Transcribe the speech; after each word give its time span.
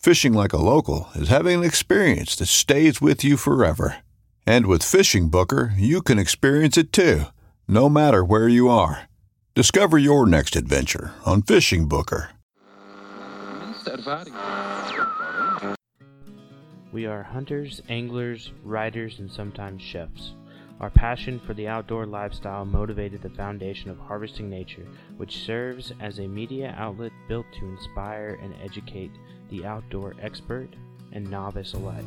Fishing 0.00 0.32
like 0.32 0.54
a 0.54 0.56
local 0.56 1.10
is 1.14 1.28
having 1.28 1.58
an 1.58 1.64
experience 1.64 2.34
that 2.36 2.46
stays 2.46 3.02
with 3.02 3.22
you 3.22 3.36
forever. 3.36 3.96
And 4.46 4.64
with 4.64 4.82
Fishing 4.82 5.28
Booker, 5.28 5.74
you 5.76 6.00
can 6.00 6.18
experience 6.18 6.78
it 6.78 6.90
too, 6.90 7.24
no 7.68 7.90
matter 7.90 8.24
where 8.24 8.48
you 8.48 8.70
are. 8.70 9.10
Discover 9.54 9.98
your 9.98 10.26
next 10.26 10.56
adventure 10.56 11.12
on 11.26 11.42
Fishing 11.42 11.86
Booker. 11.86 12.30
We 16.92 17.04
are 17.04 17.22
hunters, 17.22 17.82
anglers, 17.90 18.52
riders, 18.64 19.18
and 19.18 19.30
sometimes 19.30 19.82
chefs. 19.82 20.32
Our 20.80 20.88
passion 20.88 21.38
for 21.38 21.52
the 21.52 21.68
outdoor 21.68 22.06
lifestyle 22.06 22.64
motivated 22.64 23.20
the 23.20 23.28
foundation 23.28 23.90
of 23.90 23.98
Harvesting 23.98 24.48
Nature, 24.48 24.86
which 25.18 25.44
serves 25.44 25.92
as 26.00 26.20
a 26.20 26.26
media 26.26 26.74
outlet 26.78 27.12
built 27.28 27.44
to 27.58 27.66
inspire 27.66 28.38
and 28.42 28.54
educate 28.64 29.12
the 29.50 29.66
outdoor 29.66 30.14
expert 30.20 30.68
and 31.12 31.28
novice 31.30 31.74
alike. 31.74 32.04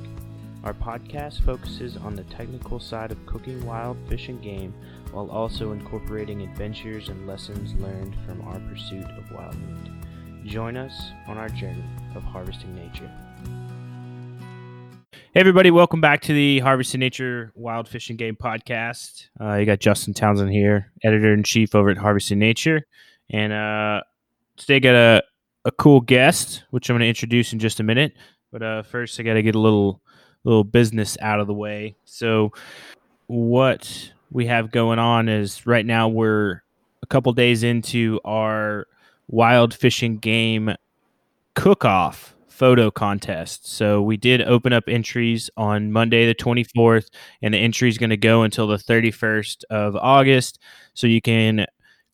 Our 0.63 0.73
podcast 0.73 1.43
focuses 1.43 1.97
on 1.97 2.15
the 2.15 2.23
technical 2.23 2.79
side 2.79 3.11
of 3.11 3.25
cooking 3.25 3.65
wild 3.65 3.97
fish 4.07 4.29
and 4.29 4.41
game 4.41 4.73
while 5.11 5.29
also 5.29 5.73
incorporating 5.73 6.41
adventures 6.41 7.09
and 7.09 7.27
lessons 7.27 7.73
learned 7.81 8.15
from 8.25 8.41
our 8.47 8.59
pursuit 8.61 9.05
of 9.17 9.31
wild 9.31 9.55
meat. 9.55 9.91
Join 10.45 10.77
us 10.77 11.11
on 11.27 11.37
our 11.37 11.49
journey 11.49 11.83
of 12.15 12.23
harvesting 12.23 12.73
nature. 12.75 13.11
Hey, 15.33 15.39
everybody, 15.39 15.69
welcome 15.69 15.99
back 15.99 16.21
to 16.21 16.33
the 16.33 16.59
Harvesting 16.59 16.99
Nature 16.99 17.51
Wild 17.55 17.89
Fish 17.89 18.09
and 18.09 18.19
Game 18.19 18.35
podcast. 18.35 19.27
Uh, 19.41 19.55
you 19.55 19.65
got 19.65 19.79
Justin 19.79 20.13
Townsend 20.13 20.51
here, 20.51 20.91
editor 21.03 21.33
in 21.33 21.43
chief 21.43 21.75
over 21.75 21.89
at 21.89 21.97
Harvesting 21.97 22.39
Nature. 22.39 22.85
And 23.31 23.51
uh, 23.51 24.01
today, 24.57 24.79
got 24.79 24.95
a, 24.95 25.23
a 25.65 25.71
cool 25.71 26.01
guest, 26.01 26.63
which 26.71 26.89
I'm 26.89 26.95
going 26.95 27.01
to 27.01 27.07
introduce 27.07 27.53
in 27.53 27.59
just 27.59 27.79
a 27.79 27.83
minute. 27.83 28.13
But 28.51 28.63
uh, 28.63 28.83
first, 28.83 29.19
I 29.19 29.23
got 29.23 29.33
to 29.33 29.43
get 29.43 29.55
a 29.55 29.59
little 29.59 30.01
little 30.43 30.63
business 30.63 31.17
out 31.21 31.39
of 31.39 31.47
the 31.47 31.53
way. 31.53 31.95
So, 32.05 32.51
what 33.27 34.11
we 34.31 34.45
have 34.47 34.71
going 34.71 34.99
on 34.99 35.29
is 35.29 35.65
right 35.65 35.85
now 35.85 36.07
we're 36.07 36.63
a 37.01 37.05
couple 37.07 37.31
days 37.33 37.63
into 37.63 38.19
our 38.25 38.87
wild 39.27 39.73
fishing 39.73 40.17
game 40.17 40.75
cook 41.55 41.85
off 41.85 42.35
photo 42.47 42.91
contest. 42.91 43.67
So 43.67 44.01
we 44.01 44.15
did 44.15 44.41
open 44.41 44.73
up 44.73 44.83
entries 44.87 45.49
on 45.57 45.91
Monday 45.91 46.27
the 46.27 46.35
24th 46.35 47.07
and 47.41 47.53
the 47.53 47.57
entry 47.57 47.89
is 47.89 47.97
going 47.97 48.11
to 48.11 48.17
go 48.17 48.43
until 48.43 48.67
the 48.67 48.77
31st 48.77 49.63
of 49.69 49.95
August. 49.95 50.59
So 50.93 51.07
you 51.07 51.21
can 51.21 51.65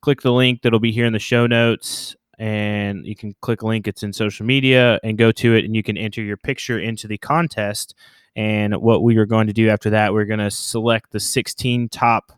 click 0.02 0.22
the 0.22 0.32
link 0.32 0.62
that'll 0.62 0.80
be 0.80 0.92
here 0.92 1.06
in 1.06 1.14
the 1.14 1.20
show 1.20 1.46
notes 1.46 2.16
and 2.40 3.06
you 3.06 3.16
can 3.16 3.36
click 3.42 3.62
link 3.62 3.88
it's 3.88 4.02
in 4.02 4.14
social 4.14 4.46
media 4.46 5.00
and 5.04 5.18
go 5.18 5.32
to 5.34 5.54
it 5.54 5.66
and 5.66 5.76
you 5.76 5.84
can 5.84 5.98
enter 5.98 6.22
your 6.22 6.38
picture 6.38 6.80
into 6.80 7.08
the 7.08 7.18
contest. 7.18 7.94
And 8.36 8.78
what 8.78 9.04
we 9.04 9.18
are 9.18 9.26
going 9.26 9.48
to 9.48 9.54
do 9.54 9.70
after 9.70 9.90
that 9.92 10.14
we're 10.14 10.26
going 10.26 10.40
to 10.40 10.50
select 10.50 11.12
the 11.12 11.20
16 11.20 11.90
top 11.90 12.32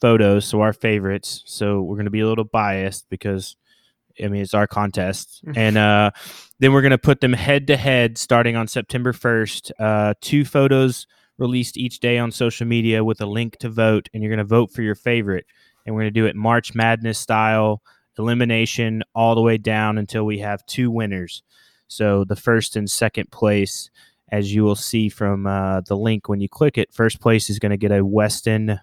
photos 0.00 0.46
so 0.46 0.62
our 0.62 0.72
favorites. 0.72 1.42
So 1.46 1.82
we're 1.82 1.96
going 1.96 2.06
to 2.06 2.10
be 2.10 2.20
a 2.20 2.26
little 2.26 2.44
biased 2.44 3.08
because 3.08 3.56
I 4.22 4.28
mean, 4.28 4.42
it's 4.42 4.54
our 4.54 4.66
contest, 4.66 5.42
and 5.54 5.76
uh, 5.76 6.10
then 6.58 6.72
we're 6.72 6.82
gonna 6.82 6.98
put 6.98 7.20
them 7.20 7.32
head 7.32 7.66
to 7.68 7.76
head 7.76 8.18
starting 8.18 8.56
on 8.56 8.68
September 8.68 9.12
first. 9.12 9.72
Uh, 9.78 10.14
two 10.20 10.44
photos 10.44 11.06
released 11.38 11.76
each 11.76 12.00
day 12.00 12.18
on 12.18 12.30
social 12.30 12.66
media 12.66 13.02
with 13.04 13.20
a 13.20 13.26
link 13.26 13.56
to 13.58 13.68
vote, 13.68 14.08
and 14.12 14.22
you're 14.22 14.30
gonna 14.30 14.44
vote 14.44 14.70
for 14.72 14.82
your 14.82 14.94
favorite. 14.94 15.46
And 15.84 15.94
we're 15.94 16.02
gonna 16.02 16.10
do 16.12 16.26
it 16.26 16.36
March 16.36 16.74
Madness 16.74 17.18
style, 17.18 17.82
elimination 18.18 19.02
all 19.14 19.34
the 19.34 19.42
way 19.42 19.58
down 19.58 19.98
until 19.98 20.24
we 20.24 20.38
have 20.38 20.64
two 20.66 20.90
winners. 20.90 21.42
So 21.88 22.24
the 22.24 22.36
first 22.36 22.76
and 22.76 22.90
second 22.90 23.30
place, 23.30 23.90
as 24.30 24.54
you 24.54 24.64
will 24.64 24.76
see 24.76 25.08
from 25.08 25.46
uh, 25.46 25.82
the 25.82 25.96
link 25.96 26.28
when 26.28 26.40
you 26.40 26.48
click 26.48 26.78
it, 26.78 26.92
first 26.92 27.20
place 27.20 27.50
is 27.50 27.58
gonna 27.58 27.76
get 27.76 27.92
a 27.92 28.04
Weston 28.04 28.80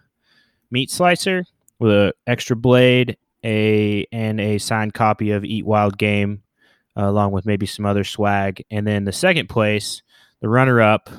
meat 0.72 0.92
slicer 0.92 1.46
with 1.80 1.92
an 1.92 2.12
extra 2.28 2.56
blade 2.56 3.18
a 3.44 4.06
and 4.12 4.40
a 4.40 4.58
signed 4.58 4.94
copy 4.94 5.32
of 5.32 5.46
Eat 5.46 5.66
Wild 5.66 5.98
Game, 5.98 6.44
uh, 6.98 7.06
along 7.06 7.32
with 7.32 7.46
maybe 7.46 7.66
some 7.66 7.86
other 7.86 8.04
swag. 8.04 8.64
And 8.70 8.86
then 8.86 9.06
the 9.06 9.12
second 9.12 9.48
place, 9.50 10.02
the 10.42 10.50
runner 10.50 10.82
up, 10.82 11.10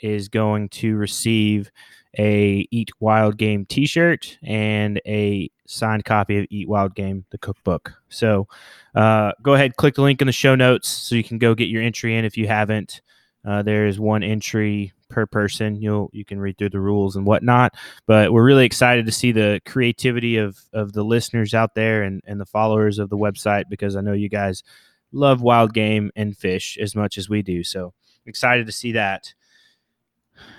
is 0.00 0.28
going 0.28 0.68
to 0.70 0.96
receive 0.96 1.70
a 2.18 2.66
Eat 2.70 2.90
Wild 3.00 3.36
Game 3.36 3.64
T-shirt 3.66 4.38
and 4.42 5.00
a 5.06 5.50
signed 5.70 6.04
copy 6.04 6.38
of 6.38 6.46
Eat 6.50 6.68
Wild 6.68 6.94
Game, 6.94 7.24
the 7.30 7.38
cookbook. 7.38 7.92
So 8.08 8.48
uh, 8.94 9.32
go 9.42 9.54
ahead, 9.54 9.76
click 9.76 9.94
the 9.94 10.02
link 10.02 10.20
in 10.20 10.26
the 10.26 10.32
show 10.32 10.54
notes 10.54 10.88
so 10.88 11.14
you 11.14 11.24
can 11.24 11.38
go 11.38 11.54
get 11.54 11.68
your 11.68 11.82
entry 11.82 12.16
in 12.16 12.24
if 12.24 12.36
you 12.36 12.46
haven't. 12.46 13.00
Uh, 13.44 13.62
there 13.62 13.86
is 13.86 13.98
one 13.98 14.22
entry 14.22 14.92
per 15.08 15.26
person. 15.26 15.80
You'll 15.80 16.10
you 16.12 16.24
can 16.24 16.38
read 16.38 16.58
through 16.58 16.70
the 16.70 16.80
rules 16.80 17.16
and 17.16 17.26
whatnot. 17.26 17.74
But 18.06 18.32
we're 18.32 18.44
really 18.44 18.66
excited 18.66 19.06
to 19.06 19.12
see 19.12 19.32
the 19.32 19.60
creativity 19.66 20.36
of 20.36 20.58
of 20.72 20.92
the 20.92 21.02
listeners 21.02 21.54
out 21.54 21.74
there 21.74 22.02
and 22.02 22.22
and 22.26 22.40
the 22.40 22.46
followers 22.46 22.98
of 22.98 23.08
the 23.08 23.16
website 23.16 23.64
because 23.68 23.96
I 23.96 24.02
know 24.02 24.12
you 24.12 24.28
guys 24.28 24.62
love 25.12 25.42
wild 25.42 25.72
game 25.72 26.10
and 26.16 26.36
fish 26.36 26.78
as 26.78 26.94
much 26.94 27.18
as 27.18 27.28
we 27.28 27.42
do. 27.42 27.64
So 27.64 27.94
excited 28.26 28.66
to 28.66 28.72
see 28.72 28.92
that. 28.92 29.32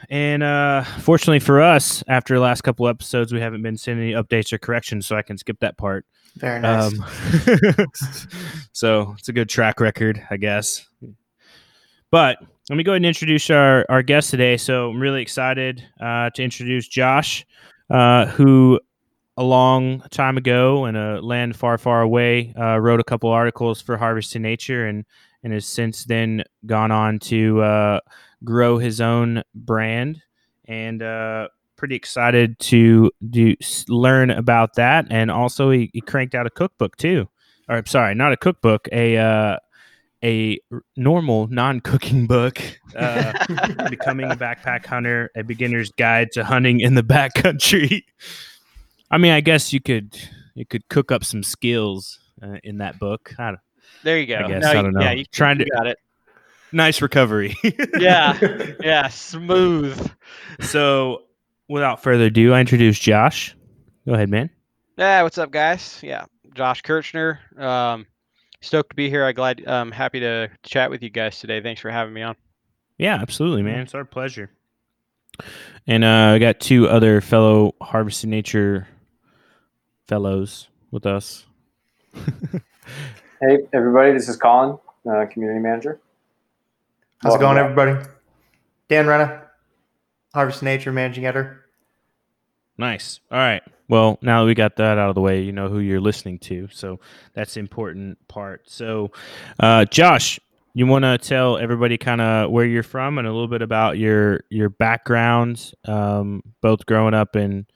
And 0.09 0.44
uh, 0.44 0.84
fortunately 0.84 1.40
for 1.40 1.62
us, 1.62 2.03
after 2.08 2.36
the 2.36 2.42
last 2.42 2.62
couple 2.62 2.88
episodes, 2.88 3.31
we 3.31 3.39
haven't 3.39 3.62
been 3.62 3.78
sending 3.78 4.12
any 4.12 4.22
updates 4.22 4.51
or 4.51 4.57
corrections, 4.57 5.07
so 5.07 5.16
I 5.16 5.22
can 5.22 5.38
skip 5.38 5.60
that 5.62 5.78
part. 5.78 6.06
Very 6.36 6.60
nice. 6.60 6.94
Um, 6.94 7.88
so 8.74 9.16
it's 9.18 9.30
a 9.30 9.33
good 9.33 9.50
track 9.50 9.80
record, 9.80 10.22
I 10.30 10.38
guess. 10.38 10.86
But 12.10 12.39
let 12.69 12.75
me 12.75 12.83
go 12.83 12.92
ahead 12.92 12.98
and 12.98 13.06
introduce 13.06 13.50
our, 13.50 13.86
our 13.89 14.04
guest 14.04 14.31
today. 14.31 14.57
So 14.57 14.89
I'm 14.89 15.00
really 15.00 15.22
excited 15.22 15.81
uh, 16.00 16.30
to 16.31 16.44
introduce 16.44 16.88
Josh, 16.88 17.45
uh, 17.89 18.25
who 18.28 18.80
a 19.38 19.44
long 19.44 20.01
time 20.12 20.38
ago 20.38 20.86
in 20.86 20.95
a 20.95 21.22
land 21.22 21.56
far, 21.56 21.78
far 21.78 22.01
away 22.01 22.54
uh, 22.60 22.78
wrote 22.80 23.00
a 23.00 23.04
couple 23.04 23.30
articles 23.30 23.81
for 23.81 23.98
Harvesting 23.98 24.42
Nature 24.42 24.88
and 24.88 25.06
and 25.44 25.54
has 25.54 25.66
since 25.66 26.06
then 26.06 26.44
gone 26.66 26.92
on 26.92 27.18
to 27.18 27.62
uh, 27.62 28.00
grow 28.44 28.78
his 28.78 29.00
own 29.02 29.44
brand 29.54 30.22
and 30.66 31.02
uh, 31.04 31.48
pretty 31.76 31.96
excited 31.96 32.58
to 32.60 33.12
do 33.30 33.56
learn 33.88 34.30
about 34.32 34.76
that. 34.76 35.08
And 35.10 35.30
also 35.32 35.70
he, 35.72 35.90
he 35.94 36.02
cranked 36.02 36.36
out 36.36 36.46
a 36.46 36.50
cookbook 36.50 36.98
too. 36.98 37.28
Or 37.70 37.78
I'm 37.78 37.86
sorry, 37.86 38.16
not 38.16 38.34
a 38.34 38.38
cookbook, 38.38 38.88
a 38.92 39.18
uh, 39.18 39.58
a 40.24 40.60
normal 40.96 41.48
non-cooking 41.48 42.28
book, 42.28 42.60
uh, 42.96 43.34
Becoming 43.90 44.30
a 44.32 44.36
Backpack 44.36 44.86
Hunter: 44.86 45.30
A 45.36 45.44
Beginner's 45.44 45.92
Guide 45.92 46.32
to 46.34 46.44
Hunting 46.44 46.80
in 46.80 46.94
the 46.96 47.02
Backcountry. 47.04 48.04
I 49.12 49.18
mean, 49.18 49.32
I 49.32 49.42
guess 49.42 49.74
you 49.74 49.82
could 49.82 50.18
you 50.54 50.66
could 50.66 50.88
cook 50.90 51.12
up 51.12 51.24
some 51.24 51.44
skills 51.44 52.20
uh, 52.42 52.58
in 52.64 52.78
that 52.80 53.00
book. 53.00 53.34
I 53.40 53.48
don't, 53.52 53.60
There 54.04 54.20
you 54.20 54.28
go. 54.28 54.36
I 54.38 54.48
guess, 54.48 54.62
No, 54.64 54.70
I 54.70 54.74
don't 54.82 54.94
know. 54.94 55.02
Yeah, 55.02 55.12
you, 55.14 55.26
Trying 55.26 55.60
you 55.60 55.66
to- 55.66 55.72
got 55.72 55.88
it. 55.88 55.98
Nice 56.71 57.01
recovery. 57.01 57.56
Yeah, 58.00 58.38
yeah, 58.81 59.07
smooth. 59.09 60.12
so, 60.62 61.23
without 61.69 62.01
further 62.01 62.25
ado, 62.25 62.53
I 62.53 62.59
introduce 62.62 62.97
Josh. 62.97 63.56
Go 64.07 64.13
ahead, 64.13 64.29
man. 64.29 64.50
Yeah, 64.97 65.21
what's 65.23 65.38
up, 65.38 65.51
guys? 65.51 66.00
Yeah, 66.01 66.25
Josh 66.56 66.81
Kirchner. 66.81 67.39
Um, 67.57 68.07
stoked 68.62 68.89
to 68.91 68.95
be 68.95 69.09
here. 69.09 69.23
I 69.23 69.33
glad. 69.33 69.68
Um, 69.68 69.91
happy 69.91 70.19
to 70.21 70.50
chat 70.63 70.89
with 70.89 71.03
you 71.03 71.09
guys 71.09 71.39
today. 71.39 71.62
Thanks 71.62 71.81
for 71.81 71.91
having 71.91 72.13
me 72.13 72.23
on. 72.23 72.35
Yeah, 72.97 73.15
absolutely, 73.21 73.62
man. 73.63 73.81
It's 73.81 73.94
our 73.95 74.06
pleasure. 74.06 74.50
And 75.88 76.03
uh, 76.03 76.33
I 76.35 76.39
got 76.39 76.59
two 76.59 76.88
other 76.89 77.21
fellow 77.21 77.75
Harvesting 77.81 78.29
Nature 78.29 78.88
fellows 80.07 80.69
with 80.91 81.06
us. 81.06 81.45
Hey, 83.44 83.57
everybody, 83.73 84.13
this 84.13 84.29
is 84.29 84.38
Colin, 84.38 84.77
uh, 85.12 85.25
community 85.25 85.59
manager. 85.59 86.00
How's 87.23 87.35
it 87.35 87.39
going, 87.39 87.56
back. 87.56 87.71
everybody? 87.71 88.09
Dan 88.89 89.06
Renna, 89.06 89.44
Harvest 90.33 90.63
Nature 90.63 90.91
managing 90.91 91.25
editor. 91.25 91.65
Nice. 92.77 93.19
All 93.31 93.38
right. 93.38 93.62
Well, 93.88 94.18
now 94.23 94.41
that 94.41 94.47
we 94.47 94.56
got 94.56 94.77
that 94.77 94.97
out 94.97 95.09
of 95.09 95.15
the 95.15 95.21
way, 95.21 95.44
you 95.44 95.51
know 95.51 95.68
who 95.68 95.79
you're 95.79 96.01
listening 96.01 96.39
to. 96.39 96.68
So 96.71 97.00
that's 97.33 97.53
the 97.53 97.59
important 97.59 98.18
part. 98.27 98.68
So, 98.68 99.12
uh, 99.59 99.85
Josh, 99.85 100.39
you 100.73 100.88
want 100.88 101.03
to 101.03 101.19
tell 101.19 101.59
everybody 101.59 101.97
kind 102.00 102.21
of 102.21 102.50
where 102.50 102.65
you're 102.65 102.81
from 102.81 103.19
and 103.19 103.27
a 103.27 103.31
little 103.31 103.47
bit 103.47 103.62
about 103.62 104.00
your 104.00 104.41
your 104.50 104.69
background, 104.69 105.73
um, 105.85 106.41
both 106.62 106.85
growing 106.88 107.13
up 107.13 107.35
in 107.35 107.68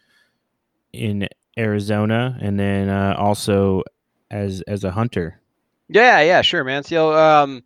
in 0.91 1.27
Arizona 1.55 2.37
and 2.41 2.59
then 2.59 2.89
uh, 2.89 3.15
also 3.17 3.83
as 4.31 4.61
as 4.61 4.83
a 4.83 4.91
hunter. 4.91 5.39
Yeah, 5.87 6.21
yeah, 6.21 6.41
sure, 6.41 6.63
man. 6.63 6.83
So, 6.83 7.13
um, 7.13 7.63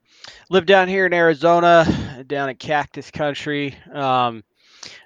live 0.50 0.66
down 0.66 0.88
here 0.88 1.06
in 1.06 1.14
Arizona, 1.14 2.24
down 2.28 2.50
in 2.50 2.56
Cactus 2.56 3.12
Country. 3.12 3.76
Um, 3.94 4.44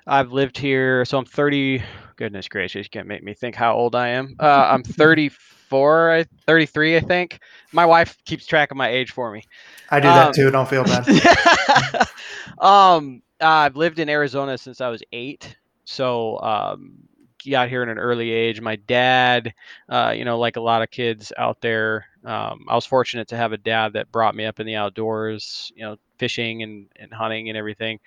I've 0.05 0.31
lived 0.31 0.57
here, 0.57 1.05
so 1.05 1.17
I'm 1.17 1.25
30. 1.25 1.83
Goodness 2.15 2.47
gracious, 2.47 2.85
you 2.85 2.89
can't 2.89 3.07
make 3.07 3.23
me 3.23 3.33
think 3.33 3.55
how 3.55 3.75
old 3.75 3.95
I 3.95 4.09
am. 4.09 4.35
Uh, 4.39 4.67
I'm 4.69 4.83
34, 4.83 6.11
I, 6.11 6.25
33, 6.45 6.97
I 6.97 6.99
think. 6.99 7.39
My 7.71 7.85
wife 7.85 8.17
keeps 8.25 8.45
track 8.45 8.71
of 8.71 8.77
my 8.77 8.89
age 8.89 9.11
for 9.11 9.31
me. 9.31 9.43
I 9.89 9.99
do 9.99 10.07
Um, 10.07 10.13
that 10.13 10.33
too. 10.33 10.51
Don't 10.51 10.67
feel 10.67 10.83
bad. 10.83 11.07
um, 12.59 13.21
I've 13.39 13.75
lived 13.75 13.99
in 13.99 14.09
Arizona 14.09 14.57
since 14.57 14.81
I 14.81 14.89
was 14.89 15.03
eight, 15.11 15.57
so 15.85 16.39
um, 16.41 16.93
got 17.51 17.69
here 17.69 17.84
at 17.84 17.90
an 17.90 17.98
early 17.98 18.31
age. 18.31 18.62
My 18.62 18.75
dad, 18.75 19.54
uh, 19.90 20.13
you 20.16 20.25
know, 20.25 20.40
like 20.40 20.56
a 20.56 20.62
lot 20.62 20.81
of 20.81 20.92
kids 20.92 21.31
out 21.38 21.62
there, 21.62 22.06
um, 22.24 22.66
I 22.69 22.75
was 22.75 22.86
fortunate 22.86 23.28
to 23.30 23.38
have 23.38 23.51
a 23.51 23.57
dad 23.57 23.94
that 23.94 24.12
brought 24.12 24.36
me 24.36 24.45
up 24.45 24.60
in 24.60 24.66
the 24.66 24.75
outdoors, 24.75 25.72
you 25.75 25.84
know, 25.84 25.98
fishing 26.18 26.63
and, 26.63 26.88
and 26.95 27.13
hunting 27.13 27.50
and 27.50 27.57
everything. 27.57 28.00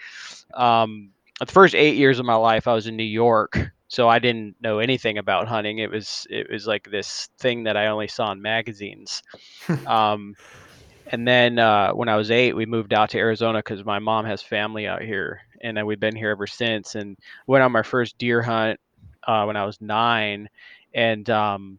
Um, 0.55 1.11
the 1.39 1.47
first 1.47 1.75
eight 1.75 1.97
years 1.97 2.19
of 2.19 2.25
my 2.25 2.35
life, 2.35 2.67
I 2.67 2.75
was 2.75 2.87
in 2.87 2.97
New 2.97 3.03
York, 3.03 3.59
so 3.89 4.09
I 4.09 4.19
didn't 4.19 4.57
know 4.61 4.79
anything 4.79 5.19
about 5.19 5.49
hunting. 5.49 5.79
It 5.79 5.91
was 5.91 6.27
it 6.31 6.51
was 6.51 6.67
like 6.67 6.91
this 6.91 7.29
thing 7.39 7.65
that 7.65 7.77
I 7.77 7.89
only 7.89 8.09
saw 8.09 8.33
in 8.33 8.41
magazines. 8.41 9.23
um, 9.87 10.35
and 11.09 11.27
then 11.27 11.59
uh, 11.59 11.93
when 11.93 12.09
I 12.09 12.17
was 12.17 12.31
eight, 12.31 12.57
we 12.57 12.67
moved 12.67 12.93
out 12.93 13.11
to 13.11 13.19
Arizona 13.19 13.59
because 13.59 13.85
my 13.85 13.99
mom 13.99 14.25
has 14.25 14.43
family 14.43 14.87
out 14.87 15.03
here, 15.03 15.43
and 15.61 15.77
then 15.77 15.87
we've 15.87 16.01
been 16.01 16.17
here 16.17 16.31
ever 16.31 16.47
since. 16.47 16.95
And 16.95 17.17
went 17.47 17.63
on 17.63 17.71
my 17.73 17.83
first 17.83 18.19
deer 18.19 18.43
hunt 18.43 18.81
uh, 19.27 19.45
when 19.45 19.57
I 19.57 19.65
was 19.65 19.81
nine, 19.81 20.49
and 20.95 21.29
um, 21.31 21.79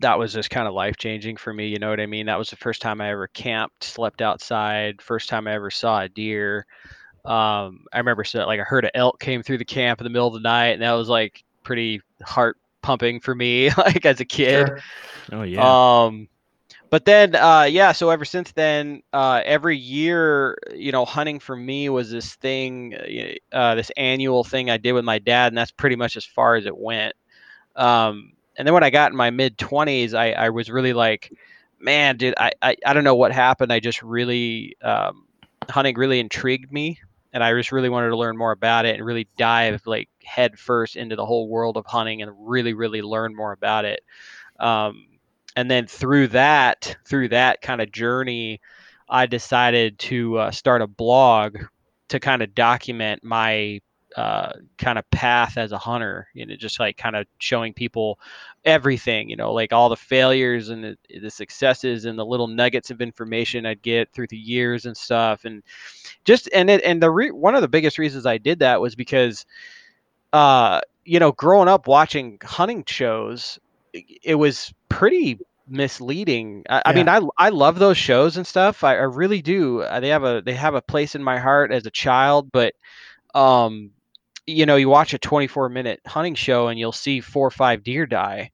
that 0.00 0.18
was 0.18 0.32
just 0.32 0.50
kind 0.50 0.68
of 0.68 0.74
life 0.74 0.96
changing 0.96 1.36
for 1.36 1.52
me. 1.52 1.68
You 1.68 1.78
know 1.78 1.90
what 1.90 2.00
I 2.00 2.06
mean? 2.06 2.26
That 2.26 2.38
was 2.38 2.50
the 2.50 2.56
first 2.56 2.82
time 2.82 3.00
I 3.00 3.10
ever 3.10 3.28
camped, 3.28 3.84
slept 3.84 4.22
outside, 4.22 5.02
first 5.02 5.28
time 5.28 5.46
I 5.46 5.54
ever 5.54 5.70
saw 5.70 6.02
a 6.02 6.08
deer. 6.08 6.66
Um, 7.24 7.84
I 7.92 7.98
remember 7.98 8.24
so, 8.24 8.46
like 8.46 8.60
I 8.60 8.64
heard 8.64 8.84
an 8.84 8.92
elk 8.94 9.20
came 9.20 9.42
through 9.42 9.58
the 9.58 9.64
camp 9.64 10.00
in 10.00 10.04
the 10.04 10.10
middle 10.10 10.28
of 10.28 10.34
the 10.34 10.40
night, 10.40 10.70
and 10.70 10.82
that 10.82 10.92
was 10.92 11.08
like 11.08 11.44
pretty 11.64 12.00
heart 12.22 12.56
pumping 12.82 13.20
for 13.20 13.34
me, 13.34 13.70
like 13.76 14.06
as 14.06 14.20
a 14.20 14.24
kid. 14.24 14.66
Sure. 14.66 14.80
Oh 15.32 15.42
yeah. 15.42 16.04
Um, 16.04 16.28
but 16.90 17.04
then, 17.04 17.34
uh, 17.34 17.64
yeah. 17.68 17.92
So 17.92 18.10
ever 18.10 18.24
since 18.24 18.52
then, 18.52 19.02
uh, 19.12 19.42
every 19.44 19.76
year, 19.76 20.56
you 20.74 20.92
know, 20.92 21.04
hunting 21.04 21.38
for 21.38 21.56
me 21.56 21.88
was 21.88 22.10
this 22.10 22.34
thing, 22.36 22.94
uh, 22.94 23.56
uh, 23.56 23.74
this 23.74 23.90
annual 23.96 24.44
thing 24.44 24.70
I 24.70 24.76
did 24.76 24.92
with 24.92 25.04
my 25.04 25.18
dad, 25.18 25.48
and 25.48 25.58
that's 25.58 25.70
pretty 25.70 25.96
much 25.96 26.16
as 26.16 26.24
far 26.24 26.56
as 26.56 26.66
it 26.66 26.76
went. 26.76 27.14
Um, 27.76 28.32
and 28.56 28.66
then 28.66 28.74
when 28.74 28.84
I 28.84 28.90
got 28.90 29.10
in 29.10 29.16
my 29.16 29.30
mid 29.30 29.58
twenties, 29.58 30.14
I, 30.14 30.30
I 30.30 30.48
was 30.50 30.70
really 30.70 30.92
like, 30.92 31.32
man, 31.78 32.16
dude, 32.16 32.34
I, 32.38 32.52
I, 32.62 32.76
I 32.86 32.92
don't 32.92 33.04
know 33.04 33.14
what 33.14 33.32
happened. 33.32 33.72
I 33.72 33.80
just 33.80 34.02
really, 34.02 34.76
um, 34.82 35.26
hunting 35.68 35.96
really 35.96 36.20
intrigued 36.20 36.72
me, 36.72 36.98
and 37.32 37.44
I 37.44 37.52
just 37.54 37.72
really 37.72 37.88
wanted 37.88 38.08
to 38.08 38.16
learn 38.16 38.36
more 38.36 38.52
about 38.52 38.86
it 38.86 38.96
and 38.96 39.04
really 39.04 39.28
dive 39.36 39.82
like 39.86 40.08
head 40.24 40.58
first 40.58 40.96
into 40.96 41.16
the 41.16 41.26
whole 41.26 41.48
world 41.48 41.76
of 41.76 41.86
hunting 41.86 42.22
and 42.22 42.32
really, 42.38 42.74
really 42.74 43.02
learn 43.02 43.36
more 43.36 43.52
about 43.52 43.84
it. 43.84 44.00
Um, 44.58 45.07
and 45.58 45.68
then 45.68 45.88
through 45.88 46.28
that 46.28 46.96
through 47.04 47.28
that 47.28 47.60
kind 47.60 47.80
of 47.80 47.90
journey 47.90 48.60
i 49.08 49.26
decided 49.26 49.98
to 49.98 50.38
uh, 50.38 50.50
start 50.52 50.80
a 50.80 50.86
blog 50.86 51.58
to 52.06 52.20
kind 52.20 52.42
of 52.42 52.54
document 52.54 53.24
my 53.24 53.80
uh, 54.16 54.52
kind 54.78 54.98
of 54.98 55.10
path 55.10 55.58
as 55.58 55.72
a 55.72 55.78
hunter 55.78 56.28
you 56.32 56.46
know 56.46 56.54
just 56.54 56.78
like 56.78 56.96
kind 56.96 57.16
of 57.16 57.26
showing 57.38 57.74
people 57.74 58.20
everything 58.64 59.28
you 59.28 59.36
know 59.36 59.52
like 59.52 59.72
all 59.72 59.88
the 59.88 59.96
failures 59.96 60.68
and 60.68 60.84
the, 60.84 60.96
the 61.20 61.30
successes 61.30 62.04
and 62.04 62.16
the 62.16 62.24
little 62.24 62.46
nuggets 62.46 62.90
of 62.92 63.00
information 63.00 63.66
i'd 63.66 63.82
get 63.82 64.12
through 64.12 64.28
the 64.28 64.36
years 64.36 64.86
and 64.86 64.96
stuff. 64.96 65.44
And 65.44 65.62
just 66.24 66.48
and 66.54 66.70
it 66.70 66.82
and 66.84 67.02
the 67.02 67.10
re- 67.10 67.32
one 67.32 67.56
of 67.56 67.62
the 67.62 67.68
biggest 67.68 67.98
reasons 67.98 68.26
i 68.26 68.38
did 68.38 68.60
that 68.60 68.80
was 68.80 68.94
because 68.94 69.44
uh 70.32 70.80
you 71.04 71.18
know 71.18 71.32
growing 71.32 71.68
up 71.68 71.86
watching 71.86 72.38
hunting 72.42 72.84
shows 72.86 73.58
it- 74.22 74.34
was 74.36 74.72
pretty 74.88 75.38
misleading. 75.68 76.64
I, 76.68 76.82
I 76.86 76.92
mean, 76.92 77.08
I 77.08 77.20
I 77.38 77.50
love 77.50 77.78
those 77.78 77.98
shows 77.98 78.36
and 78.36 78.46
stuff. 78.46 78.84
I, 78.84 78.92
I 78.96 79.02
really 79.04 79.42
do. 79.42 79.82
Uh, 79.82 80.00
They 80.00 80.08
have 80.10 80.24
a 80.24 80.42
they 80.44 80.54
have 80.54 80.74
a 80.74 80.82
place 80.82 81.14
in 81.14 81.22
my 81.22 81.38
heart 81.38 81.72
as 81.72 81.86
a 81.86 81.90
child. 81.90 82.50
But, 82.52 82.74
um, 83.34 83.90
you 84.46 84.66
know, 84.66 84.76
you 84.76 84.88
watch 84.88 85.14
a 85.14 85.18
24 85.18 85.68
minute 85.70 86.00
hunting 86.06 86.34
show 86.36 86.68
and 86.68 86.78
you'll 86.78 86.92
see 86.92 87.20
four 87.20 87.46
or 87.48 87.50
five 87.52 87.84
deer 87.84 88.06
die, 88.06 88.50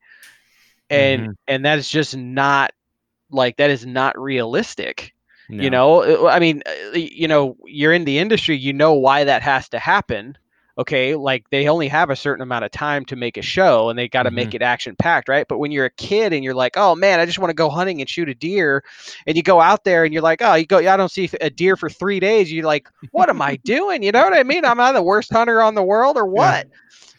and 0.91 1.29
and 1.49 1.65
that 1.65 1.79
is 1.79 1.89
just 1.89 2.17
not 2.17 2.73
like 3.31 3.57
that 3.57 3.71
is 3.71 3.87
not 3.87 4.19
realistic 4.21 5.15
you 5.57 5.71
know 5.71 6.03
Uh, 6.03 6.29
i 6.29 6.39
mean 6.39 6.63
uh, 6.67 6.97
you 6.97 7.29
know 7.29 7.57
you're 7.67 7.93
in 7.93 8.05
the 8.05 8.19
industry 8.19 8.57
you 8.57 8.73
know 8.73 8.95
why 8.95 9.25
that 9.25 9.43
has 9.43 9.69
to 9.71 9.79
happen 9.79 10.37
okay 10.77 11.15
like 11.15 11.49
they 11.51 11.69
only 11.69 11.89
have 11.89 12.11
a 12.11 12.17
certain 12.17 12.43
amount 12.43 12.65
of 12.65 12.71
time 12.71 13.05
to 13.05 13.17
make 13.17 13.37
a 13.37 13.43
show 13.43 13.89
and 13.91 13.99
they 13.99 14.09
got 14.09 14.25
to 14.25 14.31
make 14.31 14.55
it 14.55 14.63
action 14.63 14.97
packed 14.97 15.29
right? 15.29 15.47
But 15.49 15.59
when 15.59 15.71
you're 15.71 15.85
a 15.85 15.91
kid 15.91 16.33
and 16.33 16.43
you're 16.43 16.55
like 16.55 16.77
oh 16.77 16.95
man 16.95 17.21
i 17.21 17.27
just 17.27 17.39
want 17.39 17.51
to 17.51 17.55
go 17.55 17.71
hunting 17.71 18.01
and 18.01 18.11
shoot 18.11 18.29
a 18.29 18.35
deer 18.35 18.83
and 19.27 19.37
you 19.37 19.43
go 19.43 19.61
out 19.61 19.85
there 19.85 20.05
and 20.05 20.13
you're 20.13 20.23
like 20.23 20.43
oh 20.43 20.55
you 20.55 20.67
go 20.67 20.79
i 20.79 20.97
don't 20.97 21.11
see 21.11 21.31
a 21.41 21.51
deer 21.51 21.77
for 21.77 21.89
three 21.89 22.21
days 22.21 22.53
you're 22.53 22.67
like 22.67 22.89
what 23.13 23.29
am 23.29 23.41
i 23.41 23.57
doing? 23.57 24.03
You 24.03 24.13
know 24.13 24.25
what 24.25 24.35
i 24.35 24.43
mean? 24.43 24.65
Am 24.65 24.81
i 24.81 24.93
the 24.93 25.03
worst 25.03 25.33
hunter 25.33 25.63
on 25.63 25.75
the 25.75 25.83
world 25.83 26.17
or 26.17 26.27
what? 26.27 26.69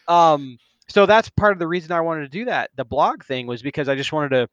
Um 0.07 0.57
so 0.88 1.05
that's 1.05 1.29
part 1.29 1.53
of 1.53 1.59
the 1.59 1.67
reason 1.67 1.91
i 1.91 2.01
wanted 2.01 2.21
to 2.21 2.29
do 2.29 2.45
that. 2.45 2.71
The 2.75 2.85
blog 2.85 3.24
thing 3.24 3.47
was 3.47 3.62
because 3.62 3.88
i 3.88 3.95
just 3.95 4.12
wanted 4.12 4.29
to 4.29 4.50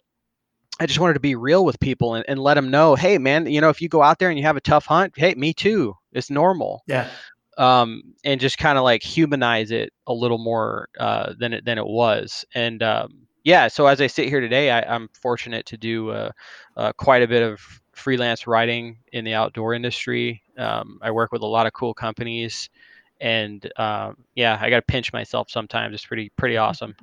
I 0.80 0.87
just 0.87 0.99
wanted 0.99 1.14
to 1.14 1.21
be 1.21 1.35
real 1.35 1.64
with 1.64 1.78
people 1.80 2.14
and, 2.14 2.25
and 2.26 2.40
let 2.40 2.54
them 2.54 2.71
know, 2.71 2.94
hey 2.94 3.18
man, 3.18 3.47
you 3.47 3.61
know, 3.61 3.68
if 3.68 3.80
you 3.82 3.88
go 3.88 4.02
out 4.02 4.18
there 4.18 4.30
and 4.30 4.38
you 4.38 4.44
have 4.44 4.56
a 4.56 4.61
tough 4.61 4.87
hunt, 4.87 5.12
hey, 5.16 5.35
me 5.35 5.52
too. 5.52 5.94
It's 6.12 6.30
normal. 6.30 6.82
Yeah. 6.87 7.09
Um, 7.59 8.14
and 8.25 8.40
just 8.40 8.56
kind 8.56 8.78
of 8.78 8.85
like 8.85 9.02
humanize 9.02 9.71
it 9.71 9.92
a 10.06 10.12
little 10.12 10.38
more 10.38 10.88
uh, 10.99 11.35
than 11.38 11.52
it 11.52 11.64
than 11.64 11.76
it 11.76 11.87
was. 11.87 12.47
And 12.54 12.82
um, 12.82 13.26
yeah, 13.44 13.68
so 13.68 13.87
as 13.87 14.00
I 14.00 14.06
sit 14.06 14.28
here 14.28 14.40
today, 14.40 14.71
I, 14.71 14.80
I'm 14.82 15.09
fortunate 15.09 15.66
to 15.66 15.76
do 15.76 16.11
uh, 16.11 16.30
uh, 16.76 16.92
quite 16.92 17.23
a 17.23 17.28
bit 17.28 17.42
of 17.42 17.61
freelance 17.92 18.47
writing 18.47 18.99
in 19.12 19.25
the 19.25 19.35
outdoor 19.35 19.75
industry. 19.75 20.42
Um, 20.56 20.99
I 21.02 21.11
work 21.11 21.32
with 21.32 21.42
a 21.42 21.47
lot 21.47 21.66
of 21.66 21.73
cool 21.73 21.94
companies, 21.94 22.71
and 23.21 23.71
um, 23.76 24.16
yeah, 24.35 24.59
I 24.61 24.71
got 24.71 24.76
to 24.76 24.82
pinch 24.82 25.12
myself 25.12 25.50
sometimes. 25.50 25.94
It's 25.94 26.06
pretty 26.06 26.30
pretty 26.37 26.56
awesome. 26.59 26.94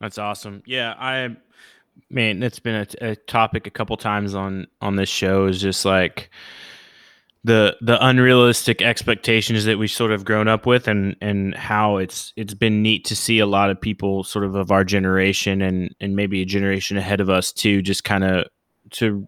That's 0.00 0.18
awesome. 0.18 0.62
Yeah, 0.66 0.94
I 0.98 1.36
man, 2.08 2.40
that's 2.40 2.60
been 2.60 2.86
a, 3.00 3.10
a 3.10 3.16
topic 3.16 3.66
a 3.66 3.70
couple 3.70 3.96
times 3.96 4.34
on 4.34 4.66
on 4.80 4.96
this 4.96 5.08
show. 5.08 5.46
Is 5.46 5.60
just 5.60 5.84
like 5.84 6.30
the 7.42 7.76
the 7.80 8.04
unrealistic 8.04 8.82
expectations 8.82 9.64
that 9.64 9.78
we 9.78 9.88
sort 9.88 10.12
of 10.12 10.24
grown 10.24 10.48
up 10.48 10.66
with, 10.66 10.86
and 10.88 11.16
and 11.20 11.54
how 11.54 11.96
it's 11.96 12.32
it's 12.36 12.54
been 12.54 12.82
neat 12.82 13.04
to 13.06 13.16
see 13.16 13.38
a 13.38 13.46
lot 13.46 13.70
of 13.70 13.80
people 13.80 14.24
sort 14.24 14.44
of 14.44 14.54
of 14.54 14.70
our 14.70 14.84
generation 14.84 15.62
and 15.62 15.94
and 16.00 16.16
maybe 16.16 16.42
a 16.42 16.44
generation 16.44 16.96
ahead 16.96 17.20
of 17.20 17.30
us 17.30 17.52
too, 17.52 17.80
just 17.80 18.04
kind 18.04 18.24
of 18.24 18.46
to 18.90 19.26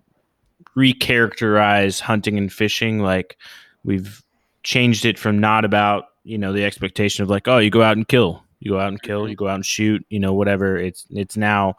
recharacterize 0.76 2.00
hunting 2.00 2.36
and 2.36 2.52
fishing. 2.52 2.98
Like 2.98 3.38
we've 3.84 4.22
changed 4.62 5.04
it 5.04 5.18
from 5.18 5.38
not 5.40 5.64
about 5.64 6.04
you 6.24 6.36
know 6.36 6.52
the 6.52 6.64
expectation 6.64 7.22
of 7.22 7.30
like 7.30 7.48
oh 7.48 7.58
you 7.58 7.70
go 7.70 7.82
out 7.82 7.96
and 7.96 8.06
kill, 8.06 8.42
you 8.60 8.72
go 8.72 8.78
out 8.78 8.88
and 8.88 9.02
kill, 9.02 9.22
mm-hmm. 9.22 9.30
you 9.30 9.36
go 9.36 9.48
out 9.48 9.54
and 9.54 9.66
shoot, 9.66 10.04
you 10.10 10.20
know 10.20 10.34
whatever. 10.34 10.76
It's 10.76 11.06
it's 11.10 11.36
now 11.38 11.76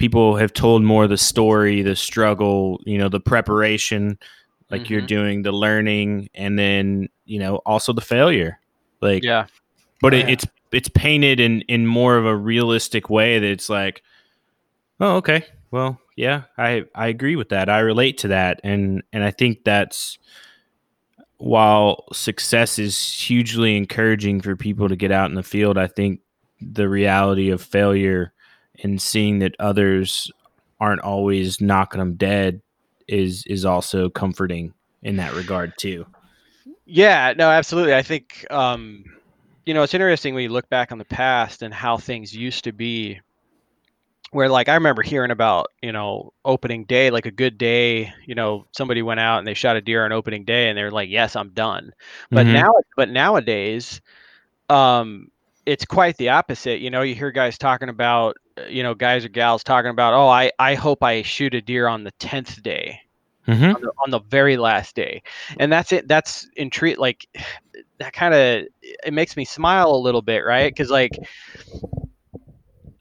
people 0.00 0.34
have 0.34 0.52
told 0.52 0.82
more 0.82 1.06
the 1.06 1.18
story, 1.18 1.82
the 1.82 1.94
struggle, 1.94 2.80
you 2.84 2.98
know, 2.98 3.08
the 3.08 3.20
preparation, 3.20 4.18
like 4.70 4.88
you're 4.88 5.02
Mhm. 5.02 5.06
doing, 5.06 5.42
the 5.42 5.52
learning, 5.52 6.28
and 6.34 6.58
then 6.58 7.08
you 7.24 7.38
know 7.38 7.56
also 7.66 7.92
the 7.92 8.00
failure. 8.00 8.58
Like 9.00 9.22
Yeah. 9.24 9.46
but 10.00 10.14
Oh, 10.14 10.16
it, 10.18 10.20
yeah. 10.26 10.32
it's 10.32 10.46
it's 10.72 10.88
painted 10.88 11.40
in 11.40 11.62
in 11.62 11.86
more 11.86 12.16
of 12.16 12.24
a 12.26 12.36
realistic 12.36 13.10
way 13.10 13.38
that 13.38 13.46
it's 13.50 13.68
like 13.68 14.02
oh 15.00 15.16
okay 15.16 15.44
well 15.72 15.98
yeah 16.16 16.42
i 16.58 16.84
i 16.94 17.08
agree 17.08 17.34
with 17.34 17.48
that 17.48 17.68
i 17.68 17.80
relate 17.80 18.18
to 18.18 18.28
that 18.28 18.60
and 18.62 19.02
and 19.12 19.24
i 19.24 19.30
think 19.32 19.64
that's 19.64 20.18
while 21.38 22.04
success 22.12 22.78
is 22.78 23.12
hugely 23.12 23.76
encouraging 23.76 24.40
for 24.40 24.54
people 24.56 24.88
to 24.88 24.96
get 24.96 25.10
out 25.10 25.30
in 25.30 25.34
the 25.34 25.42
field 25.42 25.78
i 25.78 25.86
think 25.86 26.20
the 26.60 26.88
reality 26.88 27.50
of 27.50 27.62
failure 27.62 28.32
and 28.82 29.00
seeing 29.00 29.38
that 29.38 29.54
others 29.58 30.30
aren't 30.80 31.00
always 31.00 31.60
knocking 31.60 31.98
them 31.98 32.14
dead 32.14 32.60
is 33.10 33.44
is 33.48 33.64
also 33.66 34.08
comforting 34.10 34.74
in 35.02 35.16
that 35.16 35.34
regard 35.34 35.76
too 35.78 36.06
Yeah, 36.86 37.34
no, 37.36 37.50
absolutely. 37.50 37.94
I 37.94 38.02
think 38.02 38.46
um, 38.50 39.04
you 39.66 39.74
know 39.74 39.82
it's 39.82 39.94
interesting 39.94 40.34
when 40.34 40.42
you 40.44 40.48
look 40.50 40.68
back 40.70 40.92
on 40.92 40.98
the 40.98 41.04
past 41.04 41.62
and 41.62 41.72
how 41.74 41.96
things 41.98 42.34
used 42.36 42.64
to 42.64 42.72
be. 42.72 43.20
Where 44.32 44.48
like 44.48 44.68
I 44.68 44.74
remember 44.74 45.02
hearing 45.02 45.32
about 45.32 45.68
you 45.82 45.92
know 45.92 46.32
opening 46.44 46.84
day, 46.84 47.10
like 47.10 47.26
a 47.26 47.32
good 47.32 47.58
day, 47.58 48.12
you 48.26 48.34
know 48.36 48.66
somebody 48.72 49.02
went 49.02 49.20
out 49.20 49.38
and 49.38 49.46
they 49.46 49.54
shot 49.54 49.76
a 49.76 49.80
deer 49.80 50.04
on 50.04 50.12
opening 50.12 50.44
day 50.44 50.68
and 50.68 50.78
they're 50.78 50.90
like, 50.92 51.10
yes, 51.10 51.34
I'm 51.36 51.50
done. 51.50 51.92
But 52.32 52.46
Mhm. 52.46 52.52
now, 52.52 52.70
but 52.96 53.08
nowadays, 53.10 54.00
um, 54.70 55.30
it's 55.70 55.84
quite 55.84 56.16
the 56.16 56.28
opposite. 56.30 56.80
You 56.80 56.90
know, 56.90 57.02
you 57.02 57.14
hear 57.14 57.30
guys 57.30 57.56
talking 57.58 57.88
about, 57.88 58.36
uh, 58.58 58.62
you 58.64 58.82
know, 58.82 58.94
guys 58.94 59.24
or 59.24 59.28
gals 59.28 59.62
talking 59.62 59.90
about, 59.90 60.12
oh, 60.14 60.28
I 60.28 60.50
I 60.58 60.74
hope 60.74 61.02
I 61.02 61.22
shoot 61.22 61.54
a 61.54 61.60
deer 61.60 61.86
on 61.86 62.04
the 62.04 62.10
tenth 62.12 62.62
day 62.62 63.00
Mhm. 63.48 63.74
on 63.74 63.80
the, 63.82 63.92
on 64.04 64.10
the 64.10 64.20
very 64.28 64.56
last 64.58 64.94
day 64.94 65.22
and 65.58 65.72
that's 65.72 65.92
it 65.92 66.06
that's 66.06 66.46
intrigue 66.56 66.98
like 66.98 67.26
that 67.98 68.12
kind 68.12 68.34
of 68.34 68.66
it 68.82 69.12
makes 69.12 69.34
me 69.36 69.44
smile 69.46 69.90
a 69.90 69.96
little 70.06 70.22
bit 70.22 70.44
right 70.44 70.70
because 70.72 70.90
like 70.90 71.18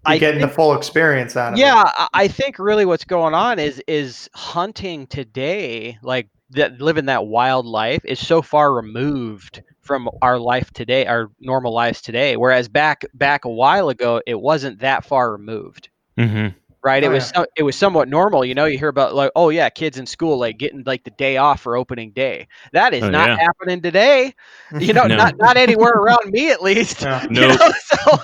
I 0.05 0.17
getting 0.17 0.39
think- 0.39 0.49
the 0.49 0.55
full 0.55 0.75
experience 0.75 1.35
out 1.35 1.53
of 1.53 1.59
yeah 1.59 1.81
it. 1.81 1.93
I- 1.97 2.07
i 2.23 2.27
think 2.27 2.57
really 2.57 2.85
what's 2.85 3.03
going 3.05 3.33
on 3.33 3.59
is 3.59 3.83
is 3.87 4.29
hunting 4.33 5.07
today 5.07 5.97
like 6.01 6.27
that 6.51 6.79
living 6.81 7.05
that 7.05 7.27
wild 7.27 7.65
life 7.65 8.03
is 8.05 8.25
so 8.25 8.41
far 8.41 8.73
removed 8.73 9.61
from 9.89 10.07
our 10.21 10.37
life 10.37 10.71
today 10.71 11.07
our 11.07 11.31
normal 11.39 11.73
lives 11.73 11.99
today 11.99 12.37
whereas 12.37 12.67
back 12.69 13.01
back 13.15 13.43
a 13.45 13.49
while 13.49 13.89
ago 13.89 14.21
it 14.27 14.39
wasn't 14.39 14.77
that 14.81 15.03
far 15.03 15.31
removed 15.31 15.89
Mhm. 16.15 16.53
right? 16.83 17.03
It 17.03 17.07
Oh, 17.07 17.11
was 17.11 17.27
so, 17.29 17.45
it 17.57 17.63
was 17.63 17.75
somewhat 17.75 18.07
normal. 18.07 18.45
You 18.45 18.53
know, 18.55 18.65
you 18.65 18.77
hear 18.77 18.87
about 18.89 19.13
like, 19.15 19.31
oh 19.35 19.49
yeah, 19.49 19.69
kids 19.69 19.97
in 19.97 20.05
school 20.05 20.37
like 20.37 20.57
getting 20.57 20.83
like 20.85 21.03
the 21.03 21.11
day 21.11 21.37
off 21.37 21.61
for 21.61 21.75
opening 21.75 22.11
day. 22.11 22.47
That 22.73 22.93
is 22.93 23.03
Oh, 23.03 23.09
not 23.09 23.29
yeah. 23.29 23.37
happening 23.37 23.81
today. 23.81 24.33
You 24.79 24.93
know, 24.93 25.05
No. 25.07 25.15
not 25.17 25.35
not 25.37 25.57
anywhere 25.57 25.91
around 25.91 26.25
me 26.31 26.51
at 26.51 26.61
least. 26.61 27.01
Yeah. 27.01 27.23
You 27.31 27.41
Nope. 27.47 27.59
know, 27.59 27.71
so 27.83 28.19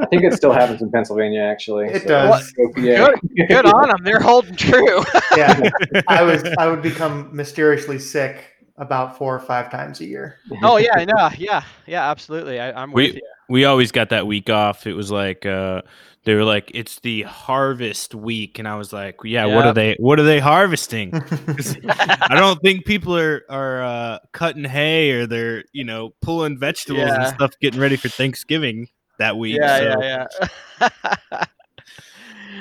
I 0.00 0.06
think 0.10 0.24
it 0.24 0.34
still 0.34 0.52
happens 0.52 0.82
in 0.82 0.90
Pennsylvania, 0.90 1.42
actually. 1.42 1.86
It 1.86 2.02
so- 2.02 2.08
does. 2.08 2.52
Yeah. 2.76 3.08
good 3.48 3.66
on 3.66 3.88
them. 3.88 3.98
They're 4.02 4.20
holding 4.20 4.56
true. 4.56 5.02
Yeah, 5.36 5.68
I 6.08 6.22
was 6.22 6.42
I 6.58 6.66
would 6.68 6.82
become 6.82 7.34
mysteriously 7.34 7.98
sick 7.98 8.53
about 8.76 9.16
four 9.18 9.34
or 9.34 9.40
five 9.40 9.70
times 9.70 10.00
a 10.00 10.04
year. 10.04 10.38
oh 10.62 10.76
yeah, 10.78 10.92
I 10.94 11.04
know. 11.04 11.30
Yeah, 11.36 11.62
yeah, 11.86 12.10
absolutely. 12.10 12.58
I, 12.60 12.72
I'm 12.82 12.92
We- 12.92 13.06
with 13.06 13.14
you. 13.16 13.22
we 13.48 13.64
always 13.64 13.92
got 13.92 14.08
that 14.10 14.26
week 14.26 14.50
off. 14.50 14.86
It 14.86 14.94
was 14.94 15.10
like 15.10 15.46
uh 15.46 15.82
they 16.24 16.34
were 16.34 16.44
like 16.44 16.70
it's 16.74 17.00
the 17.00 17.22
harvest 17.22 18.14
week 18.14 18.58
and 18.58 18.66
I 18.66 18.76
was 18.76 18.92
like, 18.92 19.16
yeah, 19.24 19.44
what 19.44 19.66
are 19.66 19.74
they 19.74 19.94
what 20.00 20.18
are 20.18 20.22
they 20.24 20.40
harvesting? 20.40 21.12
I 21.88 22.34
don't 22.34 22.60
think 22.62 22.86
people 22.86 23.16
are 23.16 23.42
are 23.50 23.82
uh 23.82 24.18
cutting 24.32 24.64
hay 24.64 25.10
or 25.12 25.26
they're, 25.26 25.64
you 25.72 25.84
know, 25.84 26.14
pulling 26.22 26.58
vegetables 26.58 27.10
and 27.12 27.26
stuff 27.28 27.52
getting 27.60 27.78
ready 27.78 27.96
for 27.96 28.08
Thanksgiving 28.08 28.88
that 29.18 29.36
week. 29.36 29.58
Yeah, 29.60 29.78
so- 29.78 30.00
yeah, 30.00 30.26
yeah. 30.80 31.44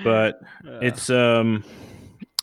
But 0.04 0.42
Uh, 0.68 0.80
it's 0.82 1.10
um 1.10 1.64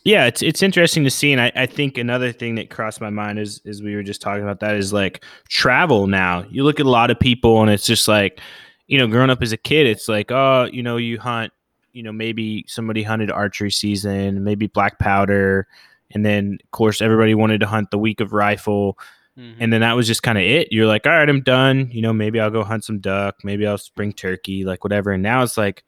yeah 0.05 0.27
it's 0.27 0.43
it's 0.43 0.63
interesting 0.63 1.05
to 1.05 1.11
see 1.11 1.33
and 1.33 1.41
I, 1.41 1.53
I 1.55 1.67
think 1.67 1.99
another 1.99 2.33
thing 2.33 2.55
that 2.55 2.71
crossed 2.71 3.01
my 3.01 3.11
mind 3.11 3.39
is 3.39 3.61
is 3.65 3.83
we 3.83 3.95
were 3.95 4.03
just 4.03 4.23
talking 4.23 4.43
about 4.43 4.61
that 4.61 4.77
is 4.77 4.93
like 4.93 5.25
travel 5.49 6.07
now. 6.07 6.45
You 6.51 6.65
look 6.65 6.81
at 6.81 6.87
a 6.87 6.91
lot 6.91 7.11
of 7.11 7.19
people 7.19 7.61
and 7.63 7.71
it's 7.71 7.87
just 7.87 8.09
like 8.09 8.41
you 8.87 8.99
know 8.99 9.07
growing 9.07 9.31
up 9.31 9.43
as 9.43 9.53
a 9.53 9.57
kid 9.57 9.87
it's 9.87 10.09
like 10.09 10.31
oh 10.31 10.69
you 10.73 10.83
know 10.83 10.97
you 10.97 11.19
hunt 11.19 11.53
you 11.93 12.03
know 12.03 12.13
maybe 12.13 12.65
somebody 12.67 13.03
hunted 13.03 13.31
archery 13.31 13.71
season 13.71 14.43
maybe 14.43 14.67
black 14.67 14.99
powder 14.99 15.67
and 16.13 16.25
then 16.25 16.59
of 16.63 16.71
course 16.73 17.01
everybody 17.01 17.35
wanted 17.35 17.61
to 17.61 17.67
hunt 17.67 17.91
the 17.91 17.99
week 17.99 18.21
of 18.21 18.33
rifle 18.33 18.99
mhm. 19.39 19.55
and 19.61 19.73
then 19.73 19.81
that 19.81 19.95
was 19.95 20.07
just 20.07 20.23
kind 20.23 20.39
of 20.39 20.45
it. 20.45 20.73
You're 20.73 20.87
like 20.87 21.07
all 21.07 21.13
right 21.13 21.29
i'm 21.29 21.43
done. 21.43 21.89
You 21.93 22.03
know 22.03 22.13
maybe 22.13 22.41
i'll 22.41 22.51
go 22.51 22.65
hunt 22.65 22.85
some 22.85 23.01
duck 23.01 23.37
maybe 23.45 23.67
i'll 23.67 23.79
spring 23.79 24.13
turkey 24.13 24.65
like 24.65 24.83
whatever. 24.83 25.13
And 25.13 25.23
now 25.23 25.43
it's 25.43 25.59
like 25.59 25.85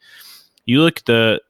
you 0.64 0.82
look 0.82 0.98
at 0.98 1.06
the 1.06 1.40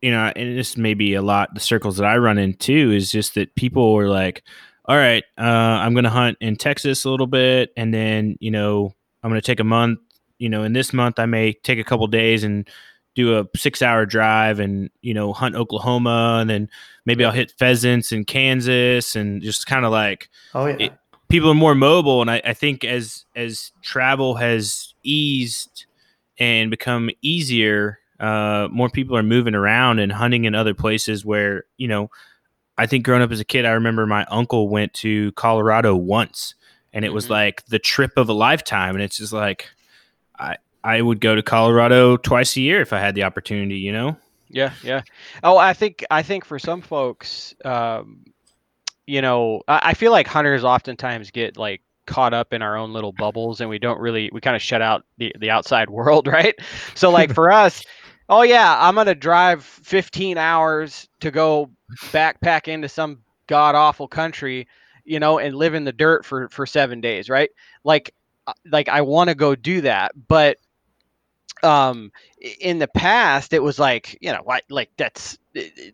you 0.00 0.10
know 0.10 0.32
and 0.36 0.56
this 0.58 0.76
may 0.76 0.94
be 0.94 1.14
a 1.14 1.22
lot 1.22 1.52
the 1.54 1.60
circles 1.60 1.96
that 1.96 2.06
i 2.06 2.16
run 2.16 2.38
into 2.38 2.90
is 2.92 3.10
just 3.10 3.34
that 3.34 3.54
people 3.56 3.94
are 3.96 4.08
like 4.08 4.42
all 4.86 4.96
right 4.96 5.24
uh, 5.38 5.42
i'm 5.42 5.94
gonna 5.94 6.10
hunt 6.10 6.36
in 6.40 6.56
texas 6.56 7.04
a 7.04 7.10
little 7.10 7.26
bit 7.26 7.72
and 7.76 7.92
then 7.92 8.36
you 8.40 8.50
know 8.50 8.94
i'm 9.22 9.30
gonna 9.30 9.40
take 9.40 9.60
a 9.60 9.64
month 9.64 9.98
you 10.38 10.48
know 10.48 10.62
in 10.62 10.72
this 10.72 10.92
month 10.92 11.18
i 11.18 11.26
may 11.26 11.52
take 11.52 11.78
a 11.78 11.84
couple 11.84 12.06
days 12.06 12.44
and 12.44 12.68
do 13.14 13.36
a 13.38 13.44
six 13.56 13.82
hour 13.82 14.06
drive 14.06 14.60
and 14.60 14.88
you 15.02 15.12
know 15.12 15.32
hunt 15.32 15.56
oklahoma 15.56 16.38
and 16.40 16.48
then 16.48 16.70
maybe 17.04 17.24
i'll 17.24 17.32
hit 17.32 17.52
pheasants 17.58 18.12
in 18.12 18.24
kansas 18.24 19.16
and 19.16 19.42
just 19.42 19.66
kind 19.66 19.84
of 19.84 19.90
like 19.90 20.28
Oh 20.54 20.66
yeah, 20.66 20.76
It- 20.78 20.92
people 21.28 21.50
are 21.50 21.54
more 21.54 21.74
mobile 21.74 22.22
and 22.22 22.30
I, 22.30 22.40
I 22.44 22.54
think 22.54 22.84
as 22.84 23.24
as 23.36 23.72
travel 23.82 24.36
has 24.36 24.94
eased 25.02 25.84
and 26.38 26.70
become 26.70 27.10
easier 27.20 27.98
uh, 28.20 28.68
more 28.70 28.88
people 28.90 29.16
are 29.16 29.22
moving 29.22 29.54
around 29.54 29.98
and 29.98 30.10
hunting 30.12 30.44
in 30.44 30.54
other 30.54 30.74
places 30.74 31.24
where 31.24 31.64
you 31.76 31.86
know 31.88 32.10
i 32.76 32.86
think 32.86 33.04
growing 33.04 33.22
up 33.22 33.30
as 33.30 33.40
a 33.40 33.44
kid 33.44 33.64
i 33.64 33.70
remember 33.70 34.06
my 34.06 34.24
uncle 34.30 34.68
went 34.68 34.92
to 34.94 35.30
colorado 35.32 35.94
once 35.96 36.54
and 36.92 37.04
it 37.04 37.12
was 37.12 37.26
Mhm. 37.26 37.30
like 37.30 37.64
the 37.66 37.78
trip 37.78 38.12
of 38.16 38.28
a 38.28 38.32
lifetime 38.32 38.94
and 38.94 39.02
it's 39.02 39.16
just 39.18 39.32
like 39.32 39.68
i 40.38 40.56
i 40.82 41.00
would 41.00 41.20
go 41.20 41.34
to 41.34 41.42
colorado 41.42 42.16
twice 42.16 42.56
a 42.56 42.60
year 42.60 42.80
if 42.80 42.92
i 42.92 42.98
had 42.98 43.14
the 43.14 43.22
opportunity 43.24 43.76
you 43.78 43.92
know 43.92 44.16
Yeah, 44.50 44.72
yeah. 44.82 45.02
Oh, 45.44 45.58
I 45.58 45.74
think 45.74 46.04
I 46.10 46.22
think 46.22 46.46
for 46.46 46.58
some 46.58 46.80
folks, 46.80 47.54
um, 47.66 48.24
you 49.06 49.20
know, 49.20 49.60
I, 49.68 49.90
I 49.90 49.94
feel 49.94 50.10
like 50.10 50.26
hunters 50.26 50.64
oftentimes 50.64 51.30
get 51.30 51.58
like 51.58 51.82
caught 52.06 52.32
up 52.32 52.54
in 52.54 52.62
our 52.62 52.74
own 52.76 52.94
little 52.94 53.12
bubbles, 53.12 53.60
and 53.60 53.68
we 53.68 53.78
don't 53.78 54.00
really 54.00 54.30
we 54.32 54.40
kind 54.40 54.56
of 54.56 54.62
shut 54.62 54.80
out 54.80 55.04
the 55.18 55.34
the 55.38 55.50
outside 55.50 55.90
world, 55.98 56.26
right? 56.26 56.54
So 56.94 57.10
like 57.10 57.34
for 57.34 57.52
us, 57.52 57.82
oh 58.28 58.42
yeah, 58.42 58.76
I'm 58.78 58.94
gonna 58.94 59.14
drive 59.14 59.64
15 59.64 60.38
hours 60.38 61.08
to 61.20 61.30
go 61.30 61.70
backpack 62.06 62.68
into 62.68 62.88
some 62.88 63.20
god 63.46 63.74
awful 63.74 64.08
country, 64.08 64.68
you 65.04 65.20
know, 65.20 65.38
and 65.38 65.54
live 65.54 65.74
in 65.74 65.84
the 65.84 65.92
dirt 65.92 66.24
for 66.24 66.48
for 66.50 66.66
seven 66.66 67.00
days, 67.00 67.28
right? 67.28 67.50
Like, 67.84 68.14
uh, 68.46 68.52
like 68.70 68.88
I 68.88 69.02
want 69.02 69.28
to 69.30 69.34
go 69.34 69.54
do 69.54 69.82
that, 69.82 70.12
but 70.28 70.58
um 71.64 72.12
in 72.60 72.78
the 72.78 72.86
past 72.86 73.52
it 73.52 73.60
was 73.60 73.80
like 73.80 74.16
you 74.20 74.32
know 74.32 74.42
like 74.46 74.64
like 74.70 74.90
that's 74.96 75.38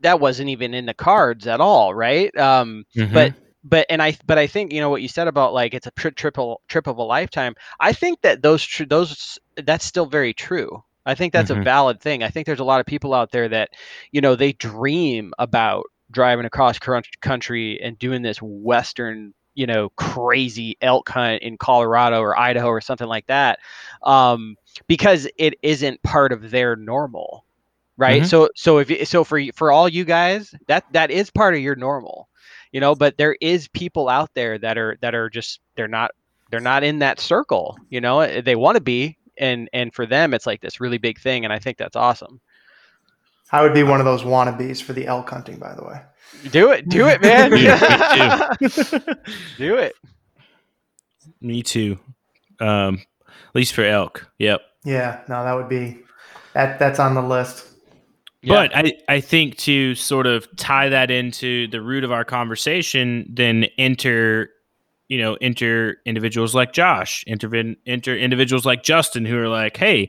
that 0.02 0.20
wasn't 0.20 0.48
even 0.50 0.74
in 0.74 0.84
the 0.84 0.92
cards 0.94 1.46
at 1.46 1.60
all 1.60 1.94
right? 1.94 2.36
Um 2.36 2.84
but 3.14 3.32
but 3.64 3.86
and 3.88 4.02
i 4.02 4.16
but 4.26 4.38
i 4.38 4.46
think 4.46 4.72
you 4.72 4.80
know 4.80 4.90
what 4.90 5.00
you 5.00 5.08
said 5.08 5.26
about 5.26 5.54
like 5.54 5.72
it's 5.74 5.86
a 5.86 5.90
tri- 5.92 6.10
triple 6.10 6.60
trip 6.68 6.86
of 6.86 6.98
a 6.98 7.02
lifetime 7.02 7.54
i 7.80 7.92
think 7.92 8.20
that 8.20 8.42
those 8.42 8.62
tr- 8.62 8.84
those 8.84 9.38
that's 9.56 9.86
still 9.86 10.06
very 10.06 10.34
true 10.34 10.84
i 11.06 11.14
think 11.14 11.32
that's 11.32 11.50
a 11.50 11.54
Mhm. 11.54 11.56
valid 11.56 12.00
thing 12.00 12.22
i 12.22 12.28
think 12.28 12.46
there's 12.46 12.60
a 12.60 12.64
lot 12.64 12.80
of 12.80 12.86
people 12.86 13.14
out 13.14 13.30
there 13.30 13.48
that 13.48 13.70
you 14.12 14.20
know 14.20 14.34
they 14.34 14.52
dream 14.52 15.32
about 15.38 15.84
driving 16.10 16.44
across 16.46 16.78
country 17.20 17.80
and 17.82 17.98
doing 17.98 18.22
this 18.22 18.38
western 18.40 19.32
you 19.54 19.66
know 19.66 19.90
crazy 19.96 20.76
elk 20.80 21.08
hunt 21.08 21.42
in 21.42 21.56
colorado 21.56 22.20
or 22.20 22.38
idaho 22.38 22.68
or 22.68 22.80
something 22.80 23.08
like 23.08 23.26
that 23.26 23.58
um 24.02 24.56
because 24.86 25.26
it 25.38 25.54
isn't 25.62 26.02
part 26.02 26.32
of 26.32 26.50
their 26.50 26.76
normal 26.76 27.44
right 27.96 28.24
Mhm. 28.24 28.26
so 28.26 28.48
so 28.54 28.78
if 28.78 29.08
so 29.08 29.24
for 29.24 29.40
for 29.54 29.70
all 29.72 29.88
you 29.88 30.04
guys 30.04 30.54
that 30.66 30.84
that 30.90 31.10
is 31.10 31.30
part 31.30 31.54
of 31.54 31.60
your 31.60 31.76
normal 31.76 32.28
you 32.72 32.80
know 32.80 32.94
but 32.94 33.16
there 33.16 33.36
is 33.40 33.68
people 33.68 34.08
out 34.08 34.30
there 34.34 34.58
that 34.58 34.78
are 34.78 34.96
that 35.00 35.14
are 35.14 35.28
just 35.30 35.60
they're 35.76 35.88
not 35.88 36.10
they're 36.50 36.60
not 36.60 36.82
in 36.84 36.98
that 36.98 37.20
circle 37.20 37.76
you 37.88 38.00
know 38.00 38.20
eh, 38.20 38.40
they 38.40 38.56
want 38.56 38.76
to 38.76 38.80
be 38.82 39.16
and 39.38 39.68
and 39.72 39.94
for 39.94 40.06
them 40.06 40.34
it's 40.34 40.46
like 40.46 40.60
this 40.60 40.80
really 40.80 40.98
big 40.98 41.18
thing 41.18 41.44
and 41.44 41.52
i 41.52 41.58
think 41.58 41.76
that's 41.76 41.96
awesome 41.96 42.40
I 43.54 43.62
would 43.62 43.72
be 43.72 43.84
one 43.84 44.00
of 44.00 44.04
those 44.04 44.22
wannabes 44.22 44.82
for 44.82 44.94
the 44.94 45.06
elk 45.06 45.30
hunting, 45.30 45.58
by 45.58 45.74
the 45.74 45.84
way. 45.84 46.00
Do 46.50 46.72
it, 46.72 46.88
do 46.88 47.06
it, 47.06 47.22
man. 47.22 47.52
Yeah, 47.56 48.52
do 49.58 49.76
it. 49.76 49.94
Me 51.40 51.62
too. 51.62 51.96
Um, 52.58 53.00
at 53.28 53.54
least 53.54 53.74
for 53.74 53.84
elk. 53.84 54.28
Yep. 54.38 54.60
Yeah, 54.84 55.20
no, 55.28 55.44
that 55.44 55.54
would 55.54 55.68
be 55.68 56.00
that. 56.54 56.80
That's 56.80 56.98
on 56.98 57.14
the 57.14 57.22
list. 57.22 57.68
But 58.42 58.76
I, 58.76 58.92
I 59.08 59.20
think 59.20 59.56
to 59.58 59.94
sort 59.94 60.26
of 60.26 60.48
tie 60.56 60.88
that 60.88 61.12
into 61.12 61.68
the 61.68 61.80
root 61.80 62.02
of 62.02 62.10
our 62.10 62.24
conversation, 62.24 63.24
then 63.32 63.66
enter, 63.78 64.50
you 65.08 65.18
know, 65.18 65.34
enter 65.40 65.98
individuals 66.04 66.54
like 66.54 66.72
Josh, 66.72 67.24
enter, 67.26 67.74
enter 67.86 68.16
individuals 68.16 68.64
like 68.64 68.82
Justin 68.82 69.24
who 69.24 69.38
are 69.38 69.48
like, 69.48 69.76
hey, 69.76 70.08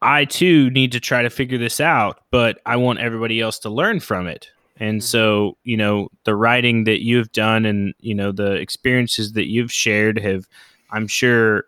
I 0.00 0.24
too 0.24 0.68
need 0.70 0.92
to 0.92 1.00
try 1.00 1.22
to 1.22 1.30
figure 1.30 1.58
this 1.58 1.80
out, 1.80 2.20
but 2.30 2.60
I 2.66 2.76
want 2.76 2.98
everybody 2.98 3.40
else 3.40 3.58
to 3.60 3.70
learn 3.70 4.00
from 4.00 4.26
it. 4.26 4.50
And 4.78 5.00
Mhm. 5.00 5.04
so, 5.04 5.56
you 5.64 5.76
know, 5.76 6.08
the 6.24 6.34
writing 6.34 6.84
that 6.84 7.04
you've 7.04 7.30
done 7.32 7.64
and, 7.64 7.94
you 8.00 8.14
know, 8.14 8.32
the 8.32 8.52
experiences 8.54 9.34
that 9.34 9.48
you've 9.48 9.72
shared 9.72 10.18
have, 10.18 10.48
I'm 10.90 11.06
sure, 11.06 11.66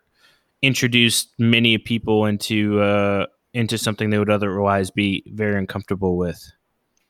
introduced 0.62 1.28
many 1.38 1.78
people 1.78 2.26
into, 2.26 2.80
uh, 2.80 3.26
into 3.52 3.78
something 3.78 4.10
they 4.10 4.18
would 4.18 4.30
otherwise 4.30 4.90
be 4.90 5.22
very 5.28 5.56
uncomfortable 5.56 6.16
with. 6.16 6.50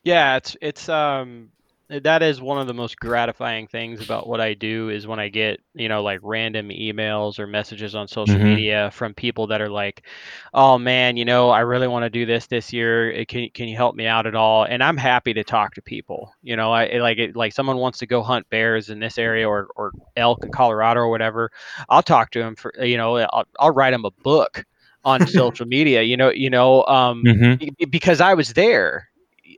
Yeah, 0.03 0.37
it's 0.37 0.57
it's 0.61 0.89
um 0.91 1.49
that 1.91 2.23
is 2.23 2.41
one 2.41 2.59
of 2.59 2.67
the 2.67 2.75
most 2.75 2.99
gratifying 2.99 3.67
things 3.67 4.01
about 4.01 4.27
what 4.27 4.41
I 4.41 4.55
do 4.55 4.89
is 4.89 5.07
when 5.07 5.19
I 5.21 5.29
get, 5.29 5.61
you 5.75 5.89
know, 5.89 6.03
like 6.03 6.21
random 6.23 6.69
emails 6.71 7.39
or 7.39 7.47
messages 7.47 7.95
on 7.95 8.09
social 8.09 8.41
Mhm. 8.41 8.41
media 8.41 8.91
from 8.93 9.15
people 9.15 9.47
that 9.49 9.61
are 9.61 9.69
like, 9.69 10.07
"Oh 10.55 10.79
man, 10.79 11.17
you 11.17 11.25
know, 11.25 11.51
I 11.51 11.61
really 11.61 11.87
want 11.89 12.05
to 12.05 12.11
do 12.11 12.25
this 12.27 12.47
this 12.47 12.73
year. 12.73 13.13
Eh, 13.13 13.25
Can 13.25 13.49
can 13.55 13.69
you 13.69 13.77
help 13.77 13.95
me 13.97 14.07
out 14.07 14.27
at 14.27 14.35
all?" 14.35 14.65
And 14.65 14.83
I'm 14.83 14.97
happy 14.97 15.33
to 15.35 15.45
talk 15.45 15.75
to 15.75 15.83
people. 15.83 16.33
You 16.43 16.57
know, 16.57 16.73
I 16.73 16.99
like 16.99 17.19
it, 17.19 17.37
like 17.37 17.53
someone 17.53 17.77
wants 17.79 17.99
to 17.99 18.07
go 18.07 18.23
hunt 18.23 18.49
bears 18.51 18.89
in 18.91 18.99
this 19.01 19.19
area 19.19 19.49
or 19.49 19.69
or 19.77 19.93
elk 20.17 20.45
in 20.45 20.51
Colorado 20.51 21.01
or 21.01 21.09
whatever. 21.11 21.51
I'll 21.89 22.03
talk 22.03 22.31
to 22.33 22.39
them 22.41 22.57
for 22.57 22.73
you 22.83 22.97
know, 22.97 23.17
I'll, 23.19 23.45
I'll 23.59 23.73
write 23.75 23.91
them 23.93 24.05
a 24.05 24.11
book 24.23 24.65
on 25.05 25.27
social 25.27 25.67
media. 25.67 26.03
You 26.03 26.17
know, 26.17 26.31
you 26.31 26.51
know, 26.51 26.85
um, 26.87 27.27
Mm-hmm. 27.27 27.55
be- 27.59 27.73
because 27.91 28.21
I 28.21 28.35
was 28.35 28.53
there. 28.55 29.09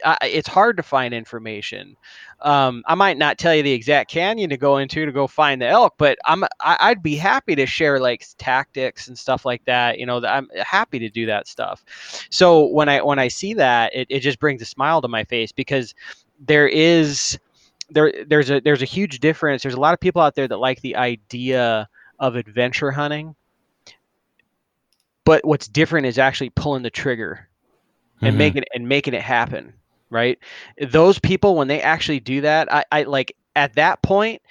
I, 0.04 0.16
it's 0.22 0.48
hard 0.48 0.76
to 0.76 0.82
find 0.82 1.14
information. 1.14 1.96
Um, 2.40 2.82
I 2.86 2.94
might 2.94 3.16
not 3.18 3.38
tell 3.38 3.54
you 3.54 3.62
the 3.62 3.72
exact 3.72 4.10
canyon 4.10 4.50
to 4.50 4.56
go 4.56 4.78
into 4.78 5.04
to 5.06 5.12
go 5.12 5.26
find 5.26 5.60
the 5.60 5.66
elk, 5.66 5.94
but 5.98 6.18
I'm 6.24 6.44
I, 6.60 6.76
I'd 6.80 7.02
be 7.02 7.16
happy 7.16 7.54
to 7.56 7.66
share 7.66 7.98
like 8.00 8.24
tactics 8.38 9.08
and 9.08 9.18
stuff 9.18 9.44
like 9.44 9.64
that. 9.64 9.98
You 9.98 10.06
know, 10.06 10.22
I'm 10.24 10.48
happy 10.64 10.98
to 10.98 11.08
do 11.08 11.26
that 11.26 11.46
stuff. 11.48 11.84
So 12.30 12.66
when 12.66 12.88
I 12.88 13.02
when 13.02 13.18
I 13.18 13.28
see 13.28 13.54
that, 13.54 13.94
it, 13.94 14.06
it 14.10 14.20
just 14.20 14.38
brings 14.40 14.60
a 14.62 14.66
smile 14.66 15.00
to 15.02 15.08
my 15.08 15.24
face 15.24 15.52
because 15.52 15.94
there 16.38 16.68
is 16.68 17.38
there 17.90 18.12
there's 18.26 18.50
a 18.50 18.60
there's 18.60 18.82
a 18.82 18.86
huge 18.86 19.20
difference. 19.20 19.62
There's 19.62 19.74
a 19.74 19.80
lot 19.80 19.94
of 19.94 20.00
people 20.00 20.22
out 20.22 20.34
there 20.34 20.48
that 20.48 20.58
like 20.58 20.80
the 20.82 20.96
idea 20.96 21.88
of 22.18 22.36
adventure 22.36 22.90
hunting, 22.90 23.34
but 25.24 25.44
what's 25.44 25.68
different 25.68 26.06
is 26.06 26.18
actually 26.18 26.50
pulling 26.50 26.82
the 26.82 26.90
trigger 26.90 27.48
and 28.22 28.34
Mhm. 28.34 28.38
making 28.38 28.62
it 28.62 28.68
and 28.74 28.88
making 28.88 29.14
it 29.14 29.22
happen 29.22 29.74
right? 30.10 30.38
Those 30.80 31.18
people 31.18 31.56
when 31.56 31.68
they 31.68 31.80
actually 31.80 32.20
do 32.20 32.40
that 32.42 32.72
i, 32.72 32.84
I 32.92 33.02
like 33.04 33.34
at 33.54 33.74
that 33.74 34.02
point 34.02 34.42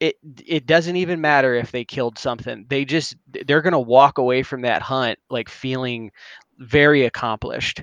it 0.00 0.16
it 0.46 0.66
doesn't 0.66 0.96
even 0.96 1.20
matter 1.20 1.54
if 1.54 1.72
they 1.72 1.84
killed 1.84 2.18
something. 2.18 2.66
They 2.68 2.84
just 2.84 3.16
they're 3.46 3.62
gonna 3.62 3.80
walk 3.80 4.18
away 4.18 4.42
from 4.42 4.62
that 4.62 4.82
hunt 4.82 5.18
like 5.30 5.48
feeling 5.48 6.10
very 6.58 7.04
accomplished. 7.04 7.82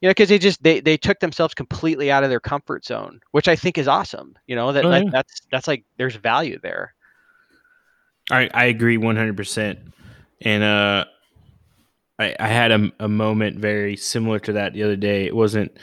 You 0.00 0.08
know 0.08 0.10
because 0.10 0.28
they 0.28 0.38
just 0.38 0.62
they, 0.62 0.80
they 0.80 0.96
took 0.96 1.20
themselves 1.20 1.54
completely 1.54 2.10
out 2.10 2.24
of 2.24 2.30
their 2.30 2.40
comfort 2.40 2.84
zone 2.84 3.20
which 3.30 3.46
i 3.46 3.54
think 3.54 3.78
is 3.78 3.86
awesome 3.86 4.36
you 4.48 4.56
know 4.56 4.72
that, 4.72 4.84
Oh, 4.84 4.90
that 4.90 5.04
that's 5.12 5.40
that's 5.52 5.68
like 5.68 5.84
there's 5.96 6.16
value 6.16 6.58
there. 6.60 6.92
I, 8.30 8.48
I 8.52 8.64
agree 8.66 8.96
100%. 8.96 9.78
And 10.40 10.62
uh, 10.62 11.04
I, 12.18 12.34
I 12.38 12.48
had 12.48 12.72
a, 12.72 12.92
a 12.98 13.08
moment 13.08 13.58
very 13.58 13.96
similar 13.96 14.40
to 14.40 14.54
that 14.54 14.72
the 14.72 14.82
other 14.82 14.96
day. 14.96 15.24
It 15.26 15.36
wasn't 15.36 15.76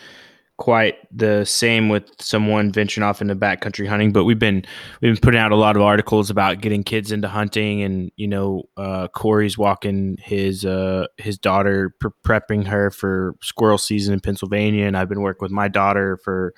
quite 0.60 0.98
the 1.18 1.46
same 1.46 1.88
with 1.88 2.12
someone 2.20 2.70
venturing 2.70 3.04
off 3.04 3.22
into 3.22 3.34
backcountry 3.34 3.88
hunting, 3.88 4.12
but 4.12 4.26
we've 4.26 4.38
been 4.38 4.66
we've 5.02 5.16
been 5.16 5.22
putting 5.22 5.40
out 5.40 5.54
a 5.54 5.56
lot 5.56 5.78
of 5.78 5.82
articles 5.82 6.30
about 6.30 6.60
getting 6.60 6.84
kids 6.84 7.14
into 7.14 7.30
hunting, 7.30 7.82
and 7.82 8.12
you 8.18 8.28
know, 8.28 8.64
uh, 8.76 9.08
Corey's 9.08 9.58
walking 9.58 10.18
his 10.22 10.66
uh, 10.66 11.08
his 11.18 11.38
daughter, 11.38 11.96
pre- 12.00 12.12
prepping 12.26 12.68
her 12.68 12.92
for 12.92 13.36
squirrel 13.42 13.78
season 13.78 14.14
in 14.14 14.20
Pennsylvania, 14.20 14.86
and 14.86 14.98
I've 14.98 15.10
been 15.10 15.22
working 15.22 15.44
with 15.44 15.52
my 15.52 15.70
daughter 15.70 16.18
for 16.18 16.54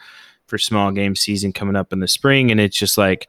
for 0.52 0.58
small 0.58 0.92
game 0.92 1.16
season 1.16 1.54
coming 1.54 1.78
up 1.78 1.94
in 1.94 2.02
the 2.02 2.08
spring, 2.08 2.52
and 2.52 2.60
it's 2.60 2.78
just 2.78 2.98
like 2.98 3.28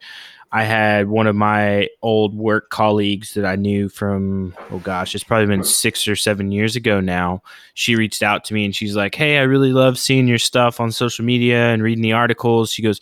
I 0.51 0.65
had 0.65 1.07
one 1.07 1.25
of 1.25 1.35
my 1.35 1.87
old 2.03 2.35
work 2.35 2.69
colleagues 2.69 3.33
that 3.33 3.43
I 3.43 3.55
knew 3.55 3.89
from, 3.89 4.53
oh 4.69 4.77
gosh, 4.77 5.15
it's 5.15 5.23
probably 5.23 5.47
been 5.47 5.63
six 5.63 6.07
or 6.07 6.15
seven 6.15 6.51
years 6.51 6.75
ago 6.75 6.99
now. 6.99 7.41
She 7.73 7.95
reached 7.95 8.21
out 8.21 8.43
to 8.45 8.53
me 8.53 8.63
and 8.63 8.75
she's 8.75 8.95
like, 8.95 9.15
Hey, 9.15 9.39
I 9.39 9.43
really 9.43 9.73
love 9.73 9.97
seeing 9.97 10.27
your 10.27 10.37
stuff 10.37 10.79
on 10.79 10.91
social 10.91 11.25
media 11.25 11.73
and 11.73 11.81
reading 11.81 12.03
the 12.03 12.13
articles. 12.13 12.71
She 12.71 12.83
goes, 12.83 12.99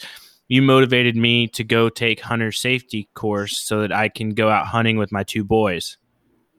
You 0.47 0.61
motivated 0.61 1.17
me 1.17 1.49
to 1.49 1.65
go 1.65 1.89
take 1.89 2.21
hunter 2.21 2.53
safety 2.53 3.09
course 3.15 3.57
so 3.57 3.81
that 3.81 3.91
I 3.91 4.07
can 4.07 4.29
go 4.29 4.47
out 4.47 4.67
hunting 4.67 4.97
with 4.97 5.11
my 5.11 5.23
two 5.23 5.43
boys. 5.43 5.97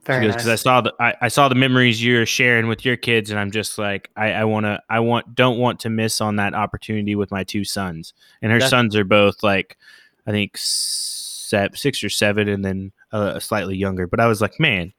Because 0.04 0.48
I 0.48 0.54
saw 0.56 0.80
the 0.80 0.94
I, 0.98 1.14
I 1.22 1.28
saw 1.28 1.48
the 1.48 1.54
memories 1.54 2.02
you're 2.02 2.26
sharing 2.26 2.66
with 2.66 2.84
your 2.84 2.96
kids, 2.96 3.30
and 3.30 3.38
I'm 3.38 3.50
just 3.50 3.78
like 3.78 4.10
I, 4.16 4.32
I 4.32 4.44
want 4.44 4.66
to 4.66 4.80
I 4.88 5.00
want 5.00 5.34
don't 5.34 5.58
want 5.58 5.80
to 5.80 5.90
miss 5.90 6.20
on 6.20 6.36
that 6.36 6.54
opportunity 6.54 7.14
with 7.14 7.30
my 7.30 7.44
two 7.44 7.64
sons, 7.64 8.14
and 8.40 8.50
her 8.50 8.58
That's- 8.58 8.70
sons 8.70 8.96
are 8.96 9.04
both 9.04 9.42
like 9.42 9.78
I 10.26 10.30
think 10.30 10.56
six 10.56 12.02
or 12.02 12.08
seven, 12.08 12.48
and 12.48 12.64
then 12.64 12.92
uh, 13.12 13.38
slightly 13.38 13.76
younger. 13.76 14.06
But 14.06 14.20
I 14.20 14.26
was 14.26 14.40
like, 14.40 14.58
man, 14.58 14.92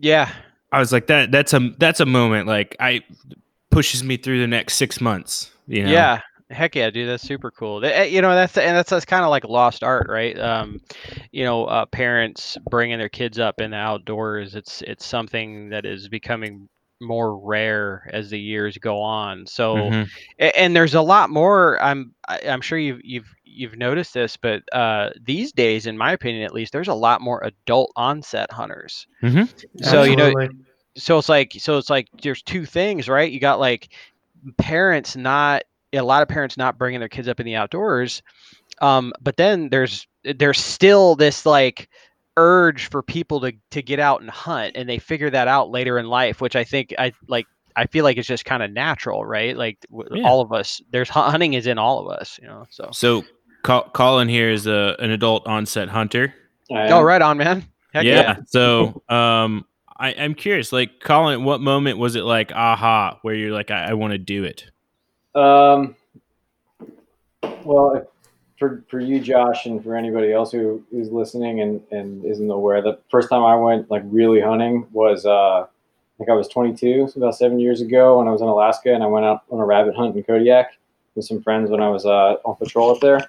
yeah 0.00 0.32
I 0.74 0.80
was 0.80 0.92
like 0.92 1.06
that 1.06 1.30
that's 1.30 1.52
a 1.52 1.70
that's 1.78 2.00
a 2.00 2.06
moment 2.06 2.48
like 2.48 2.76
I 2.80 3.02
pushes 3.70 4.02
me 4.02 4.16
through 4.16 4.40
the 4.40 4.48
next 4.48 4.74
six 4.74 5.00
months. 5.00 5.50
You 5.68 5.84
know? 5.84 5.90
Yeah, 5.92 6.20
heck 6.54 6.74
yeah, 6.76 6.90
dude, 6.90 7.08
that's 7.08 7.22
super 7.24 7.50
cool. 7.50 7.84
Eh, 7.84 8.04
You 8.04 8.22
know, 8.22 8.34
that's 8.34 8.56
and 8.56 8.76
that's 8.76 8.90
that's 8.90 9.04
kind 9.04 9.24
of 9.24 9.30
like 9.30 9.44
lost 9.44 9.82
art, 9.84 10.06
right? 10.08 10.38
Um, 10.38 10.80
you 11.32 11.44
know, 11.44 11.66
uh, 11.66 11.86
parents 11.86 12.56
bringing 12.70 12.98
their 12.98 13.08
kids 13.10 13.38
up 13.38 13.60
in 13.60 13.72
the 13.72 13.76
outdoors. 13.76 14.54
It's 14.54 14.82
it's 14.82 15.04
something 15.06 15.70
that 15.70 15.84
is 15.86 16.08
becoming 16.08 16.68
more 17.00 17.36
rare 17.38 18.08
as 18.12 18.30
the 18.30 18.38
years 18.40 18.78
go 18.78 19.00
on. 19.02 19.46
So, 19.46 19.90
Mhm. 19.90 20.08
a- 20.38 20.58
and 20.58 20.74
there's 20.76 20.94
a 20.94 21.02
lot 21.02 21.30
more. 21.30 21.82
I'm 21.82 22.14
I- 22.28 22.42
I'm 22.48 22.60
sure 22.62 22.78
you've 22.78 23.00
you've 23.04 23.34
you've 23.44 23.76
noticed 23.76 24.14
this, 24.14 24.36
but 24.36 24.62
uh, 24.72 25.10
these 25.22 25.52
days, 25.52 25.86
in 25.86 25.98
my 25.98 26.12
opinion, 26.12 26.44
at 26.44 26.54
least, 26.54 26.72
there's 26.72 26.88
a 26.88 26.94
lot 26.94 27.20
more 27.20 27.42
adult 27.44 27.92
onset 27.96 28.50
hunters. 28.52 29.06
So 29.82 30.02
you 30.04 30.16
know, 30.16 30.32
so 30.96 31.18
it's 31.18 31.28
like 31.28 31.52
so 31.58 31.78
it's 31.78 31.90
like 31.90 32.08
there's 32.22 32.42
two 32.42 32.64
things 32.66 33.08
right 33.08 33.30
you 33.32 33.40
got 33.40 33.60
like 33.60 33.88
parents 34.58 35.16
not 35.16 35.62
a 36.02 36.04
lot 36.04 36.22
of 36.22 36.28
parents 36.28 36.56
not 36.56 36.78
bringing 36.78 37.00
their 37.00 37.08
kids 37.08 37.28
up 37.28 37.40
in 37.40 37.46
the 37.46 37.54
outdoors 37.54 38.22
um 38.80 39.12
but 39.20 39.36
then 39.36 39.68
there's 39.68 40.06
there's 40.24 40.58
still 40.58 41.14
this 41.14 41.46
like 41.46 41.88
urge 42.36 42.86
for 42.86 43.02
people 43.02 43.40
to 43.40 43.52
to 43.70 43.82
get 43.82 44.00
out 44.00 44.20
and 44.20 44.30
hunt 44.30 44.72
and 44.76 44.88
they 44.88 44.98
figure 44.98 45.30
that 45.30 45.46
out 45.48 45.70
later 45.70 45.98
in 45.98 46.06
life 46.06 46.40
which 46.40 46.56
i 46.56 46.64
think 46.64 46.92
i 46.98 47.12
like 47.28 47.46
i 47.76 47.86
feel 47.86 48.02
like 48.02 48.16
it's 48.16 48.26
just 48.26 48.44
kind 48.44 48.62
of 48.62 48.72
natural 48.72 49.24
right 49.24 49.56
like 49.56 49.78
w- 49.90 50.08
Yeah. 50.20 50.28
all 50.28 50.40
of 50.40 50.52
us 50.52 50.80
there's 50.90 51.08
hunting 51.08 51.54
is 51.54 51.66
in 51.66 51.78
all 51.78 52.00
of 52.00 52.08
us 52.18 52.38
you 52.42 52.48
know 52.48 52.66
so 52.70 52.88
So 52.92 53.24
Colin 53.62 54.28
here 54.28 54.50
is 54.50 54.66
a 54.66 54.96
an 54.98 55.10
adult 55.10 55.46
onset 55.46 55.88
hunter. 55.88 56.34
I 56.70 56.88
oh 56.88 57.02
right 57.02 57.22
on 57.22 57.38
man 57.38 57.64
Heck 57.94 58.04
yeah. 58.06 58.38
So, 58.48 59.02
um, 59.08 59.64
I, 59.96 60.14
I'm 60.14 60.34
curious, 60.34 60.72
like, 60.72 60.98
Colin, 60.98 61.44
what 61.44 61.60
moment 61.60 61.98
was 61.98 62.16
it 62.16 62.24
like, 62.24 62.50
aha, 62.52 63.18
where 63.22 63.36
you're 63.36 63.52
like, 63.52 63.70
I, 63.70 63.90
I 63.90 63.92
want 63.94 64.10
to 64.10 64.18
do 64.18 64.42
it? 64.42 64.64
Um, 65.34 65.96
well, 67.64 67.94
if, 67.94 68.04
for 68.58 68.84
for 68.88 69.00
you, 69.00 69.20
Josh, 69.20 69.66
and 69.66 69.82
for 69.82 69.96
anybody 69.96 70.32
else 70.32 70.52
who 70.52 70.82
is 70.92 71.10
listening 71.10 71.60
and, 71.60 71.82
and 71.90 72.24
isn't 72.24 72.50
aware, 72.50 72.80
the 72.82 72.98
first 73.10 73.28
time 73.28 73.42
I 73.42 73.56
went 73.56 73.90
like 73.90 74.02
really 74.06 74.40
hunting 74.40 74.86
was 74.92 75.26
uh, 75.26 75.62
I 75.62 75.66
think 76.18 76.30
I 76.30 76.34
was 76.34 76.46
22, 76.48 77.08
so 77.08 77.20
about 77.20 77.34
seven 77.34 77.58
years 77.58 77.80
ago, 77.80 78.18
when 78.18 78.28
I 78.28 78.30
was 78.30 78.40
in 78.40 78.46
Alaska, 78.46 78.94
and 78.94 79.02
I 79.02 79.06
went 79.06 79.26
out 79.26 79.42
on 79.50 79.58
a 79.58 79.64
rabbit 79.64 79.96
hunt 79.96 80.16
in 80.16 80.22
Kodiak 80.22 80.78
with 81.16 81.24
some 81.24 81.42
friends 81.42 81.70
when 81.70 81.80
I 81.80 81.88
was 81.88 82.06
uh, 82.06 82.36
on 82.44 82.54
patrol 82.54 82.90
up 82.90 83.00
there. 83.00 83.26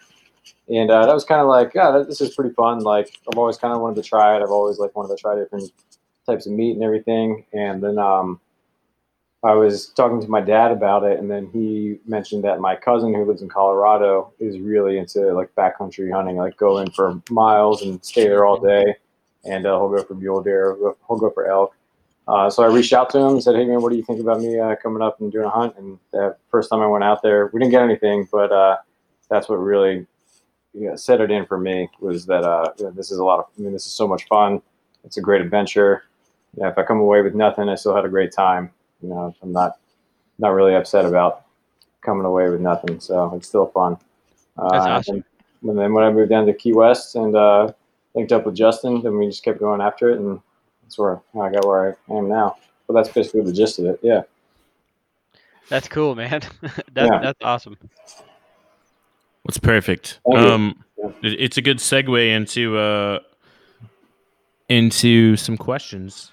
And 0.70 0.92
uh, 0.92 1.06
that 1.06 1.14
was 1.14 1.24
kind 1.24 1.42
of 1.42 1.48
like, 1.48 1.72
yeah, 1.74 2.04
this 2.08 2.22
is 2.22 2.36
pretty 2.36 2.54
fun. 2.54 2.80
Like, 2.80 3.20
I've 3.32 3.40
always 3.40 3.58
kind 3.58 3.74
of 3.74 3.82
wanted 3.82 4.04
to 4.04 4.08
try 4.08 4.36
it. 4.36 4.44
I've 4.44 4.52
always 4.52 4.78
like 4.78 4.96
wanted 4.96 5.16
to 5.16 5.22
try 5.22 5.36
different 5.36 5.72
types 6.28 6.46
of 6.46 6.54
meat 6.54 6.76
and 6.76 6.84
everything. 6.84 7.46
And 7.54 7.82
then 7.82 7.98
um, 7.98 8.40
I 9.46 9.54
was 9.54 9.88
talking 9.88 10.20
to 10.22 10.28
my 10.28 10.42
dad 10.42 10.72
about 10.72 11.04
it, 11.04 11.20
and 11.20 11.30
then 11.30 11.50
he 11.54 12.00
mentioned 12.08 12.44
that 12.46 12.60
my 12.60 12.76
cousin 12.76 13.14
who 13.14 13.26
lives 13.26 13.42
in 13.42 13.50
Colorado 13.50 14.34
is 14.40 14.60
really 14.60 14.98
into 14.98 15.34
like 15.34 15.54
backcountry 15.56 16.12
hunting, 16.12 16.38
like 16.38 16.58
go 16.58 16.80
in 16.80 16.90
for 16.92 17.22
miles 17.30 17.84
and 17.84 18.04
stay 18.04 18.24
there 18.24 18.46
all 18.46 18.60
day, 18.60 18.96
and 19.44 19.66
uh, 19.68 19.78
he'll 19.78 19.90
go 19.90 20.04
for 20.04 20.16
mule 20.16 20.42
deer, 20.42 20.76
he'll 21.08 21.18
go, 21.18 21.30
for 21.30 21.48
elk. 21.48 21.76
Uh, 22.28 22.50
so 22.50 22.64
I 22.64 22.68
reached 22.68 22.94
out 22.94 23.12
to 23.12 23.20
him 23.20 23.34
and 23.34 23.44
said, 23.44 23.56
"Hey 23.56 23.66
man, 23.66 23.82
what 23.82 23.92
do 23.92 23.98
you 23.98 24.04
think 24.04 24.20
about 24.20 24.40
me 24.40 24.60
uh, 24.60 24.76
coming 24.82 25.04
up 25.04 25.22
and 25.22 25.32
doing 25.32 25.46
a 25.46 25.50
hunt?" 25.50 25.76
And 25.78 26.00
the 26.12 26.36
first 26.50 26.70
time 26.72 26.82
I 26.82 26.88
went 26.88 27.04
out 27.04 27.22
there, 27.22 27.52
we 27.54 27.60
didn't 27.60 27.72
get 27.72 27.84
anything, 27.84 28.28
but 28.32 28.52
uh, 28.52 28.78
that's 29.30 29.48
what 29.48 29.58
really 29.58 30.08
you 30.76 30.90
know, 30.90 30.96
set 30.96 31.22
it 31.22 31.32
in 31.32 31.46
for 31.46 31.58
me 31.58 31.90
was 32.02 32.26
that 32.26 32.44
uh, 32.44 32.72
this 32.96 33.12
is 33.12 33.18
a 33.18 33.24
lot 33.24 33.40
of. 33.40 33.46
I 33.58 33.62
mean, 33.62 33.74
this 33.74 33.86
is 33.86 33.94
so 33.94 34.08
much 34.08 34.26
fun. 34.26 34.62
It's 35.04 35.18
a 35.18 35.22
great 35.22 35.42
adventure. 35.42 36.04
Yeah, 36.58 36.70
if 36.70 36.78
I 36.78 36.84
come 36.84 37.00
away 37.00 37.22
with 37.22 37.36
nothing, 37.36 37.70
I 37.70 37.76
still 37.76 37.96
had 37.96 38.06
a 38.06 38.10
great 38.10 38.32
time. 38.32 38.72
You 39.06 39.14
know, 39.14 39.36
I'm 39.44 39.52
not 39.52 39.78
not 40.40 40.50
really 40.50 40.74
upset 40.76 41.06
about 41.06 41.44
coming 42.02 42.26
away 42.26 42.50
with 42.50 42.60
nothing. 42.60 43.00
So 43.00 43.34
it's 43.36 43.48
still 43.48 43.68
fun. 43.68 43.98
Uh, 44.58 44.70
That's 44.72 44.86
awesome. 44.86 45.16
And, 45.62 45.70
and 45.70 45.80
then 45.80 45.94
when 45.94 46.04
I 46.04 46.12
moved 46.12 46.30
down 46.32 46.46
to 46.48 46.54
Key 46.54 46.74
West 46.74 47.16
and 47.16 47.36
uh, 47.36 47.72
linked 48.16 48.32
up 48.32 48.46
with 48.46 48.56
Justin, 48.56 49.02
then 49.02 49.18
we 49.18 49.28
just 49.28 49.44
kept 49.44 49.60
going 49.60 49.80
after 49.82 50.10
it, 50.10 50.20
and 50.20 50.40
that's 50.84 50.98
where 50.98 51.22
I 51.40 51.50
got 51.52 51.66
where 51.66 51.98
I 52.10 52.14
am 52.14 52.28
now. 52.28 52.58
But 52.88 52.94
that's 52.96 53.10
basically 53.10 53.42
the 53.42 53.54
gist 53.54 53.78
of 53.80 53.86
it. 53.86 54.00
Yeah. 54.02 54.24
That's 55.70 55.88
cool, 55.88 56.16
man. 56.16 56.42
that's 56.62 57.10
Yeah. 57.12 57.20
that's 57.22 57.40
awesome. 57.44 57.78
What's 59.44 59.58
perfect. 59.60 60.20
Um, 60.36 60.84
it- 61.22 61.40
it's 61.40 61.58
a 61.58 61.62
good 61.62 61.78
segue 61.78 62.36
into 62.36 62.78
uh, 62.78 63.20
into 64.70 65.36
some 65.38 65.58
questions 65.58 66.32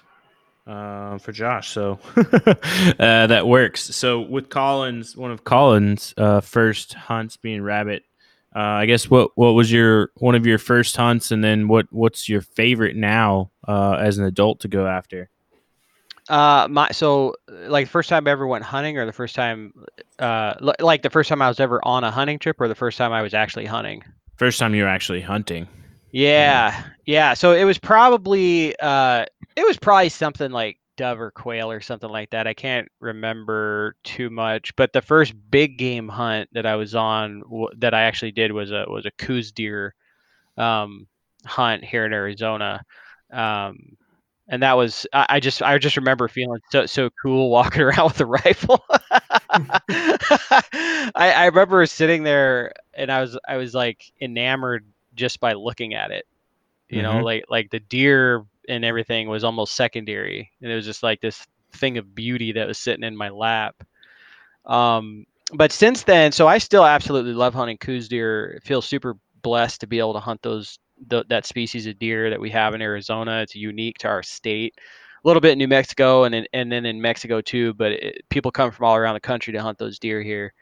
uh, 0.67 1.17
for 1.17 1.31
Josh. 1.31 1.69
So 1.69 1.99
uh, 2.15 3.27
that 3.27 3.47
works. 3.47 3.83
So 3.95 4.21
with 4.21 4.49
Colin's, 4.49 5.15
one 5.15 5.31
of 5.31 5.43
Colin's 5.43 6.13
uh, 6.17 6.41
first 6.41 6.93
hunts 6.93 7.37
being 7.37 7.61
rabbit. 7.61 8.03
Uh, 8.55 8.59
I 8.59 8.85
guess 8.85 9.09
what 9.09 9.31
what 9.35 9.53
was 9.53 9.71
your 9.71 10.11
one 10.17 10.35
of 10.35 10.45
your 10.45 10.59
first 10.59 10.95
hunts, 10.95 11.31
and 11.31 11.43
then 11.43 11.67
what 11.67 11.87
what's 11.91 12.29
your 12.29 12.41
favorite 12.41 12.95
now 12.95 13.49
uh, 13.67 13.93
as 13.93 14.19
an 14.19 14.25
adult 14.25 14.59
to 14.59 14.67
go 14.67 14.85
after? 14.85 15.29
Uh, 16.29 16.67
my 16.69 16.87
so 16.91 17.33
like 17.49 17.87
the 17.87 17.91
first 17.91 18.09
time 18.09 18.27
I 18.27 18.31
ever 18.31 18.45
went 18.45 18.63
hunting, 18.63 18.97
or 18.99 19.07
the 19.07 19.11
first 19.11 19.35
time, 19.35 19.73
uh, 20.19 20.53
li- 20.61 20.75
like 20.79 21.01
the 21.01 21.09
first 21.09 21.29
time 21.29 21.41
I 21.41 21.47
was 21.47 21.59
ever 21.59 21.83
on 21.83 22.03
a 22.03 22.11
hunting 22.11 22.37
trip, 22.37 22.61
or 22.61 22.67
the 22.67 22.75
first 22.75 22.97
time 22.97 23.11
I 23.11 23.23
was 23.23 23.33
actually 23.33 23.65
hunting. 23.65 24.03
First 24.37 24.59
time 24.59 24.75
you 24.75 24.83
were 24.83 24.89
actually 24.89 25.21
hunting. 25.21 25.67
Yeah, 26.13 26.83
yeah. 27.05 27.35
So 27.35 27.53
it 27.53 27.65
was 27.65 27.79
probably 27.79 28.75
uh, 28.79 29.25
it 29.55 29.65
was 29.65 29.77
probably 29.77 30.09
something 30.09 30.51
like 30.51 30.79
dove 30.97 31.19
or 31.19 31.31
quail 31.31 31.71
or 31.71 31.81
something 31.81 32.09
like 32.09 32.31
that. 32.31 32.47
I 32.47 32.53
can't 32.53 32.87
remember 32.99 33.95
too 34.03 34.29
much, 34.29 34.75
but 34.75 34.93
the 34.93 35.01
first 35.01 35.33
big 35.51 35.77
game 35.79 36.07
hunt 36.07 36.49
that 36.53 36.67
I 36.67 36.75
was 36.75 36.93
on 36.95 37.41
w- 37.41 37.69
that 37.79 37.93
I 37.95 38.03
actually 38.03 38.31
did 38.31 38.51
was 38.51 38.71
a 38.71 38.85
was 38.87 39.05
a 39.07 39.11
Coues 39.11 39.51
deer 39.51 39.95
um, 40.57 41.07
hunt 41.45 41.85
here 41.85 42.05
in 42.05 42.13
Arizona. 42.13 42.83
Um, 43.31 43.97
and 44.49 44.63
that 44.63 44.73
was 44.77 45.07
I, 45.13 45.27
I 45.29 45.41
just 45.41 45.63
I 45.63 45.77
just 45.79 45.97
remember 45.97 46.27
feeling 46.29 46.61
so 46.71 46.85
so 46.87 47.09
cool 47.23 47.49
walking 47.51 47.83
around 47.83 48.05
with 48.05 48.21
a 48.21 48.27
rifle. 48.27 48.85
I, 49.55 51.11
I 51.15 51.45
remember 51.47 51.85
sitting 51.85 52.23
there 52.23 52.73
and 52.93 53.11
I 53.11 53.21
was 53.21 53.37
I 53.47 53.57
was 53.57 53.73
like 53.73 54.03
enamored 54.21 54.85
just 55.15 55.39
by 55.39 55.53
looking 55.53 55.93
at 55.93 56.11
it. 56.11 56.25
You 56.89 57.01
know, 57.01 57.21
Mhm. 57.21 57.23
like 57.23 57.45
like 57.49 57.69
the 57.71 57.79
deer 57.79 58.43
and 58.69 58.85
everything 58.85 59.27
was 59.29 59.43
almost 59.43 59.75
secondary, 59.75 60.51
and 60.61 60.71
it 60.71 60.75
was 60.75 60.85
just 60.85 61.03
like 61.03 61.21
this 61.21 61.45
thing 61.73 61.97
of 61.97 62.15
beauty 62.15 62.53
that 62.53 62.67
was 62.67 62.77
sitting 62.77 63.03
in 63.03 63.15
my 63.15 63.29
lap. 63.29 63.83
Um, 64.65 65.25
but 65.53 65.71
since 65.71 66.03
then, 66.03 66.31
so 66.31 66.47
I 66.47 66.57
still 66.57 66.85
absolutely 66.85 67.33
love 67.33 67.53
hunting 67.53 67.77
Coues 67.77 68.07
deer. 68.07 68.59
Feel 68.63 68.81
super 68.81 69.17
blessed 69.41 69.81
to 69.81 69.87
be 69.87 69.99
able 69.99 70.13
to 70.13 70.19
hunt 70.19 70.41
those 70.41 70.79
th- 71.09 71.25
that 71.29 71.45
species 71.45 71.85
of 71.87 71.99
deer 71.99 72.29
that 72.29 72.39
we 72.39 72.49
have 72.51 72.73
in 72.73 72.81
Arizona. 72.81 73.41
It's 73.41 73.55
unique 73.55 73.97
to 73.99 74.07
our 74.07 74.23
state. 74.23 74.75
A 75.23 75.27
little 75.27 75.41
bit 75.41 75.53
in 75.53 75.57
New 75.57 75.67
Mexico 75.67 76.23
and 76.25 76.35
in, 76.35 76.47
and 76.53 76.71
then 76.71 76.85
in 76.85 77.01
Mexico 77.01 77.41
too. 77.41 77.73
But 77.73 77.93
it, 77.93 78.29
people 78.29 78.51
come 78.51 78.71
from 78.71 78.85
all 78.85 78.95
around 78.95 79.15
the 79.15 79.19
country 79.21 79.53
to 79.53 79.61
hunt 79.61 79.77
those 79.77 79.99
deer 79.99 80.21
here. 80.21 80.53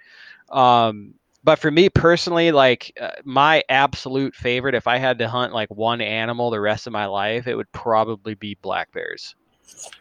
Um, 0.49 1.15
but 1.43 1.59
for 1.59 1.71
me 1.71 1.89
personally, 1.89 2.51
like 2.51 2.91
uh, 2.99 3.11
my 3.23 3.63
absolute 3.69 4.35
favorite, 4.35 4.75
if 4.75 4.87
I 4.87 4.97
had 4.97 5.19
to 5.19 5.27
hunt 5.27 5.53
like 5.53 5.69
one 5.69 6.01
animal 6.01 6.49
the 6.51 6.59
rest 6.59 6.87
of 6.87 6.93
my 6.93 7.05
life, 7.05 7.47
it 7.47 7.55
would 7.55 7.71
probably 7.71 8.35
be 8.35 8.55
black 8.61 8.91
bears. 8.91 9.35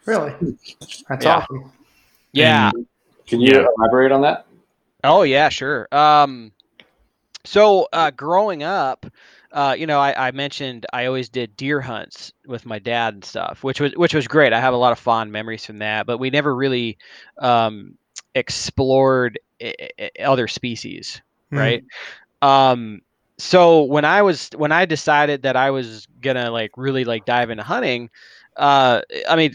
Really? 0.05 0.33
That's 1.09 1.25
Yeah. 1.25 1.37
awesome. 1.39 1.73
Yeah. 2.33 2.71
Can 3.27 3.41
you 3.41 3.53
Yeah. 3.53 3.67
elaborate 3.79 4.13
on 4.13 4.23
that? 4.23 4.47
Oh 5.05 5.23
yeah, 5.23 5.49
sure. 5.49 5.89
Um, 5.93 6.53
so 7.45 7.89
uh, 7.93 8.11
growing 8.11 8.63
up, 8.63 9.07
uh, 9.53 9.75
you 9.79 9.87
know, 9.87 9.99
I, 9.99 10.29
I 10.29 10.31
mentioned 10.31 10.87
I 10.93 11.07
always 11.07 11.29
did 11.29 11.57
deer 11.57 11.81
hunts 11.81 12.33
with 12.47 12.67
my 12.67 12.79
dad 12.79 13.15
and 13.15 13.25
stuff, 13.25 13.65
which 13.65 13.81
was 13.81 13.93
which 13.97 14.15
was 14.15 14.29
great. 14.29 14.53
I 14.53 14.61
have 14.61 14.75
a 14.75 14.79
lot 14.79 14.93
of 14.93 14.99
fond 14.99 15.33
memories 15.33 15.65
from 15.65 15.79
that, 15.79 16.07
but 16.07 16.19
we 16.19 16.31
never 16.31 16.55
really 16.55 16.99
um, 17.39 17.97
explored 18.35 19.39
i- 19.63 19.89
i- 19.99 20.11
other 20.23 20.47
species, 20.49 21.23
Hmm. 21.51 21.57
right? 21.59 21.85
Um, 22.43 23.01
so 23.39 23.83
when 23.85 24.05
I 24.05 24.23
was 24.23 24.51
when 24.57 24.73
I 24.73 24.85
decided 24.85 25.43
that 25.43 25.57
I 25.57 25.71
was 25.71 26.07
gonna 26.21 26.51
like 26.51 26.73
really 26.77 27.05
like 27.05 27.25
dive 27.25 27.51
into 27.51 27.63
hunting, 27.63 28.11
uh, 28.57 29.01
I 29.29 29.37
mean, 29.37 29.55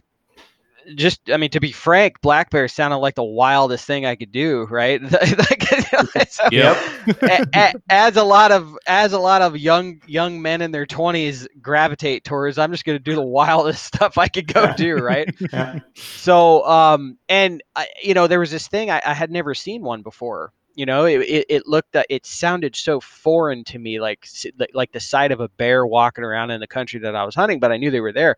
just 0.96 1.30
I 1.32 1.38
mean 1.38 1.50
to 1.52 1.60
be 1.60 1.72
frank, 1.72 2.20
black 2.22 2.50
bear 2.50 2.68
sounded 2.68 2.98
like 2.98 3.16
the 3.16 3.24
wildest 3.24 3.86
thing 3.86 4.06
I 4.06 4.16
could 4.16 4.32
do, 4.32 4.66
right? 4.70 5.02
So- 6.30 6.44
Yep. 6.52 6.78
a- 7.24 7.42
a- 7.56 7.74
as 7.90 8.18
a 8.18 8.24
lot 8.24 8.52
of 8.52 8.78
as 8.88 9.14
a 9.14 9.20
lot 9.20 9.42
of 9.42 9.58
young 9.58 10.02
young 10.08 10.42
men 10.42 10.62
in 10.62 10.72
their 10.72 10.86
20s 10.86 11.48
gravitate 11.62 12.24
towards 12.24 12.58
i'm 12.58 12.72
just 12.72 12.84
going 12.86 12.98
to 12.98 13.04
do 13.04 13.16
the 13.16 13.22
wildest 13.22 13.84
stuff 13.94 14.18
i 14.18 14.28
could 14.28 14.52
go 14.52 14.72
do 14.74 14.96
right 14.96 15.30
Yeah. 15.52 15.80
so 15.94 16.66
um 16.66 17.18
and 17.30 17.62
I, 17.76 17.88
you 18.04 18.14
know 18.14 18.28
there 18.28 18.40
was 18.40 18.52
this 18.52 18.68
thing 18.68 18.90
I, 18.92 19.02
I 19.06 19.14
had 19.14 19.32
never 19.32 19.54
seen 19.56 19.82
one 19.82 20.02
before 20.02 20.52
you 20.76 20.86
know 20.86 21.06
it, 21.06 21.22
it, 21.22 21.46
it 21.50 21.68
looked 21.68 21.96
uh, 21.96 22.04
it 22.10 22.26
sounded 22.26 22.76
so 22.76 23.00
foreign 23.00 23.64
to 23.64 23.80
me 23.80 24.00
like 24.00 24.28
like- 24.74 24.92
the 24.92 25.00
sight 25.00 25.32
of 25.32 25.40
a 25.40 25.50
bear 25.50 25.86
walking 25.86 26.24
around 26.24 26.52
in 26.52 26.60
the 26.60 26.68
country 26.68 27.00
that 27.00 27.16
i 27.16 27.24
was 27.24 27.34
hunting 27.36 27.60
but 27.60 27.72
i 27.72 27.78
knew 27.78 27.90
they 27.92 28.00
were 28.02 28.14
there. 28.14 28.36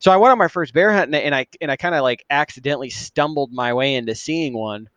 So 0.00 0.10
i 0.10 0.16
went 0.16 0.32
on 0.32 0.38
my 0.38 0.48
first 0.48 0.74
bear 0.74 0.92
hunt 0.92 1.14
and, 1.14 1.34
I- 1.34 1.46
and 1.60 1.70
i 1.70 1.76
kind 1.76 1.94
of 1.94 2.02
like 2.02 2.24
accidentally 2.30 2.90
stumbled 2.90 3.52
my 3.52 3.72
way 3.72 3.94
into 3.94 4.14
seeing 4.14 4.54
one. 4.54 4.88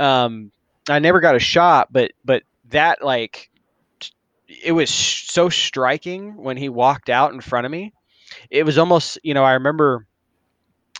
Um 0.00 0.50
i 0.88 0.98
never 0.98 1.20
got 1.20 1.36
a 1.36 1.40
shot 1.40 1.92
but 1.92 2.12
but 2.24 2.42
that 2.70 3.02
like 3.04 3.50
it 4.48 4.72
was 4.72 4.90
so 4.90 5.48
striking 5.48 6.36
when 6.36 6.56
he 6.56 6.68
walked 6.68 7.10
out 7.10 7.32
in 7.34 7.40
front 7.40 7.66
of 7.66 7.70
me. 7.72 7.92
It 8.50 8.64
was 8.64 8.78
almost 8.78 9.18
you 9.22 9.34
know 9.34 9.44
i 9.44 9.52
remember 9.54 10.06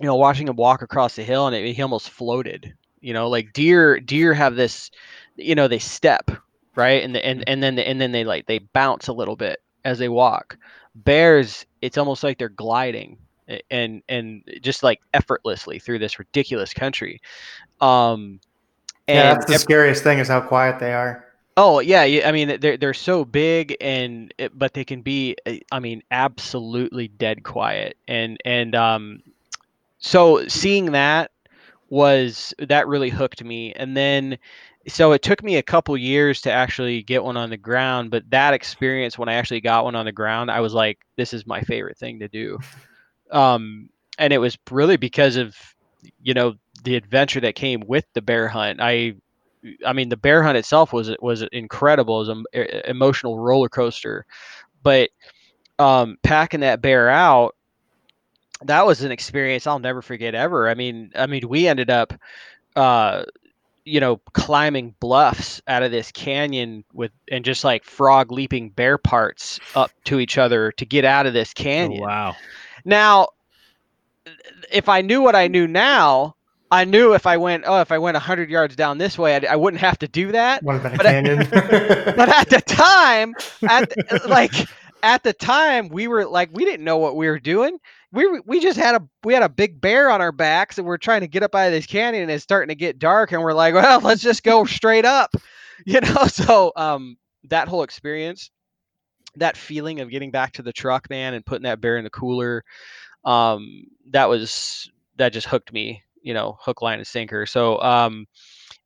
you 0.00 0.06
know 0.06 0.16
watching 0.16 0.48
him 0.48 0.56
walk 0.56 0.82
across 0.82 1.16
the 1.16 1.22
hill 1.24 1.46
and 1.46 1.56
it, 1.56 1.74
he 1.74 1.82
almost 1.82 2.10
floated 2.10 2.74
you 3.00 3.12
know 3.12 3.28
like 3.28 3.52
deer 3.52 4.00
deer 4.00 4.34
have 4.34 4.56
this 4.56 4.90
you 5.36 5.54
know 5.54 5.68
they 5.68 5.78
step 5.78 6.30
right? 6.78 7.02
And 7.02 7.14
the, 7.14 7.26
and 7.26 7.42
and 7.48 7.60
then 7.60 7.78
and 7.78 8.00
then 8.00 8.12
they 8.12 8.24
like 8.24 8.46
they 8.46 8.60
bounce 8.60 9.08
a 9.08 9.12
little 9.12 9.34
bit 9.34 9.60
as 9.84 9.98
they 9.98 10.08
walk. 10.08 10.56
Bears 10.94 11.66
it's 11.82 11.98
almost 11.98 12.22
like 12.22 12.38
they're 12.38 12.48
gliding 12.48 13.18
and 13.70 14.02
and 14.08 14.42
just 14.62 14.82
like 14.82 15.00
effortlessly 15.12 15.80
through 15.80 15.98
this 15.98 16.18
ridiculous 16.18 16.72
country. 16.72 17.20
Um 17.80 18.40
and 19.08 19.16
yeah, 19.16 19.34
that's 19.34 19.46
the 19.46 19.58
scariest 19.58 20.04
thing 20.04 20.18
is 20.18 20.28
how 20.28 20.40
quiet 20.40 20.78
they 20.78 20.92
are. 20.92 21.26
Oh 21.56 21.80
yeah, 21.80 22.02
I 22.24 22.30
mean 22.30 22.60
they're 22.60 22.76
they're 22.76 22.94
so 22.94 23.24
big 23.24 23.76
and 23.80 24.32
but 24.54 24.72
they 24.74 24.84
can 24.84 25.02
be 25.02 25.36
uh, 25.46 25.54
I 25.72 25.80
mean 25.80 26.02
absolutely 26.12 27.08
dead 27.08 27.42
quiet. 27.42 27.96
And 28.06 28.38
and 28.44 28.76
um 28.76 29.22
so 29.98 30.46
seeing 30.46 30.92
that 30.92 31.32
was 31.90 32.54
that 32.58 32.86
really 32.86 33.10
hooked 33.10 33.42
me 33.42 33.72
and 33.74 33.96
then 33.96 34.38
so 34.86 35.12
it 35.12 35.22
took 35.22 35.42
me 35.42 35.56
a 35.56 35.62
couple 35.62 35.96
years 35.96 36.40
to 36.42 36.50
actually 36.52 37.02
get 37.02 37.24
one 37.24 37.36
on 37.36 37.50
the 37.50 37.56
ground 37.56 38.10
but 38.10 38.28
that 38.30 38.54
experience 38.54 39.18
when 39.18 39.28
I 39.28 39.34
actually 39.34 39.60
got 39.60 39.84
one 39.84 39.94
on 39.94 40.04
the 40.06 40.12
ground 40.12 40.50
I 40.50 40.60
was 40.60 40.74
like 40.74 40.98
this 41.16 41.32
is 41.32 41.46
my 41.46 41.60
favorite 41.62 41.98
thing 41.98 42.20
to 42.20 42.28
do. 42.28 42.58
Um 43.30 43.88
and 44.18 44.32
it 44.32 44.38
was 44.38 44.58
really 44.70 44.96
because 44.96 45.36
of 45.36 45.56
you 46.22 46.34
know 46.34 46.54
the 46.84 46.96
adventure 46.96 47.40
that 47.40 47.54
came 47.54 47.82
with 47.86 48.04
the 48.14 48.22
bear 48.22 48.48
hunt. 48.48 48.80
I 48.80 49.14
I 49.84 49.92
mean, 49.92 50.08
the 50.08 50.16
bear 50.16 50.42
hunt 50.42 50.56
itself 50.56 50.92
was 50.92 51.10
was 51.20 51.42
incredible, 51.52 52.18
was 52.18 52.28
an 52.28 52.44
emotional 52.84 53.38
roller 53.38 53.68
coaster. 53.68 54.24
But 54.82 55.10
um, 55.78 56.16
packing 56.22 56.60
that 56.60 56.80
bear 56.80 57.08
out, 57.10 57.56
that 58.62 58.86
was 58.86 59.02
an 59.02 59.12
experience 59.12 59.66
I'll 59.66 59.78
never 59.78 60.02
forget 60.02 60.34
ever. 60.34 60.68
I 60.68 60.74
mean, 60.74 61.10
I 61.14 61.26
mean, 61.26 61.48
we 61.48 61.66
ended 61.68 61.90
up, 61.90 62.12
uh, 62.76 63.24
you 63.84 64.00
know, 64.00 64.16
climbing 64.34 64.94
bluffs 65.00 65.62
out 65.66 65.82
of 65.82 65.90
this 65.90 66.12
canyon 66.12 66.84
with 66.92 67.10
and 67.30 67.44
just 67.44 67.64
like 67.64 67.84
frog 67.84 68.30
leaping 68.32 68.70
bear 68.70 68.98
parts 68.98 69.58
up 69.74 69.90
to 70.04 70.18
each 70.20 70.36
other 70.38 70.72
to 70.72 70.84
get 70.84 71.04
out 71.04 71.26
of 71.26 71.32
this 71.32 71.54
Oh, 71.58 71.62
canyon. 71.62 72.00
wow. 72.02 72.36
Now, 72.84 73.28
if 74.70 74.88
I 74.88 75.00
knew 75.00 75.22
what 75.22 75.34
I 75.34 75.48
knew 75.48 75.66
now, 75.66 76.34
I 76.70 76.84
knew 76.84 77.14
if 77.14 77.26
I 77.26 77.38
went, 77.38 77.64
oh, 77.66 77.80
if 77.80 77.90
I 77.90 77.98
went 77.98 78.14
100 78.14 78.50
yards 78.50 78.76
down 78.76 78.98
this 78.98 79.16
way, 79.18 79.36
I, 79.36 79.52
I 79.52 79.56
wouldn't 79.56 79.80
have 79.80 79.98
to 80.00 80.08
do 80.08 80.32
that. 80.32 80.62
Would 80.62 80.82
have 80.82 80.82
been 80.82 80.92
a 80.92 80.96
But 80.96 81.06
I- 81.06 82.12
But 82.16 82.28
at 82.28 82.50
the 82.50 82.60
time, 82.60 83.34
at 83.66 83.90
like 84.28 84.52
at 85.02 85.22
the 85.22 85.32
time, 85.32 85.88
we 85.88 86.08
were 86.08 86.26
like 86.26 86.50
we 86.52 86.64
didn't 86.64 86.84
know 86.84 86.98
what 86.98 87.16
we 87.16 87.26
were 87.28 87.38
doing. 87.38 87.78
We 88.12 88.40
we 88.46 88.60
just 88.60 88.78
had 88.78 88.94
a 88.94 89.08
we 89.24 89.34
had 89.34 89.42
a 89.42 89.48
big 89.48 89.80
bear 89.80 90.10
on 90.10 90.20
our 90.20 90.32
backs 90.32 90.78
and 90.78 90.86
we're 90.86 90.96
trying 90.98 91.20
to 91.20 91.28
get 91.28 91.42
up 91.42 91.54
out 91.54 91.66
of 91.66 91.72
this 91.72 91.86
canyon 91.86 92.22
and 92.22 92.32
it's 92.32 92.42
starting 92.42 92.68
to 92.68 92.74
get 92.74 92.98
dark 92.98 93.32
and 93.32 93.42
we're 93.42 93.52
like 93.52 93.74
well 93.74 94.00
let's 94.00 94.22
just 94.22 94.42
go 94.42 94.64
straight 94.64 95.04
up 95.04 95.34
you 95.86 96.00
know? 96.00 96.26
So 96.26 96.72
um 96.76 97.16
that 97.44 97.68
whole 97.68 97.82
experience 97.82 98.50
that 99.36 99.56
feeling 99.56 100.00
of 100.00 100.10
getting 100.10 100.30
back 100.30 100.54
to 100.54 100.62
the 100.62 100.72
truck 100.72 101.08
man 101.10 101.34
and 101.34 101.44
putting 101.46 101.64
that 101.64 101.80
bear 101.80 101.96
in 101.96 102.04
the 102.04 102.10
cooler 102.10 102.64
um 103.24 103.84
that 104.10 104.28
was 104.28 104.90
that 105.16 105.32
just 105.32 105.46
hooked 105.46 105.72
me 105.72 106.02
you 106.22 106.34
know 106.34 106.56
hook 106.60 106.82
line 106.82 106.98
and 106.98 107.06
sinker. 107.06 107.46
So 107.46 107.80
um 107.80 108.26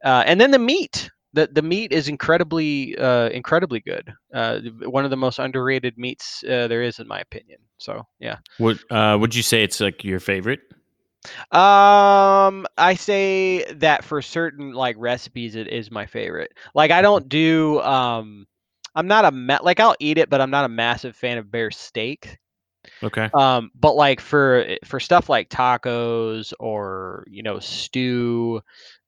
uh, 0.04 0.24
and 0.26 0.40
then 0.40 0.50
the 0.50 0.58
meat 0.58 1.10
the 1.32 1.48
the 1.52 1.62
meat 1.62 1.92
is 1.92 2.08
incredibly 2.08 2.96
uh, 2.96 3.28
incredibly 3.28 3.80
good. 3.80 4.12
Uh, 4.32 4.60
one 4.84 5.04
of 5.04 5.10
the 5.10 5.16
most 5.16 5.38
underrated 5.38 5.98
meats 5.98 6.44
uh, 6.44 6.68
there 6.68 6.82
is, 6.82 6.98
in 6.98 7.08
my 7.08 7.20
opinion. 7.20 7.58
So 7.78 8.06
yeah. 8.18 8.38
Would 8.58 8.80
uh, 8.90 9.16
would 9.20 9.34
you 9.34 9.42
say 9.42 9.62
it's 9.62 9.80
like 9.80 10.04
your 10.04 10.20
favorite? 10.20 10.60
Um, 11.52 12.66
I 12.76 12.96
say 12.98 13.64
that 13.74 14.04
for 14.04 14.20
certain 14.22 14.72
like 14.72 14.96
recipes, 14.98 15.54
it 15.54 15.68
is 15.68 15.90
my 15.90 16.06
favorite. 16.06 16.52
Like 16.74 16.90
I 16.90 17.00
don't 17.00 17.28
do 17.28 17.80
um, 17.80 18.46
I'm 18.94 19.06
not 19.06 19.24
a 19.24 19.30
ma- 19.30 19.60
like 19.62 19.80
I'll 19.80 19.96
eat 20.00 20.18
it, 20.18 20.30
but 20.30 20.40
I'm 20.40 20.50
not 20.50 20.64
a 20.64 20.68
massive 20.68 21.16
fan 21.16 21.38
of 21.38 21.50
bear 21.50 21.70
steak. 21.70 22.38
Okay. 23.02 23.30
Um, 23.32 23.70
but 23.74 23.94
like 23.94 24.20
for 24.20 24.66
for 24.84 24.98
stuff 25.00 25.28
like 25.28 25.48
tacos 25.48 26.52
or 26.58 27.24
you 27.28 27.42
know 27.42 27.60
stew, 27.60 28.60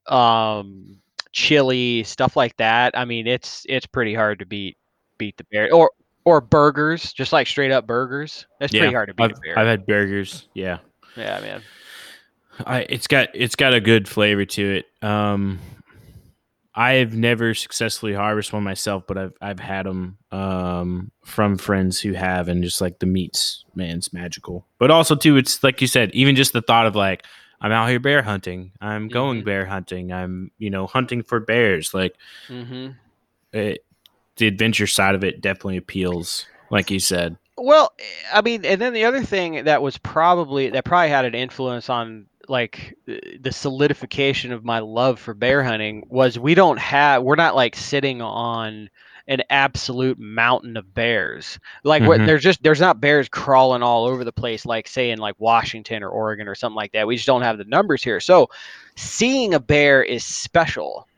um, 0.06 1.00
chili, 1.34 2.04
stuff 2.04 2.36
like 2.36 2.56
that. 2.56 2.96
I 2.96 3.04
mean, 3.04 3.26
it's 3.26 3.66
it's 3.68 3.86
pretty 3.86 4.14
hard 4.14 4.38
to 4.38 4.46
beat 4.46 4.78
beat 5.18 5.36
the 5.36 5.44
bear 5.50 5.72
or 5.74 5.90
or 6.24 6.40
burgers, 6.40 7.12
just 7.12 7.32
like 7.32 7.46
straight 7.46 7.70
up 7.70 7.86
burgers. 7.86 8.46
That's 8.58 8.72
Yeah, 8.72 8.82
pretty 8.82 8.94
hard 8.94 9.08
to 9.08 9.14
beat 9.14 9.24
I've, 9.24 9.30
a 9.32 9.40
bear. 9.40 9.58
I've 9.58 9.66
had 9.66 9.86
burgers. 9.86 10.48
Yeah. 10.54 10.78
yeah, 11.16 11.40
man. 11.40 11.62
I 12.64 12.80
it's 12.88 13.08
got 13.08 13.28
it's 13.34 13.56
got 13.56 13.74
a 13.74 13.80
good 13.80 14.08
flavor 14.08 14.44
to 14.44 14.76
it. 14.76 15.06
Um, 15.06 15.58
I've 16.76 17.14
never 17.14 17.54
successfully 17.54 18.14
harvested 18.14 18.54
one 18.54 18.62
myself, 18.62 19.04
but 19.06 19.18
I've 19.18 19.32
I've 19.40 19.60
had 19.60 19.86
them 19.86 20.18
um, 20.30 21.10
from 21.24 21.58
friends 21.58 22.00
who 22.00 22.12
have, 22.14 22.48
and 22.48 22.62
just 22.62 22.80
like 22.80 23.00
the 23.00 23.06
meats, 23.06 23.64
man, 23.74 23.98
it's 23.98 24.12
magical. 24.12 24.66
But 24.78 24.90
also 24.90 25.14
too, 25.16 25.36
it's 25.36 25.62
like 25.62 25.80
you 25.80 25.86
said, 25.88 26.10
even 26.14 26.36
just 26.36 26.52
the 26.52 26.62
thought 26.62 26.86
of 26.86 26.94
like 26.96 27.24
I'm 27.64 27.72
out 27.72 27.88
here 27.88 27.98
bear 27.98 28.20
hunting, 28.20 28.72
I'm 28.78 29.08
going 29.08 29.40
Mhm. 29.40 29.44
bear 29.46 29.64
hunting, 29.64 30.12
I'm 30.12 30.50
you 30.58 30.68
know 30.68 30.86
hunting 30.86 31.22
for 31.22 31.40
bears. 31.40 31.94
Like 31.94 32.14
hmm 32.46 32.88
it, 33.52 33.82
the 34.36 34.48
adventure 34.48 34.86
side 34.86 35.14
of 35.14 35.24
it 35.24 35.40
definitely 35.40 35.78
appeals, 35.78 36.44
like 36.70 36.90
you 36.90 37.00
said. 37.00 37.36
Well, 37.56 37.92
I 38.32 38.42
mean, 38.42 38.64
and 38.66 38.80
then 38.80 38.92
the 38.92 39.04
other 39.06 39.22
thing 39.22 39.64
that 39.64 39.80
was 39.80 39.96
probably 39.96 40.68
that 40.70 40.84
probably 40.84 41.08
had 41.08 41.24
an 41.24 41.34
influence 41.34 41.88
on 41.88 42.26
like 42.48 42.94
the 43.06 43.52
solidification 43.52 44.52
of 44.52 44.64
my 44.64 44.80
love 44.80 45.18
for 45.18 45.32
bear 45.32 45.62
hunting 45.64 46.04
was 46.10 46.38
we 46.38 46.54
don't 46.54 46.78
have 46.78 47.22
we're 47.22 47.36
not 47.36 47.54
like 47.54 47.76
sitting 47.76 48.20
on 48.20 48.90
an 49.26 49.42
absolute 49.48 50.18
mountain 50.18 50.76
of 50.76 50.94
bears. 50.94 51.58
Like 51.82 52.02
what 52.02 52.20
Mhm. 52.20 52.26
there's 52.26 52.42
just 52.42 52.62
there's 52.62 52.80
not 52.80 53.00
bears 53.00 53.28
crawling 53.28 53.82
all 53.82 54.04
over 54.04 54.22
the 54.22 54.32
place 54.32 54.66
like 54.66 54.86
say 54.86 55.10
in 55.10 55.18
like 55.18 55.34
Washington 55.38 56.02
or 56.02 56.10
Oregon 56.10 56.46
or 56.46 56.54
something 56.54 56.76
like 56.76 56.92
that. 56.92 57.06
We 57.06 57.16
just 57.16 57.26
don't 57.26 57.42
have 57.42 57.56
the 57.56 57.64
numbers 57.64 58.02
here. 58.02 58.20
So 58.20 58.50
seeing 58.96 59.54
a 59.54 59.60
bear 59.60 60.02
is 60.02 60.24
special. 60.24 61.08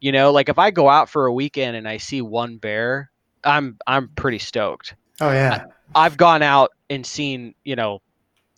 You 0.00 0.12
know, 0.12 0.30
like 0.32 0.48
if 0.48 0.58
I 0.58 0.70
go 0.70 0.88
out 0.88 1.08
for 1.08 1.26
a 1.26 1.32
weekend 1.32 1.76
and 1.76 1.88
I 1.88 1.96
see 1.96 2.22
one 2.22 2.58
bear, 2.58 3.10
I'm 3.44 3.76
I'm 3.86 4.08
pretty 4.10 4.38
stoked. 4.38 4.94
Oh 5.20 5.32
yeah. 5.32 5.64
I've 5.94 6.16
gone 6.16 6.42
out 6.42 6.70
and 6.90 7.04
seen, 7.04 7.54
you 7.64 7.76
know, 7.76 8.00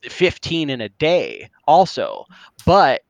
15 0.03 0.71
in 0.71 0.81
a 0.83 0.89
day 0.91 1.51
also. 1.67 2.27
But 2.67 3.03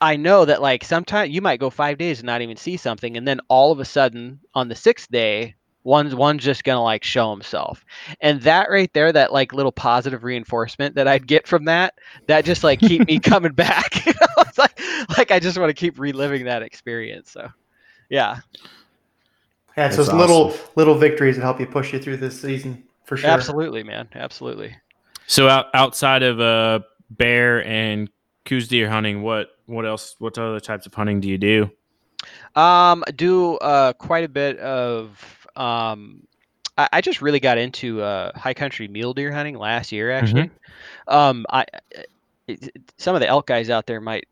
I 0.00 0.16
know 0.16 0.44
that 0.44 0.62
like 0.62 0.84
sometimes 0.84 1.34
you 1.34 1.40
might 1.40 1.60
go 1.60 1.70
5 1.70 1.98
days 1.98 2.20
and 2.20 2.26
not 2.26 2.42
even 2.42 2.56
see 2.56 2.76
something 2.76 3.16
and 3.16 3.26
then 3.26 3.40
all 3.48 3.72
of 3.72 3.80
a 3.80 3.84
sudden 3.84 4.40
on 4.54 4.68
the 4.68 4.74
6th 4.74 5.08
day 5.08 5.54
one's 5.84 6.14
one's 6.14 6.44
just 6.44 6.64
going 6.64 6.76
to 6.76 6.82
like 6.82 7.02
show 7.02 7.30
himself. 7.30 7.84
And 8.20 8.42
that 8.42 8.70
right 8.70 8.92
there 8.92 9.10
that 9.10 9.32
like 9.32 9.52
little 9.52 9.72
positive 9.72 10.22
reinforcement 10.22 10.94
that 10.96 11.08
I'd 11.08 11.26
get 11.26 11.46
from 11.46 11.64
that 11.64 11.94
that 12.26 12.44
just 12.44 12.62
like 12.62 12.80
keep 12.80 13.06
me 13.06 13.18
coming 13.22 13.52
back. 13.52 14.04
you 14.06 14.12
know? 14.12 14.44
It's 14.46 14.58
like 14.58 14.80
like 15.16 15.30
I 15.30 15.40
just 15.40 15.58
want 15.58 15.70
to 15.70 15.74
keep 15.74 15.98
reliving 15.98 16.44
that 16.44 16.62
experience. 16.62 17.30
So 17.30 17.48
yeah, 18.10 18.40
Yeah, 19.76 19.86
it's 19.86 19.96
That's 19.96 20.08
those 20.08 20.12
little 20.12 20.54
little 20.76 20.94
victories 20.94 21.36
that 21.36 21.42
help 21.42 21.58
you 21.60 21.66
push 21.66 21.92
you 21.92 21.98
through 21.98 22.18
this 22.18 22.40
season 22.40 22.84
for 23.04 23.16
sure. 23.16 23.30
absolutely, 23.30 23.82
man. 23.82 24.08
Absolutely. 24.14 24.76
So 25.26 25.48
out, 25.48 25.66
outside 25.74 26.22
of 26.22 26.40
uh, 26.40 26.80
bear 27.10 27.64
and 27.64 28.10
Coues 28.44 28.68
deer 28.68 28.88
hunting, 28.88 29.22
what 29.22 29.57
what 29.68 29.86
else? 29.86 30.16
What 30.18 30.36
other 30.38 30.60
types 30.60 30.86
of 30.86 30.94
hunting 30.94 31.20
do 31.20 31.28
you 31.28 31.38
do? 31.38 31.70
Um, 32.56 33.04
do 33.14 33.56
uh, 33.58 33.92
quite 33.92 34.24
a 34.24 34.28
bit 34.28 34.58
of. 34.58 35.46
Um, 35.54 36.26
I, 36.76 36.88
I 36.94 37.00
just 37.00 37.20
really 37.22 37.38
got 37.40 37.58
into 37.58 38.00
uh, 38.02 38.36
high 38.36 38.54
country 38.54 38.88
mule 38.88 39.14
deer 39.14 39.30
hunting 39.30 39.56
last 39.58 39.92
year. 39.92 40.10
Actually, 40.10 40.50
um, 41.06 41.46
I 41.50 41.66
it, 41.92 42.08
it- 42.48 42.92
some 42.96 43.14
of 43.14 43.20
the 43.20 43.28
elk 43.28 43.46
guys 43.46 43.70
out 43.70 43.86
there 43.86 44.00
might 44.00 44.26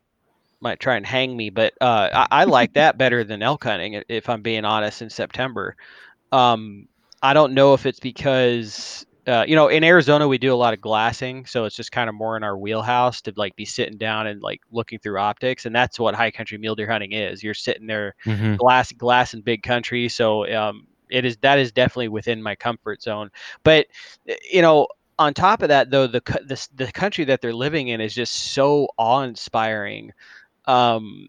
might 0.61 0.81
try 0.81 0.97
and 0.97 1.05
hang 1.07 1.37
me, 1.37 1.51
but 1.51 1.75
uh, 1.81 2.09
I, 2.31 2.41
I 2.43 2.45
like 2.45 2.73
that 2.73 2.97
better 2.99 3.23
than 3.25 3.43
elk 3.43 3.65
hunting. 3.65 4.03
If 4.09 4.29
I'm 4.29 4.43
being 4.43 4.65
honest, 4.65 5.03
in 5.03 5.11
September, 5.11 5.77
um, 6.33 6.89
I 7.23 7.35
don't 7.35 7.53
know 7.53 7.75
if 7.75 7.87
it's 7.87 8.01
because. 8.01 9.07
Uh, 9.27 9.45
you 9.47 9.57
know, 9.57 9.69
in 9.69 9.83
Arizona 9.83 10.29
we 10.29 10.39
do 10.39 10.53
a 10.53 10.57
lot 10.57 10.73
of 10.73 10.81
glassing, 10.81 11.45
so 11.47 11.65
it's 11.65 11.75
just 11.77 11.91
kind 11.93 12.09
of 12.09 12.15
more 12.15 12.37
in 12.37 12.45
our 12.45 12.57
wheelhouse 12.57 13.21
to 13.23 13.33
like 13.37 13.57
be 13.57 13.65
sitting 13.65 13.99
down 13.99 14.27
and 14.29 14.41
like 14.43 14.61
looking 14.71 14.99
through 15.01 15.19
optics, 15.19 15.67
and 15.67 15.75
that's 15.75 15.99
what 15.99 16.15
high 16.15 16.31
country 16.31 16.59
mule 16.59 16.77
deer 16.77 16.91
hunting 16.91 17.13
is. 17.13 17.43
You're 17.43 17.55
sitting 17.55 17.87
there 17.87 18.15
Mm-hmm. 18.27 18.57
glass 18.57 18.93
glass 18.93 19.35
in 19.35 19.41
big 19.43 19.63
country 19.63 20.09
so 20.09 20.51
um 20.55 20.87
it 21.11 21.25
is 21.25 21.37
that 21.39 21.59
is 21.59 21.73
definitely 21.73 22.09
within 22.09 22.43
my 22.43 22.55
comfort 22.55 23.03
zone 23.03 23.31
but 23.63 23.87
uh, 24.29 24.35
you 24.51 24.63
know 24.63 24.87
on 25.19 25.35
top 25.35 25.63
of 25.63 25.69
that 25.69 25.91
though 25.91 26.07
the 26.07 26.21
the, 26.47 26.69
the 26.77 26.93
country 26.93 27.25
that 27.25 27.41
they're 27.41 27.55
living 27.55 27.89
in 27.89 28.01
is 28.01 28.15
just 28.15 28.53
so 28.53 28.89
awe-inspiring 28.99 30.13
um 30.67 31.29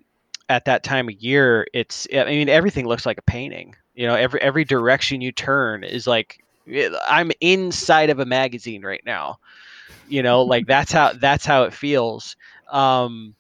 at 0.50 0.66
that 0.66 0.84
time 0.84 1.10
of 1.10 1.16
year 1.16 1.68
it's 1.74 2.08
i 2.14 2.26
mean 2.26 2.50
everything 2.50 2.86
looks 2.88 3.06
like 3.06 3.18
a 3.18 3.24
painting 3.24 3.76
you 3.96 4.08
know 4.08 4.16
every 4.16 4.42
every 4.42 4.64
direction 4.66 5.22
you 5.22 5.32
turn 5.32 5.84
is 5.84 6.08
like 6.08 6.40
i'm 7.08 7.32
inside 7.42 8.10
of 8.10 8.20
a 8.20 8.26
magazine 8.26 8.84
right 8.84 9.04
now 9.06 9.38
you 10.08 10.22
know 10.22 10.44
like 10.44 10.66
that's 10.68 10.92
how 10.92 11.14
that's 11.14 11.46
how 11.46 11.64
it 11.64 11.74
feels 11.74 12.36
um 12.72 13.34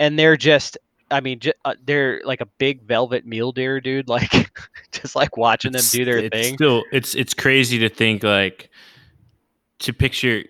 and 0.00 0.18
they're 0.18 0.36
just 0.36 0.76
I 1.10 1.20
mean, 1.20 1.38
j- 1.38 1.52
uh, 1.64 1.74
they're 1.84 2.22
like 2.24 2.40
a 2.40 2.46
big 2.46 2.82
velvet 2.82 3.24
mule 3.24 3.52
deer, 3.52 3.80
dude. 3.80 4.08
Like, 4.14 4.58
just 4.92 5.16
like 5.16 5.36
watching 5.36 5.72
them 5.72 5.84
do 5.90 6.04
their 6.04 6.18
it's 6.18 6.36
thing. 6.36 6.56
Still, 6.56 6.84
it's 6.92 7.14
it's 7.14 7.34
crazy 7.34 7.78
to 7.80 7.88
think 7.88 8.22
like 8.22 8.70
to 9.80 9.92
picture, 9.92 10.44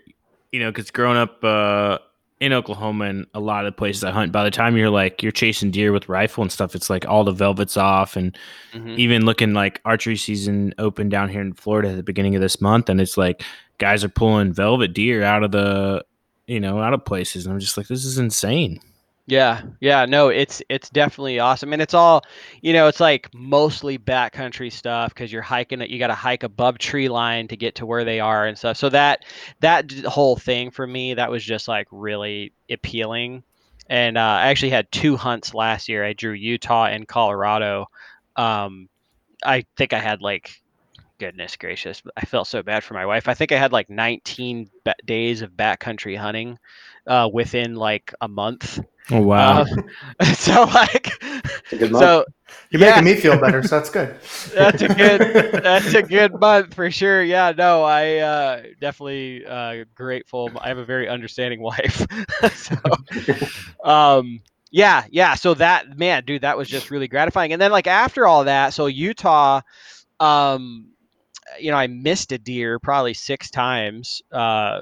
you 0.53 0.61
know, 0.61 0.71
because 0.71 0.91
growing 0.91 1.17
up 1.17 1.43
uh, 1.43 1.99
in 2.41 2.53
Oklahoma 2.53 3.05
and 3.07 3.27
a 3.33 3.41
lot 3.41 3.65
of 3.65 3.77
places 3.77 4.03
I 4.05 4.11
hunt, 4.11 4.33
by 4.33 4.45
the 4.45 4.51
time 4.51 4.77
you're 4.77 4.91
like 4.91 5.23
you're 5.23 5.33
chasing 5.33 5.71
deer 5.71 5.93
with 5.93 6.09
rifle 6.09 6.43
and 6.43 6.51
stuff, 6.53 6.75
it's 6.75 6.91
like 6.91 7.07
all 7.07 7.25
the 7.25 7.33
velvets 7.33 7.77
off, 7.77 8.17
and 8.17 8.37
Mhm. 8.75 8.99
even 8.99 9.25
looking 9.25 9.55
like 9.55 9.81
archery 9.85 10.17
season 10.17 10.75
open 10.79 11.09
down 11.09 11.29
here 11.29 11.41
in 11.41 11.53
Florida 11.55 11.91
at 11.91 11.97
the 11.97 12.03
beginning 12.03 12.35
of 12.35 12.43
this 12.43 12.61
month, 12.61 12.89
and 12.89 13.01
it's 13.01 13.17
like 13.17 13.43
guys 13.79 14.05
are 14.05 14.09
pulling 14.09 14.53
velvet 14.53 14.93
deer 14.95 15.23
out 15.23 15.43
of 15.45 15.53
the 15.53 16.05
you 16.47 16.61
know 16.61 16.81
out 16.81 16.93
of 16.93 17.05
places, 17.05 17.47
and 17.47 17.53
I'm 17.55 17.61
just 17.61 17.77
like, 17.77 17.87
this 17.89 18.05
is 18.05 18.19
insane. 18.19 18.81
Yeah, 19.27 19.63
yeah, 19.81 20.05
no, 20.05 20.29
it's 20.29 20.61
it's 20.69 20.91
definitely 20.91 21.39
awesome, 21.39 21.73
and 21.73 21.81
it's 21.81 21.95
all, 21.95 22.23
you 22.61 22.75
know, 22.75 22.89
it's 22.89 23.01
like 23.01 23.31
mostly 23.33 23.99
backcountry 23.99 24.71
stuff 24.71 25.15
because 25.15 25.33
you're 25.33 25.41
hiking 25.41 25.81
it. 25.81 25.89
You 25.89 25.99
got 25.99 26.09
to 26.09 26.15
hike 26.15 26.43
above 26.43 26.77
tree 26.77 27.09
line 27.09 27.49
to 27.49 27.57
get 27.57 27.77
to 27.77 27.87
where 27.87 28.05
they 28.05 28.21
are 28.21 28.45
and 28.47 28.59
stuff. 28.59 28.77
So 28.77 28.91
that 28.91 29.25
that 29.61 29.91
whole 30.05 30.37
thing 30.37 30.71
for 30.71 30.87
me, 30.87 31.15
that 31.15 31.31
was 31.31 31.43
just 31.43 31.69
like 31.69 31.87
really 31.91 32.53
appealing. 32.71 33.45
And 33.89 34.19
uh, 34.19 34.21
I 34.21 34.49
actually 34.49 34.71
had 34.71 34.93
two 34.93 35.17
hunts 35.17 35.55
last 35.55 35.89
year. 35.89 36.05
I 36.05 36.13
drew 36.13 36.33
Utah 36.33 36.87
and 36.87 37.09
Colorado. 37.09 37.87
Um, 38.37 38.89
I 39.45 39.65
think 39.77 39.93
I 39.95 40.01
had 40.01 40.23
like, 40.23 40.51
goodness 41.19 41.57
gracious, 41.57 42.03
I 42.17 42.27
felt 42.27 42.49
so 42.49 42.63
bad 42.63 42.85
for 42.85 42.95
my 42.95 43.07
wife. 43.07 43.29
I 43.29 43.35
think 43.35 43.53
I 43.53 43.59
had 43.59 43.73
like 43.73 43.89
19 43.91 44.71
ba- 44.85 44.95
days 45.05 45.43
of 45.43 45.53
backcountry 45.53 46.17
hunting 46.19 46.59
uh, 47.07 47.29
within 47.33 47.75
like 47.75 48.13
a 48.21 48.29
month. 48.29 48.81
Oh 49.11 49.21
wow! 49.21 49.63
Um, 49.63 49.67
so 50.35 50.65
like, 50.65 51.13
a 51.23 51.77
good 51.77 51.91
month. 51.93 51.99
so 52.01 52.25
You're 52.71 52.81
Yeah. 52.81 53.01
making 53.01 53.05
me 53.05 53.15
feel 53.17 53.39
better, 53.39 53.63
so 53.63 53.77
that's 53.79 53.91
good. 53.91 54.17
that's 54.55 54.83
a 54.83 54.89
good 54.89 55.23
that's 55.63 55.95
a 55.95 56.03
good 56.03 56.39
month 56.41 56.75
for 56.75 56.91
sure. 56.91 57.23
Yeah, 57.23 57.53
no, 57.57 57.83
I 57.83 58.17
uh, 58.19 58.63
definitely 58.81 59.45
uh, 59.47 59.85
grateful. 59.95 60.59
I 60.61 60.69
have 60.69 60.79
a 60.79 60.85
very 60.85 61.09
understanding 61.09 61.61
wife. 61.61 62.07
so, 62.55 62.77
um, 63.85 64.41
yeah, 64.71 65.05
yeah. 65.11 65.35
So 65.35 65.55
that 65.55 65.97
man, 65.99 66.25
dude, 66.25 66.43
that 66.43 66.57
was 66.57 66.69
just 66.69 66.91
really 66.91 67.09
gratifying. 67.09 67.53
And 67.53 67.61
then 67.61 67.71
like 67.71 67.87
after 67.87 68.27
all 68.27 68.45
that, 68.45 68.75
so 68.75 68.87
Utah, 68.87 69.61
um, 70.21 70.89
you 71.61 71.71
know, 71.71 71.77
I 71.77 71.87
missed 71.87 72.33
a 72.33 72.39
deer 72.39 72.79
probably 72.79 73.15
six 73.15 73.51
times. 73.51 74.23
Uh, 74.33 74.81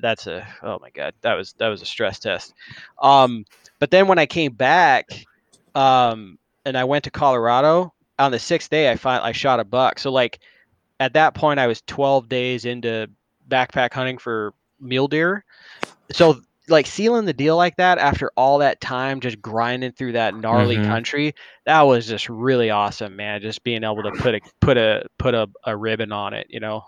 that's 0.00 0.26
a 0.26 0.46
oh 0.62 0.78
my 0.80 0.90
god, 0.90 1.14
that 1.22 1.34
was 1.34 1.54
that 1.58 1.68
was 1.68 1.82
a 1.82 1.86
stress 1.86 2.18
test. 2.18 2.54
Um, 3.02 3.44
but 3.78 3.90
then 3.90 4.08
when 4.08 4.18
I 4.18 4.26
came 4.26 4.52
back, 4.52 5.26
um, 5.74 6.38
and 6.64 6.76
I 6.76 6.84
went 6.84 7.04
to 7.04 7.10
Colorado 7.10 7.92
on 8.18 8.32
the 8.32 8.38
sixth 8.38 8.70
day, 8.70 8.90
I 8.90 8.96
find 8.96 9.22
I 9.22 9.32
shot 9.32 9.60
a 9.60 9.64
buck. 9.64 9.98
So 9.98 10.10
like 10.12 10.40
at 11.00 11.14
that 11.14 11.34
point, 11.34 11.60
I 11.60 11.66
was 11.66 11.82
12 11.82 12.28
days 12.28 12.64
into 12.64 13.08
backpack 13.48 13.92
hunting 13.92 14.18
for 14.18 14.52
mule 14.80 15.08
deer. 15.08 15.44
So 16.12 16.40
like 16.68 16.86
sealing 16.86 17.24
the 17.26 17.32
deal 17.32 17.56
like 17.56 17.76
that 17.76 17.98
after 17.98 18.30
all 18.36 18.58
that 18.58 18.80
time 18.80 19.20
just 19.20 19.40
grinding 19.42 19.92
through 19.92 20.12
that 20.12 20.34
gnarly 20.34 20.78
Mhm. 20.78 20.88
country 20.88 21.34
that 21.66 21.82
was 21.82 22.06
just 22.06 22.28
really 22.28 22.70
awesome 22.70 23.16
man 23.16 23.40
just 23.40 23.62
being 23.64 23.84
able 23.84 24.02
to 24.02 24.12
put 24.12 24.34
a 24.34 24.40
put 24.60 24.76
a 24.78 25.04
put 25.18 25.34
a, 25.34 25.48
a 25.64 25.76
ribbon 25.76 26.12
on 26.12 26.32
it 26.34 26.46
you 26.50 26.60
know 26.60 26.82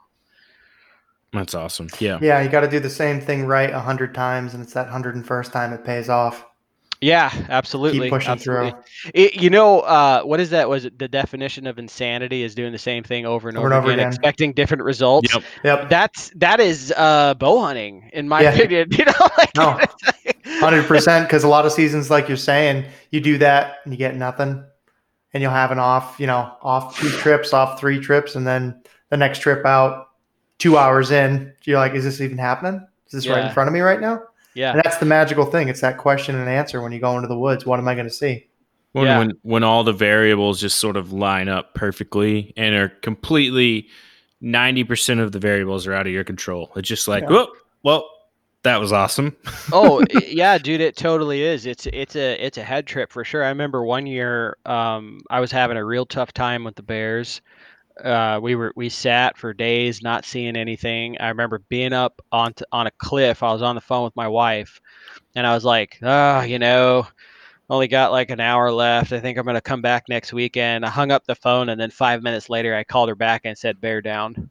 That's 1.33 1.55
awesome. 1.55 1.89
Yeah. 1.99 2.19
Yeah, 2.23 2.41
you 2.41 2.49
got 2.49 2.61
to 2.61 2.69
do 2.69 2.81
the 2.81 2.91
same 2.91 3.21
thing 3.21 3.45
right 3.47 3.71
a 3.71 3.81
hundred 3.81 4.15
times, 4.15 4.55
and 4.55 4.63
it's 4.63 4.73
that 4.75 4.89
hundred 4.89 5.17
and 5.17 5.27
first 5.27 5.53
time 5.53 5.73
it 5.73 5.85
pays 5.85 6.09
off. 6.09 6.45
yeah 7.03 7.31
absolutely 7.51 8.01
Keep 8.07 8.11
pushing 8.11 8.33
absolutely. 8.33 8.71
through. 8.71 8.81
It, 9.13 9.35
you 9.35 9.51
know 9.51 9.81
uh, 9.81 10.23
what 10.23 10.41
is 10.41 10.49
that 10.51 10.67
was 10.69 10.87
it 10.87 10.99
the 10.99 11.09
definition 11.09 11.67
of 11.67 11.79
insanity 11.79 12.43
is 12.43 12.55
doing 12.55 12.73
the 12.73 12.79
same 12.79 13.03
thing 13.05 13.27
over 13.27 13.51
and 13.51 13.59
over, 13.59 13.67
Over 13.67 13.75
and 13.77 13.85
over 13.85 13.93
again, 13.93 13.99
again. 13.99 14.09
expecting 14.13 14.53
different 14.55 14.83
results 14.83 15.35
Yep. 15.35 15.43
Yep, 15.65 15.91
that's 15.91 16.31
that 16.37 16.59
is 16.59 16.95
uh 16.97 17.35
bow 17.35 17.61
hunting 17.61 18.09
in 18.15 18.29
my 18.29 18.41
Yeah. 18.41 18.53
opinion 18.55 18.89
you 18.93 19.05
know 19.05 19.29
like 19.37 19.55
No. 19.57 19.79
hundred 20.61 20.85
percent. 20.87 21.27
Because 21.29 21.45
a 21.45 21.49
lot 21.49 21.67
of 21.67 21.73
seasons, 21.73 22.09
like 22.09 22.29
you're 22.29 22.37
saying, 22.39 22.87
you 23.11 23.21
do 23.21 23.37
that 23.39 23.77
and 23.85 23.93
you 23.93 23.99
get 23.99 24.17
nothing, 24.17 24.65
and 25.35 25.43
you'll 25.43 25.53
have 25.53 25.71
an 25.73 25.79
off, 25.79 26.19
you 26.19 26.27
know, 26.27 26.57
off 26.63 26.99
two 26.99 27.11
trips, 27.11 27.53
off 27.53 27.79
three 27.79 28.01
trips, 28.01 28.37
and 28.37 28.47
then 28.47 28.81
the 29.11 29.17
next 29.19 29.41
trip 29.41 29.67
out, 29.67 30.06
two 30.59 30.77
hours 30.79 31.11
in, 31.11 31.53
you're 31.65 31.79
like, 31.79 31.93
is 31.95 32.05
this 32.05 32.21
even 32.21 32.39
happening? 32.39 32.87
Is 33.07 33.13
this 33.13 33.27
right 33.29 33.45
in 33.45 33.53
front 33.53 33.69
of 33.69 33.75
me 33.75 33.81
right 33.81 34.01
now? 34.01 34.23
yeah 34.55 34.73
And 34.73 34.81
that's 34.85 34.97
the 34.99 35.07
magical 35.07 35.45
thing. 35.45 35.69
It's 35.69 35.81
that 35.83 35.99
question 35.99 36.35
and 36.35 36.49
answer 36.49 36.81
when 36.81 36.93
you 36.93 36.99
go 36.99 37.15
into 37.17 37.29
the 37.29 37.39
woods. 37.39 37.67
What 37.67 37.79
am 37.79 37.87
I 37.89 37.95
going 37.95 38.07
to 38.07 38.13
see? 38.13 38.47
When, 38.93 39.05
Yeah. 39.05 39.19
when 39.19 39.33
when 39.43 39.63
all 39.65 39.85
the 39.85 39.93
variables 39.93 40.61
just 40.61 40.79
sort 40.79 40.97
of 40.97 41.13
line 41.13 41.49
up 41.49 41.75
perfectly 41.75 42.55
and 42.57 42.75
are 42.75 42.89
completely 42.89 43.89
ninety 44.41 44.85
percent 44.85 45.21
of 45.21 45.33
the 45.33 45.39
variables 45.39 45.87
are 45.87 45.93
out 45.93 46.07
of 46.07 46.13
your 46.13 46.25
control. 46.25 46.73
It's 46.77 46.89
just 46.89 47.07
like, 47.07 47.25
Yeah. 47.25 47.31
well, 47.31 47.49
well, 47.83 48.11
that 48.63 48.81
was 48.81 48.93
awesome. 48.93 49.37
oh 49.73 50.03
yeah 50.11 50.57
dude 50.59 50.81
it 50.81 50.97
totally 50.97 51.43
is 51.43 51.67
it's 51.67 51.87
it's 51.93 52.17
a 52.17 52.35
it's 52.45 52.59
a 52.59 52.65
head 52.65 52.85
trip 52.87 53.13
for 53.13 53.23
sure 53.25 53.45
i 53.45 53.49
remember 53.49 53.85
one 53.85 54.07
year 54.07 54.57
um 54.67 55.21
i 55.31 55.39
was 55.39 55.53
having 55.53 55.77
a 55.77 55.85
real 55.85 56.05
tough 56.05 56.33
time 56.33 56.65
with 56.65 56.75
the 56.75 56.83
bears 56.83 57.41
uh 58.05 58.39
we 58.43 58.55
were 58.55 58.73
we 58.77 58.89
sat 58.89 59.37
for 59.39 59.53
days 59.55 60.03
not 60.03 60.25
seeing 60.27 60.57
anything. 60.57 61.17
I 61.21 61.29
remember 61.29 61.61
being 61.69 61.93
up 61.93 62.21
on 62.31 62.53
t- 62.53 62.65
on 62.73 62.87
a 62.87 62.91
cliff. 62.93 63.43
I 63.43 63.53
was 63.53 63.63
on 63.63 63.75
the 63.75 63.81
phone 63.81 64.05
with 64.05 64.15
my 64.17 64.29
wife 64.29 64.81
and 65.35 65.47
i 65.47 65.55
was 65.55 65.65
like 65.65 65.99
oh 66.03 66.41
you 66.43 66.59
know 66.59 67.07
only 67.71 67.89
got 67.89 68.13
like 68.13 68.31
an 68.31 68.39
hour 68.41 68.71
left. 68.71 69.13
I 69.13 69.21
think 69.21 69.39
i'm 69.39 69.45
going 69.45 69.55
to 69.55 69.61
come 69.61 69.81
back 69.83 70.05
next 70.09 70.33
weekend. 70.33 70.85
I 70.85 70.91
hung 70.91 71.11
up 71.11 71.25
the 71.27 71.35
phone 71.35 71.69
and 71.71 71.81
then 71.81 71.91
five 71.91 72.23
minutes 72.23 72.49
later 72.51 72.75
i 72.75 72.85
called 72.85 73.09
her 73.09 73.15
back 73.15 73.43
and 73.45 73.57
said 73.57 73.81
bear 73.81 74.03
down. 74.03 74.51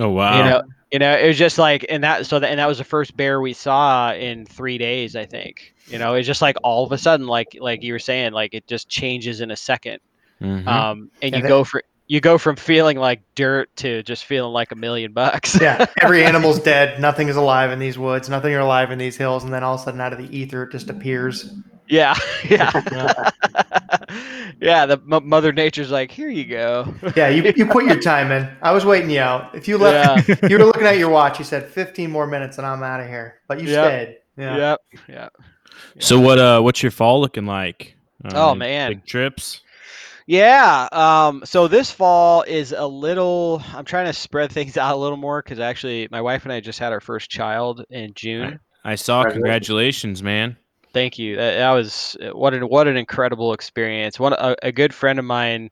Oh 0.00 0.08
wow. 0.10 0.38
you 0.38 0.44
know 0.50 0.62
you 0.90 0.98
know 0.98 1.14
it 1.16 1.26
was 1.28 1.38
just 1.38 1.58
like 1.58 1.86
and 1.88 2.02
that 2.02 2.26
so 2.26 2.38
that 2.38 2.50
and 2.50 2.58
that 2.58 2.66
was 2.66 2.78
the 2.78 2.84
first 2.84 3.16
bear 3.16 3.40
we 3.40 3.52
saw 3.52 4.12
in 4.12 4.44
three 4.44 4.78
days 4.78 5.14
i 5.16 5.24
think. 5.24 5.74
You 5.86 5.98
know 5.98 6.14
it's 6.14 6.26
just 6.26 6.42
like 6.42 6.56
all 6.64 6.84
of 6.84 6.92
a 6.92 6.98
sudden 6.98 7.26
like 7.26 7.56
like 7.60 7.82
you 7.82 7.92
were 7.92 7.98
saying 8.00 8.32
like 8.32 8.54
it 8.54 8.66
just 8.66 8.88
changes 8.88 9.40
in 9.40 9.50
a 9.52 9.56
2nd 9.56 9.98
Mhm. 10.40 10.66
um 10.66 11.10
and 11.22 11.30
Yeah, 11.32 11.36
you 11.36 11.42
that- 11.44 11.48
go 11.48 11.62
for 11.62 11.82
you 12.12 12.20
go 12.20 12.36
from 12.36 12.56
feeling 12.56 12.98
like 12.98 13.22
dirt 13.36 13.74
to 13.76 14.02
just 14.02 14.26
feeling 14.26 14.52
like 14.52 14.70
a 14.70 14.74
million 14.76 15.12
bucks 15.14 15.58
Yeah, 15.58 15.86
every 16.02 16.22
animal's 16.30 16.60
dead. 16.60 17.00
Nothing 17.00 17.28
is 17.28 17.36
alive 17.36 17.70
in 17.70 17.78
these 17.78 17.96
woods. 17.98 18.28
Nothing 18.28 18.52
are 18.52 18.60
alive 18.60 18.90
in 18.90 18.98
these 18.98 19.16
hills. 19.16 19.44
And 19.44 19.52
then 19.52 19.64
all 19.64 19.76
of 19.76 19.80
a 19.80 19.84
sudden, 19.84 19.98
out 19.98 20.12
of 20.12 20.18
the 20.18 20.28
ether, 20.36 20.64
it 20.64 20.72
just 20.72 20.90
appears. 20.90 21.56
yeah 21.88 22.14
yeah 22.50 22.70
yeah 24.60 24.84
the 24.84 25.00
m- 25.10 25.26
mother 25.26 25.52
nature's 25.54 25.90
like 25.90 26.10
here 26.10 26.28
you 26.28 26.44
go 26.44 26.92
Yeah, 27.16 27.28
you, 27.30 27.50
you 27.56 27.64
put 27.64 27.86
your 27.86 27.98
time 28.00 28.30
in. 28.30 28.46
I 28.60 28.72
was 28.72 28.84
waiting 28.84 29.08
you 29.08 29.20
out. 29.20 29.54
If 29.54 29.66
you 29.66 29.78
left, 29.78 30.28
yeah 30.28 30.36
you 30.50 30.58
were 30.58 30.66
looking 30.66 30.86
at 30.86 30.98
your 30.98 31.08
watch. 31.08 31.38
You 31.38 31.46
said 31.46 31.66
15 31.66 32.10
more 32.10 32.26
minutes 32.26 32.58
and 32.58 32.66
I'm 32.66 32.82
out 32.82 33.00
of 33.00 33.08
here. 33.08 33.36
But 33.48 33.62
you 33.62 33.68
Yep. 33.68 33.86
stayed. 33.86 34.16
Yeah. 34.36 34.56
yep 34.58 34.80
yeah 35.08 35.28
So 35.98 36.20
what 36.20 36.38
uh 36.38 36.60
what's 36.60 36.82
your 36.82 36.92
fall 36.92 37.22
looking 37.22 37.46
like? 37.46 37.96
Oh, 38.34 38.50
Um, 38.52 38.58
man. 38.58 38.90
big 38.90 39.06
trips. 39.06 39.62
Yeah. 40.26 40.88
Um, 40.92 41.42
so 41.44 41.68
this 41.68 41.90
fall 41.90 42.42
is 42.42 42.72
a 42.76 42.86
little. 42.86 43.62
I'm 43.74 43.84
trying 43.84 44.06
to 44.06 44.12
spread 44.12 44.52
things 44.52 44.76
out 44.76 44.94
a 44.94 44.98
little 44.98 45.16
more 45.16 45.42
because 45.42 45.60
actually, 45.60 46.08
my 46.10 46.20
wife 46.20 46.44
and 46.44 46.52
I 46.52 46.60
just 46.60 46.78
had 46.78 46.92
our 46.92 47.00
first 47.00 47.30
child 47.30 47.84
in 47.90 48.12
June. 48.14 48.60
I 48.84 48.94
saw. 48.94 49.22
Congratulations. 49.22 49.42
Congratulations, 49.42 50.22
man. 50.22 50.56
Thank 50.92 51.18
you. 51.18 51.36
That, 51.36 51.56
that 51.56 51.70
was 51.70 52.16
what 52.32 52.54
an 52.54 52.68
what 52.68 52.86
an 52.86 52.96
incredible 52.96 53.52
experience. 53.52 54.20
One 54.20 54.34
a, 54.34 54.54
a 54.62 54.72
good 54.72 54.94
friend 54.94 55.18
of 55.18 55.24
mine, 55.24 55.70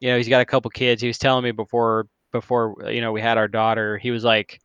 you 0.00 0.10
know, 0.10 0.16
he's 0.16 0.28
got 0.28 0.40
a 0.40 0.46
couple 0.46 0.70
kids. 0.70 1.02
He 1.02 1.08
was 1.08 1.18
telling 1.18 1.44
me 1.44 1.50
before 1.50 2.06
before 2.30 2.76
you 2.88 3.00
know 3.00 3.12
we 3.12 3.20
had 3.20 3.38
our 3.38 3.48
daughter. 3.48 3.98
He 3.98 4.10
was 4.10 4.24
like, 4.24 4.60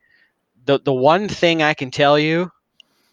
the 0.66 0.80
the 0.80 0.94
one 0.94 1.28
thing 1.28 1.64
I 1.64 1.74
can 1.74 1.92
tell 1.92 2.20
you 2.20 2.52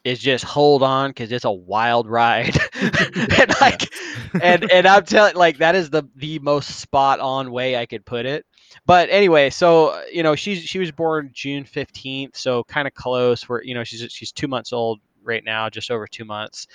is 0.05 0.19
just 0.19 0.45
hold 0.45 0.83
on 0.83 1.11
because 1.11 1.33
it's 1.33 1.45
a 1.45 1.51
wild 1.51 2.09
ride. 2.09 2.57
and 2.75 3.55
like 3.61 3.93
and 4.43 4.71
and 4.71 4.87
I'm 4.87 5.05
telling 5.05 5.35
like 5.35 5.59
that 5.59 5.75
is 5.75 5.90
the 5.90 6.05
the 6.17 6.38
most 6.40 6.79
spot 6.79 7.21
on 7.21 7.51
way 7.51 7.77
I 7.77 7.87
could 7.87 8.05
put 8.05 8.27
it. 8.27 8.47
But 8.87 9.09
anyway, 9.11 9.51
so 9.51 9.88
uh, 9.88 10.03
you 10.12 10.23
know 10.23 10.35
she's 10.35 10.62
she 10.62 10.79
was 10.79 10.93
born 10.93 11.31
June 11.33 11.64
15th, 11.64 12.37
so 12.37 12.64
kind 12.64 12.87
of 12.87 12.95
close. 12.95 13.49
Where 13.49 13.62
you 13.62 13.75
know 13.75 13.85
she's 13.85 14.12
she's 14.12 14.33
two 14.33 14.49
months 14.49 14.73
old 14.73 15.01
right 15.23 15.45
now, 15.45 15.69
just 15.71 15.90
over 15.90 16.07
two 16.07 16.25
months. 16.25 16.67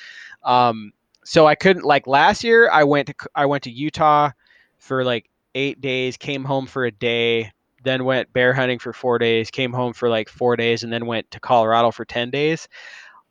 Um, 0.43 0.91
so 1.23 1.45
I 1.45 1.55
couldn't 1.55 1.85
like 1.85 2.07
last 2.07 2.43
year. 2.43 2.69
I 2.71 2.83
went 2.83 3.07
to 3.07 3.13
I 3.35 3.45
went 3.45 3.63
to 3.63 3.71
Utah 3.71 4.31
for 4.77 5.03
like 5.03 5.29
eight 5.55 5.81
days, 5.81 6.17
came 6.17 6.43
home 6.43 6.65
for 6.65 6.85
a 6.85 6.91
day, 6.91 7.51
then 7.83 8.05
went 8.05 8.31
bear 8.33 8.53
hunting 8.53 8.79
for 8.79 8.93
four 8.93 9.19
days, 9.19 9.51
came 9.51 9.73
home 9.73 9.93
for 9.93 10.09
like 10.09 10.29
four 10.29 10.55
days, 10.55 10.83
and 10.83 10.91
then 10.91 11.05
went 11.05 11.29
to 11.31 11.39
Colorado 11.39 11.91
for 11.91 12.05
ten 12.05 12.29
days. 12.29 12.67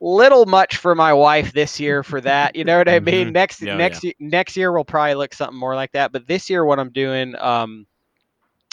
Little 0.00 0.46
much 0.46 0.76
for 0.76 0.94
my 0.94 1.12
wife 1.12 1.52
this 1.52 1.80
year 1.80 2.02
for 2.04 2.20
that. 2.20 2.54
You 2.54 2.64
know 2.64 2.78
what 2.78 2.88
I 2.88 3.00
mean? 3.00 3.32
Mhm. 3.32 3.32
Next 3.32 3.62
Yeah, 3.62 3.72
next 3.72 4.04
ye- 4.04 4.14
next 4.20 4.56
year 4.56 4.72
will 4.72 4.84
probably 4.84 5.14
look 5.14 5.34
something 5.34 5.58
more 5.58 5.74
like 5.74 5.92
that. 5.92 6.12
But 6.12 6.26
this 6.28 6.48
year, 6.48 6.64
what 6.64 6.78
I'm 6.78 6.90
doing, 6.90 7.34
um, 7.38 7.86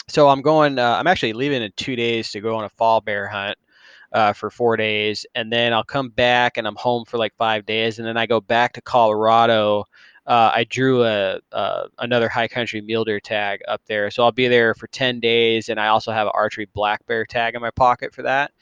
so 0.08 0.28
I'm 0.28 0.42
going. 0.42 0.78
Uh, 0.78 0.96
I'm 0.98 1.06
actually 1.06 1.32
leaving 1.32 1.62
in 1.62 1.72
two 1.76 1.96
days 1.96 2.30
to 2.32 2.40
go 2.40 2.56
on 2.56 2.64
a 2.64 2.68
fall 2.70 3.00
bear 3.00 3.26
hunt 3.28 3.58
uh, 4.12 4.32
for 4.32 4.50
four 4.50 4.76
days, 4.76 5.26
and 5.34 5.52
then 5.52 5.72
I'll 5.72 5.84
come 5.84 6.10
back 6.10 6.58
and 6.58 6.66
I'm 6.66 6.76
home 6.76 7.04
for 7.06 7.18
like 7.18 7.34
five 7.36 7.66
days, 7.66 7.98
and 7.98 8.06
then 8.06 8.16
I 8.16 8.26
go 8.26 8.40
back 8.40 8.72
to 8.74 8.82
Colorado. 8.82 9.84
Uh, 10.26 10.50
I 10.54 10.64
drew 10.64 11.04
a 11.04 11.40
uh, 11.52 11.88
another 11.98 12.28
high 12.28 12.48
country 12.48 12.80
mule 12.82 13.04
deer 13.04 13.20
tag 13.20 13.60
up 13.68 13.82
there, 13.86 14.10
so 14.10 14.24
I'll 14.24 14.32
be 14.32 14.48
there 14.48 14.74
for 14.74 14.86
ten 14.88 15.20
days, 15.20 15.68
and 15.70 15.80
I 15.80 15.88
also 15.88 16.12
have 16.12 16.26
an 16.26 16.32
archery 16.34 16.66
black 16.74 17.04
bear 17.06 17.24
tag 17.26 17.54
in 17.56 17.62
my 17.62 17.70
pocket 17.72 18.14
for 18.14 18.22
that. 18.22 18.52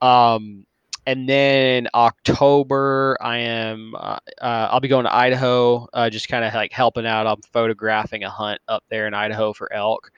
Um, 0.00 0.66
and 1.06 1.28
then 1.28 1.88
October, 1.94 3.16
I 3.20 3.38
am 3.38 3.94
uh, 3.96 4.18
uh, 4.40 4.68
I'll 4.70 4.80
be 4.80 4.88
going 4.88 5.04
to 5.04 5.14
Idaho, 5.14 5.88
uh, 5.92 6.10
just 6.10 6.28
kind 6.28 6.44
of 6.44 6.54
like 6.54 6.72
helping 6.72 7.06
out. 7.06 7.26
I'm 7.26 7.40
photographing 7.52 8.24
a 8.24 8.30
hunt 8.30 8.60
up 8.68 8.84
there 8.88 9.06
in 9.06 9.14
Idaho 9.14 9.52
for 9.52 9.72
elk. 9.72 10.12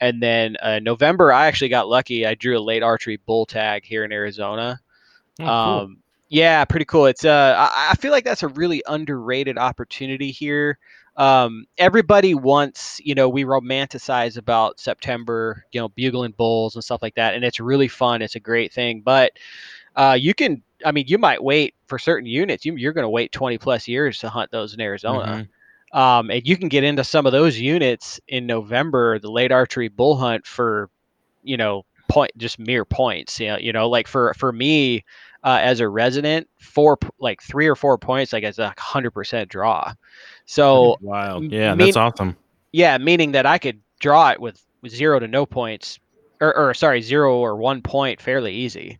And 0.00 0.22
then 0.22 0.56
uh, 0.60 0.78
November, 0.80 1.32
I 1.32 1.46
actually 1.46 1.70
got 1.70 1.88
lucky. 1.88 2.26
I 2.26 2.34
drew 2.34 2.58
a 2.58 2.60
late 2.60 2.82
archery 2.82 3.18
bull 3.24 3.46
tag 3.46 3.84
here 3.84 4.04
in 4.04 4.12
Arizona. 4.12 4.80
Oh, 5.40 5.44
cool. 5.44 5.48
Um, 5.48 5.98
yeah, 6.28 6.64
pretty 6.64 6.84
cool. 6.84 7.06
It's 7.06 7.24
uh, 7.24 7.54
I, 7.56 7.92
I 7.92 7.94
feel 7.94 8.10
like 8.10 8.24
that's 8.24 8.42
a 8.42 8.48
really 8.48 8.82
underrated 8.86 9.58
opportunity 9.58 10.32
here. 10.32 10.78
Um, 11.16 11.66
everybody 11.78 12.34
wants, 12.34 13.00
you 13.02 13.14
know, 13.14 13.28
we 13.28 13.44
romanticize 13.44 14.36
about 14.36 14.78
September, 14.78 15.64
you 15.72 15.80
know, 15.80 15.88
bugling 15.88 16.32
bulls 16.32 16.74
and 16.74 16.84
stuff 16.84 17.00
like 17.00 17.14
that, 17.14 17.34
and 17.34 17.44
it's 17.44 17.58
really 17.58 17.88
fun. 17.88 18.20
It's 18.20 18.34
a 18.34 18.40
great 18.40 18.72
thing, 18.72 19.00
but 19.00 19.32
uh, 19.96 20.16
you 20.18 20.34
can, 20.34 20.62
I 20.84 20.92
mean, 20.92 21.06
you 21.08 21.18
might 21.18 21.42
wait 21.42 21.74
for 21.86 21.98
certain 21.98 22.26
units. 22.28 22.64
You, 22.64 22.76
you're 22.76 22.92
going 22.92 23.04
to 23.04 23.08
wait 23.08 23.32
20 23.32 23.58
plus 23.58 23.88
years 23.88 24.18
to 24.20 24.28
hunt 24.28 24.50
those 24.50 24.74
in 24.74 24.80
Arizona. 24.80 25.46
Mhm. 25.92 25.98
Um, 25.98 26.30
and 26.30 26.46
you 26.46 26.56
can 26.56 26.68
get 26.68 26.84
into 26.84 27.04
some 27.04 27.26
of 27.26 27.32
those 27.32 27.58
units 27.58 28.20
in 28.28 28.46
November, 28.46 29.18
the 29.18 29.30
late 29.30 29.52
archery 29.52 29.88
bull 29.88 30.16
hunt 30.16 30.46
for, 30.46 30.90
you 31.42 31.56
know, 31.56 31.84
point 32.08 32.32
just 32.36 32.58
mere 32.58 32.84
points. 32.84 33.40
You 33.40 33.48
know, 33.48 33.58
you 33.58 33.72
know, 33.72 33.88
like 33.88 34.06
for 34.08 34.34
for 34.34 34.52
me 34.52 35.04
uh, 35.44 35.58
as 35.62 35.80
a 35.80 35.88
resident, 35.88 36.48
four 36.58 36.98
like 37.18 37.40
three 37.40 37.66
or 37.68 37.76
four 37.76 37.98
points, 37.98 38.34
I 38.34 38.40
guess 38.40 38.58
like 38.58 38.72
it's 38.72 38.78
a 38.78 38.82
hundred 38.82 39.12
percent 39.12 39.48
draw. 39.48 39.94
So 40.44 40.96
wild. 41.00 41.50
Yeah, 41.50 41.74
mean- 41.74 41.86
that's 41.86 41.96
awesome. 41.96 42.36
yeah, 42.72 42.98
meaning 42.98 43.32
that 43.32 43.46
I 43.46 43.58
could 43.58 43.80
draw 44.00 44.30
it 44.30 44.40
with, 44.40 44.60
with 44.82 44.92
zero 44.92 45.18
to 45.18 45.26
no 45.28 45.46
points, 45.46 45.98
or, 46.40 46.54
or 46.54 46.74
sorry, 46.74 47.00
zero 47.00 47.36
or 47.38 47.56
one 47.56 47.80
point 47.80 48.20
fairly 48.20 48.54
easy. 48.54 48.98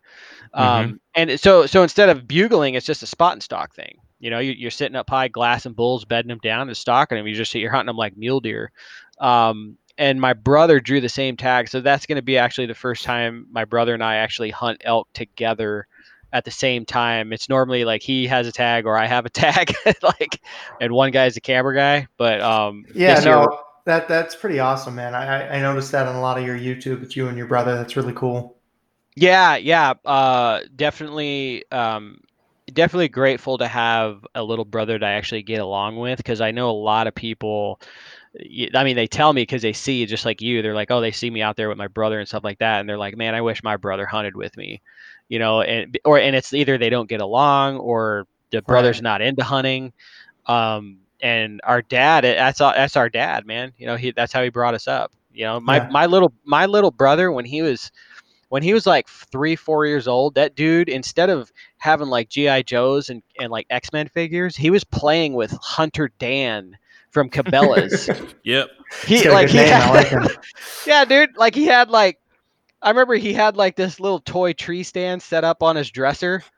Um, 0.57 1.01
and 1.15 1.39
so 1.41 1.67
so 1.67 1.83
instead 1.83 2.09
of 2.09 2.27
bugling, 2.27 2.75
it's 2.75 2.87
just 2.87 3.03
a 3.03 3.07
spot 3.07 3.33
and 3.35 3.43
stock 3.43 3.75
thing. 3.75 3.99
You 4.19 4.31
know, 4.31 4.39
you, 4.39 4.53
you're 4.53 4.71
sitting 4.71 4.97
up 4.97 5.11
high, 5.11 5.29
glassing 5.29 5.75
bulls, 5.75 6.05
bedding 6.05 6.29
them 6.29 6.41
down, 6.43 6.69
and 6.69 6.77
stalking 6.77 7.17
them. 7.19 7.27
You 7.27 7.35
just 7.35 7.55
you're 7.55 7.71
hunting 7.71 7.87
them 7.89 7.97
like 7.97 8.17
mule 8.17 8.41
deer. 8.41 8.73
Um, 9.21 9.77
and 9.99 10.21
my 10.21 10.33
brother 10.33 10.81
drew 10.81 11.01
the 11.01 11.09
same 11.09 11.37
tag, 11.37 11.69
so 11.69 11.81
that's 11.81 12.07
going 12.07 12.17
to 12.17 12.23
be 12.23 12.39
actually 12.39 12.67
the 12.67 12.75
first 12.75 13.05
time 13.05 13.47
my 13.51 13.65
brother 13.65 13.95
and 13.95 14.03
I 14.03 14.17
actually 14.17 14.51
hunt 14.51 14.83
elk 14.85 15.09
together 15.15 15.87
at 16.33 16.45
the 16.45 16.51
same 16.51 16.85
time. 16.85 17.33
It's 17.33 17.49
normally 17.49 17.85
like 17.85 18.03
he 18.03 18.27
has 18.27 18.47
a 18.47 18.53
tag 18.53 18.85
or 18.87 18.97
I 18.97 19.07
have 19.07 19.27
a 19.27 19.31
tag, 19.45 19.75
like, 20.03 20.41
and 20.81 20.93
one 20.93 21.11
guy's 21.13 21.37
a 21.37 21.41
camera 21.41 21.75
guy. 21.75 22.09
But 22.17 22.41
um, 22.41 22.85
Yeah, 22.95 23.21
no, 23.21 23.41
year- 23.41 23.49
that 23.87 24.09
that's 24.09 24.35
pretty 24.35 24.59
awesome, 24.59 24.95
man. 24.97 25.15
I 25.15 25.25
I- 25.27 25.57
I 25.57 25.61
noticed 25.61 25.93
that 25.93 26.07
on 26.09 26.17
a 26.17 26.21
lot 26.21 26.39
of 26.39 26.45
your 26.45 26.59
YouTube. 26.59 27.03
It's 27.03 27.17
you 27.17 27.29
and 27.29 27.37
your 27.39 27.47
brother. 27.47 27.75
That's 27.77 27.97
really 27.97 28.13
cool. 28.15 28.56
Yeah, 29.17 29.57
yeah, 29.57 29.95
uh, 30.05 30.61
definitely, 30.77 31.65
um, 31.73 32.21
definitely 32.73 33.09
grateful 33.09 33.59
to 33.59 33.69
have 33.69 34.27
a 34.35 34.43
little 34.43 34.65
brother 34.67 34.99
to 34.99 35.07
actually 35.07 35.43
get 35.43 35.61
along 35.61 35.97
with 35.99 36.19
because 36.19 36.41
I 36.43 36.51
know 36.51 36.71
a 36.71 36.73
lot 36.73 37.07
of 37.07 37.15
people. 37.15 37.81
I 38.75 38.85
mean, 38.85 38.97
they 38.97 39.07
tell 39.07 39.33
me 39.33 39.43
because 39.43 39.63
they 39.63 39.73
see 39.73 40.07
just 40.07 40.25
like 40.27 40.43
you. 40.43 40.63
They're 40.63 40.75
like, 40.75 40.91
oh, 40.91 41.01
they 41.01 41.13
see 41.13 41.31
me 41.31 41.43
out 41.43 41.57
there 41.57 41.69
with 41.69 41.79
my 41.79 41.89
brother 41.89 42.19
and 42.19 42.29
stuff 42.29 42.45
like 42.45 42.59
that, 42.59 42.81
and 42.81 42.89
they're 42.89 42.99
like, 42.99 43.17
man, 43.17 43.35
I 43.35 43.43
wish 43.43 43.63
my 43.63 43.77
brother 43.77 44.07
hunted 44.07 44.37
with 44.37 44.57
me, 44.57 44.83
you 45.29 45.39
know, 45.39 45.63
and 45.63 45.99
or 46.05 46.19
and 46.19 46.37
it's 46.37 46.53
either 46.55 46.79
they 46.79 46.91
don't 46.91 47.09
get 47.09 47.21
along 47.23 47.79
or 47.79 48.27
the 48.51 48.63
brother's 48.63 49.01
Right. 49.01 49.03
not 49.03 49.23
into 49.23 49.45
hunting. 49.45 49.93
Um, 50.47 50.99
and 51.21 51.61
our 51.65 51.83
dad, 51.83 52.25
that's 52.25 52.61
our- 52.61 52.75
that's 52.75 52.97
our 52.97 53.09
dad, 53.09 53.47
man. 53.47 53.73
You 53.79 53.87
know, 53.87 53.97
he 53.97 54.11
that's 54.13 54.33
how 54.33 54.43
he 54.43 54.51
brought 54.51 54.75
us 54.75 54.87
up. 54.89 55.13
You 55.33 55.45
know, 55.45 55.61
my 55.61 55.81
Yeah. 55.81 55.89
my 55.89 56.07
little 56.07 56.33
my 56.45 56.67
little 56.67 56.91
brother 56.91 57.31
when 57.33 57.45
he 57.45 57.63
was 57.63 57.91
when 58.49 58.63
he 58.63 58.73
was 58.73 58.87
like 58.87 59.09
three, 59.09 59.57
four 59.57 59.87
years 59.87 60.07
old, 60.07 60.35
that 60.37 60.55
dude, 60.55 60.89
instead 60.89 61.31
of 61.31 61.53
having 61.79 62.09
like 62.09 62.29
GI 62.29 62.63
Joes 62.65 63.11
and, 63.11 63.23
and 63.41 63.51
like 63.51 63.67
X 63.71 63.93
Men 63.93 64.09
figures, 64.09 64.57
he 64.57 64.71
was 64.71 64.85
playing 64.85 65.35
with 65.35 65.51
Hunter 65.63 66.11
Dan 66.19 66.77
from 67.11 67.31
Cabela's. 67.31 68.09
Yep. 68.45 68.69
he 69.07 69.15
He's 69.17 69.25
got 69.25 69.31
a 69.31 69.35
like 69.35 69.49
he 69.49 69.57
name. 69.59 69.73
I 69.73 69.77
had, 69.77 69.95
like 69.95 70.07
him. 70.07 70.37
yeah, 70.87 71.05
dude, 71.05 71.37
like 71.37 71.55
he 71.55 71.67
had 71.67 71.91
like 71.91 72.21
I 72.81 72.91
remember 72.91 73.15
he 73.15 73.33
had 73.33 73.57
like 73.57 73.75
this 73.75 73.99
little 73.99 74.21
toy 74.21 74.53
tree 74.53 74.85
stand 74.85 75.21
set 75.23 75.43
up 75.43 75.63
on 75.63 75.77
his 75.77 75.91
dresser. 75.91 76.43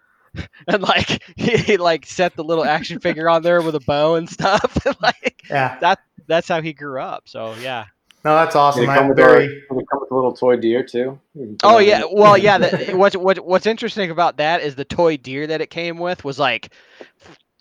And 0.68 0.82
like 0.82 1.22
he, 1.36 1.57
he 1.57 1.76
like 1.78 2.05
set 2.05 2.36
the 2.36 2.45
little 2.45 2.64
action 2.64 3.01
figure 3.01 3.28
on 3.28 3.43
there 3.43 3.62
with 3.62 3.74
a 3.74 3.80
bow 3.80 4.16
and 4.16 4.28
stuff. 4.28 4.76
like 5.03 5.43
Yeah. 5.49 5.95
that's 6.26 6.47
how 6.47 6.61
he 6.61 6.74
grew 6.74 7.01
up. 7.01 7.22
So 7.26 7.55
yeah. 7.55 7.86
No, 8.28 8.34
that's 8.34 8.52
Did 8.52 8.58
awesome. 8.58 8.82
it 8.82 8.86
come 8.88 8.98
I'm 8.98 9.08
with, 9.08 9.16
very. 9.16 9.44
a, 9.46 9.48
did 9.48 9.56
it 9.56 9.86
come 9.90 10.00
with 10.00 10.10
a 10.10 10.14
little 10.14 10.34
toy 10.34 10.56
deer 10.56 10.82
too? 10.82 11.18
You 11.34 11.56
Oh 11.62 11.78
yeah, 11.78 12.00
the- 12.00 12.08
well 12.12 12.36
yeah. 12.46 12.58
The, 12.58 12.92
what's 12.94 13.16
what, 13.16 13.38
what's 13.38 13.64
interesting 13.64 14.10
about 14.10 14.36
that 14.36 14.60
is 14.60 14.74
the 14.74 14.84
toy 14.84 15.16
deer 15.16 15.46
that 15.46 15.62
it 15.62 15.70
came 15.70 15.96
with 15.96 16.24
was 16.24 16.38
like 16.38 16.74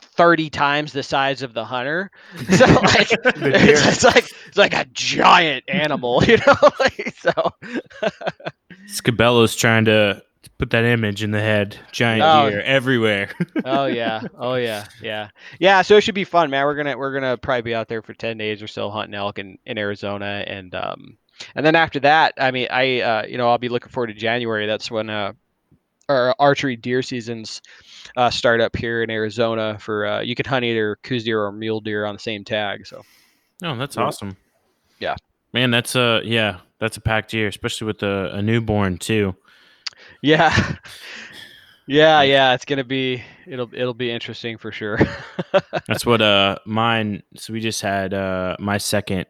thirty 0.01 0.49
times 0.49 0.91
the 0.91 1.03
size 1.03 1.41
of 1.41 1.53
the 1.53 1.63
hunter. 1.63 2.11
So 2.57 2.65
like 2.83 3.07
it's, 3.13 3.87
it's 3.87 4.03
like 4.03 4.29
it's 4.47 4.57
like 4.57 4.73
a 4.73 4.83
giant 4.91 5.63
animal, 5.69 6.21
you 6.25 6.35
know. 6.45 6.55
like, 6.81 7.15
so 7.17 7.31
Cabela's 9.03 9.55
trying 9.55 9.85
to 9.85 10.21
put 10.57 10.69
that 10.71 10.85
image 10.85 11.23
in 11.23 11.31
the 11.31 11.39
head. 11.41 11.77
Giant 11.91 12.23
Oh. 12.23 12.49
deer 12.49 12.61
everywhere. 12.61 13.29
oh 13.65 13.85
yeah, 13.85 14.21
oh 14.37 14.55
yeah, 14.55 14.85
yeah, 15.01 15.29
yeah. 15.59 15.81
So 15.81 15.97
it 15.97 16.01
should 16.01 16.15
be 16.15 16.23
fun, 16.23 16.49
man. 16.49 16.65
We're 16.65 16.75
gonna 16.75 16.97
we're 16.97 17.13
gonna 17.13 17.37
probably 17.37 17.61
be 17.63 17.75
out 17.75 17.87
there 17.87 18.01
for 18.01 18.13
ten 18.13 18.37
days 18.37 18.61
or 18.61 18.67
so 18.67 18.89
hunting 18.89 19.13
elk 19.15 19.39
in, 19.39 19.57
in 19.65 19.77
Arizona, 19.77 20.43
and 20.47 20.73
um, 20.75 21.17
and 21.55 21.65
then 21.65 21.75
after 21.75 21.99
that, 22.01 22.33
I 22.37 22.51
mean, 22.51 22.67
I 22.71 23.01
uh, 23.01 23.25
you 23.27 23.37
know, 23.37 23.49
I'll 23.49 23.57
be 23.57 23.69
looking 23.69 23.89
forward 23.91 24.07
to 24.07 24.13
January. 24.13 24.65
That's 24.67 24.89
when 24.89 25.09
uh, 25.09 25.33
our 26.09 26.33
archery 26.39 26.75
deer 26.75 27.01
seasons 27.01 27.61
uh, 28.15 28.29
start 28.29 28.61
up 28.61 28.75
here 28.75 29.03
in 29.03 29.09
Arizona. 29.09 29.77
For 29.79 30.05
uh, 30.05 30.21
you 30.21 30.35
can 30.35 30.45
hunt 30.45 30.65
either 30.65 30.97
Coues 31.03 31.23
deer 31.23 31.43
or 31.43 31.51
mule 31.51 31.81
deer 31.81 32.05
on 32.05 32.15
the 32.15 32.19
same 32.19 32.43
tag. 32.43 32.87
So 32.87 33.03
Oh, 33.63 33.75
that's 33.75 33.95
Yeah. 33.97 34.03
awesome. 34.03 34.37
Yeah. 34.99 35.15
Man, 35.53 35.71
that's 35.71 35.95
a 35.95 36.21
yeah, 36.23 36.59
that's 36.79 36.97
a 36.97 37.01
packed 37.01 37.33
year, 37.33 37.47
especially 37.47 37.87
with 37.87 38.03
a, 38.03 38.31
a 38.35 38.41
newborn 38.41 38.97
too. 38.97 39.35
Yeah, 40.21 40.75
yeah, 41.87 42.21
yeah. 42.21 42.53
It's 42.53 42.65
gonna 42.65 42.83
be 42.83 43.23
it'll 43.45 43.69
it'll 43.73 43.93
be 43.93 44.11
interesting 44.11 44.57
for 44.57 44.71
sure. 44.71 44.99
That's 45.87 46.05
what 46.05 46.21
uh 46.21 46.57
mine. 46.65 47.23
So 47.35 47.53
we 47.53 47.59
just 47.59 47.81
had 47.81 48.13
uh 48.13 48.55
my 48.59 48.77
second 48.77 49.25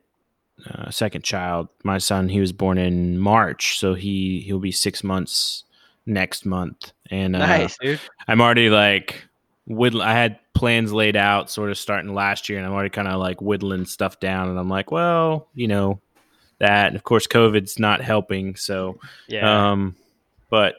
uh, 0.69 0.89
second 0.89 1.23
child, 1.23 1.67
my 1.83 1.99
son. 1.99 2.29
He 2.29 2.39
was 2.39 2.51
born 2.51 2.77
in 2.77 3.19
March, 3.19 3.77
so 3.79 3.93
he 3.93 4.41
he'll 4.41 4.59
be 4.59 4.71
six 4.71 5.03
months 5.03 5.63
next 6.05 6.45
month, 6.45 6.93
and 7.11 7.35
uh, 7.35 7.39
nice, 7.39 7.77
dude. 7.77 7.99
I'm 8.27 8.41
already 8.41 8.69
like 8.69 9.23
whittle. 9.67 10.01
I 10.01 10.13
had 10.13 10.39
plans 10.55 10.91
laid 10.91 11.15
out, 11.15 11.51
sort 11.51 11.69
of 11.69 11.77
starting 11.77 12.15
last 12.15 12.49
year, 12.49 12.57
and 12.57 12.65
I'm 12.65 12.73
already 12.73 12.89
kind 12.89 13.07
of 13.07 13.19
like 13.19 13.39
whittling 13.39 13.85
stuff 13.85 14.19
down. 14.19 14.49
And 14.49 14.57
I'm 14.57 14.69
like, 14.69 14.89
well, 14.89 15.47
you 15.53 15.67
know, 15.67 15.99
that, 16.57 16.87
and 16.87 16.95
of 16.95 17.03
course, 17.03 17.27
COVID's 17.27 17.77
not 17.77 18.01
helping. 18.01 18.55
So, 18.55 18.99
Yeah. 19.27 19.71
um, 19.71 19.95
but 20.49 20.75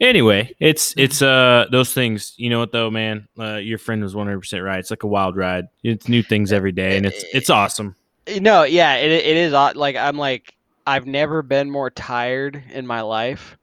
anyway, 0.00 0.54
it's 0.58 0.94
it's 0.96 1.22
uh 1.22 1.66
those 1.70 1.92
things. 1.92 2.34
You 2.36 2.50
know 2.50 2.58
what 2.58 2.72
though, 2.72 2.90
man? 2.90 3.28
Uh, 3.38 3.56
your 3.56 3.78
friend 3.78 4.02
was 4.02 4.14
100 4.14 4.38
percent 4.38 4.62
right. 4.62 4.78
It's 4.78 4.90
like 4.90 5.02
a 5.02 5.08
wild 5.08 5.36
ride. 5.36 5.66
It's 5.82 6.08
new 6.08 6.22
things 6.22 6.52
every 6.52 6.72
day, 6.72 6.96
and 6.96 7.06
it's 7.06 7.24
it's 7.32 7.50
awesome. 7.50 7.96
No, 8.40 8.64
yeah, 8.64 8.96
it 8.96 9.10
it 9.10 9.36
is 9.36 9.52
odd. 9.52 9.76
Like 9.76 9.96
I'm 9.96 10.16
like 10.16 10.54
I've 10.86 11.06
never 11.06 11.42
been 11.42 11.70
more 11.70 11.90
tired 11.90 12.62
in 12.72 12.86
my 12.86 13.02
life, 13.02 13.56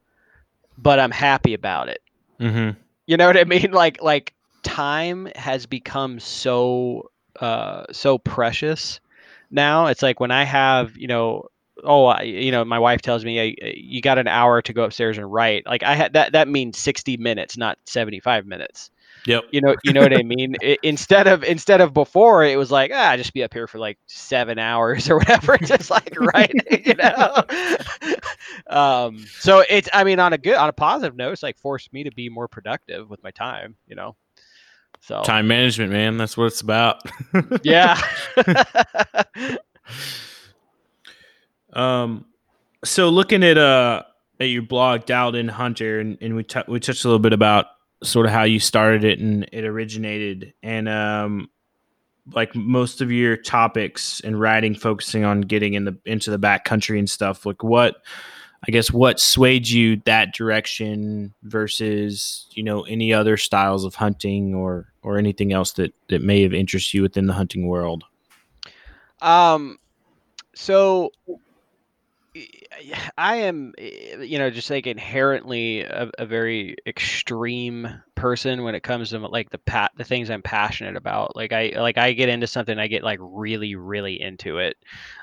but 0.76 1.00
I'm 1.00 1.10
happy 1.10 1.54
about 1.54 1.88
it. 1.88 2.02
Mm-hmm. 2.40 2.78
You 3.06 3.16
know 3.16 3.26
what 3.26 3.36
I 3.36 3.44
mean? 3.44 3.70
Like 3.72 4.02
like 4.02 4.34
time 4.62 5.28
has 5.36 5.66
become 5.66 6.20
so 6.20 7.10
uh 7.40 7.84
so 7.92 8.18
precious 8.18 9.00
now. 9.50 9.86
It's 9.86 10.02
like 10.02 10.20
when 10.20 10.30
I 10.30 10.44
have, 10.44 10.96
you 10.96 11.06
know, 11.06 11.48
oh, 11.84 12.06
I, 12.06 12.22
you 12.22 12.50
know, 12.50 12.64
my 12.64 12.78
wife 12.78 13.02
tells 13.02 13.24
me 13.24 13.36
"Hey, 13.36 13.74
you 13.76 14.00
got 14.00 14.18
an 14.18 14.28
hour 14.28 14.62
to 14.62 14.72
go 14.72 14.84
upstairs 14.84 15.18
and 15.18 15.30
write. 15.30 15.66
Like 15.66 15.82
I 15.82 15.94
had 15.94 16.12
that 16.14 16.32
that 16.32 16.48
means 16.48 16.78
60 16.78 17.16
minutes, 17.16 17.56
not 17.56 17.78
75 17.86 18.46
minutes. 18.46 18.90
Yep. 19.26 19.44
You 19.50 19.60
know, 19.60 19.76
you 19.84 19.92
know 19.92 20.00
what 20.00 20.16
I 20.16 20.22
mean. 20.22 20.56
I 20.62 20.78
instead 20.82 21.26
of 21.26 21.42
instead 21.44 21.80
of 21.80 21.92
before, 21.92 22.44
it 22.44 22.56
was 22.56 22.70
like 22.70 22.90
ah, 22.94 23.16
just 23.16 23.34
be 23.34 23.42
up 23.42 23.52
here 23.52 23.66
for 23.66 23.78
like 23.78 23.98
seven 24.06 24.58
hours 24.58 25.10
or 25.10 25.18
whatever, 25.18 25.58
just 25.62 25.90
like 25.90 26.18
right, 26.18 26.52
you 26.86 26.94
know. 26.94 27.44
um, 28.70 29.18
so 29.38 29.64
it's, 29.68 29.88
I 29.92 30.04
mean, 30.04 30.20
on 30.20 30.32
a 30.32 30.38
good, 30.38 30.54
on 30.54 30.68
a 30.68 30.72
positive 30.72 31.16
note, 31.16 31.32
it's 31.32 31.42
like 31.42 31.58
forced 31.58 31.92
me 31.92 32.04
to 32.04 32.10
be 32.10 32.28
more 32.28 32.48
productive 32.48 33.10
with 33.10 33.22
my 33.22 33.30
time, 33.30 33.76
you 33.86 33.96
know. 33.96 34.16
So 35.00 35.22
Time 35.22 35.46
management, 35.46 35.92
man. 35.92 36.16
That's 36.16 36.36
what 36.36 36.46
it's 36.46 36.60
about. 36.60 37.02
yeah, 37.62 38.00
Um, 41.72 42.26
so 42.84 43.08
looking 43.08 43.42
at 43.42 43.58
uh 43.58 44.02
at 44.40 44.44
your 44.44 44.62
blog, 44.62 45.08
In 45.10 45.48
Hunter, 45.48 46.00
and, 46.00 46.16
and 46.20 46.36
we 46.36 46.44
t- 46.44 46.60
we 46.68 46.80
touched 46.80 47.04
a 47.04 47.08
little 47.08 47.18
bit 47.18 47.32
about 47.32 47.66
sort 48.02 48.26
of 48.26 48.32
how 48.32 48.44
you 48.44 48.60
started 48.60 49.04
it 49.04 49.18
and 49.18 49.48
it 49.52 49.64
originated, 49.64 50.54
and 50.62 50.88
um, 50.88 51.50
like 52.32 52.54
most 52.54 53.00
of 53.00 53.10
your 53.10 53.36
topics 53.36 54.20
and 54.20 54.38
writing 54.38 54.74
focusing 54.74 55.24
on 55.24 55.40
getting 55.42 55.74
in 55.74 55.84
the 55.84 55.98
into 56.04 56.30
the 56.30 56.38
backcountry 56.38 56.98
and 56.98 57.10
stuff. 57.10 57.44
Like 57.44 57.62
what, 57.64 57.96
I 58.66 58.70
guess, 58.70 58.92
what 58.92 59.18
swayed 59.18 59.68
you 59.68 59.96
that 60.04 60.34
direction 60.34 61.34
versus 61.42 62.46
you 62.52 62.62
know 62.62 62.82
any 62.82 63.12
other 63.12 63.36
styles 63.36 63.84
of 63.84 63.96
hunting 63.96 64.54
or 64.54 64.92
or 65.02 65.18
anything 65.18 65.52
else 65.52 65.72
that 65.72 65.94
that 66.08 66.22
may 66.22 66.42
have 66.42 66.54
interest 66.54 66.94
you 66.94 67.02
within 67.02 67.26
the 67.26 67.34
hunting 67.34 67.66
world. 67.66 68.04
Um, 69.20 69.78
so 70.54 71.10
it, 72.38 72.57
I 73.16 73.36
am, 73.36 73.72
you 73.78 74.38
know, 74.38 74.50
just 74.50 74.70
like 74.70 74.86
inherently 74.86 75.80
a, 75.82 76.10
a 76.18 76.26
very 76.26 76.76
extreme 76.86 77.88
person 78.18 78.64
when 78.64 78.74
it 78.74 78.82
comes 78.82 79.10
to 79.10 79.18
like 79.18 79.48
the 79.50 79.58
pat 79.58 79.92
the 79.96 80.04
things 80.04 80.28
I'm 80.28 80.42
passionate 80.42 80.96
about. 80.96 81.36
Like 81.36 81.52
I 81.52 81.72
like 81.76 81.98
I 81.98 82.12
get 82.12 82.28
into 82.28 82.46
something, 82.46 82.78
I 82.78 82.88
get 82.88 83.04
like 83.04 83.18
really 83.22 83.76
really 83.76 84.20
into 84.20 84.58
it. 84.58 84.76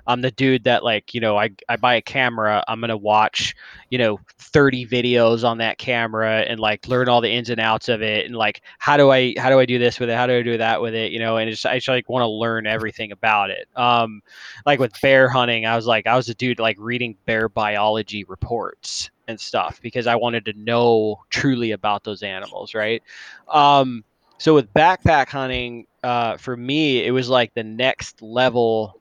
I'm 0.07 0.21
the 0.21 0.31
dude 0.31 0.63
that 0.63 0.83
like 0.83 1.13
you 1.13 1.19
know 1.19 1.37
I 1.37 1.51
I 1.67 1.75
buy 1.75 1.95
a 1.95 2.01
camera, 2.01 2.63
I'm 2.67 2.79
gonna 2.79 2.97
watch 2.97 3.55
you 3.89 3.97
know 3.97 4.19
30 4.39 4.87
videos 4.87 5.43
on 5.43 5.57
that 5.57 5.77
camera 5.77 6.39
and 6.41 6.59
like 6.59 6.87
learn 6.87 7.09
all 7.09 7.21
the 7.21 7.31
ins 7.31 7.49
and 7.49 7.59
outs 7.59 7.89
of 7.89 8.01
it 8.01 8.25
and 8.25 8.35
like 8.35 8.61
how 8.79 8.97
do 8.97 9.11
I 9.11 9.33
how 9.37 9.49
do 9.49 9.59
I 9.59 9.65
do 9.65 9.77
this 9.77 9.99
with 9.99 10.09
it, 10.09 10.15
how 10.15 10.27
do 10.27 10.37
I 10.37 10.41
do 10.41 10.57
that 10.57 10.81
with 10.81 10.95
it, 10.95 11.11
you 11.11 11.19
know, 11.19 11.37
and 11.37 11.49
it's 11.49 11.65
I 11.65 11.75
just 11.75 11.87
like 11.89 12.09
want 12.09 12.23
to 12.23 12.27
learn 12.27 12.65
everything 12.65 13.11
about 13.11 13.49
it. 13.49 13.67
Um, 13.75 14.21
like 14.65 14.79
with 14.79 14.99
bear 15.01 15.27
hunting, 15.27 15.65
I 15.65 15.75
was 15.75 15.85
like, 15.85 16.07
I 16.07 16.15
was 16.15 16.29
a 16.29 16.33
dude 16.33 16.59
like 16.59 16.77
reading 16.79 17.17
bear 17.25 17.44
biology 17.49 18.23
reports 18.25 19.09
and 19.27 19.39
stuff 19.39 19.81
because 19.81 20.07
I 20.07 20.15
wanted 20.15 20.45
to 20.45 20.53
know 20.53 21.23
truly 21.29 21.71
about 21.71 22.03
those 22.03 22.23
animals, 22.23 22.73
right? 22.73 23.01
Um, 23.47 24.03
so 24.37 24.53
with 24.53 24.73
backpack 24.73 25.29
hunting, 25.29 25.87
uh, 26.03 26.37
for 26.37 26.55
me, 26.57 27.05
it 27.05 27.11
was 27.11 27.29
like 27.29 27.53
the 27.53 27.63
next 27.63 28.21
level 28.21 28.99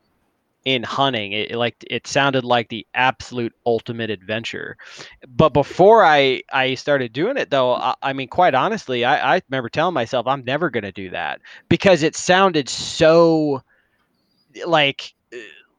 in 0.64 0.82
hunting. 0.82 1.32
It, 1.32 1.50
it 1.50 1.56
like 1.56 1.76
it 1.90 2.06
sounded 2.06 2.44
like 2.44 2.68
the 2.68 2.86
absolute 2.94 3.52
ultimate 3.66 4.10
adventure. 4.10 4.76
But 5.28 5.50
before 5.50 6.04
I 6.04 6.42
I 6.52 6.74
started 6.74 7.12
doing 7.12 7.36
it 7.36 7.50
though, 7.50 7.74
I, 7.74 7.94
I 8.02 8.12
mean, 8.12 8.28
quite 8.28 8.54
honestly, 8.54 9.04
I, 9.04 9.36
I 9.36 9.42
remember 9.48 9.68
telling 9.68 9.94
myself 9.94 10.26
I'm 10.26 10.44
never 10.44 10.70
gonna 10.70 10.92
do 10.92 11.10
that 11.10 11.40
because 11.68 12.02
it 12.02 12.16
sounded 12.16 12.68
so 12.68 13.62
like 14.66 15.14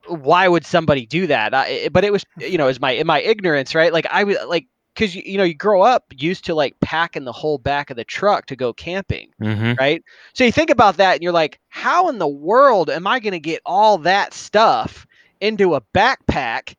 why 0.08 0.48
would 0.48 0.66
somebody 0.66 1.06
do 1.06 1.28
that? 1.28 1.54
I, 1.54 1.90
but 1.90 2.04
it 2.04 2.12
was, 2.12 2.26
you 2.38 2.58
know, 2.58 2.68
is 2.68 2.80
my 2.80 2.92
in 2.92 3.08
my 3.08 3.22
ignorance, 3.22 3.76
right? 3.76 3.92
Like 3.94 4.06
I 4.10 4.24
was 4.24 4.38
like, 4.48 4.68
because 4.94 5.16
you, 5.16 5.24
you 5.26 5.38
know, 5.38 5.44
you 5.44 5.54
grow 5.54 5.82
up 5.82 6.06
used 6.16 6.46
to 6.46 6.56
like 6.56 6.80
packing 6.80 7.26
the 7.26 7.32
whole 7.32 7.58
back 7.58 7.90
of 7.90 7.98
the 7.98 8.04
truck 8.04 8.46
to 8.48 8.56
go 8.56 8.74
camping, 8.74 9.30
Mm-hmm. 9.42 9.74
right? 9.74 10.04
So 10.34 10.44
you 10.44 10.52
think 10.52 10.70
about 10.70 10.98
that, 10.98 11.16
and 11.16 11.24
you're 11.24 11.32
like, 11.34 11.60
how 11.70 12.10
in 12.10 12.18
the 12.18 12.28
world 12.28 12.90
am 12.90 13.06
I 13.08 13.20
going 13.20 13.34
to 13.34 13.40
get 13.40 13.62
all 13.66 13.98
that 14.00 14.34
stuff 14.34 15.06
into 15.42 15.76
a 15.76 15.82
backpack? 15.94 16.76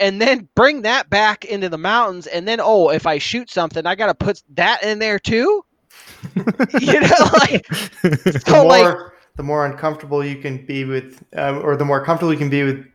And 0.00 0.18
then 0.18 0.48
bring 0.54 0.80
that 0.82 1.10
back 1.10 1.44
into 1.44 1.68
the 1.68 1.76
mountains, 1.76 2.26
and 2.26 2.48
then 2.48 2.58
oh, 2.58 2.88
if 2.88 3.06
I 3.06 3.18
shoot 3.18 3.50
something, 3.50 3.84
I 3.84 3.94
got 3.94 4.06
to 4.06 4.14
put 4.14 4.42
that 4.54 4.82
in 4.82 4.98
there 4.98 5.18
too. 5.18 5.62
you 6.80 7.00
know, 7.00 7.30
like 7.34 7.66
so, 8.46 8.54
more 8.54 8.64
like 8.64 8.96
the 9.36 9.42
more 9.42 9.66
uncomfortable 9.66 10.24
you 10.24 10.36
can 10.36 10.64
be 10.66 10.84
with, 10.84 11.22
uh, 11.36 11.58
or 11.60 11.76
the 11.76 11.84
more 11.84 12.04
comfortable 12.04 12.32
you 12.32 12.38
can 12.38 12.50
be 12.50 12.62
with 12.62 12.86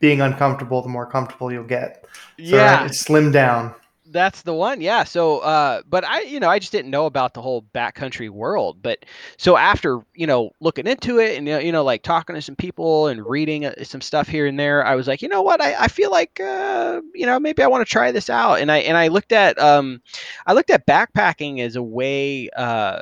being 0.00 0.20
uncomfortable, 0.20 0.82
the 0.82 0.88
more 0.88 1.06
comfortable 1.06 1.52
you'll 1.52 1.64
get. 1.64 2.04
So 2.38 2.56
yeah, 2.56 2.84
it's 2.86 3.00
slim 3.00 3.30
down. 3.30 3.74
That's 4.12 4.42
the 4.42 4.52
one. 4.52 4.80
Yeah. 4.80 5.04
So, 5.04 5.38
uh, 5.38 5.82
but 5.88 6.04
I, 6.04 6.20
you 6.20 6.38
know, 6.38 6.48
I 6.48 6.58
just 6.58 6.70
didn't 6.70 6.90
know 6.90 7.06
about 7.06 7.34
the 7.34 7.42
whole 7.42 7.62
backcountry 7.74 8.28
world. 8.28 8.82
But 8.82 9.04
so 9.38 9.56
after, 9.56 10.00
you 10.14 10.26
know, 10.26 10.50
looking 10.60 10.86
into 10.86 11.18
it 11.18 11.38
and, 11.38 11.48
you 11.48 11.72
know, 11.72 11.82
like 11.82 12.02
talking 12.02 12.34
to 12.34 12.42
some 12.42 12.56
people 12.56 13.06
and 13.06 13.24
reading 13.24 13.64
uh, 13.64 13.74
some 13.84 14.00
stuff 14.00 14.28
here 14.28 14.46
and 14.46 14.60
there, 14.60 14.84
I 14.84 14.94
was 14.94 15.08
like, 15.08 15.22
you 15.22 15.28
know 15.28 15.42
what? 15.42 15.60
I, 15.60 15.74
I 15.84 15.88
feel 15.88 16.10
like, 16.10 16.38
uh, 16.40 17.00
you 17.14 17.26
know, 17.26 17.40
maybe 17.40 17.62
I 17.62 17.66
want 17.66 17.86
to 17.86 17.90
try 17.90 18.12
this 18.12 18.28
out. 18.28 18.60
And 18.60 18.70
I, 18.70 18.78
and 18.78 18.96
I 18.96 19.08
looked 19.08 19.32
at, 19.32 19.58
um, 19.58 20.02
I 20.46 20.52
looked 20.52 20.70
at 20.70 20.86
backpacking 20.86 21.60
as 21.60 21.76
a 21.76 21.82
way, 21.82 22.50
uh, 22.50 23.00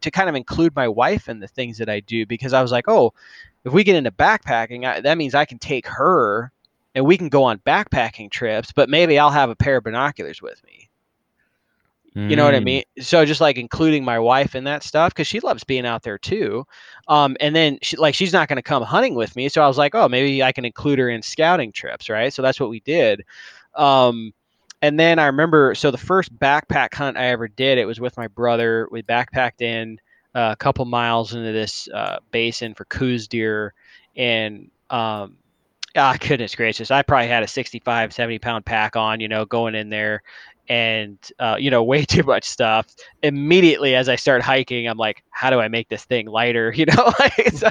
to 0.00 0.10
kind 0.10 0.28
of 0.28 0.34
include 0.34 0.74
my 0.74 0.88
wife 0.88 1.28
in 1.28 1.40
the 1.40 1.48
things 1.48 1.78
that 1.78 1.88
I 1.88 2.00
do 2.00 2.24
because 2.24 2.52
I 2.52 2.62
was 2.62 2.72
like, 2.72 2.88
oh, 2.88 3.12
if 3.64 3.72
we 3.72 3.84
get 3.84 3.96
into 3.96 4.10
backpacking, 4.10 4.86
I, 4.86 5.00
that 5.02 5.18
means 5.18 5.34
I 5.34 5.44
can 5.44 5.58
take 5.58 5.86
her 5.86 6.50
and 6.94 7.04
we 7.04 7.16
can 7.16 7.28
go 7.28 7.44
on 7.44 7.58
backpacking 7.58 8.30
trips, 8.30 8.72
but 8.72 8.88
maybe 8.88 9.18
I'll 9.18 9.30
have 9.30 9.50
a 9.50 9.56
pair 9.56 9.76
of 9.76 9.84
binoculars 9.84 10.42
with 10.42 10.62
me. 10.64 10.90
You 12.26 12.36
know 12.36 12.44
what 12.44 12.54
I 12.54 12.60
Mm. 12.60 12.64
mean? 12.64 12.82
So 13.00 13.24
just 13.24 13.40
like 13.40 13.58
including 13.58 14.04
my 14.04 14.18
wife 14.18 14.54
in 14.54 14.64
that 14.64 14.82
stuff 14.82 15.12
because 15.12 15.26
she 15.26 15.40
loves 15.40 15.64
being 15.64 15.86
out 15.86 16.02
there 16.02 16.18
too. 16.18 16.66
Um, 17.08 17.36
and 17.40 17.54
then 17.54 17.78
she, 17.82 17.96
like 17.96 18.14
she's 18.14 18.32
not 18.32 18.48
going 18.48 18.56
to 18.56 18.62
come 18.62 18.82
hunting 18.82 19.14
with 19.14 19.34
me, 19.36 19.48
so 19.48 19.62
I 19.62 19.68
was 19.68 19.78
like, 19.78 19.94
oh, 19.94 20.08
maybe 20.08 20.42
I 20.42 20.52
can 20.52 20.64
include 20.64 20.98
her 20.98 21.08
in 21.08 21.22
scouting 21.22 21.72
trips, 21.72 22.08
right? 22.08 22.32
So 22.32 22.42
that's 22.42 22.60
what 22.60 22.70
we 22.70 22.80
did. 22.80 23.24
Um, 23.74 24.32
and 24.82 24.98
then 24.98 25.18
I 25.18 25.26
remember, 25.26 25.74
so 25.74 25.90
the 25.90 25.98
first 25.98 26.36
backpack 26.38 26.94
hunt 26.94 27.16
I 27.16 27.26
ever 27.26 27.48
did, 27.48 27.78
it 27.78 27.84
was 27.84 28.00
with 28.00 28.16
my 28.16 28.28
brother. 28.28 28.88
We 28.90 29.02
backpacked 29.02 29.60
in 29.60 29.98
uh, 30.34 30.50
a 30.52 30.56
couple 30.56 30.84
miles 30.84 31.34
into 31.34 31.52
this 31.52 31.88
uh, 31.92 32.18
basin 32.30 32.74
for 32.74 32.84
Coues 32.86 33.28
deer, 33.28 33.74
and 34.16 34.70
um, 34.88 35.36
ah, 35.96 36.16
goodness 36.20 36.54
gracious, 36.54 36.90
I 36.90 37.02
probably 37.02 37.28
had 37.28 37.42
a 37.42 37.48
65, 37.48 38.12
70 38.12 38.38
pound 38.38 38.64
pack 38.64 38.96
on, 38.96 39.20
you 39.20 39.28
know, 39.28 39.44
going 39.44 39.74
in 39.74 39.90
there 39.90 40.22
and, 40.68 41.18
uh, 41.38 41.56
you 41.58 41.70
know, 41.70 41.82
way 41.84 42.04
too 42.04 42.22
much 42.22 42.44
stuff. 42.44 42.86
Immediately 43.22 43.94
as 43.94 44.08
I 44.08 44.16
start 44.16 44.42
hiking, 44.42 44.86
I'm 44.86 44.98
like, 44.98 45.22
how 45.30 45.50
do 45.50 45.60
I 45.60 45.68
make 45.68 45.88
this 45.88 46.04
thing 46.04 46.26
lighter? 46.26 46.72
You 46.80 46.86
know, 46.86 47.12
so, 47.54 47.70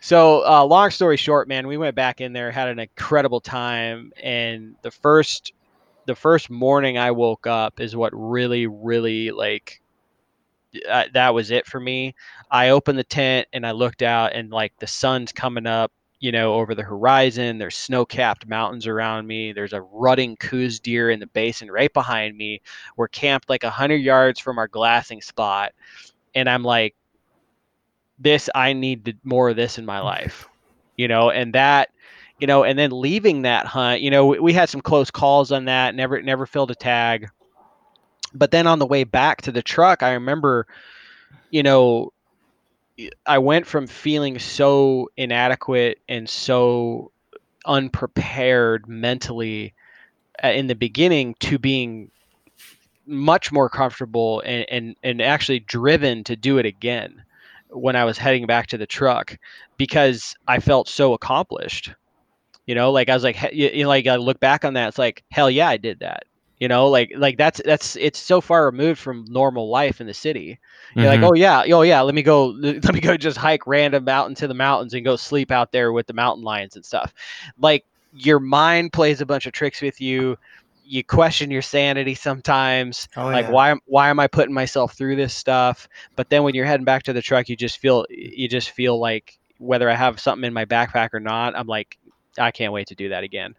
so 0.00 0.46
uh, 0.46 0.64
long 0.64 0.90
story 0.90 1.16
short, 1.16 1.48
man, 1.48 1.66
we 1.66 1.76
went 1.76 1.94
back 1.94 2.20
in 2.20 2.32
there, 2.32 2.50
had 2.50 2.68
an 2.68 2.78
incredible 2.78 3.40
time. 3.40 4.12
And 4.22 4.76
the 4.82 4.90
first, 4.90 5.52
the 6.06 6.14
first 6.14 6.48
morning 6.48 6.96
I 6.96 7.10
woke 7.10 7.46
up 7.46 7.80
is 7.80 7.94
what 7.94 8.12
really, 8.14 8.66
really 8.66 9.32
like, 9.32 9.82
uh, 10.88 11.04
that 11.14 11.34
was 11.34 11.50
it 11.50 11.66
for 11.66 11.80
me. 11.80 12.14
I 12.50 12.70
opened 12.70 12.98
the 12.98 13.04
tent 13.04 13.48
and 13.52 13.66
I 13.66 13.72
looked 13.72 14.02
out 14.02 14.32
and 14.34 14.50
like 14.50 14.72
the 14.78 14.86
sun's 14.86 15.32
coming 15.32 15.66
up 15.66 15.92
you 16.20 16.32
know, 16.32 16.54
over 16.54 16.74
the 16.74 16.82
horizon. 16.82 17.58
There's 17.58 17.76
snow-capped 17.76 18.46
mountains 18.48 18.86
around 18.86 19.26
me. 19.26 19.52
There's 19.52 19.72
a 19.72 19.82
rutting 19.82 20.36
Coues 20.36 20.80
deer 20.80 21.10
in 21.10 21.20
the 21.20 21.26
basin 21.26 21.70
right 21.70 21.92
behind 21.92 22.36
me. 22.36 22.60
We're 22.96 23.08
camped 23.08 23.48
like 23.48 23.64
a 23.64 23.70
hundred 23.70 24.02
yards 24.02 24.40
from 24.40 24.58
our 24.58 24.68
glassing 24.68 25.20
spot, 25.20 25.72
and 26.34 26.48
I'm 26.48 26.64
like, 26.64 26.94
"This, 28.18 28.50
I 28.54 28.72
need 28.72 29.16
more 29.24 29.50
of 29.50 29.56
this 29.56 29.78
in 29.78 29.86
my 29.86 30.00
life," 30.12 30.48
you 30.96 31.08
know. 31.08 31.30
And 31.30 31.54
that, 31.54 31.90
you 32.40 32.46
know, 32.46 32.64
and 32.64 32.78
then 32.78 32.90
leaving 32.90 33.42
that 33.42 33.66
hunt, 33.66 34.00
you 34.00 34.10
know, 34.10 34.26
we, 34.26 34.38
we 34.40 34.52
had 34.52 34.68
some 34.68 34.80
close 34.80 35.10
calls 35.10 35.52
on 35.52 35.66
that. 35.66 35.94
Never, 35.94 36.20
never 36.22 36.46
filled 36.46 36.70
a 36.70 36.74
tag. 36.74 37.28
But 38.34 38.50
then 38.50 38.66
on 38.66 38.78
the 38.78 38.86
way 38.86 39.04
back 39.04 39.42
to 39.42 39.52
the 39.52 39.62
truck, 39.62 40.02
I 40.02 40.12
remember, 40.12 40.66
you 41.50 41.62
know, 41.62 42.12
I 43.26 43.38
went 43.38 43.66
from 43.66 43.86
feeling 43.86 44.38
so 44.38 45.10
inadequate 45.16 46.00
and 46.08 46.28
so 46.28 47.12
unprepared 47.64 48.88
mentally 48.88 49.74
uh, 50.42 50.48
in 50.48 50.66
the 50.66 50.74
beginning 50.74 51.34
to 51.40 51.58
being 51.58 52.10
much 53.06 53.52
more 53.52 53.68
comfortable 53.68 54.40
and, 54.44 54.66
and, 54.68 54.96
and 55.02 55.22
actually 55.22 55.60
driven 55.60 56.24
to 56.24 56.36
do 56.36 56.58
it 56.58 56.66
again 56.66 57.22
when 57.70 57.96
I 57.96 58.04
was 58.04 58.18
heading 58.18 58.46
back 58.46 58.68
to 58.68 58.78
the 58.78 58.86
truck 58.86 59.36
because 59.76 60.34
I 60.46 60.60
felt 60.60 60.88
so 60.88 61.12
accomplished. 61.12 61.92
You 62.66 62.74
know, 62.74 62.92
like 62.92 63.08
I 63.08 63.14
was 63.14 63.24
like, 63.24 63.38
you 63.52 63.82
know, 63.82 63.88
like 63.88 64.06
I 64.06 64.16
look 64.16 64.40
back 64.40 64.64
on 64.64 64.74
that, 64.74 64.88
it's 64.88 64.98
like, 64.98 65.24
hell 65.30 65.50
yeah, 65.50 65.68
I 65.68 65.78
did 65.78 66.00
that. 66.00 66.24
You 66.58 66.66
know, 66.66 66.88
like 66.88 67.12
like 67.16 67.38
that's 67.38 67.60
that's 67.64 67.94
it's 67.96 68.18
so 68.18 68.40
far 68.40 68.66
removed 68.66 68.98
from 68.98 69.24
normal 69.28 69.68
life 69.68 70.00
in 70.00 70.06
the 70.06 70.14
city. 70.14 70.58
You're 70.94 71.06
like, 71.06 71.20
Mhm. 71.20 71.28
oh 71.30 71.34
yeah, 71.34 71.62
oh 71.72 71.82
yeah, 71.82 72.00
let 72.00 72.14
me 72.14 72.22
go, 72.22 72.46
let 72.58 72.92
me 72.92 73.00
go 73.00 73.16
just 73.16 73.36
hike 73.36 73.66
random 73.66 74.08
out 74.08 74.28
into 74.28 74.48
the 74.48 74.54
mountains 74.54 74.94
and 74.94 75.04
go 75.04 75.16
sleep 75.16 75.50
out 75.50 75.70
there 75.70 75.92
with 75.92 76.06
the 76.08 76.14
mountain 76.14 76.44
lions 76.44 76.74
and 76.74 76.84
stuff. 76.84 77.14
Like 77.58 77.84
your 78.12 78.40
mind 78.40 78.92
plays 78.92 79.20
a 79.20 79.26
bunch 79.26 79.46
of 79.46 79.52
tricks 79.52 79.80
with 79.80 80.00
you. 80.00 80.36
You 80.84 81.04
question 81.04 81.50
your 81.50 81.62
sanity 81.62 82.14
sometimes. 82.14 83.08
Oh, 83.16 83.26
like 83.26 83.44
yeah. 83.46 83.52
why 83.52 83.70
am 83.70 83.80
why 83.86 84.08
am 84.08 84.18
I 84.18 84.26
putting 84.26 84.54
myself 84.54 84.94
through 84.94 85.16
this 85.16 85.34
stuff? 85.34 85.88
But 86.16 86.30
then 86.30 86.42
when 86.42 86.54
you're 86.54 86.66
heading 86.66 86.84
back 86.84 87.04
to 87.04 87.12
the 87.12 87.22
truck, 87.22 87.48
you 87.48 87.56
just 87.56 87.78
feel 87.78 88.06
you 88.10 88.48
just 88.48 88.70
feel 88.70 88.98
like 88.98 89.38
whether 89.58 89.88
I 89.88 89.94
have 89.94 90.18
something 90.18 90.46
in 90.46 90.54
my 90.54 90.64
backpack 90.64 91.10
or 91.12 91.20
not, 91.20 91.56
I'm 91.56 91.66
like, 91.66 91.98
I 92.38 92.50
can't 92.50 92.72
wait 92.72 92.88
to 92.88 92.94
do 92.94 93.10
that 93.10 93.22
again. 93.24 93.54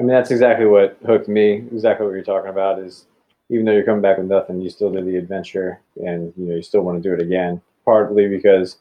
I 0.00 0.02
mean, 0.02 0.12
that's 0.12 0.30
exactly 0.30 0.64
what 0.64 0.96
hooked 1.06 1.28
me. 1.28 1.56
Exactly 1.72 2.06
what 2.06 2.14
you're 2.14 2.24
talking 2.24 2.48
about 2.48 2.78
is 2.78 3.04
even 3.50 3.66
though 3.66 3.72
you're 3.72 3.84
coming 3.84 4.00
back 4.00 4.16
with 4.16 4.28
nothing, 4.28 4.58
you 4.60 4.70
still 4.70 4.90
do 4.90 5.04
the 5.04 5.16
adventure 5.16 5.80
and 5.96 6.32
you 6.38 6.46
know 6.46 6.56
you 6.56 6.62
still 6.62 6.80
want 6.80 7.02
to 7.02 7.06
do 7.06 7.12
it 7.14 7.20
again. 7.20 7.60
Partly 7.84 8.26
because, 8.26 8.78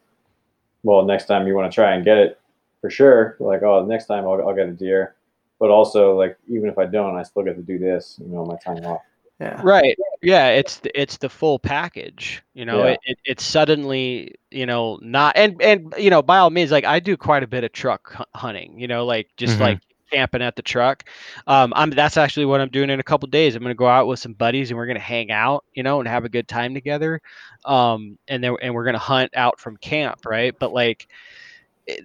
well, 0.84 1.04
next 1.04 1.26
time 1.26 1.46
you 1.46 1.56
want 1.56 1.70
to 1.70 1.76
try 1.76 1.94
and 1.94 2.06
get 2.06 2.18
it 2.18 2.40
for 2.80 2.90
sure. 2.90 3.36
Like, 3.40 3.64
oh, 3.64 3.86
next 3.86 4.06
time 4.06 4.24
I'll, 4.24 4.48
I'll 4.48 4.56
get 4.56 4.70
a 4.70 4.72
deer. 4.72 5.16
But 5.60 5.72
also, 5.72 6.18
like, 6.18 6.38
even 6.48 6.70
if 6.70 6.78
I 6.78 6.86
don't, 6.86 7.18
I 7.18 7.24
still 7.24 7.44
get 7.44 7.58
to 7.58 7.62
do 7.62 7.78
this. 7.78 8.18
You 8.22 8.30
know, 8.30 8.46
my 8.46 8.56
time 8.58 8.86
off. 8.86 9.02
Yeah. 9.42 9.60
Right. 9.64 9.98
Yeah, 10.22 10.50
it's 10.50 10.78
the, 10.78 11.02
it's 11.02 11.18
the 11.18 11.30
full 11.30 11.60
package. 11.60 12.44
You 12.54 12.64
know, 12.66 12.86
Yeah. 12.86 12.92
it, 12.92 13.00
it 13.04 13.18
it's 13.26 13.44
suddenly 13.44 14.36
you 14.52 14.66
know 14.66 15.00
not 15.02 15.36
and 15.38 15.62
and 15.62 15.94
you 15.98 16.10
know 16.10 16.22
by 16.22 16.38
all 16.40 16.50
means 16.50 16.72
like 16.72 16.86
I 16.86 17.00
do 17.00 17.16
quite 17.18 17.44
a 17.44 17.48
bit 17.48 17.64
of 17.66 17.72
truck 17.74 18.26
hunting. 18.36 18.80
You 18.80 18.88
know, 18.88 19.06
like 19.06 19.30
just 19.38 19.58
Mhm. 19.58 19.62
like 19.62 19.80
camping 20.12 20.42
at 20.42 20.56
the 20.56 20.62
truck. 20.62 21.04
Um, 21.48 21.74
I'm 21.76 21.90
that's 21.92 22.18
actually 22.18 22.46
what 22.46 22.62
I'm 22.62 22.70
doing 22.70 22.90
in 22.90 23.00
a 23.00 23.04
couple 23.04 23.28
days. 23.30 23.56
I'm 23.56 23.62
gonna 23.62 23.76
go 23.76 23.88
out 23.88 24.08
with 24.08 24.20
some 24.20 24.34
buddies 24.34 24.72
and 24.72 24.78
we're 24.78 24.88
gonna 24.88 25.00
hang 25.00 25.32
out. 25.32 25.66
You 25.74 25.84
know, 25.84 26.00
and 26.00 26.08
have 26.08 26.26
a 26.26 26.30
good 26.30 26.48
time 26.48 26.74
together. 26.74 27.22
Um, 27.66 28.18
and 28.28 28.44
then 28.44 28.56
and 28.62 28.74
we're 28.74 28.86
gonna 28.86 28.98
hunt 28.98 29.32
out 29.36 29.60
from 29.60 29.78
camp, 29.78 30.26
right? 30.26 30.54
But 30.58 30.74
like, 30.74 31.08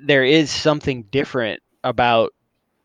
there 0.03 0.25
is 0.25 0.51
something 0.51 1.05
different 1.05 1.63
about 1.83 2.33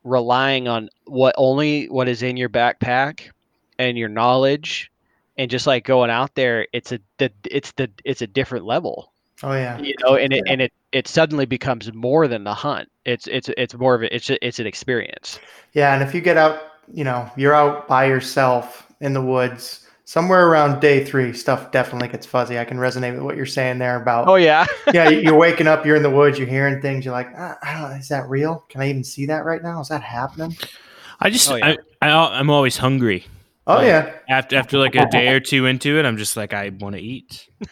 relying 0.04 0.68
on 0.68 0.90
what 1.06 1.36
only 1.38 1.88
what 1.90 2.08
is 2.08 2.24
in 2.24 2.38
your 2.38 2.50
backpack 2.50 3.30
and 3.78 3.98
your 3.98 4.10
knowledge 4.10 4.92
and 5.38 5.52
just 5.52 5.68
like 5.68 5.84
going 5.84 6.10
out 6.10 6.34
there 6.36 6.68
it's 6.74 6.92
a 6.92 7.00
it's 7.46 7.72
the 7.74 7.90
it's 8.06 8.22
a 8.22 8.28
different 8.28 8.66
level 8.66 9.12
Oh 9.44 9.54
yeah. 9.54 9.80
you 9.80 9.94
know 10.04 10.16
and 10.16 10.34
it 10.34 10.44
and 10.48 10.62
it 10.62 10.74
it 10.92 11.08
suddenly 11.08 11.46
becomes 11.46 11.94
more 11.94 12.28
than 12.28 12.44
the 12.44 12.54
hunt 12.54 12.90
it's 13.06 13.26
it's 13.28 13.50
it's 13.58 13.74
more 13.76 13.96
of 13.96 14.02
a, 14.04 14.14
it's 14.14 14.30
a, 14.30 14.46
it's 14.46 14.60
an 14.60 14.68
experience 14.68 15.40
Yeah, 15.74 15.94
and 15.94 16.04
if 16.04 16.14
you 16.14 16.20
get 16.22 16.36
out, 16.38 16.62
you 16.94 17.04
know, 17.04 17.30
you're 17.38 17.54
out 17.54 17.88
by 17.88 18.06
yourself 18.06 18.88
in 19.02 19.14
the 19.14 19.22
woods, 19.22 19.88
somewhere 20.04 20.48
around 20.50 20.80
day 20.82 21.06
three, 21.06 21.32
stuff 21.32 21.72
definitely 21.72 22.08
gets 22.10 22.26
fuzzy. 22.26 22.58
I 22.60 22.66
can 22.66 22.78
resonate 22.78 23.14
with 23.14 23.22
what 23.22 23.38
you're 23.38 23.46
saying 23.46 23.78
there 23.80 24.02
about. 24.02 24.28
oh 24.28 24.36
yeah 24.36 24.66
yeah, 24.94 25.08
you- 25.10 25.20
you're 25.22 25.38
waking 25.48 25.68
up, 25.68 25.86
you're 25.86 25.96
in 25.96 26.04
the 26.04 26.10
woods, 26.10 26.38
you're 26.38 26.48
hearing 26.48 26.82
things, 26.82 27.06
you're 27.06 27.14
like, 27.14 27.30
ah, 27.38 27.58
I 27.64 27.74
don't 27.74 27.92
know, 27.92 27.96
is 27.98 28.10
that 28.10 28.28
real? 28.28 28.66
Can 28.70 28.82
I 28.82 28.90
even 28.90 29.04
see 29.04 29.26
that 29.28 29.46
right 29.46 29.62
now? 29.64 29.80
Is 29.80 29.88
that 29.90 30.02
happening? 30.02 30.58
I 31.22 31.30
just 31.30 31.50
Oh, 31.52 31.56
yeah. 31.56 31.76
I, 32.02 32.10
I 32.10 32.40
I'm 32.40 32.50
always 32.50 32.78
hungry. 32.78 33.26
Oh 33.70 33.76
Like, 33.76 33.86
yeah. 33.86 34.14
After 34.28 34.58
after 34.58 34.80
like 34.80 34.96
a 34.96 35.06
day 35.06 35.28
or 35.28 35.40
two 35.40 35.68
into 35.68 36.00
it, 36.00 36.06
I'm 36.06 36.18
just 36.18 36.36
like 36.36 36.54
I 36.54 36.70
want 36.70 36.96
to 36.96 37.02
eat. 37.02 37.48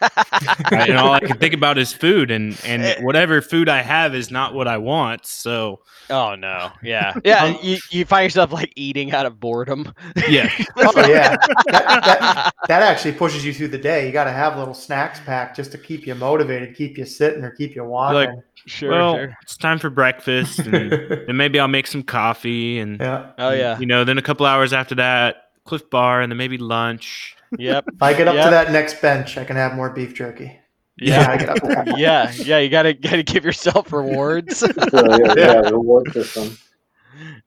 Right? 0.70 0.90
And 0.90 0.98
all 0.98 1.12
I 1.12 1.20
can 1.20 1.38
think 1.38 1.54
about 1.54 1.78
is 1.78 1.92
food, 1.92 2.30
and 2.30 2.56
and 2.64 2.82
eh. 2.82 3.00
whatever 3.00 3.40
food 3.40 3.68
I 3.68 3.80
have 3.82 4.14
is 4.14 4.30
not 4.30 4.54
what 4.54 4.68
I 4.68 4.76
want. 4.76 5.24
So 5.26 5.80
Oh 6.10 6.34
no, 6.34 6.70
yeah, 6.82 7.14
yeah. 7.24 7.44
Um, 7.44 7.58
you, 7.62 7.78
you 7.90 8.04
find 8.04 8.24
yourself 8.24 8.52
like 8.52 8.72
eating 8.76 9.12
out 9.12 9.26
of 9.26 9.38
boredom. 9.40 9.92
yeah, 10.28 10.50
Oh 10.76 10.92
yeah. 11.06 11.36
That, 11.66 12.04
that, 12.04 12.54
that 12.68 12.82
actually 12.82 13.12
pushes 13.12 13.44
you 13.44 13.52
through 13.52 13.68
the 13.68 13.78
day. 13.78 14.06
You 14.06 14.12
got 14.12 14.24
to 14.24 14.32
have 14.32 14.56
little 14.56 14.74
snacks 14.74 15.20
packed 15.20 15.56
just 15.56 15.72
to 15.72 15.78
keep 15.78 16.06
you 16.06 16.14
motivated, 16.14 16.76
keep 16.76 16.96
you 16.96 17.04
sitting, 17.04 17.44
or 17.44 17.50
keep 17.50 17.74
you 17.74 17.84
walking. 17.84 18.42
sure, 18.66 18.90
well, 18.90 19.14
sure. 19.16 19.36
it's 19.42 19.56
time 19.56 19.78
for 19.78 19.90
breakfast, 19.90 20.60
and 20.60 20.92
then 21.26 21.36
maybe 21.36 21.60
I'll 21.60 21.68
make 21.68 21.86
some 21.86 22.02
coffee, 22.02 22.78
and 22.78 23.00
yeah. 23.00 23.30
Oh 23.38 23.50
yeah, 23.50 23.78
you 23.78 23.86
know, 23.86 24.04
then 24.04 24.18
a 24.18 24.22
couple 24.22 24.46
hours 24.46 24.72
after 24.72 24.94
that, 24.96 25.47
Clif 25.68 25.88
Bar, 25.90 26.22
and 26.22 26.32
then 26.32 26.36
maybe 26.38 26.58
lunch. 26.58 27.36
yep. 27.58 27.84
If 27.92 28.02
I 28.02 28.14
get 28.14 28.26
up 28.28 28.34
Yep. 28.34 28.44
to 28.46 28.50
that 28.50 28.72
next 28.72 29.00
bench, 29.02 29.36
I 29.38 29.44
can 29.44 29.56
have 29.56 29.74
more 29.74 29.90
beef 29.90 30.14
jerky. 30.14 30.58
Yeah. 30.96 31.30
I 31.30 31.36
get 31.36 31.48
up 31.50 31.62
there. 31.62 31.84
yeah, 31.96 32.32
yeah. 32.36 32.58
You 32.58 32.68
gotta 32.68 32.92
gotta 32.94 33.22
give 33.22 33.44
yourself 33.44 33.92
rewards. 33.92 34.56
So, 34.58 34.66
yeah, 34.92 35.34
yeah, 35.36 35.58
reward 35.70 36.12
system. 36.12 36.56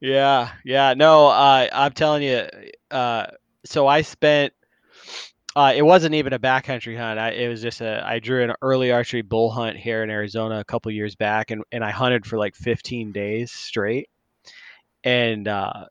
yeah, 0.00 0.50
yeah. 0.64 0.94
No, 0.94 1.26
uh, 1.28 1.68
I'm 1.72 1.92
telling 1.92 2.22
you. 2.22 2.46
Uh, 2.90 3.26
so 3.64 3.86
I 3.86 4.02
spent. 4.02 4.52
Uh, 5.54 5.74
it 5.76 5.82
wasn't 5.82 6.14
even 6.14 6.32
a 6.32 6.38
backcountry 6.38 6.96
hunt. 6.96 7.18
I, 7.18 7.30
it 7.32 7.48
was 7.48 7.60
just 7.60 7.82
a. 7.82 8.02
I 8.06 8.20
drew 8.20 8.42
an 8.42 8.54
early 8.62 8.90
archery 8.90 9.20
bull 9.20 9.50
hunt 9.50 9.76
here 9.76 10.02
in 10.02 10.08
Arizona 10.08 10.60
a 10.60 10.64
couple 10.64 10.90
years 10.92 11.14
back, 11.14 11.50
and 11.50 11.62
and 11.72 11.84
I 11.84 11.90
hunted 11.90 12.24
for 12.24 12.38
like 12.38 12.54
15 12.54 13.12
days 13.12 13.52
straight. 13.52 14.08
And 15.04 15.46
uh, 15.48 15.86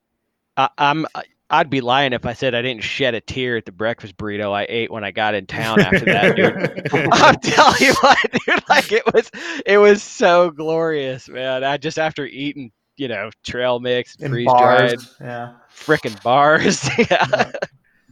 I, 0.57 0.69
I'm 0.79 1.05
I'd 1.51 1.69
be 1.69 1.81
lying 1.81 2.13
if 2.13 2.25
I 2.25 2.31
said 2.31 2.55
I 2.55 2.61
didn't 2.61 2.81
shed 2.81 3.13
a 3.13 3.19
tear 3.19 3.57
at 3.57 3.65
the 3.65 3.73
breakfast 3.73 4.15
burrito 4.15 4.53
I 4.53 4.65
ate 4.69 4.89
when 4.89 5.03
I 5.03 5.11
got 5.11 5.35
in 5.35 5.45
town 5.45 5.81
after 5.81 6.05
that, 6.05 6.35
dude. 6.37 6.89
I'm 7.11 7.35
telling 7.41 7.81
you 7.81 7.93
what, 7.95 8.17
dude, 8.45 8.63
like 8.69 8.91
it 8.93 9.13
was 9.13 9.29
it 9.65 9.77
was 9.77 10.01
so 10.01 10.49
glorious, 10.49 11.27
man. 11.27 11.65
I 11.65 11.75
just 11.75 11.99
after 11.99 12.25
eating, 12.25 12.71
you 12.95 13.09
know, 13.09 13.29
trail 13.43 13.81
mix, 13.81 14.15
In 14.15 14.31
freeze 14.31 14.47
dried 14.57 14.95
bars. 14.95 15.15
Yeah. 15.19 15.53
frickin' 15.75 16.23
bars. 16.23 16.89
yeah. 17.11 17.51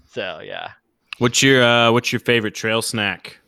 So 0.05 0.41
yeah. 0.43 0.71
What's 1.19 1.41
your 1.41 1.63
uh, 1.63 1.93
what's 1.93 2.11
your 2.11 2.19
favorite 2.19 2.55
trail 2.55 2.81
snack? 2.81 3.39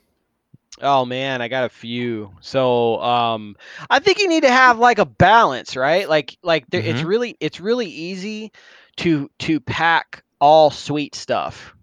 Oh 0.81 1.03
man, 1.03 1.41
I 1.41 1.49
got 1.49 1.65
a 1.65 1.69
few. 1.69 2.31
So 2.39 3.01
um 3.01 3.57
I 3.89 3.99
think 3.99 4.19
you 4.19 4.29
need 4.29 4.43
to 4.43 4.51
have 4.51 4.79
like 4.79 4.99
a 4.99 5.05
balance, 5.05 5.75
right? 5.75 6.07
Like 6.07 6.37
like 6.43 6.69
there, 6.69 6.81
it's 6.81 7.01
really 7.01 7.35
it's 7.41 7.59
really 7.59 7.87
easy 7.87 8.53
to 8.97 9.29
to 9.39 9.59
pack 9.59 10.23
all 10.39 10.71
sweet 10.71 11.15
stuff. 11.15 11.75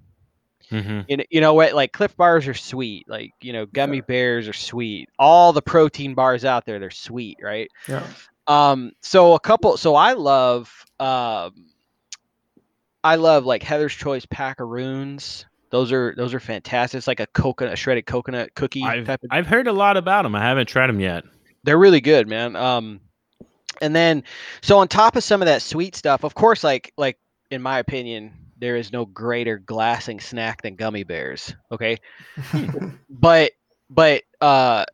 Mm-hmm. 0.71 1.01
You 1.09 1.17
know, 1.17 1.25
you 1.31 1.41
know 1.41 1.55
what? 1.55 1.73
Like 1.73 1.93
Clif 1.93 2.17
bars 2.17 2.47
are 2.47 2.55
sweet. 2.55 3.09
Like 3.09 3.33
you 3.41 3.53
know, 3.53 3.67
gummy 3.67 4.01
bears 4.01 4.49
are 4.49 4.53
sweet. 4.53 5.09
All 5.19 5.53
the 5.53 5.63
protein 5.63 6.15
bars 6.15 6.45
out 6.45 6.67
there, 6.67 6.79
they're 6.79 6.91
sweet, 6.91 7.39
right? 7.43 7.71
Yeah. 7.87 8.07
Um, 8.47 8.93
so 9.01 9.35
a 9.35 9.41
couple. 9.41 9.77
So 9.77 9.95
I 9.95 10.13
love. 10.13 10.85
Um, 11.01 11.67
I 13.03 13.15
love 13.15 13.47
like 13.47 13.63
Heather's 13.63 13.95
Choice 13.95 14.27
packaroons. 14.27 15.47
Those 15.71 15.93
are 15.93 16.15
those 16.17 16.35
are 16.35 16.41
fantastic. 16.41 16.99
It's 16.99 17.07
like 17.07 17.21
a 17.21 17.27
coconut, 17.27 17.75
a 17.75 17.77
shredded 17.77 18.07
coconut 18.07 18.55
cookie 18.55 18.83
I've 18.83 19.07
type 19.07 19.23
of. 19.23 19.29
I've 19.31 19.47
heard 19.47 19.69
a 19.69 19.73
lot 19.73 19.97
about 19.97 20.23
them. 20.23 20.35
I 20.35 20.43
haven't 20.43 20.67
tried 20.67 20.89
them 20.89 21.01
yet. 21.01 21.25
They're 21.65 21.79
really 21.79 22.01
good, 22.01 22.29
man. 22.29 22.57
Um, 22.57 23.01
and 23.81 23.95
then 23.95 24.23
so 24.61 24.79
on 24.79 24.89
top 24.89 25.17
of 25.17 25.25
some 25.25 25.43
of 25.43 25.47
that 25.47 25.63
sweet 25.63 25.95
stuff, 25.95 26.25
of 26.25 26.35
course, 26.35 26.65
like 26.65 26.93
like 26.97 27.19
in 27.51 27.63
my 27.63 27.79
opinion, 27.79 28.33
there 28.59 28.77
is 28.77 28.93
no 28.93 29.07
greater 29.07 29.59
glassing 29.59 30.21
snack 30.21 30.63
than 30.63 30.77
gummy 30.77 31.05
bears. 31.05 31.55
Okay, 31.73 31.99
but 33.11 33.53
but 33.91 34.23
uh 34.41 34.85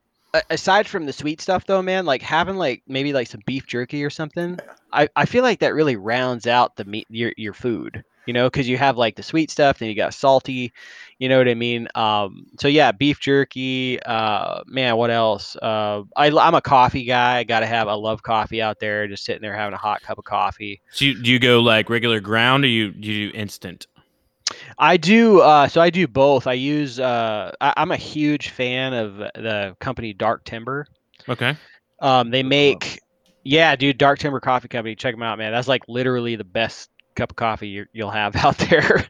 aside 0.51 0.87
from 0.87 1.07
the 1.07 1.13
sweet 1.13 1.41
stuff 1.41 1.65
though 1.67 1.81
man 1.81 2.05
like 2.05 2.21
having 2.21 2.57
like 2.57 2.83
maybe 2.89 3.13
like 3.13 3.29
some 3.29 3.41
beef 3.47 3.67
jerky 3.67 4.03
or 4.03 4.11
something 4.11 4.59
i, 4.93 5.09
I 5.15 5.27
feel 5.27 5.45
like 5.45 5.61
that 5.61 5.75
really 5.75 5.95
rounds 5.95 6.49
out 6.49 6.75
the 6.75 6.85
meat 6.85 7.07
your, 7.09 7.33
your 7.37 7.53
food 7.53 8.05
you 8.27 8.33
know 8.33 8.47
because 8.47 8.69
you 8.69 8.77
have 8.77 8.97
like 8.97 9.17
the 9.17 9.23
sweet 9.23 9.51
stuff 9.51 9.79
then 9.79 9.89
you 9.89 9.95
got 9.95 10.15
salty 10.15 10.73
you 11.19 11.29
know 11.29 11.39
what 11.39 11.49
i 11.49 11.55
mean 11.55 11.89
um 11.95 12.47
so 12.59 12.69
yeah 12.69 12.93
beef 12.93 13.21
jerky 13.21 14.01
uh 14.03 14.63
man 14.67 14.97
what 14.97 15.11
else 15.11 15.57
uh 15.57 16.03
I, 16.17 16.31
i'm 16.31 16.55
a 16.55 16.61
coffee 16.61 17.05
guy 17.05 17.39
i 17.39 17.45
gotta 17.45 17.67
have 17.67 17.89
i 17.89 17.95
love 17.95 18.23
coffee 18.23 18.63
out 18.63 18.81
there 18.81 19.07
just 19.09 19.25
sitting 19.25 19.43
there 19.43 19.55
having 19.55 19.75
a 19.75 19.79
hot 19.79 20.03
cup 20.03 20.19
of 20.19 20.25
coffee 20.25 20.81
So 20.91 21.07
you, 21.07 21.23
do 21.23 21.31
you 21.31 21.39
go 21.39 21.61
like 21.61 21.91
regular 21.91 22.21
ground 22.21 22.65
or 22.65 22.69
you 22.69 22.91
do 22.93 23.11
you 23.11 23.31
do 23.31 23.37
instant? 23.37 23.87
I 24.79 24.97
do. 24.97 25.41
Uh, 25.41 25.69
so 25.69 25.81
I 25.81 25.91
do 25.91 26.07
both. 26.07 26.47
I 26.47 26.53
use. 26.55 27.01
Uh, 27.01 27.53
I, 27.61 27.75
I'm 27.77 27.91
a 27.91 27.97
huge 27.97 28.51
fan 28.51 28.93
of 28.93 29.17
the 29.17 29.77
company 29.81 30.13
Dark 30.13 30.45
Timber. 30.45 30.87
Okay. 31.29 31.57
Um, 32.01 32.31
they 32.31 32.43
make. 32.43 33.01
Yeah, 33.43 33.77
dude, 33.77 33.99
Dark 33.99 34.19
Timber 34.19 34.41
Coffee 34.41 34.69
Company. 34.69 34.95
Check 34.97 35.15
them 35.15 35.23
out, 35.23 35.39
man. 35.39 35.53
That's 35.53 35.69
like 35.69 35.83
literally 35.87 36.37
the 36.37 36.45
best 36.45 36.91
cup 37.15 37.31
of 37.31 37.37
coffee 37.37 37.69
you, 37.69 37.87
you'll 37.93 38.11
have 38.11 38.37
out 38.45 38.59
there. 38.59 39.07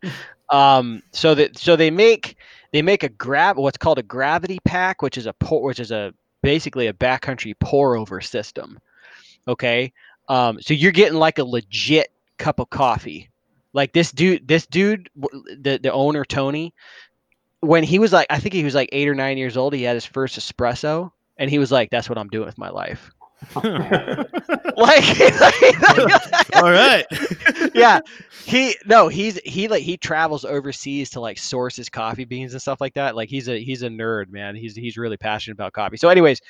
um, 0.51 1.03
so 1.13 1.35
that 1.35 1.59
so 1.59 1.77
they 1.77 1.91
make 1.91 2.37
they 2.73 2.83
make 2.83 3.03
a 3.03 3.09
grab 3.09 3.57
what's 3.57 3.79
called 3.79 3.99
a 3.99 4.03
gravity 4.03 4.59
pack, 4.65 5.03
which 5.03 5.19
is 5.19 5.27
a 5.27 5.33
pour, 5.35 5.63
which 5.63 5.81
is 5.81 5.91
a 5.91 6.13
basically 6.43 6.87
a 6.87 6.93
backcountry 6.93 7.55
pour 7.59 7.97
over 7.97 8.21
system. 8.21 8.79
Okay. 9.49 9.93
Um, 10.29 10.61
so 10.61 10.75
you're 10.75 10.93
getting 10.93 11.19
like 11.19 11.39
a 11.39 11.45
legit 11.45 12.11
cup 12.39 12.59
of 12.59 12.71
coffee. 12.71 13.31
Like 13.73 13.93
this 13.93 14.13
dude, 14.13 14.47
this 14.47 14.67
dude, 14.67 15.11
the 15.17 15.81
the 15.83 15.93
owner 15.93 16.25
Tony, 16.25 16.73
when 17.61 17.83
he 17.83 17.99
was 17.99 18.13
like, 18.13 18.27
I 18.31 18.39
think 18.39 18.55
he 18.55 18.65
was 18.65 18.75
like 18.75 18.89
eight 18.93 19.09
or 19.09 19.15
nine 19.15 19.37
years 19.37 19.57
old, 19.57 19.75
he 19.75 19.83
had 19.83 19.95
his 19.95 20.05
first 20.05 20.39
espresso, 20.39 21.11
and 21.39 21.51
he 21.51 21.59
was 21.59 21.73
like, 21.73 21.91
"That's 21.91 22.09
what 22.09 22.17
I'm 22.17 22.29
doing 22.29 22.47
with 22.47 22.57
my 22.57 22.71
life." 22.71 23.11
Like, 24.77 25.21
All 26.55 26.71
right. 26.71 27.05
yeah, 27.75 28.01
he 28.45 28.75
no, 28.87 29.09
he's 29.09 29.39
he 29.45 29.69
like 29.69 29.83
he 29.83 29.97
travels 29.97 30.45
overseas 30.45 31.11
to 31.11 31.21
like 31.21 31.39
source 31.39 31.77
his 31.77 31.89
coffee 31.89 32.25
beans 32.25 32.53
and 32.55 32.61
stuff 32.61 32.81
like 32.81 32.95
that. 32.95 33.15
Like 33.17 33.29
he's 33.29 33.49
a 33.49 33.63
he's 33.63 33.83
a 33.83 33.89
nerd, 33.89 34.31
man. 34.31 34.57
He's 34.57 34.75
he's 34.75 34.97
really 34.97 35.17
passionate 35.17 35.55
about 35.55 35.73
coffee. 35.73 35.97
So, 35.97 36.09
anyways, 36.09 36.41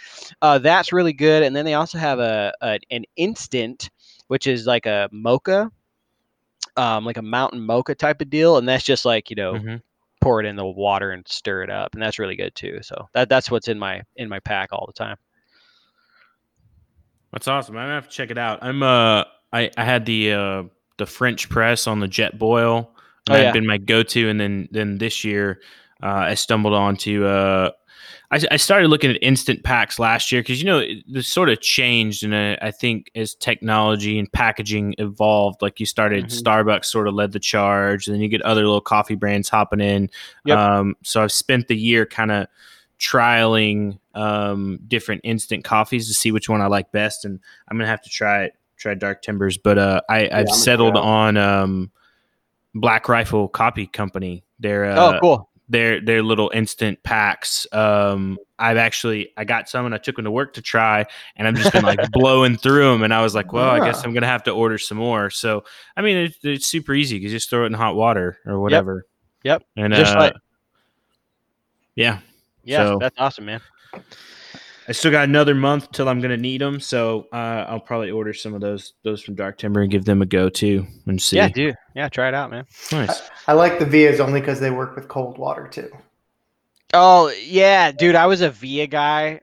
uh, 0.42 0.58
that's 0.58 0.92
really 0.92 1.12
good. 1.12 1.42
And 1.42 1.54
then 1.54 1.64
they 1.66 1.74
also 1.74 1.98
have 1.98 2.18
a, 2.18 2.52
a 2.62 2.78
an 2.90 3.04
instant, 3.16 3.90
which 4.28 4.46
is 4.46 4.66
like 4.66 4.86
a 4.86 5.08
mocha, 5.12 5.70
um, 6.76 7.04
like 7.04 7.18
a 7.18 7.22
mountain 7.22 7.60
mocha 7.64 7.94
type 7.94 8.20
of 8.20 8.30
deal, 8.30 8.56
and 8.56 8.68
that's 8.68 8.84
just 8.84 9.04
like 9.04 9.30
you 9.30 9.36
know 9.36 9.54
Mhm. 9.54 9.82
pour 10.20 10.40
it 10.40 10.46
in 10.46 10.56
the 10.56 10.64
water 10.66 11.10
and 11.12 11.26
stir 11.28 11.62
it 11.62 11.70
up, 11.70 11.94
and 11.94 12.02
that's 12.02 12.18
really 12.18 12.36
good 12.36 12.54
too. 12.54 12.78
So 12.82 13.08
that 13.12 13.28
that's 13.28 13.50
what's 13.50 13.68
in 13.68 13.78
my 13.78 14.02
in 14.16 14.28
my 14.28 14.40
pack 14.40 14.70
all 14.72 14.86
the 14.86 14.92
time. 14.92 15.16
That's 17.34 17.48
awesome. 17.48 17.76
I'm 17.76 17.84
gonna 17.84 17.94
have 17.96 18.08
to 18.08 18.14
check 18.14 18.30
it 18.30 18.38
out. 18.38 18.60
I'm 18.62 18.82
uh 18.82 19.24
I, 19.52 19.70
I 19.76 19.84
had 19.84 20.06
the 20.06 20.32
uh 20.32 20.62
the 20.96 21.06
French 21.06 21.48
press 21.50 21.86
on 21.86 22.00
the 22.00 22.08
Jetboil. 22.08 22.78
And 22.78 22.86
Oh, 23.26 23.32
that 23.32 23.38
yeah. 23.38 23.44
had 23.46 23.54
been 23.54 23.66
my 23.66 23.78
go 23.78 24.02
to 24.02 24.28
and 24.30 24.38
then 24.40 24.68
then 24.70 24.98
this 24.98 25.24
year 25.24 25.60
uh 26.02 26.06
I 26.30 26.34
stumbled 26.34 26.74
onto 26.74 27.24
uh 27.26 27.70
I, 28.30 28.40
I 28.52 28.56
started 28.56 28.88
looking 28.88 29.10
at 29.10 29.16
instant 29.22 29.62
packs 29.64 29.98
last 29.98 30.30
year 30.32 30.42
because 30.42 30.60
you 30.60 30.66
know 30.66 30.78
it, 30.80 31.04
this 31.12 31.26
sort 31.28 31.48
of 31.48 31.60
changed 31.60 32.22
and 32.24 32.34
uh, 32.34 32.56
I 32.62 32.70
think 32.70 33.10
as 33.14 33.34
technology 33.34 34.18
and 34.18 34.30
packaging 34.32 34.94
evolved 34.98 35.62
like 35.62 35.80
you 35.80 35.86
started 35.86 36.26
Mhm. 36.26 36.42
Starbucks 36.42 36.84
sort 36.86 37.08
of 37.08 37.14
led 37.14 37.32
the 37.32 37.40
charge 37.40 38.06
and 38.06 38.14
then 38.14 38.20
you 38.22 38.28
get 38.28 38.42
other 38.42 38.62
little 38.62 38.80
coffee 38.80 39.14
brands 39.16 39.48
hopping 39.48 39.80
in 39.80 40.08
Yep. 40.44 40.58
um 40.58 40.94
so 41.02 41.22
I've 41.22 41.32
spent 41.32 41.66
the 41.68 41.76
year 41.76 42.06
kind 42.06 42.30
of 42.30 42.46
trialing 43.04 43.98
um, 44.14 44.78
different 44.88 45.20
instant 45.24 45.64
coffees 45.64 46.08
to 46.08 46.14
see 46.14 46.32
which 46.32 46.48
one 46.48 46.62
I 46.62 46.66
like 46.66 46.92
best, 46.92 47.24
and 47.24 47.40
I'm 47.68 47.76
gonna 47.76 47.88
have 47.88 48.02
to 48.02 48.10
try 48.10 48.44
it, 48.44 48.54
try 48.76 48.94
Dark 48.94 49.22
Timbers. 49.22 49.58
But 49.58 49.78
uh, 49.78 50.00
I, 50.08 50.28
I've 50.32 50.48
settled 50.48 50.96
on 50.96 51.36
um, 51.36 51.90
Black 52.74 53.08
Rifle 53.08 53.48
Coffee 53.48 53.86
Company. 53.86 54.44
They're 54.58 54.86
oh, 54.86 54.90
uh, 54.90 55.20
cool. 55.20 55.50
their 55.68 56.00
their 56.00 56.22
little 56.22 56.50
instant 56.54 57.02
packs. 57.02 57.66
Um, 57.72 58.38
I've 58.58 58.78
actually 58.78 59.32
I 59.36 59.44
got 59.44 59.68
some 59.68 59.84
and 59.84 59.94
I 59.94 59.98
took 59.98 60.16
them 60.16 60.24
to 60.24 60.30
work 60.30 60.54
to 60.54 60.62
try, 60.62 61.04
and 61.36 61.46
I'm 61.46 61.56
just 61.56 61.72
been 61.72 61.84
like 61.84 62.00
blowing 62.12 62.56
through 62.56 62.90
them. 62.90 63.02
And 63.02 63.12
I 63.12 63.22
was 63.22 63.34
like, 63.34 63.52
well, 63.52 63.70
I 63.70 63.84
guess. 63.84 64.04
I'm 64.04 64.14
gonna 64.14 64.26
have 64.26 64.44
to 64.44 64.52
order 64.52 64.78
some 64.78 64.98
more. 64.98 65.28
So 65.30 65.64
I 65.96 66.02
mean, 66.02 66.16
it's, 66.16 66.38
it's 66.42 66.66
super 66.66 66.94
easy. 66.94 67.18
You 67.18 67.28
just 67.28 67.50
throw 67.50 67.64
it 67.64 67.66
in 67.66 67.74
hot 67.74 67.96
water 67.96 68.38
or 68.46 68.60
whatever. 68.60 69.06
Yep. 69.44 69.62
And 69.76 69.94
Just 69.94 70.16
uh, 70.16 70.18
like- 70.18 70.34
yeah, 71.94 72.18
Yeah, 72.64 72.84
so- 72.86 72.98
that's 72.98 73.16
awesome, 73.18 73.44
man. 73.46 73.60
I 74.86 74.92
still 74.92 75.10
got 75.10 75.24
another 75.24 75.54
month 75.54 75.92
till 75.92 76.08
I'm 76.10 76.20
gonna 76.20 76.36
need 76.36 76.60
them, 76.60 76.78
so 76.78 77.26
uh, 77.32 77.64
I'll 77.68 77.80
probably 77.80 78.10
order 78.10 78.34
some 78.34 78.52
of 78.52 78.60
those 78.60 78.92
those 79.02 79.22
from 79.22 79.34
Dark 79.34 79.56
Timber 79.56 79.80
and 79.80 79.90
give 79.90 80.04
them 80.04 80.20
a 80.20 80.26
go 80.26 80.50
too 80.50 80.86
and 81.06 81.20
see. 81.20 81.36
Yeah, 81.36 81.48
dude. 81.48 81.76
Yeah, 81.96 82.10
try 82.10 82.28
it 82.28 82.34
out, 82.34 82.50
man. 82.50 82.66
nice. 82.92 83.22
I 83.46 83.54
like 83.54 83.78
the 83.78 83.86
Vias 83.86 84.20
only 84.20 84.40
because 84.40 84.60
they 84.60 84.70
work 84.70 84.94
with 84.94 85.08
cold 85.08 85.38
water 85.38 85.68
too. 85.68 85.90
Oh 86.92 87.32
yeah, 87.44 87.92
dude. 87.92 88.14
I 88.14 88.26
was 88.26 88.42
a 88.42 88.50
Via 88.50 88.86
guy 88.86 89.40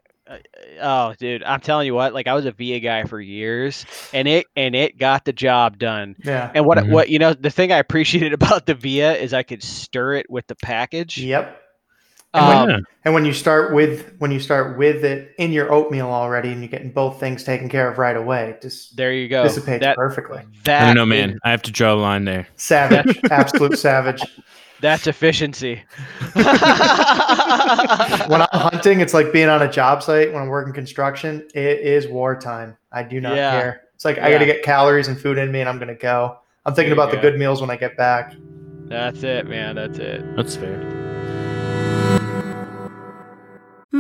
oh, 0.82 1.14
dude, 1.20 1.44
I'm 1.44 1.60
telling 1.60 1.86
you 1.86 1.94
what, 1.94 2.14
like 2.14 2.28
I 2.28 2.34
was 2.34 2.46
a 2.46 2.52
VIA 2.52 2.80
guy 2.80 3.04
for 3.06 3.20
years, 3.20 3.86
and 4.14 4.28
it 4.28 4.48
and 4.56 4.76
it 4.76 4.98
got 4.98 5.26
the 5.26 5.34
job 5.34 5.78
done. 5.78 6.16
Yeah. 6.24 6.52
And 6.54 6.66
what 6.66 6.78
Mhm. 6.78 6.90
what 6.92 7.10
you 7.10 7.20
know, 7.20 7.34
the 7.34 7.50
thing 7.50 7.72
I 7.72 7.78
appreciated 7.78 8.34
about 8.42 8.66
the 8.66 8.76
VIA 8.76 9.16
is 9.16 9.34
I 9.34 9.44
could 9.44 9.64
stir 9.64 10.14
it 10.16 10.30
with 10.30 10.48
the 10.48 10.56
package. 10.56 11.18
Yep. 11.18 11.61
Oh, 12.34 12.40
Um, 12.64 12.70
yeah. 12.70 12.78
And 13.04 13.14
when 13.14 13.26
you 13.26 13.34
start 13.34 13.74
with 13.74 14.14
when 14.20 14.32
you 14.32 14.40
start 14.40 14.78
with 14.78 15.04
it 15.04 15.34
in 15.38 15.52
your 15.52 15.72
oatmeal 15.72 16.08
already, 16.10 16.50
and 16.52 16.62
you're 16.62 16.70
getting 16.70 16.92
both 16.92 17.20
things 17.20 17.44
taken 17.44 17.68
care 17.68 17.90
of 17.92 17.98
right 17.98 18.16
away, 18.16 18.56
just 18.62 18.96
There 18.96 19.12
you 19.12 19.28
go. 19.28 19.44
dissipates 19.44 19.84
That 19.84 19.98
perfectly. 19.98 20.44
that 20.64 20.84
I 20.84 20.86
don't 20.94 20.96
know, 21.10 21.16
is- 21.16 21.28
man. 21.28 21.40
I 21.44 21.52
have 21.52 21.62
to 21.64 21.72
draw 21.72 21.94
a 21.94 21.96
line 21.96 22.24
there. 22.26 22.48
Savage, 22.56 23.20
absolute 23.32 23.78
savage. 23.78 24.22
that's 24.80 25.08
efficiency. 25.08 25.82
When 28.28 28.42
I'm 28.42 28.48
hunting, 28.54 29.02
it's 29.02 29.14
like 29.14 29.32
being 29.34 29.50
on 29.50 29.62
a 29.62 29.72
job 29.72 30.02
site. 30.04 30.32
When 30.34 30.42
I'm 30.42 30.48
working 30.50 30.74
construction, 30.74 31.48
it 31.54 31.80
is 31.80 32.08
wartime. 32.08 32.78
I 32.92 33.04
do 33.04 33.20
not 33.22 33.36
Yeah. 33.36 33.60
care. 33.60 33.82
It's 33.96 34.06
like 34.06 34.18
I 34.20 34.32
got 34.32 34.40
to 34.40 34.46
get 34.46 34.64
calories 34.64 35.08
and 35.08 35.20
food 35.20 35.38
in 35.38 35.52
me, 35.52 35.60
and 35.60 35.70
I'm 35.70 35.80
gonna 35.80 35.96
go. 35.96 36.38
I'm 36.66 36.74
thinking 36.74 36.90
There 36.96 36.98
you 36.98 37.02
about 37.04 37.14
the 37.16 37.22
good 37.22 37.38
meals 37.40 37.60
when 37.62 37.70
I 37.70 37.76
get 37.76 37.98
back. 37.98 38.34
That's 38.86 39.24
it, 39.24 39.48
man. 39.48 39.76
That's 39.76 40.00
it. 40.00 40.24
That's 40.36 40.56
fair. 40.56 41.01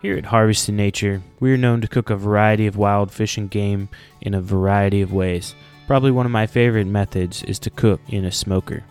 Here 0.00 0.16
at 0.16 0.24
Harvesting 0.24 0.76
Nature, 0.76 1.20
we 1.40 1.52
are 1.52 1.58
known 1.58 1.82
to 1.82 1.88
cook 1.88 2.08
a 2.08 2.16
variety 2.16 2.66
of 2.66 2.78
wild 2.78 3.12
fish 3.12 3.36
and 3.36 3.50
game 3.50 3.90
in 4.22 4.32
a 4.32 4.40
variety 4.40 5.02
of 5.02 5.12
ways. 5.12 5.54
Probably 5.86 6.10
one 6.10 6.24
of 6.24 6.32
my 6.32 6.46
favorite 6.46 6.86
methods 6.86 7.42
is 7.42 7.58
to 7.58 7.70
cook 7.70 8.00
in 8.08 8.24
a 8.24 8.32
smoker. 8.32 8.82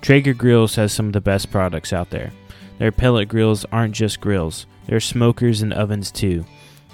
Traeger 0.00 0.32
Grills 0.32 0.74
has 0.76 0.90
some 0.90 1.08
of 1.08 1.12
the 1.12 1.20
best 1.20 1.50
products 1.50 1.92
out 1.92 2.08
there. 2.08 2.32
Their 2.78 2.92
pellet 2.92 3.28
grills 3.28 3.66
aren't 3.72 3.94
just 3.94 4.22
grills, 4.22 4.64
they're 4.86 5.00
smokers 5.00 5.60
and 5.60 5.74
ovens 5.74 6.10
too. 6.10 6.46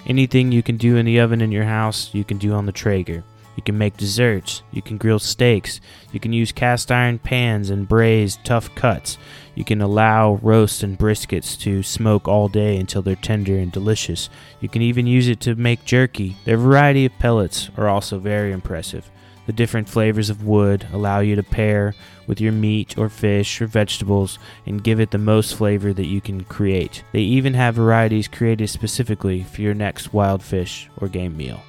Anything 0.05 0.51
you 0.51 0.61
can 0.61 0.75
do 0.75 0.97
in 0.97 1.05
the 1.05 1.21
oven 1.21 1.39
in 1.39 1.53
your 1.53 1.63
house, 1.63 2.13
you 2.13 2.25
can 2.25 2.39
do 2.39 2.51
on 2.51 2.65
the 2.65 2.73
Traeger. 2.73 3.23
You 3.55 3.63
can 3.63 3.77
make 3.77 3.95
desserts, 3.95 4.63
you 4.71 4.81
can 4.81 4.97
grill 4.97 5.19
steaks, 5.19 5.79
you 6.11 6.19
can 6.19 6.33
use 6.33 6.51
cast 6.51 6.91
iron 6.91 7.19
pans 7.19 7.69
and 7.69 7.87
braise 7.87 8.37
tough 8.43 8.73
cuts. 8.75 9.17
You 9.55 9.65
can 9.65 9.81
allow 9.81 10.35
roasts 10.41 10.83
and 10.83 10.97
briskets 10.97 11.59
to 11.61 11.83
smoke 11.83 12.27
all 12.27 12.47
day 12.47 12.77
until 12.77 13.01
they're 13.01 13.15
tender 13.15 13.57
and 13.57 13.71
delicious. 13.71 14.29
You 14.59 14.69
can 14.69 14.81
even 14.81 15.07
use 15.07 15.27
it 15.27 15.39
to 15.41 15.55
make 15.55 15.85
jerky. 15.85 16.37
Their 16.45 16.57
variety 16.57 17.05
of 17.05 17.19
pellets 17.19 17.69
are 17.77 17.89
also 17.89 18.17
very 18.17 18.51
impressive. 18.51 19.09
The 19.47 19.53
different 19.53 19.89
flavors 19.89 20.29
of 20.29 20.45
wood 20.45 20.87
allow 20.93 21.19
you 21.19 21.35
to 21.35 21.43
pair 21.43 21.93
with 22.27 22.39
your 22.39 22.53
meat 22.53 22.97
or 22.97 23.09
fish 23.09 23.61
or 23.61 23.67
vegetables 23.67 24.39
and 24.65 24.83
give 24.83 24.99
it 24.99 25.11
the 25.11 25.17
most 25.17 25.55
flavor 25.55 25.91
that 25.93 26.05
you 26.05 26.21
can 26.21 26.43
create. 26.45 27.03
They 27.11 27.21
even 27.21 27.53
have 27.55 27.75
varieties 27.75 28.27
created 28.27 28.69
specifically 28.69 29.43
for 29.43 29.61
your 29.61 29.73
next 29.73 30.13
wild 30.13 30.43
fish 30.43 30.89
or 30.97 31.07
game 31.07 31.35
meal. 31.35 31.59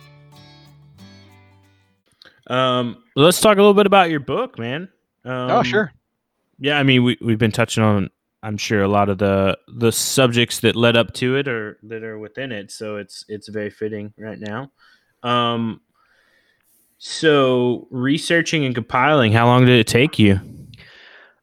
Um, 2.47 3.03
let's 3.17 3.41
talk 3.41 3.57
a 3.57 3.61
little 3.61 3.75
bit 3.75 3.87
about 3.87 4.11
your 4.11 4.21
book, 4.21 4.59
man. 4.59 4.89
Um, 5.25 5.51
oh, 5.51 5.63
sure. 5.63 5.93
Yeah, 6.59 6.79
I 6.79 6.83
mean, 6.83 7.03
we 7.05 7.19
we've 7.21 7.39
been 7.39 7.53
touching 7.53 7.83
on, 7.83 8.11
I'm 8.43 8.57
sure, 8.57 8.83
a 8.83 8.89
lot 8.89 9.09
of 9.09 9.19
the 9.19 9.59
the 9.69 9.93
subjects 9.93 10.61
that 10.61 10.77
led 10.77 10.97
up 10.97 11.13
to 11.15 11.37
it 11.37 11.49
or 11.49 11.79
that 11.85 12.03
are 12.03 12.19
within 12.19 12.53
it. 12.53 12.71
So 12.71 12.97
it's 12.97 13.25
it's 13.29 13.49
very 13.49 13.71
fitting 13.71 14.13
right 14.19 14.39
now. 14.39 14.71
Um, 15.23 15.81
so 16.99 17.89
researching 17.91 18.65
and 18.65 18.75
compiling, 18.75 19.33
how 19.33 19.47
long 19.47 19.67
did 19.67 19.79
it 19.79 19.87
take 19.87 20.19
you? 20.19 20.41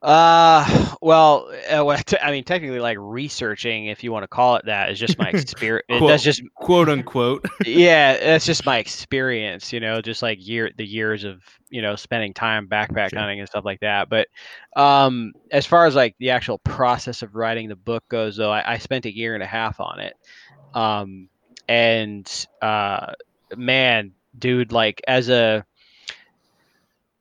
Uh, 0.01 0.95
well, 1.01 1.51
uh, 1.69 1.83
well, 1.83 1.99
I 2.21 2.31
mean, 2.31 2.43
technically, 2.43 2.79
like 2.79 2.97
researching, 2.99 3.87
if 3.87 4.03
you 4.03 4.11
want 4.11 4.23
to 4.23 4.27
call 4.27 4.55
it 4.55 4.65
that, 4.65 4.89
is 4.89 4.99
just 4.99 5.17
my 5.17 5.29
experience. 5.33 5.83
That's 5.89 6.23
just 6.23 6.41
Quote 6.55 6.89
unquote. 6.89 7.45
yeah, 7.65 8.17
that's 8.17 8.45
just 8.45 8.65
my 8.65 8.77
experience, 8.77 9.73
you 9.73 9.79
know, 9.79 10.01
just 10.01 10.21
like 10.21 10.45
year 10.45 10.71
the 10.77 10.85
years 10.85 11.23
of 11.23 11.41
you 11.69 11.81
know 11.81 11.95
spending 11.95 12.33
time 12.33 12.67
backpack 12.67 13.09
Sure. 13.09 13.19
hunting 13.19 13.39
and 13.39 13.49
stuff 13.49 13.65
like 13.65 13.81
that. 13.81 14.09
But 14.09 14.27
um, 14.75 15.33
as 15.51 15.65
far 15.65 15.85
as 15.85 15.95
like 15.95 16.15
the 16.19 16.29
actual 16.31 16.59
process 16.59 17.21
of 17.21 17.35
writing 17.35 17.69
the 17.69 17.75
book 17.75 18.03
goes, 18.09 18.37
though, 18.37 18.51
I, 18.51 18.73
I 18.73 18.77
spent 18.77 19.05
a 19.05 19.15
year 19.15 19.33
and 19.33 19.43
a 19.43 19.47
half 19.47 19.79
on 19.79 19.99
it. 19.99 20.15
Um, 20.73 21.29
and 21.67 22.47
uh, 22.61 23.13
man, 23.55 24.11
dude, 24.37 24.71
like 24.71 25.01
as 25.07 25.29
a 25.29 25.65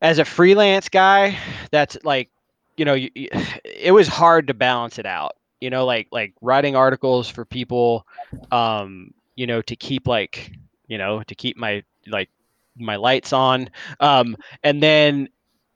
as 0.00 0.18
a 0.18 0.24
freelance 0.24 0.88
guy, 0.88 1.36
that's 1.70 1.98
like, 2.04 2.30
you 2.78 2.86
know, 2.86 2.94
you, 2.94 3.10
it 3.64 3.92
was 3.92 4.08
hard 4.08 4.48
to 4.48 4.54
balance 4.54 4.98
it 4.98 5.06
out. 5.06 5.36
You 5.60 5.70
know, 5.70 5.84
like 5.86 6.08
like 6.12 6.34
writing 6.42 6.76
articles 6.76 7.28
for 7.28 7.44
people, 7.44 8.06
um, 8.52 9.12
you 9.36 9.46
know, 9.46 9.62
to 9.62 9.76
keep 9.76 10.06
like, 10.08 10.52
you 10.88 10.98
know, 10.98 11.22
to 11.24 11.34
keep 11.34 11.56
my 11.56 11.84
like 12.06 12.30
my 12.78 12.96
lights 12.96 13.32
on, 13.32 13.70
um, 14.00 14.36
and 14.62 14.82
then, 14.82 15.28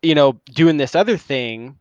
you 0.03 0.15
know, 0.15 0.41
doing 0.55 0.77
this 0.79 0.95
other 0.95 1.17
thing 1.19 1.79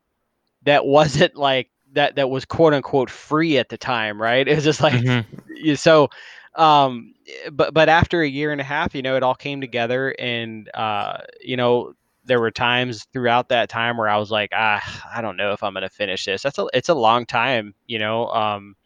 that 0.64 0.86
wasn't 0.86 1.36
like 1.36 1.70
that 1.94 2.16
that 2.16 2.30
was 2.30 2.46
quote 2.46 2.74
unquote 2.74 3.10
free 3.10 3.58
at 3.58 3.70
the 3.70 3.78
time, 3.78 4.22
right? 4.22 4.48
It 4.48 4.56
was 4.56 4.64
just 4.66 4.82
like 4.82 5.04
Mhm. 5.04 5.26
yeah, 5.48 5.76
so 5.76 6.10
um 6.56 7.14
but 7.52 7.74
but 7.74 7.90
after 7.90 8.22
a 8.22 8.28
year 8.28 8.52
and 8.52 8.62
a 8.62 8.64
half 8.66 8.94
you 8.96 9.02
know 9.02 9.16
it 9.16 9.24
all 9.24 9.36
came 9.36 9.62
together 9.62 10.14
and 10.20 10.70
uh 10.74 11.18
you 11.42 11.56
know 11.58 11.94
there 12.32 12.40
were 12.40 12.50
times 12.50 13.06
throughout 13.12 13.50
that 13.50 13.68
time 13.68 13.98
where 13.98 14.08
i 14.08 14.16
was 14.16 14.32
like 14.32 14.52
ah 14.56 14.82
i 15.14 15.22
don't 15.22 15.36
know 15.36 15.52
if 15.52 15.62
i'm 15.64 15.74
going 15.74 15.82
to 15.82 15.90
finish 15.90 16.24
this. 16.24 16.42
That's 16.42 16.58
a 16.58 16.66
it's 16.74 16.88
a 16.88 16.94
long 16.94 17.26
time 17.26 17.76
you 17.88 18.00
know 18.00 18.30
um 18.30 18.78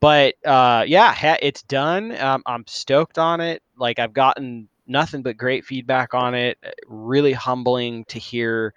but 0.00 0.36
uh 0.46 0.84
yeah 0.88 1.12
ha- 1.12 1.36
it's 1.42 1.60
done. 1.64 2.18
Um, 2.18 2.42
i'm 2.46 2.64
stoked 2.66 3.18
on 3.18 3.42
it. 3.42 3.62
Like 3.76 3.98
i've 3.98 4.14
gotten 4.14 4.70
nothing 4.86 5.22
but 5.22 5.36
great 5.36 5.66
feedback 5.66 6.14
on 6.14 6.34
it. 6.34 6.56
Really 6.86 7.34
humbling 7.34 8.06
to 8.06 8.18
hear 8.18 8.72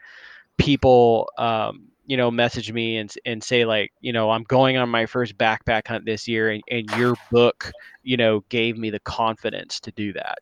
people 0.58 1.30
um 1.38 1.88
you 2.06 2.18
know 2.18 2.30
message 2.30 2.74
me 2.74 2.98
and 2.98 3.14
and 3.26 3.42
say 3.42 3.64
like 3.64 3.94
you 4.02 4.12
know 4.12 4.30
I'm 4.30 4.44
going 4.44 4.76
on 4.76 4.90
my 4.90 5.06
first 5.06 5.38
backpack 5.38 5.88
hunt 5.88 6.04
this 6.04 6.28
year 6.28 6.50
and, 6.50 6.62
and 6.70 6.90
your 6.98 7.16
book 7.32 7.72
you 8.04 8.18
know 8.18 8.44
gave 8.50 8.78
me 8.78 8.90
the 8.90 9.00
confidence 9.00 9.80
to 9.80 9.92
do 9.94 10.12
that. 10.12 10.40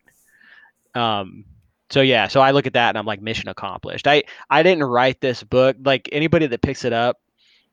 Um 1.00 1.44
so 1.90 2.00
yeah 2.00 2.28
so 2.28 2.40
I 2.40 2.50
look 2.52 2.66
at 2.66 2.72
that 2.74 2.90
and 2.90 2.98
I'm 2.98 3.06
like 3.06 3.20
mission 3.20 3.48
accomplished 3.48 4.06
I 4.06 4.22
I 4.48 4.62
didn't 4.62 4.84
write 4.84 5.20
this 5.20 5.42
book 5.42 5.76
like 5.84 6.08
anybody 6.12 6.46
that 6.46 6.62
picks 6.62 6.84
it 6.84 6.92
up 6.92 7.18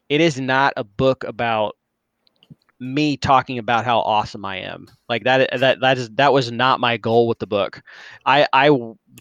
it 0.09 0.21
is 0.21 0.39
not 0.39 0.73
a 0.77 0.83
book 0.83 1.23
about 1.23 1.75
me 2.79 3.17
talking 3.17 3.57
about 3.57 3.85
how 3.85 3.99
awesome 3.99 4.45
I 4.45 4.57
am. 4.57 4.87
Like 5.09 5.23
that 5.23 5.49
that 5.59 5.79
that 5.81 5.97
is 5.97 6.09
that 6.11 6.33
was 6.33 6.51
not 6.51 6.79
my 6.79 6.97
goal 6.97 7.27
with 7.27 7.39
the 7.39 7.47
book. 7.47 7.81
I 8.25 8.47
I 8.53 8.69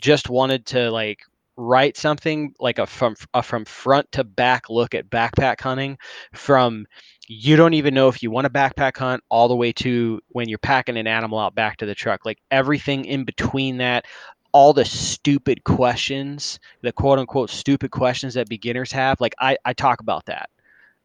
just 0.00 0.28
wanted 0.28 0.66
to 0.66 0.90
like 0.90 1.20
write 1.56 1.96
something 1.96 2.52
like 2.60 2.78
a 2.78 2.86
from 2.86 3.16
a 3.32 3.42
from 3.42 3.64
front 3.64 4.12
to 4.12 4.24
back 4.24 4.68
look 4.68 4.94
at 4.94 5.08
backpack 5.08 5.60
hunting 5.60 5.96
from 6.34 6.86
you 7.28 7.56
don't 7.56 7.74
even 7.74 7.94
know 7.94 8.08
if 8.08 8.22
you 8.22 8.30
want 8.30 8.44
to 8.44 8.50
backpack 8.52 8.96
hunt 8.96 9.22
all 9.30 9.48
the 9.48 9.56
way 9.56 9.72
to 9.72 10.20
when 10.28 10.48
you're 10.48 10.58
packing 10.58 10.96
an 10.96 11.06
animal 11.06 11.38
out 11.38 11.54
back 11.54 11.78
to 11.78 11.86
the 11.86 11.94
truck. 11.94 12.24
Like 12.24 12.38
everything 12.50 13.04
in 13.04 13.24
between 13.24 13.78
that 13.78 14.04
all 14.52 14.72
the 14.72 14.84
stupid 14.84 15.64
questions, 15.64 16.58
the 16.82 16.92
quote 16.92 17.18
unquote 17.18 17.50
stupid 17.50 17.90
questions 17.90 18.34
that 18.34 18.48
beginners 18.48 18.92
have, 18.92 19.20
like 19.20 19.34
I, 19.38 19.56
I 19.64 19.72
talk 19.72 20.00
about 20.00 20.26
that. 20.26 20.50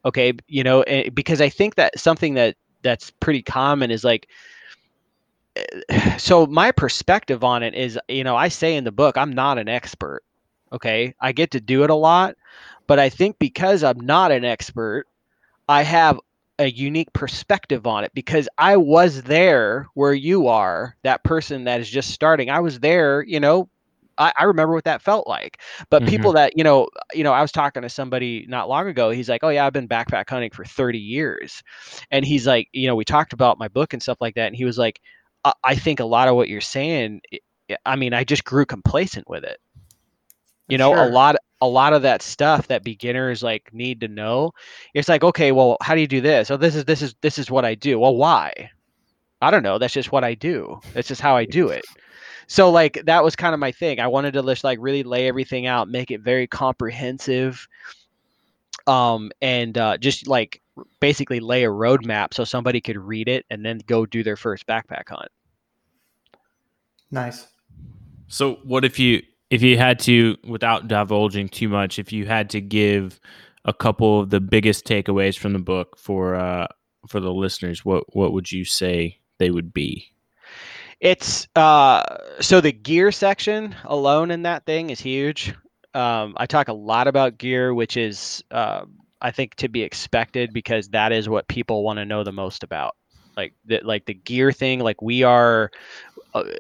Okay 0.04 0.34
you 0.48 0.64
know 0.64 0.82
eh, 0.82 1.10
because 1.10 1.42
i 1.42 1.50
think 1.50 1.76
that 1.76 1.98
something 1.98 2.36
that 2.36 2.56
that's 2.82 3.12
pretty 3.20 3.42
common 3.42 3.92
is 3.92 4.04
like 4.04 4.28
eh, 5.56 6.18
so 6.18 6.46
my 6.46 6.72
perspective 6.72 7.44
on 7.44 7.64
it 7.64 7.74
is 7.74 7.98
you 8.08 8.24
know 8.24 8.36
i 8.36 8.48
say 8.48 8.76
in 8.76 8.84
the 8.84 8.92
book 8.92 9.18
i'm 9.18 9.34
not 9.34 9.58
an 9.58 9.68
expert 9.68 10.24
okay? 10.74 11.14
I 11.20 11.34
get 11.34 11.52
to 11.52 11.60
do 11.60 11.84
it 11.84 11.89
a 11.89 11.96
lot 11.96 12.36
but 12.88 13.00
i 13.00 13.10
think 13.10 13.39
because 13.39 13.84
i'm 13.84 14.00
not 14.00 14.32
an 14.32 14.46
expert 14.46 15.08
i 15.68 15.84
have 15.84 16.20
a 16.62 16.72
unique 16.72 17.12
perspective 17.14 17.88
on 17.88 18.03
it 18.05 18.12
because 18.16 18.47
i 18.57 18.78
was 18.78 19.24
there 19.24 19.88
where 19.95 20.14
you 20.14 20.47
are 20.47 20.95
that 21.03 21.24
person 21.24 21.66
that 21.66 21.82
is 21.82 21.89
just 21.89 22.12
starting 22.12 22.49
i 22.49 22.59
was 22.59 22.80
there 22.80 23.24
you 23.24 23.39
know 23.39 23.70
I, 24.18 24.34
I 24.39 24.43
remember 24.43 24.74
what 24.76 24.84
that 24.86 25.01
felt 25.01 25.28
like. 25.28 25.59
But 25.89 26.05
Mhm. 26.05 26.05
people 26.05 26.34
that 26.34 26.57
you 26.57 26.64
know, 26.64 26.89
you 27.14 27.24
know, 27.24 27.34
I 27.34 27.41
was 27.41 27.51
talking 27.51 27.82
to 27.84 27.89
somebody 27.89 28.45
not 28.47 28.70
long 28.70 28.88
ago. 28.88 29.09
He's 29.09 29.30
like, 29.30 29.43
"Oh 29.43 29.49
yeah, 29.49 29.66
I've 29.66 29.74
been 29.74 29.88
backpack 29.88 30.30
hunting 30.30 30.51
for 30.51 30.66
30 30.66 30.99
years," 30.99 31.64
and 32.12 32.26
he's 32.26 32.45
like, 32.45 32.68
you 32.74 32.88
know, 32.88 32.95
we 32.95 33.05
talked 33.05 33.34
about 33.34 33.57
my 33.57 33.70
book 33.70 33.93
and 33.93 34.01
stuff 34.03 34.18
like 34.22 34.36
that, 34.36 34.47
and 34.47 34.55
he 34.55 34.66
was 34.66 34.78
like, 34.78 34.99
I, 35.45 35.53
I 35.64 35.76
think 35.76 35.99
a 36.01 36.05
lot 36.05 36.28
of 36.28 36.36
what 36.36 36.49
you're 36.49 36.62
saying, 36.62 37.22
I 37.86 37.95
mean, 37.95 38.14
I 38.14 38.24
just 38.24 38.43
grew 38.43 38.66
complacent 38.66 39.30
with 39.30 39.43
it. 39.45 39.59
You 40.68 40.78
know, 40.78 40.93
a 40.93 41.09
lot 41.09 41.36
a 41.59 41.68
lot 41.68 41.93
of 41.93 42.01
that 42.01 42.22
stuff 42.22 42.68
that 42.68 42.84
beginners 42.84 43.43
like 43.43 43.74
need 43.74 44.01
to 44.01 44.07
know. 44.07 44.51
It's 44.93 45.09
like, 45.09 45.24
okay, 45.24 45.51
well, 45.51 45.78
how 45.82 45.95
do 45.95 46.01
you 46.01 46.07
do 46.07 46.22
this? 46.22 46.49
Oh, 46.49 46.57
this 46.57 46.76
is 46.76 46.86
this 46.86 47.01
is 47.01 47.16
this 47.22 47.38
is 47.38 47.51
what 47.51 47.66
I 47.66 47.76
do. 47.76 47.99
Well, 47.99 48.16
why? 48.16 48.72
I 49.41 49.51
don't 49.51 49.64
know. 49.64 49.78
That's 49.78 49.93
just 49.93 50.12
what 50.12 50.24
I 50.24 50.34
do. 50.34 50.80
That's 50.93 51.07
just 51.07 51.22
how 51.22 51.36
I 51.36 51.45
do 51.45 51.70
it. 51.70 51.86
So 52.47 52.70
like 52.70 53.01
that 53.05 53.24
was 53.24 53.38
kind 53.38 53.53
of 53.53 53.62
my 53.62 53.72
thing. 53.72 54.01
I 54.01 54.07
wanted 54.07 54.34
to 54.34 54.43
just 54.43 54.66
like 54.66 54.78
really 54.82 55.03
lay 55.03 55.30
everything 55.30 55.68
out, 55.68 55.88
make 55.88 56.12
it 56.12 56.20
very 56.20 56.47
comprehensive, 56.47 57.66
um, 58.88 59.32
and 59.41 59.78
uh, 59.78 59.97
just 59.97 60.28
like 60.28 60.62
basically 60.99 61.39
lay 61.39 61.64
a 61.64 61.70
roadmap 61.70 62.34
so 62.34 62.43
somebody 62.43 62.82
could 62.82 62.97
read 62.97 63.30
it 63.30 63.45
and 63.49 63.66
then 63.66 63.80
go 63.88 64.05
do 64.05 64.22
their 64.22 64.36
first 64.36 64.68
backpack 64.68 65.07
hunt. 65.07 65.32
Nice. 67.09 67.47
So 68.28 68.55
what 68.66 68.84
if 68.84 68.99
you 68.99 69.24
if 69.52 69.62
you 69.62 69.78
had 69.78 69.99
to 69.99 70.38
without 70.47 70.88
divulging 70.88 71.49
too 71.49 71.68
much, 71.70 71.99
if 71.99 72.12
you 72.12 72.26
had 72.26 72.49
to 72.52 72.62
give 72.62 73.20
a 73.66 73.74
couple 73.74 74.22
of 74.22 74.32
the 74.32 74.39
biggest 74.39 74.86
takeaways 74.86 75.38
from 75.38 75.54
the 75.54 75.60
book 75.60 75.97
for 75.99 76.34
uh 76.34 76.68
for 77.08 77.20
the 77.20 77.32
listeners, 77.32 77.86
what 77.86 78.16
what 78.16 78.34
would 78.34 78.52
you 78.52 78.66
say 78.66 79.20
they 79.38 79.52
would 79.52 79.74
be? 79.74 80.08
It's 81.02 81.47
uh 81.56 82.02
so 82.39 82.62
the 82.62 82.72
gear 82.72 83.12
section 83.12 83.76
alone 83.84 84.32
in 84.32 84.43
that 84.43 84.66
thing 84.66 84.89
is 84.89 85.02
huge. 85.02 85.54
Um, 85.93 86.36
I 86.38 86.45
talk 86.45 86.70
a 86.70 86.74
lot 86.74 87.08
about 87.08 87.38
gear, 87.38 87.74
which 87.74 87.97
is 87.97 88.41
uh, 88.49 88.86
I 89.22 89.32
think 89.32 89.56
to 89.56 89.68
be 89.68 89.84
expected 89.84 90.54
because 90.54 90.88
that 90.89 91.12
is 91.12 91.28
what 91.28 91.49
people 91.49 91.84
want 91.84 91.97
to 91.97 92.06
know 92.06 92.24
the 92.24 92.32
most 92.32 92.64
about. 92.64 92.95
Like 93.36 93.54
the 93.66 93.82
like 93.84 94.06
the 94.06 94.14
gear 94.14 94.54
thing. 94.54 94.80
Like 94.80 95.02
we 95.02 95.24
are 95.24 95.70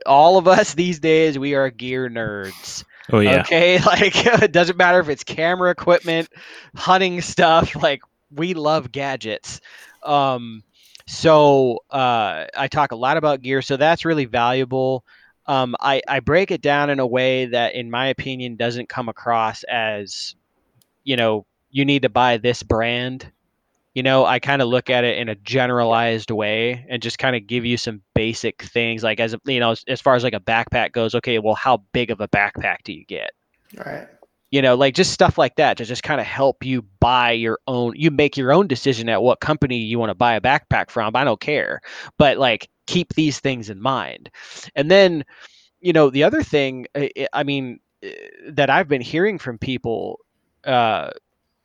all 0.05 0.37
of 0.37 0.47
us 0.47 0.73
these 0.73 0.99
days. 0.99 1.37
We 1.37 1.55
are 1.55 1.69
gear 1.69 2.09
nerds. 2.09 2.83
Oh 3.11 3.19
yeah. 3.19 3.41
Okay, 3.41 3.79
like 3.85 4.13
it 4.25 4.51
doesn't 4.51 4.77
matter 4.77 4.99
if 4.99 5.09
it's 5.09 5.23
camera 5.23 5.71
equipment, 5.71 6.29
hunting 6.75 7.21
stuff. 7.21 7.75
Like 7.81 8.01
we 8.33 8.53
love 8.53 8.91
gadgets. 8.91 9.59
Um, 10.03 10.63
so 11.07 11.79
uh, 11.89 12.45
I 12.55 12.67
talk 12.69 12.91
a 12.91 12.95
lot 12.95 13.17
about 13.17 13.41
gear, 13.41 13.61
so 13.61 13.75
that's 13.75 14.05
really 14.05 14.25
valuable. 14.25 15.03
Um, 15.47 15.75
I 15.79 16.01
I 16.07 16.19
break 16.19 16.51
it 16.51 16.61
down 16.61 16.89
in 16.89 16.99
a 16.99 17.07
way 17.07 17.47
that, 17.47 17.75
in 17.75 17.89
my 17.89 18.07
opinion, 18.07 18.55
doesn't 18.55 18.87
come 18.87 19.09
across 19.09 19.63
as, 19.63 20.35
you 21.03 21.17
know, 21.17 21.45
you 21.71 21.83
need 21.85 22.03
to 22.03 22.09
buy 22.09 22.37
this 22.37 22.63
brand. 22.63 23.31
You 23.93 24.03
know, 24.03 24.25
I 24.25 24.39
kind 24.39 24.61
of 24.61 24.69
look 24.69 24.89
at 24.89 25.03
it 25.03 25.17
in 25.17 25.27
a 25.29 25.35
generalized 25.35 26.31
way 26.31 26.85
and 26.89 27.01
just 27.01 27.19
kind 27.19 27.35
of 27.35 27.45
give 27.45 27.65
you 27.65 27.77
some 27.77 28.01
basic 28.15 28.61
things, 28.63 29.03
like 29.03 29.19
as 29.19 29.35
you 29.45 29.59
know, 29.59 29.71
as, 29.71 29.83
as 29.87 29.99
far 30.01 30.15
as 30.15 30.23
like 30.23 30.33
a 30.33 30.39
backpack 30.39 30.93
goes. 30.93 31.13
Okay, 31.15 31.39
well, 31.39 31.55
how 31.55 31.83
big 31.91 32.09
of 32.09 32.21
a 32.21 32.27
backpack 32.27 32.77
do 32.83 32.93
you 32.93 33.05
get? 33.05 33.31
All 33.77 33.83
right. 33.91 34.07
you 34.51 34.61
know 34.61 34.75
like 34.75 34.93
just 34.93 35.13
stuff 35.13 35.37
like 35.37 35.55
that 35.55 35.77
to 35.77 35.85
just 35.85 36.03
kind 36.03 36.19
of 36.19 36.27
help 36.27 36.63
you 36.63 36.83
buy 36.99 37.31
your 37.31 37.57
own 37.67 37.93
you 37.95 38.11
make 38.11 38.35
your 38.35 38.51
own 38.51 38.67
decision 38.67 39.07
at 39.07 39.23
what 39.23 39.39
company 39.39 39.77
you 39.77 39.97
want 39.97 40.09
to 40.09 40.13
buy 40.15 40.33
a 40.33 40.41
backpack 40.41 40.89
from 40.89 41.15
i 41.15 41.23
don't 41.23 41.39
care 41.39 41.79
but 42.17 42.37
like 42.37 42.67
keep 42.85 43.13
these 43.13 43.39
things 43.39 43.69
in 43.69 43.81
mind 43.81 44.29
and 44.75 44.91
then 44.91 45.23
you 45.79 45.93
know 45.93 46.09
the 46.09 46.21
other 46.21 46.43
thing 46.43 46.85
i, 46.97 47.09
I 47.31 47.43
mean 47.43 47.79
eh, 48.03 48.11
that 48.49 48.69
i've 48.69 48.89
been 48.89 48.99
hearing 48.99 49.37
from 49.37 49.57
people 49.57 50.19
uh, 50.65 51.11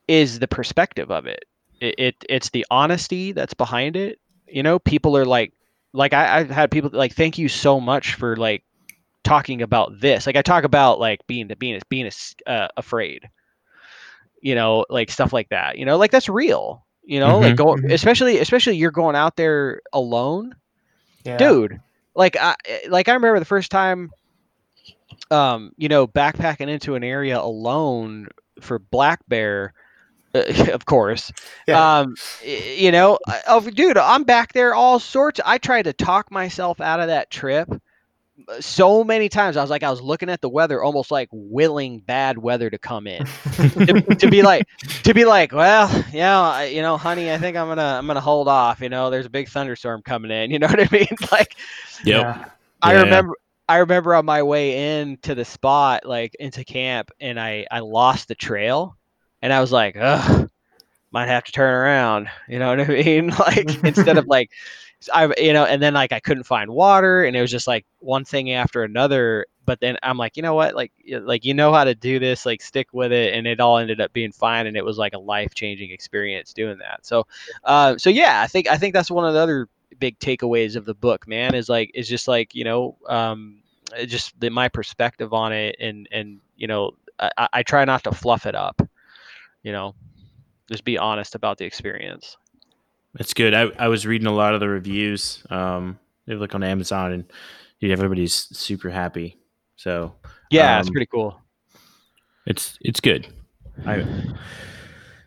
is 0.09 0.39
the 0.39 0.49
perspective 0.49 1.11
of 1.11 1.27
it. 1.27 1.45
It 1.81 1.95
it 1.99 2.14
it's 2.29 2.51
the 2.51 2.66
honesty 2.70 3.33
that's 3.33 3.55
behind 3.55 3.97
it 3.97 4.18
you 4.47 4.62
know 4.62 4.79
people 4.79 5.16
are 5.16 5.24
like 5.24 5.53
like 5.93 6.12
I, 6.12 6.39
i've 6.39 6.51
had 6.51 6.70
people 6.70 6.91
like 6.93 7.14
thank 7.14 7.39
you 7.39 7.49
so 7.49 7.81
much 7.81 8.14
for 8.14 8.37
like 8.37 8.62
talking 9.24 9.62
about 9.62 10.01
this. 10.01 10.27
Like 10.27 10.37
I 10.37 10.43
talk 10.43 10.64
about 10.64 10.99
like 10.99 11.27
being 11.27 11.49
the 11.49 11.57
being 11.57 11.81
being 11.89 12.11
uh, 12.47 12.68
afraid, 12.77 13.29
you 14.41 14.55
know, 14.55 14.85
like 14.89 15.11
stuff 15.11 15.33
like 15.33 15.49
that. 15.51 15.79
You 15.79 15.85
know, 15.85 15.97
like 15.97 16.11
that's 16.11 16.29
real. 16.29 16.85
You 17.05 17.20
know, 17.20 17.39
like 17.39 17.55
Mhm. 17.55 17.57
go 17.57 17.77
Mhm. 17.77 17.91
especially 17.91 18.39
especially 18.39 18.77
you're 18.77 18.91
going 18.91 19.16
out 19.16 19.37
there 19.37 19.81
alone, 19.93 20.55
Yeah. 21.24 21.39
dude. 21.39 21.81
Like 22.14 22.37
I 22.37 22.55
like 22.89 23.09
I 23.09 23.14
remember 23.14 23.39
the 23.39 23.45
first 23.45 23.70
time, 23.70 24.11
um, 25.31 25.72
you 25.77 25.89
know, 25.89 26.07
backpacking 26.07 26.68
into 26.68 26.95
an 26.95 27.05
area 27.05 27.39
alone 27.41 28.29
for 28.61 28.79
black 28.79 29.20
bear. 29.29 29.72
Of 30.72 30.84
course, 30.84 31.32
Yeah. 31.66 31.99
um, 32.01 32.14
you 32.45 32.93
know, 32.93 33.18
oh, 33.47 33.61
dude, 33.70 33.97
I'm 33.99 34.24
back 34.24 34.53
there 34.53 34.74
all 34.74 34.99
sorts. 34.99 35.41
I 35.45 35.59
tried 35.59 35.82
to 35.82 35.93
talk 35.93 36.30
myself 36.30 36.80
out 36.80 37.01
of 37.01 37.09
that 37.09 37.30
trip 37.30 37.68
uh, 38.49 38.61
so 38.61 39.05
many 39.05 39.28
times. 39.28 39.57
I 39.57 39.62
was 39.62 39.70
like, 39.70 39.82
I 39.82 39.91
was 39.91 40.01
looking 40.03 40.28
at 40.30 40.41
the 40.41 40.49
weather, 40.49 40.82
almost 40.82 41.11
like 41.11 41.28
willing 41.32 42.01
bad 42.01 42.39
weather 42.39 42.68
to 42.70 42.78
come 42.78 43.07
in, 43.07 43.32
to, 43.87 43.95
to 44.18 44.28
be 44.28 44.43
like, 44.43 44.66
to 45.05 45.14
be 45.14 45.24
like, 45.24 45.53
well, 45.53 46.05
yeah, 46.12 46.41
I, 46.41 46.64
you 46.66 46.82
know, 46.82 46.97
honey, 46.97 47.32
I 47.32 47.39
think 47.39 47.57
I'm 47.57 47.68
gonna, 47.68 47.97
I'm 47.99 48.07
gonna 48.07 48.20
hold 48.20 48.49
off. 48.49 48.80
You 48.80 48.89
know, 48.89 49.11
there's 49.11 49.26
a 49.26 49.30
big 49.30 49.49
thunderstorm 49.49 50.03
coming 50.03 50.30
in. 50.30 50.51
You 50.57 50.59
know 50.59 50.66
what 50.68 50.80
I 50.80 50.89
mean? 50.93 51.09
Like, 51.32 51.57
Yep. 52.05 52.22
Yeah. 52.22 52.45
I 52.82 52.93
Yeah. 52.93 53.01
remember. 53.01 53.34
I 53.68 53.78
remember 53.78 54.14
on 54.14 54.24
my 54.24 54.45
way 54.45 55.01
in 55.01 55.16
to 55.22 55.34
the 55.34 55.45
spot, 55.45 56.07
like 56.07 56.37
into 56.39 56.64
camp, 56.64 57.11
and 57.20 57.41
I 57.41 57.66
I 57.68 57.80
lost 57.80 58.28
the 58.28 58.37
trail, 58.37 58.97
and 59.47 59.53
I 59.55 59.61
was 59.61 59.73
like, 59.73 59.97
ugh, 59.99 60.51
might 61.13 61.29
have 61.29 61.45
to 61.45 61.53
turn 61.53 61.73
around. 61.75 62.29
You 62.49 62.59
know 62.59 62.69
what 62.71 62.81
I 62.81 62.87
mean? 63.05 63.29
Like 63.31 63.79
instead 63.85 64.19
of 64.19 64.27
like, 64.27 64.51
I 65.13 65.33
you 65.39 65.53
know, 65.53 65.65
and 65.65 65.83
then 65.83 65.95
like 65.95 66.13
I 66.13 66.21
couldn't 66.21 66.45
find 66.45 66.71
water, 66.71 67.25
and 67.25 67.37
it 67.37 67.41
was 67.41 67.51
just 67.51 67.67
like 67.67 67.87
one 68.01 68.25
thing 68.25 68.53
after 68.53 68.83
another. 68.83 69.47
But 69.65 69.81
then 69.81 69.99
I'm 70.03 70.19
like, 70.19 70.37
you 70.37 70.43
know 70.43 70.55
what? 70.55 70.75
Like 70.75 70.93
like 71.11 71.45
you 71.45 71.55
know 71.55 71.73
how 71.73 71.85
to 71.85 71.95
do 71.95 72.19
this. 72.19 72.47
Like 72.47 72.63
stick 72.63 72.89
with 72.93 73.13
it, 73.13 73.35
and 73.35 73.47
it 73.47 73.61
all 73.61 73.79
ended 73.79 74.01
up 74.01 74.13
being 74.13 74.33
fine, 74.33 74.67
and 74.67 74.77
it 74.77 74.85
was 74.85 74.99
like 74.99 75.15
a 75.15 75.19
life 75.19 75.55
changing 75.55 75.91
experience 75.91 76.53
doing 76.53 76.79
that. 76.79 77.07
So, 77.07 77.27
uh, 77.65 77.99
so 77.99 78.11
yeah, 78.11 78.43
I 78.43 78.47
think 78.49 78.69
I 78.69 78.79
think 78.79 78.95
that's 78.95 79.11
one 79.11 79.27
of 79.27 79.35
the 79.35 79.41
other 79.41 79.69
big 79.99 80.19
takeaways 80.19 80.77
of 80.77 80.85
the 80.87 80.95
book, 80.95 81.29
man. 81.29 81.55
Is 81.55 81.69
like 81.69 81.91
is 81.95 82.09
just 82.09 82.29
like 82.29 82.55
you 82.55 82.65
know, 82.65 82.97
um, 83.09 83.63
just 84.07 84.39
the, 84.41 84.51
my 84.51 84.69
perspective 84.69 85.33
on 85.33 85.53
it, 85.53 85.77
and 85.81 86.09
and 86.11 86.41
you 86.57 86.67
know, 86.67 86.93
I, 87.19 87.31
I- 87.39 87.49
I 87.55 87.63
try 87.63 87.85
not 87.85 88.05
to 88.05 88.13
fluff 88.13 88.47
it 88.47 88.55
up. 88.55 88.81
You 89.67 89.73
know, 89.73 89.97
just 90.71 90.85
be 90.85 90.97
honest 90.97 91.35
about 91.35 91.59
the 91.59 91.64
experience. 91.64 92.37
It's 93.19 93.35
good. 93.35 93.53
I, 93.53 93.62
I 93.81 93.89
was 93.89 94.07
reading 94.07 94.29
a 94.29 94.33
lot 94.33 94.55
of 94.55 94.61
the 94.61 94.69
reviews. 94.69 95.43
Um, 95.51 95.99
they 96.25 96.37
look 96.37 96.55
on 96.55 96.62
Amazon, 96.62 97.11
and 97.11 97.25
dude, 97.81 97.91
everybody's 97.91 98.33
super 98.57 98.91
happy. 98.91 99.37
So 99.75 100.14
Yeah, 100.53 100.79
it's 100.79 100.87
Um, 100.89 100.93
pretty 100.93 101.07
cool. 101.07 101.43
it's 102.47 102.79
it's 102.81 103.01
good. 103.01 103.27
I, 103.85 104.05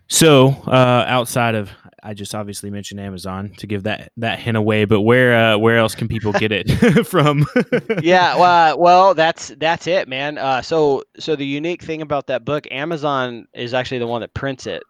so 0.08 0.48
uh, 0.66 1.04
outside 1.06 1.54
of, 1.54 1.70
I 2.02 2.14
just 2.14 2.34
obviously 2.34 2.70
mentioned 2.70 3.00
Amazon 3.00 3.50
to 3.58 3.66
give 3.66 3.84
that 3.84 4.12
that 4.16 4.38
hint 4.38 4.56
away. 4.56 4.84
But 4.84 5.02
where 5.02 5.34
uh, 5.34 5.58
where 5.58 5.78
else 5.78 5.94
can 5.94 6.08
people 6.08 6.32
get 6.32 6.52
it 6.52 7.06
from? 7.06 7.46
yeah 8.02 8.36
well, 8.36 8.78
well 8.78 9.14
that's 9.14 9.48
that's 9.58 9.86
it 9.86 10.08
man 10.08 10.38
uh, 10.38 10.62
so 10.62 11.02
so 11.18 11.36
the 11.36 11.46
unique 11.46 11.82
thing 11.82 12.02
about 12.02 12.26
that 12.26 12.44
book 12.44 12.66
amazon 12.70 13.46
is 13.54 13.74
actually 13.74 13.98
the 13.98 14.06
one 14.06 14.20
that 14.20 14.32
prints 14.34 14.66
it 14.66 14.82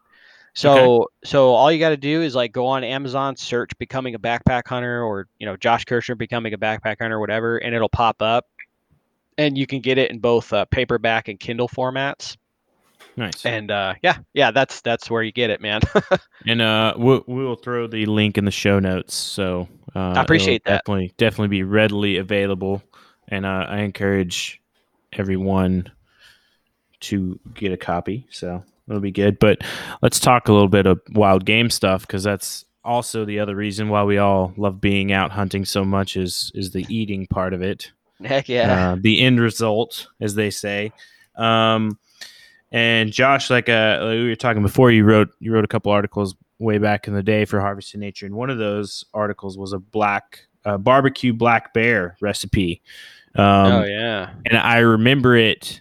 so 0.54 1.08
so 1.24 1.50
all 1.50 1.70
you 1.70 1.78
got 1.78 1.90
to 1.90 1.96
do 1.96 2.22
is 2.22 2.34
like 2.34 2.52
go 2.52 2.66
on 2.66 2.82
amazon 2.82 3.36
search 3.36 3.70
becoming 3.78 4.14
a 4.14 4.18
backpack 4.18 4.62
hunter 4.66 5.02
or 5.02 5.26
you 5.38 5.46
know 5.46 5.56
josh 5.56 5.84
kirchner 5.84 6.14
becoming 6.14 6.52
a 6.52 6.58
backpack 6.58 6.96
hunter 7.00 7.20
whatever 7.20 7.58
and 7.58 7.74
it'll 7.74 7.88
pop 7.88 8.20
up 8.20 8.46
and 9.38 9.56
you 9.56 9.66
can 9.66 9.80
get 9.80 9.96
it 9.96 10.10
in 10.10 10.18
both 10.18 10.52
uh, 10.52 10.64
paperback 10.66 11.28
and 11.28 11.38
kindle 11.38 11.68
formats 11.68 12.36
nice. 13.16 13.44
and 13.44 13.70
uh, 13.70 13.94
yeah 14.02 14.18
yeah 14.34 14.50
that's 14.50 14.80
that's 14.80 15.10
where 15.10 15.22
you 15.22 15.32
get 15.32 15.50
it 15.50 15.60
man 15.60 15.80
And 16.46 16.62
uh, 16.62 16.94
we'll, 16.96 17.22
we'll 17.26 17.56
throw 17.56 17.86
the 17.86 18.06
link 18.06 18.38
in 18.38 18.44
the 18.44 18.50
show 18.50 18.78
notes. 18.78 19.14
So 19.14 19.68
uh, 19.94 20.14
I 20.16 20.22
appreciate 20.22 20.64
that. 20.64 20.82
Definitely, 20.86 21.12
definitely 21.16 21.48
be 21.48 21.62
readily 21.62 22.16
available. 22.16 22.82
And 23.28 23.44
uh, 23.44 23.66
I 23.68 23.80
encourage 23.80 24.60
everyone 25.12 25.90
to 27.00 27.38
get 27.54 27.72
a 27.72 27.76
copy. 27.76 28.26
So 28.30 28.64
it'll 28.88 29.00
be 29.00 29.10
good. 29.10 29.38
But 29.38 29.62
let's 30.02 30.18
talk 30.18 30.48
a 30.48 30.52
little 30.52 30.68
bit 30.68 30.86
of 30.86 31.00
wild 31.12 31.44
game 31.44 31.70
stuff 31.70 32.06
because 32.06 32.22
that's 32.22 32.64
also 32.84 33.24
the 33.24 33.38
other 33.38 33.54
reason 33.54 33.90
why 33.90 34.02
we 34.02 34.18
all 34.18 34.54
love 34.56 34.80
being 34.80 35.12
out 35.12 35.30
hunting 35.30 35.66
so 35.66 35.84
much 35.84 36.16
is 36.16 36.50
is 36.54 36.70
the 36.70 36.86
eating 36.88 37.26
part 37.26 37.52
of 37.52 37.60
it 37.60 37.92
heck 38.24 38.48
yeah 38.48 38.92
uh, 38.92 38.96
the 38.98 39.20
end 39.20 39.38
result, 39.38 40.08
as 40.20 40.34
they 40.34 40.50
say. 40.50 40.92
Um, 41.36 41.98
and 42.72 43.12
Josh, 43.12 43.50
like, 43.50 43.68
uh, 43.68 43.98
like 44.02 44.14
we 44.16 44.28
were 44.28 44.36
talking 44.36 44.62
before, 44.62 44.90
you 44.90 45.04
wrote 45.04 45.30
you 45.40 45.52
wrote 45.52 45.64
a 45.64 45.68
couple 45.68 45.92
articles 45.92 46.34
way 46.58 46.78
back 46.78 47.08
in 47.08 47.14
the 47.14 47.22
day 47.22 47.44
for 47.44 47.60
Harvesting 47.60 48.00
Nature, 48.00 48.26
and 48.26 48.34
one 48.34 48.50
of 48.50 48.58
those 48.58 49.04
articles 49.14 49.56
was 49.58 49.72
a 49.72 49.78
black 49.78 50.40
uh, 50.64 50.76
barbecue 50.78 51.32
black 51.32 51.72
bear 51.72 52.16
recipe. 52.20 52.82
Um, 53.34 53.72
oh 53.72 53.84
yeah 53.84 54.30
and 54.46 54.58
I 54.58 54.78
remember 54.78 55.36
it 55.36 55.80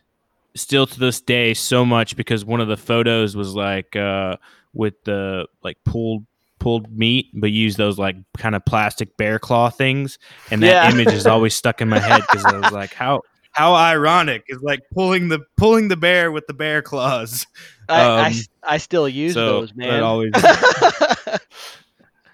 still 0.55 0.85
to 0.85 0.99
this 0.99 1.21
day 1.21 1.53
so 1.53 1.85
much 1.85 2.15
because 2.15 2.43
one 2.45 2.59
of 2.61 2.67
the 2.67 2.77
photos 2.77 3.35
was 3.35 3.55
like 3.55 3.95
uh, 3.95 4.37
with 4.73 5.03
the 5.03 5.47
like 5.63 5.77
pulled 5.83 6.25
pulled 6.59 6.91
meat, 6.91 7.27
but 7.33 7.51
use 7.51 7.77
those 7.77 7.97
like 7.97 8.17
kind 8.37 8.53
of 8.55 8.65
plastic 8.65 9.15
bear 9.17 9.39
claw 9.39 9.69
things, 9.69 10.19
and 10.51 10.61
that 10.63 10.83
Yeah. 10.83 10.89
image 10.89 11.07
is 11.13 11.25
always 11.25 11.55
stuck 11.55 11.81
in 11.81 11.89
my 11.89 11.99
head 11.99 12.21
because 12.29 12.45
I 12.45 12.57
was 12.57 12.71
like, 12.71 12.93
how 12.93 13.21
how 13.51 13.73
ironic 13.73 14.43
is 14.47 14.61
like 14.61 14.81
pulling 14.93 15.27
the 15.29 15.39
pulling 15.57 15.87
the 15.87 15.97
bear 15.97 16.31
with 16.31 16.45
the 16.47 16.53
bear 16.53 16.81
claws. 16.81 17.45
I, 17.89 18.01
I 18.01 18.19
Um, 18.19 18.25
s- 18.27 18.47
I 18.63 18.77
still 18.77 19.09
use 19.09 19.33
so 19.33 19.61
those, 19.61 19.69
that 19.69 19.77
man. 19.77 20.03
always- 20.03 20.31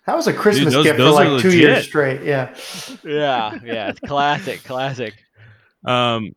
That 0.08 0.16
was 0.16 0.28
a 0.28 0.34
Christmas 0.34 0.74
those- 0.74 0.84
gift 0.84 0.98
for 0.98 1.04
those 1.04 1.18
are 1.20 1.30
like 1.30 1.42
two 1.42 1.58
years 1.58 1.86
straight. 1.86 2.22
Yeah. 2.24 2.56
yeah, 3.04 3.58
yeah, 3.64 3.90
it's 3.90 4.00
classic, 4.02 4.64
classic. 4.64 5.16
Um, 5.84 6.34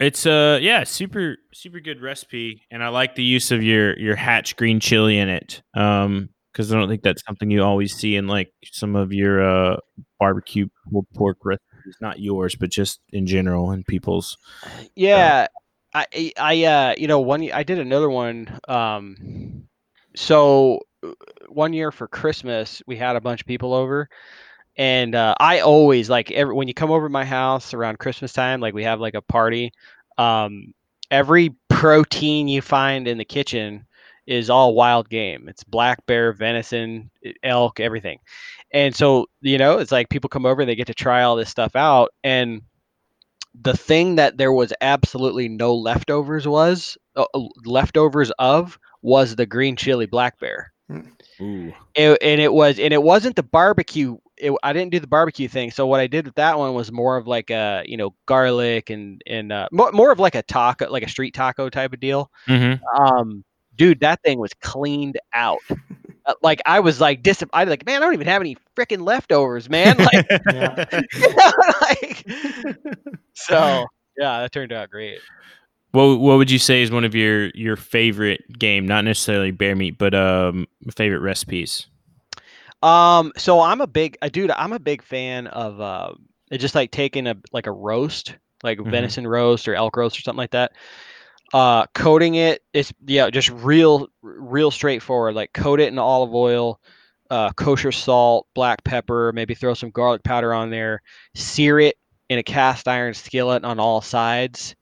it's 0.00 0.26
uh 0.26 0.58
yeah, 0.60 0.82
super 0.84 1.36
super 1.54 1.80
good 1.80 2.02
recipe, 2.02 2.62
and 2.70 2.82
I 2.82 2.88
like 2.88 3.14
the 3.14 3.22
use 3.22 3.50
of 3.52 3.62
your 3.62 3.96
your 3.98 4.16
hatch 4.16 4.56
green 4.56 4.80
chili 4.80 5.18
in 5.18 5.28
it. 5.28 5.62
Um, 5.74 6.30
because 6.52 6.72
I 6.72 6.78
don't 6.78 6.88
think 6.88 7.02
that's 7.02 7.22
something 7.26 7.50
you 7.50 7.62
always 7.62 7.94
see 7.94 8.16
in 8.16 8.26
like 8.26 8.50
some 8.64 8.96
of 8.96 9.12
your 9.12 9.42
uh 9.42 9.76
barbecue 10.18 10.66
pulled 10.90 11.06
pork 11.14 11.36
recipes. 11.86 12.00
Not 12.00 12.20
yours, 12.20 12.54
but 12.54 12.70
just 12.70 13.00
in 13.12 13.26
general 13.26 13.72
in 13.72 13.84
people's. 13.84 14.36
Yeah, 14.94 15.48
I 15.94 16.06
I 16.12 16.32
I, 16.38 16.64
uh 16.64 16.94
you 16.98 17.08
know 17.08 17.20
one 17.20 17.50
I 17.52 17.62
did 17.62 17.78
another 17.78 18.10
one. 18.10 18.48
Um, 18.68 19.68
so 20.14 20.80
uh, 21.02 21.12
one 21.48 21.72
year 21.72 21.90
for 21.90 22.08
Christmas 22.08 22.82
we 22.86 22.96
had 22.96 23.16
a 23.16 23.20
bunch 23.20 23.40
of 23.40 23.46
people 23.46 23.74
over, 23.74 24.08
and 24.76 25.14
uh, 25.14 25.34
I 25.38 25.60
always 25.60 26.10
like 26.10 26.30
every 26.30 26.54
when 26.54 26.68
you 26.68 26.74
come 26.74 26.90
over 26.90 27.06
to 27.06 27.12
my 27.12 27.24
house 27.24 27.74
around 27.74 27.98
Christmas 27.98 28.32
time, 28.32 28.60
like 28.60 28.74
we 28.74 28.84
have 28.84 29.00
like 29.00 29.14
a 29.14 29.22
party. 29.22 29.72
Um, 30.18 30.74
every 31.10 31.54
protein 31.68 32.48
you 32.48 32.62
find 32.62 33.06
in 33.06 33.18
the 33.18 33.24
kitchen 33.24 33.85
is 34.26 34.50
all 34.50 34.74
wild 34.74 35.08
game. 35.08 35.48
It's 35.48 35.64
black 35.64 36.04
bear, 36.06 36.32
venison, 36.32 37.10
elk, 37.42 37.80
everything. 37.80 38.18
And 38.72 38.94
so, 38.94 39.26
you 39.40 39.58
know, 39.58 39.78
it's 39.78 39.92
like 39.92 40.08
people 40.10 40.28
come 40.28 40.46
over, 40.46 40.62
and 40.62 40.68
they 40.68 40.74
get 40.74 40.88
to 40.88 40.94
try 40.94 41.22
all 41.22 41.36
this 41.36 41.50
stuff 41.50 41.76
out. 41.76 42.10
And 42.24 42.62
the 43.60 43.76
thing 43.76 44.16
that 44.16 44.36
there 44.36 44.52
was 44.52 44.72
absolutely 44.80 45.48
no 45.48 45.74
leftovers 45.74 46.46
was 46.46 46.98
uh, 47.16 47.24
uh, 47.34 47.40
leftovers 47.64 48.30
of 48.38 48.78
was 49.02 49.36
the 49.36 49.46
green 49.46 49.76
chili 49.76 50.06
black 50.06 50.38
bear. 50.40 50.72
Ooh. 51.40 51.72
It, 51.94 52.18
and 52.22 52.40
it 52.40 52.52
was 52.52 52.78
and 52.78 52.92
it 52.92 53.02
wasn't 53.02 53.36
the 53.36 53.42
barbecue 53.42 54.16
it, 54.36 54.52
i 54.62 54.72
didn't 54.72 54.92
do 54.92 55.00
the 55.00 55.06
barbecue 55.06 55.48
thing 55.48 55.70
so 55.70 55.86
what 55.86 55.98
i 55.98 56.06
did 56.06 56.26
with 56.26 56.34
that 56.36 56.58
one 56.58 56.74
was 56.74 56.92
more 56.92 57.16
of 57.16 57.26
like 57.26 57.50
a 57.50 57.82
you 57.86 57.96
know 57.96 58.14
garlic 58.26 58.90
and 58.90 59.20
and 59.26 59.52
uh, 59.52 59.68
more, 59.72 59.90
more 59.92 60.12
of 60.12 60.18
like 60.20 60.34
a 60.34 60.42
taco 60.42 60.88
like 60.90 61.02
a 61.02 61.08
street 61.08 61.34
taco 61.34 61.68
type 61.68 61.92
of 61.92 62.00
deal 62.00 62.30
Mm-hmm. 62.48 63.02
um 63.02 63.44
dude 63.76 64.00
that 64.00 64.22
thing 64.22 64.38
was 64.38 64.52
cleaned 64.62 65.18
out 65.34 65.62
Uh, 66.26 66.34
like 66.42 66.60
i 66.66 66.80
was 66.80 67.00
like 67.00 67.22
dis 67.22 67.42
i 67.52 67.64
was 67.64 67.70
like 67.70 67.86
man 67.86 68.02
i 68.02 68.04
don't 68.04 68.14
even 68.14 68.26
have 68.26 68.42
any 68.42 68.56
freaking 68.76 69.02
leftovers 69.06 69.68
man 69.70 69.98
like, 70.12 70.22
Yeah. 70.46 70.76
like 71.82 72.24
so 73.34 73.86
yeah 74.16 74.40
that 74.40 74.52
turned 74.52 74.72
out 74.72 74.90
great 74.90 75.20
What 75.92 76.18
what 76.20 76.36
would 76.38 76.50
you 76.50 76.58
say 76.58 76.82
is 76.82 76.90
one 76.90 77.04
of 77.04 77.14
your 77.14 77.48
your 77.50 77.76
favorite 77.76 78.42
game? 78.58 78.86
Not 78.86 79.04
necessarily 79.04 79.50
bear 79.50 79.74
meat, 79.76 79.98
but 79.98 80.14
um 80.14 80.66
favorite 80.94 81.20
recipes. 81.20 81.86
Um, 82.82 83.32
so 83.36 83.60
I'm 83.60 83.80
a 83.80 83.86
big, 83.86 84.16
uh, 84.22 84.28
dude. 84.28 84.50
I'm 84.50 84.72
a 84.72 84.78
big 84.78 85.02
fan 85.02 85.46
of 85.48 85.80
uh, 85.80 86.12
just 86.52 86.74
like 86.74 86.90
taking 86.90 87.26
a 87.26 87.36
like 87.52 87.66
a 87.66 87.72
roast, 87.72 88.36
like 88.62 88.78
Mhm. 88.78 88.90
venison 88.90 89.26
roast 89.26 89.66
or 89.68 89.74
elk 89.74 89.96
roast 89.96 90.18
or 90.18 90.22
something 90.22 90.38
like 90.38 90.50
that. 90.50 90.72
Uh, 91.52 91.86
coating 91.94 92.34
it, 92.34 92.62
it's 92.72 92.92
yeah, 93.06 93.30
just 93.30 93.50
real, 93.50 94.08
real 94.22 94.70
straightforward. 94.70 95.34
Like 95.34 95.52
coat 95.52 95.80
it 95.80 95.88
in 95.88 95.98
olive 95.98 96.34
oil, 96.34 96.80
uh, 97.30 97.50
kosher 97.52 97.92
salt, 97.92 98.46
black 98.54 98.82
pepper, 98.84 99.32
maybe 99.32 99.54
throw 99.54 99.74
some 99.74 99.90
garlic 99.90 100.22
powder 100.24 100.52
on 100.52 100.70
there. 100.70 101.02
Sear 101.34 101.78
it 101.80 101.96
in 102.28 102.38
a 102.38 102.42
cast 102.42 102.88
iron 102.88 103.14
skillet 103.14 103.64
on 103.64 103.78
all 103.78 104.00
sides, 104.00 104.74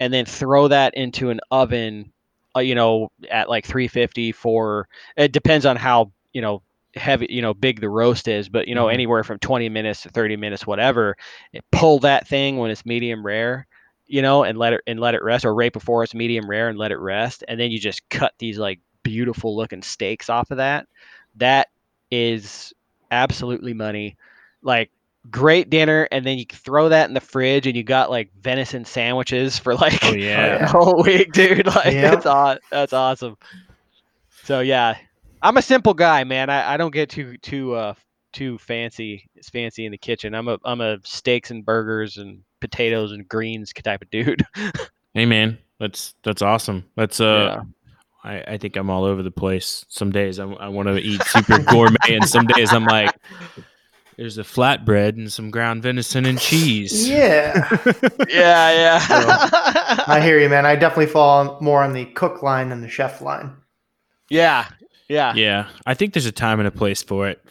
and 0.00 0.12
then 0.12 0.24
throw 0.26 0.68
that 0.68 0.94
into 0.94 1.30
an 1.30 1.40
oven. 1.50 2.12
Uh, 2.56 2.60
you 2.60 2.74
know, 2.74 3.10
at 3.30 3.48
like 3.48 3.66
350 3.66 4.32
for. 4.32 4.88
It 5.16 5.32
depends 5.32 5.66
on 5.66 5.76
how 5.76 6.12
you 6.32 6.42
know 6.42 6.62
heavy 6.94 7.26
you 7.30 7.42
know 7.42 7.54
big 7.54 7.80
the 7.80 7.88
roast 7.88 8.26
is 8.28 8.48
but 8.48 8.66
you 8.66 8.74
know 8.74 8.86
Mhm. 8.86 8.94
anywhere 8.94 9.22
from 9.22 9.38
20 9.38 9.68
minutes 9.68 10.02
to 10.02 10.08
30 10.08 10.36
minutes 10.36 10.66
whatever 10.66 11.16
pull 11.70 12.00
that 12.00 12.26
thing 12.26 12.56
when 12.56 12.70
it's 12.70 12.86
medium 12.86 13.24
rare 13.24 13.66
you 14.08 14.22
know 14.22 14.42
and 14.42 14.58
let 14.58 14.72
it 14.72 14.80
and 14.86 14.98
let 14.98 15.14
it 15.14 15.22
rest 15.22 15.44
or 15.44 15.54
right 15.54 15.72
before 15.72 16.02
it's 16.02 16.14
medium 16.14 16.48
rare 16.48 16.68
and 16.68 16.78
let 16.78 16.90
it 16.90 16.98
rest 16.98 17.44
and 17.46 17.60
then 17.60 17.70
you 17.70 17.78
just 17.78 18.08
cut 18.08 18.32
these 18.38 18.58
like 18.58 18.80
beautiful 19.02 19.56
looking 19.56 19.82
steaks 19.82 20.28
off 20.28 20.50
of 20.50 20.56
that 20.56 20.86
that 21.36 21.68
is 22.10 22.72
absolutely 23.10 23.72
money 23.72 24.16
like 24.62 24.90
great 25.30 25.68
dinner 25.70 26.08
and 26.10 26.24
then 26.24 26.38
you 26.38 26.44
throw 26.50 26.88
that 26.88 27.08
in 27.08 27.14
the 27.14 27.20
fridge 27.20 27.66
and 27.66 27.76
you 27.76 27.82
got 27.82 28.10
like 28.10 28.30
venison 28.40 28.84
sandwiches 28.84 29.58
for 29.58 29.74
like 29.74 30.02
Oh 30.04 30.14
yeah. 30.14 30.56
a 30.64 30.66
whole 30.66 31.02
week 31.02 31.32
dude 31.32 31.66
like 31.74 31.92
Yeah. 31.94 32.10
that's 32.10 32.26
aw- 32.26 32.58
that's 32.70 32.92
awesome 32.92 33.36
so 34.44 34.60
yeah 34.60 34.96
I'm 35.40 35.56
a 35.56 35.62
simple 35.62 35.94
guy, 35.94 36.24
man. 36.24 36.50
I, 36.50 36.74
I 36.74 36.76
don't 36.76 36.92
get 36.92 37.10
too 37.10 37.36
too 37.38 37.74
uh 37.74 37.94
too 38.32 38.58
fancy 38.58 39.28
fancy 39.52 39.86
in 39.86 39.92
the 39.92 39.98
kitchen. 39.98 40.34
I'm 40.34 40.48
a 40.48 40.58
I'm 40.64 40.80
a 40.80 40.98
steaks 41.04 41.50
and 41.50 41.64
burgers 41.64 42.16
and 42.16 42.42
potatoes 42.60 43.12
and 43.12 43.28
greens 43.28 43.72
type 43.72 44.02
of 44.02 44.10
dude. 44.10 44.44
Hey 45.14 45.24
man, 45.24 45.58
that's 45.80 46.14
that's 46.22 46.42
awesome. 46.42 46.84
That's 46.94 47.18
uh 47.18 47.56
Yeah. 47.56 47.62
I, 48.22 48.54
I 48.54 48.58
think 48.58 48.76
I'm 48.76 48.90
all 48.90 49.04
over 49.04 49.22
the 49.22 49.30
place. 49.30 49.84
Some 49.88 50.12
days 50.12 50.38
I'm, 50.38 50.54
i 50.58 50.68
want 50.68 50.86
to 50.88 50.98
eat 50.98 51.22
super 51.24 51.58
gourmet, 51.58 51.96
and 52.10 52.28
some 52.28 52.46
days 52.46 52.72
I'm 52.72 52.84
like, 52.84 53.14
there's 54.16 54.36
a 54.38 54.42
flatbread 54.42 55.10
and 55.10 55.32
some 55.32 55.50
ground 55.50 55.82
venison 55.82 56.26
and 56.26 56.38
cheese. 56.38 57.08
Yeah. 57.08 57.68
yeah, 58.28 58.72
yeah. 58.72 59.48
I 60.06 60.20
hear 60.20 60.38
you, 60.40 60.48
man. 60.48 60.66
I 60.66 60.74
definitely 60.74 61.06
fall 61.06 61.58
more 61.60 61.82
on 61.82 61.92
the 61.92 62.04
cook 62.06 62.42
line 62.42 62.68
than 62.68 62.80
the 62.80 62.88
chef 62.88 63.20
line. 63.22 63.56
yeah, 64.28 64.68
yeah, 65.08 65.34
Yeah, 65.34 65.68
I 65.86 65.94
think 65.94 66.12
there's 66.12 66.26
a 66.26 66.32
time 66.32 66.58
and 66.58 66.68
a 66.68 66.72
place 66.72 67.02
for 67.02 67.28
it, 67.28 67.42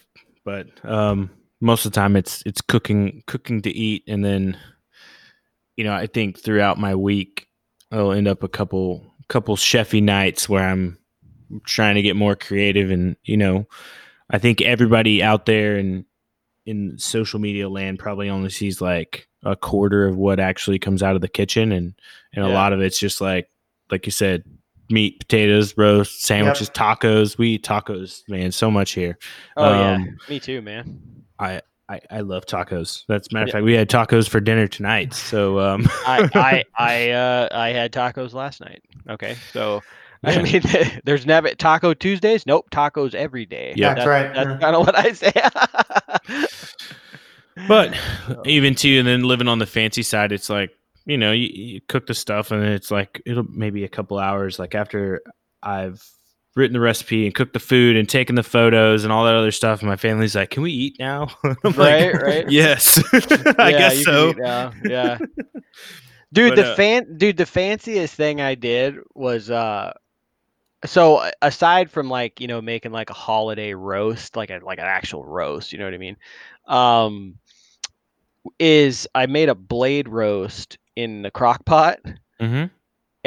but 0.43 0.67
um, 0.83 1.29
most 1.61 1.85
of 1.85 1.91
the 1.91 1.95
time 1.95 2.15
it's 2.15 2.43
it's 2.45 2.61
cooking 2.61 3.23
cooking 3.25 3.61
to 3.61 3.71
eat, 3.71 4.03
and 4.07 4.23
then 4.23 4.57
you 5.77 5.83
know 5.85 5.93
I 5.93 6.07
think 6.07 6.37
throughout 6.37 6.77
my 6.77 6.95
week 6.95 7.47
I'll 7.91 8.11
end 8.11 8.27
up 8.27 8.43
a 8.43 8.49
couple 8.49 9.13
couple 9.29 9.55
chefy 9.55 10.01
nights 10.01 10.49
where 10.49 10.63
I'm 10.67 10.97
trying 11.65 11.95
to 11.95 12.01
get 12.01 12.15
more 12.17 12.35
creative, 12.35 12.91
and 12.91 13.15
you 13.23 13.37
know 13.37 13.65
I 14.29 14.39
think 14.39 14.61
everybody 14.61 15.23
out 15.23 15.45
there 15.45 15.77
in 15.77 16.05
in 16.65 16.97
social 16.97 17.39
media 17.39 17.69
land 17.69 17.99
probably 17.99 18.29
only 18.29 18.49
sees 18.49 18.81
like 18.81 19.29
a 19.43 19.55
quarter 19.55 20.05
of 20.05 20.17
what 20.17 20.39
actually 20.39 20.79
comes 20.79 21.01
out 21.01 21.15
of 21.15 21.21
the 21.21 21.29
kitchen, 21.29 21.71
and 21.71 21.93
and 22.33 22.43
a 22.43 22.49
lot 22.49 22.73
of 22.73 22.81
it's 22.81 22.99
just 22.99 23.21
like 23.21 23.49
like 23.89 24.05
you 24.05 24.11
said 24.11 24.43
meat, 24.89 25.19
potatoes, 25.19 25.77
roast, 25.77 26.23
sandwiches, 26.23 26.69
tacos. 26.69 27.37
We 27.37 27.51
eat 27.51 27.63
tacos, 27.63 28.27
man, 28.27 28.51
so 28.51 28.71
much 28.71 28.91
here. 28.91 29.17
Oh 29.55 29.73
yeah, 29.73 29.95
Um, 29.95 30.17
me 30.29 30.39
too, 30.39 30.61
man. 30.61 30.99
I, 31.39 31.61
I, 31.89 32.01
I 32.11 32.19
love 32.19 32.45
tacos. 32.45 33.05
That's 33.07 33.29
a 33.31 33.33
matter 33.33 33.43
of 33.43 33.47
Yeah. 33.49 33.53
fact, 33.53 33.63
we 33.65 33.73
had 33.73 33.89
tacos 33.89 34.27
for 34.27 34.39
dinner 34.41 34.67
tonight. 34.67 35.13
So 35.13 35.59
um, 35.59 35.87
I 36.05 36.29
I 36.33 36.63
I 36.77 37.09
uh 37.11 37.49
I 37.51 37.69
had 37.69 37.91
tacos 37.93 38.33
last 38.33 38.61
night. 38.61 38.81
Okay, 39.09 39.35
so. 39.53 39.81
I 40.23 40.41
mean, 40.41 40.63
there's 41.05 41.27
never 41.27 41.49
Taco 41.53 41.93
Tuesdays. 41.93 42.45
Nope, 42.47 42.71
tacos 42.71 43.13
every 43.13 43.45
day. 43.45 43.73
Yeah. 43.77 43.93
That's 43.93 44.07
right, 44.07 44.33
That's 44.33 44.49
yeah. 44.49 44.57
kind 44.57 44.75
of 44.75 44.85
what 44.85 44.95
I 44.97 45.11
say. 45.11 45.31
but 47.67 47.95
even 48.45 48.75
too, 48.75 48.97
and 48.99 49.07
then 49.07 49.23
living 49.23 49.47
on 49.47 49.59
the 49.59 49.65
fancy 49.67 50.01
side, 50.03 50.31
it's 50.31 50.49
like 50.49 50.71
you 51.05 51.17
know 51.17 51.31
you, 51.31 51.47
you 51.47 51.81
cook 51.87 52.07
the 52.07 52.13
stuff, 52.15 52.51
and 52.51 52.63
it's 52.63 52.89
like 52.91 53.21
it'll 53.25 53.43
maybe 53.43 53.83
a 53.83 53.87
couple 53.87 54.17
hours. 54.17 54.57
Like 54.59 54.73
after 54.75 55.21
I've 55.61 56.03
written 56.57 56.73
the 56.73 56.79
recipe 56.79 57.25
and 57.25 57.35
cooked 57.35 57.53
the 57.53 57.59
food 57.59 57.95
and 57.95 58.09
taken 58.09 58.35
the 58.35 58.43
photos 58.43 59.03
and 59.03 59.13
all 59.13 59.25
that 59.25 59.35
other 59.35 59.51
stuff, 59.51 59.81
and 59.81 59.89
my 59.89 59.95
family's 59.97 60.35
like, 60.35 60.49
"Can 60.51 60.63
we 60.63 60.71
eat 60.71 60.97
now?" 60.99 61.27
Right, 61.63 62.11
like, 62.11 62.13
right. 62.13 62.45
Yes, 62.49 63.01
I 63.59 63.71
guess 63.71 64.03
so. 64.03 64.33
Yeah. 64.83 65.19
Dude, 66.33 66.49
But, 66.49 66.55
the 66.55 66.65
uh, 66.65 66.75
fan 66.75 67.17
dude, 67.17 67.37
the 67.37 67.45
fanciest 67.45 68.15
thing 68.15 68.41
I 68.41 68.55
did 68.55 68.95
was 69.15 69.49
uh 69.49 69.93
so 70.85 71.29
aside 71.41 71.89
from 71.91 72.09
like, 72.09 72.39
you 72.39 72.47
know, 72.47 72.61
making 72.61 72.91
like 72.91 73.09
a 73.09 73.13
holiday 73.13 73.73
roast, 73.73 74.35
like 74.35 74.49
a 74.49 74.59
like 74.63 74.79
an 74.79 74.85
actual 74.85 75.25
roast, 75.25 75.71
you 75.71 75.79
know 75.79 75.85
what 75.85 75.93
I 75.93 75.97
mean? 75.97 76.17
Um 76.67 77.37
is 78.59 79.07
I 79.15 79.25
made 79.25 79.49
a 79.49 79.55
blade 79.55 80.07
roast 80.07 80.77
in 80.95 81.21
the 81.21 81.31
crock 81.31 81.65
pot 81.65 81.99
hmm 82.39 82.65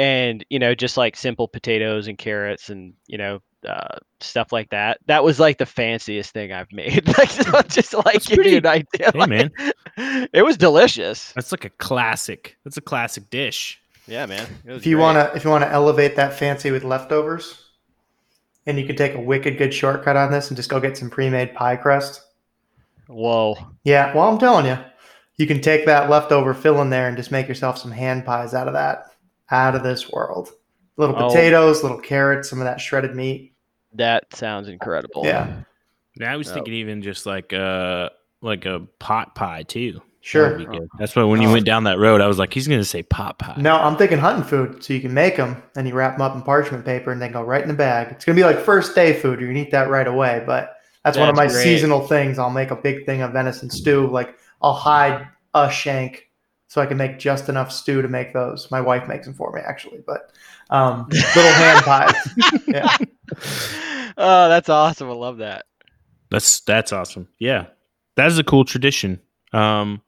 and 0.01 0.43
you 0.49 0.57
know 0.59 0.73
just 0.73 0.97
like 0.97 1.15
simple 1.15 1.47
potatoes 1.47 2.07
and 2.07 2.17
carrots 2.17 2.69
and 2.69 2.93
you 3.07 3.17
know 3.17 3.39
uh, 3.67 3.97
stuff 4.19 4.51
like 4.51 4.69
that 4.71 4.97
that 5.05 5.23
was 5.23 5.39
like 5.39 5.59
the 5.59 5.65
fanciest 5.67 6.33
thing 6.33 6.51
i've 6.51 6.71
made 6.71 7.07
like 7.19 7.29
so 7.29 7.61
just 7.69 7.93
like 7.93 8.05
That's 8.13 8.27
give 8.27 8.45
you 8.45 8.57
an 8.57 8.63
pretty- 8.63 8.67
idea 8.67 9.11
Hey 9.13 9.19
like, 9.19 9.29
man, 9.29 9.51
it 10.33 10.43
was 10.43 10.57
delicious 10.57 11.31
that's 11.33 11.51
like 11.51 11.65
a 11.65 11.69
classic. 11.69 12.57
That's 12.63 12.77
a 12.77 12.81
classic 12.81 13.29
dish. 13.29 13.79
yeah 14.07 14.25
man 14.25 14.47
If 14.65 14.85
you 14.87 14.95
great. 14.95 15.03
wanna 15.03 15.31
if 15.35 15.43
you 15.43 15.51
wanna 15.51 15.67
elevate 15.67 16.15
that 16.15 16.33
fancy 16.33 16.71
with 16.71 16.83
leftovers, 16.83 17.63
and 18.65 18.79
you 18.79 18.85
can 18.87 18.95
take 18.95 19.13
a 19.13 19.19
wicked 19.21 19.57
good 19.59 19.73
shortcut 19.73 20.15
on 20.17 20.31
this 20.31 20.49
and 20.49 20.57
just 20.57 20.69
go 20.69 20.79
get 20.79 20.97
some 20.97 21.09
pre-made 21.11 21.53
pie 21.53 21.75
crust. 21.75 22.21
Whoa. 23.07 23.57
Yeah, 23.83 24.13
well, 24.15 24.27
I'm 24.29 24.37
telling 24.39 24.65
you, 24.67 24.77
you 25.37 25.45
can 25.47 25.61
take 25.61 25.85
that 25.85 26.09
leftover 26.09 26.53
fill 26.53 26.81
in 26.81 26.89
there 26.89 27.07
and 27.07 27.17
just 27.17 27.31
make 27.31 27.47
yourself 27.47 27.77
some 27.77 27.91
hand 27.91 28.25
pies 28.25 28.53
out 28.53 28.67
of 28.67 28.73
that. 28.73 29.10
Out 29.51 29.75
of 29.75 29.83
this 29.83 30.09
world. 30.09 30.51
Little 30.97 31.15
Oh. 31.17 31.27
potatoes, 31.29 31.83
little 31.83 31.99
carrots, 31.99 32.49
some 32.49 32.59
of 32.59 32.65
that 32.65 32.79
shredded 32.79 33.15
meat. 33.15 33.53
That 33.93 34.33
sounds 34.35 34.67
incredible. 34.69 35.23
Yeah, 35.25 35.61
Now 36.17 36.31
I 36.33 36.35
was 36.37 36.49
Oh. 36.49 36.53
thinking 36.53 36.73
even 36.75 37.01
just 37.01 37.25
like 37.25 37.53
uh 37.53 38.09
like 38.41 38.65
a 38.65 38.81
pot 38.99 39.35
pie 39.35 39.63
too. 39.63 40.01
Sure. 40.23 40.59
That's 40.99 41.15
why 41.15 41.23
when 41.23 41.41
you 41.41 41.49
Oh. 41.49 41.53
went 41.53 41.65
down 41.65 41.85
that 41.85 41.97
road, 41.97 42.21
I 42.21 42.27
was 42.27 42.37
like, 42.37 42.53
he's 42.53 42.67
gonna 42.67 42.83
say 42.83 43.01
pot 43.03 43.39
pie. 43.39 43.55
No, 43.57 43.75
I'm 43.77 43.95
thinking 43.97 44.19
hunting 44.19 44.43
food. 44.43 44.83
So 44.83 44.93
you 44.93 45.01
can 45.01 45.13
make 45.13 45.35
them 45.37 45.61
and 45.75 45.87
you 45.87 45.93
wrap 45.95 46.13
them 46.13 46.21
up 46.21 46.35
in 46.35 46.41
parchment 46.43 46.85
paper 46.85 47.11
and 47.11 47.21
then 47.21 47.31
go 47.31 47.41
right 47.41 47.61
in 47.61 47.67
the 47.67 47.73
bag. 47.73 48.09
It's 48.11 48.23
going 48.25 48.35
to 48.35 48.39
be 48.39 48.45
like 48.45 48.63
first 48.63 48.93
day 48.93 49.13
food. 49.13 49.39
You're 49.39 49.47
going 49.49 49.55
to 49.55 49.61
eat 49.67 49.71
that 49.71 49.89
right 49.89 50.07
away. 50.07 50.43
But 50.45 50.75
that's, 51.03 51.17
one 51.17 51.27
of 51.29 51.35
my 51.35 51.47
great. 51.47 51.63
seasonal 51.63 52.01
things. 52.07 52.37
I'll 52.37 52.51
make 52.51 52.69
a 52.71 52.75
big 52.75 53.05
thing 53.07 53.21
of 53.23 53.31
venison 53.33 53.69
stew. 53.71 54.07
Like 54.07 54.35
I'll 54.61 54.73
hide 54.73 55.27
a 55.55 55.69
shank 55.71 56.29
so 56.71 56.81
I 56.81 56.85
can 56.85 56.95
make 56.95 57.19
just 57.19 57.49
enough 57.49 57.69
stew 57.69 58.01
to 58.01 58.07
make 58.07 58.31
those. 58.31 58.71
My 58.71 58.79
wife 58.79 59.05
makes 59.05 59.25
them 59.25 59.33
for 59.35 59.51
me 59.51 59.59
actually, 59.59 59.99
but 60.07 60.31
um, 60.69 61.05
little 61.09 61.51
hand 61.51 61.83
pies. 61.83 62.15
Yeah. 62.67 62.95
oh, 64.17 64.47
that's 64.47 64.69
awesome. 64.69 65.09
I 65.09 65.13
love 65.13 65.39
that. 65.39 65.65
That's 66.29 66.61
that's 66.61 66.93
awesome. 66.93 67.27
Yeah, 67.39 67.65
that 68.15 68.27
is 68.27 68.39
a 68.39 68.43
cool 68.45 68.63
tradition. 68.63 69.19
Um, 69.51 70.01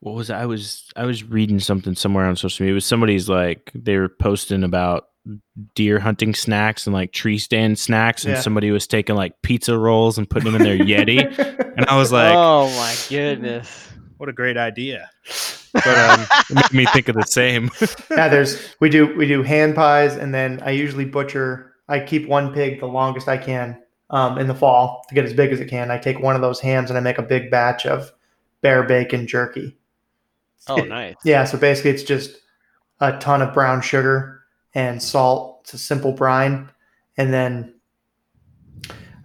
what 0.00 0.16
was? 0.16 0.28
I 0.28 0.46
was 0.46 0.90
I 0.96 1.04
was 1.06 1.22
reading 1.22 1.60
something 1.60 1.94
somewhere 1.94 2.26
on 2.26 2.34
social 2.34 2.64
media. 2.64 2.72
It 2.72 2.74
was 2.74 2.84
somebody's 2.84 3.28
like 3.28 3.70
they 3.76 3.96
were 3.96 4.08
posting 4.08 4.64
about 4.64 5.04
deer 5.76 6.00
hunting 6.00 6.34
snacks 6.34 6.86
and 6.88 6.92
like 6.94 7.12
tree 7.12 7.38
stand 7.38 7.78
snacks, 7.78 8.24
and 8.24 8.34
Yeah. 8.34 8.40
somebody 8.40 8.72
was 8.72 8.88
taking 8.88 9.14
like 9.14 9.40
pizza 9.42 9.78
rolls 9.78 10.18
and 10.18 10.28
putting 10.28 10.50
them 10.50 10.60
in 10.60 10.66
their 10.66 10.78
Yeti, 10.84 11.22
and 11.76 11.86
I 11.86 11.96
was 11.96 12.10
like, 12.10 12.34
oh 12.36 12.66
my 12.76 12.94
goodness. 13.08 13.88
What 14.16 14.28
a 14.28 14.32
great 14.32 14.56
idea. 14.56 15.10
But 15.72 15.86
um, 15.86 16.26
it 16.50 16.72
made 16.72 16.72
me 16.72 16.86
think 16.86 17.08
of 17.08 17.16
the 17.16 17.26
same. 17.26 17.70
yeah, 18.10 18.28
there's 18.28 18.74
we 18.80 18.88
do 18.88 19.14
we 19.16 19.26
do 19.26 19.42
hand 19.42 19.74
pies, 19.74 20.16
and 20.16 20.34
then 20.34 20.60
I 20.64 20.70
usually 20.70 21.04
butcher. 21.04 21.74
I 21.88 22.00
keep 22.00 22.28
one 22.28 22.54
pig 22.54 22.80
the 22.80 22.86
longest 22.86 23.28
I 23.28 23.36
can 23.36 23.82
um, 24.10 24.38
in 24.38 24.46
the 24.46 24.54
fall 24.54 25.04
to 25.08 25.14
get 25.14 25.24
as 25.24 25.32
big 25.32 25.52
as 25.52 25.60
it 25.60 25.68
can. 25.68 25.90
I 25.90 25.98
take 25.98 26.20
one 26.20 26.34
of 26.34 26.40
those 26.40 26.60
hams 26.60 26.90
and 26.90 26.96
I 26.96 27.00
make 27.02 27.18
a 27.18 27.22
big 27.22 27.50
batch 27.50 27.84
of 27.84 28.10
bear 28.62 28.82
bacon 28.84 29.26
jerky. 29.26 29.76
Oh, 30.68 30.76
nice. 30.84 31.16
Yeah, 31.24 31.44
so 31.44 31.58
basically 31.58 31.90
it's 31.90 32.02
just 32.02 32.38
a 33.00 33.18
ton 33.18 33.42
of 33.42 33.52
brown 33.52 33.82
sugar 33.82 34.44
and 34.74 35.02
salt. 35.02 35.60
It's 35.64 35.74
a 35.74 35.78
simple 35.78 36.12
brine, 36.12 36.70
and 37.16 37.32
then 37.32 37.74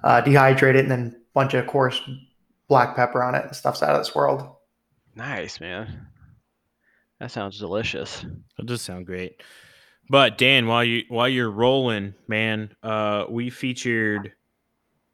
uh, 0.03 0.21
dehydrate 0.21 0.75
it, 0.75 0.79
and 0.79 0.91
then 0.91 1.15
a 1.15 1.33
bunch 1.33 1.53
of 1.53 1.67
coarse 1.67 2.01
black 2.67 2.95
pepper 2.95 3.23
on 3.23 3.35
it. 3.35 3.45
And 3.45 3.55
stuff's 3.55 3.83
out 3.83 3.95
of 3.95 3.99
this 3.99 4.15
world. 4.15 4.55
Nice, 5.19 5.59
man. 5.59 6.07
That 7.19 7.29
sounds 7.31 7.59
delicious. 7.59 8.25
That 8.57 8.65
does 8.65 8.81
sound 8.81 9.05
great. 9.05 9.41
But 10.09 10.37
Dan, 10.37 10.65
while 10.65 10.83
you 10.83 11.03
while 11.09 11.27
you're 11.29 11.51
rolling, 11.51 12.15
man, 12.27 12.73
uh, 12.81 13.25
we 13.29 13.49
featured 13.49 14.31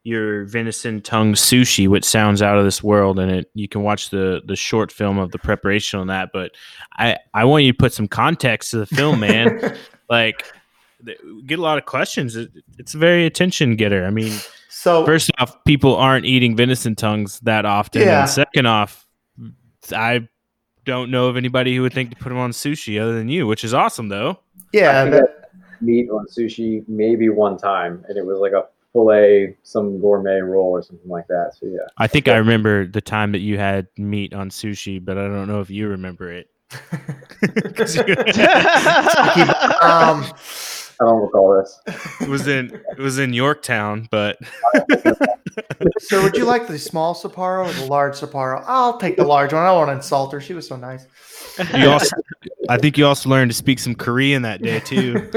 your 0.03 0.45
venison 0.45 1.01
tongue 1.01 1.34
sushi, 1.34 1.88
which 1.88 2.06
sounds 2.06 2.43
out 2.43 2.60
of 2.60 2.64
this 2.64 2.84
world, 2.84 3.18
and 3.20 3.32
it 3.32 3.49
you 3.56 3.68
can 3.68 3.82
watch 3.82 4.12
the 4.12 4.41
the 4.45 4.56
short 4.56 4.91
film 4.91 5.18
of 5.18 5.32
the 5.32 5.39
preparation 5.39 5.99
on 5.99 6.08
that. 6.08 6.30
But 6.32 6.51
I 6.93 7.18
I 7.34 7.43
want 7.45 7.64
you 7.66 7.72
to 7.74 7.78
put 7.78 7.91
some 7.91 8.08
context 8.08 8.72
to 8.72 8.78
the 8.78 8.86
film, 8.86 9.20
man. 9.20 9.76
like, 10.10 10.45
th- 11.03 11.18
get 11.47 11.58
a 11.60 11.62
lot 11.64 11.80
of 11.80 11.86
questions. 11.86 12.36
It, 12.36 12.51
it's 12.78 12.93
a 12.93 12.99
very 12.99 13.26
attention 13.26 13.76
getter. 13.76 14.06
I 14.06 14.12
mean, 14.12 14.38
so 14.70 15.03
first 15.06 15.32
off, 15.39 15.62
people 15.66 15.95
aren't 15.95 16.26
eating 16.26 16.56
venison 16.56 16.95
tongues 16.95 17.39
that 17.41 17.66
often, 17.66 18.03
Yeah. 18.03 18.22
and 18.22 18.30
second 18.30 18.68
off, 18.68 19.05
I 19.94 20.28
don't 20.86 21.10
know 21.12 21.28
of 21.28 21.38
anybody 21.38 21.76
who 21.76 21.82
would 21.82 21.94
think 21.94 22.12
to 22.12 22.16
put 22.16 22.30
them 22.30 22.38
on 22.38 22.52
sushi 22.52 23.02
other 23.02 23.14
than 23.14 23.28
you, 23.30 23.48
which 23.48 23.64
is 23.64 23.74
awesome 23.74 24.10
though. 24.10 24.40
yeah, 24.74 25.02
I 25.04 25.10
that- 25.10 25.50
meat 25.82 26.10
on 26.10 26.26
sushi 26.28 26.88
maybe 26.88 27.30
one 27.30 27.58
time, 27.58 28.04
and 28.08 28.18
it 28.18 28.26
was 28.26 28.40
like 28.40 28.54
a 28.54 28.66
fillet, 28.94 29.58
some 29.64 30.00
gourmet 30.00 30.40
roll 30.40 30.70
or 30.72 30.82
something 30.82 31.10
like 31.10 31.28
that. 31.28 31.52
So 31.60 31.66
yeah, 31.68 31.80
I 31.98 32.08
think 32.08 32.28
I 32.30 32.38
remember 32.38 32.86
the 32.88 33.02
time 33.02 33.32
that 33.34 33.40
you 33.40 33.58
had 33.58 33.88
meat 33.98 34.34
on 34.34 34.50
sushi, 34.50 35.04
but 35.04 35.18
I 35.18 35.28
don't 35.28 35.48
know 35.48 35.60
if 35.62 35.70
you 35.70 35.88
remember 35.90 36.32
it. 36.32 36.50
'Cause 37.76 37.96
you- 37.98 38.04
um, 39.82 40.24
I 40.98 41.04
don't 41.04 41.22
recall 41.24 41.62
this. 41.62 41.80
it 42.22 42.30
was 42.30 42.48
in 42.48 42.72
it 42.92 42.98
was 43.00 43.20
in 43.20 43.34
Yorktown, 43.34 44.08
but 44.12 44.38
So 45.99 46.22
would 46.24 46.36
you 46.36 46.45
like 46.45 46.68
the 46.68 46.78
small 46.78 47.16
Sapporo 47.16 47.68
or 47.68 47.74
the 47.74 47.86
large 47.86 48.16
Sapporo? 48.16 48.64
I'll 48.68 48.97
take 48.97 49.18
the 49.18 49.24
large 49.24 49.53
one. 49.53 49.64
I 49.64 49.68
don't 49.68 49.78
want 49.78 49.89
to 49.89 49.95
insult 49.95 50.32
her. 50.34 50.41
She 50.41 50.53
was 50.53 50.68
so 50.68 50.76
nice. 50.76 51.08
you 51.76 51.89
also 51.89 52.16
I 52.70 52.78
think 52.78 52.97
you 52.97 53.06
also 53.06 53.30
learned 53.30 53.51
to 53.51 53.58
speak 53.58 53.80
some 53.80 53.95
Korean 53.95 54.41
that 54.43 54.62
day 54.62 54.80
too. 54.82 55.30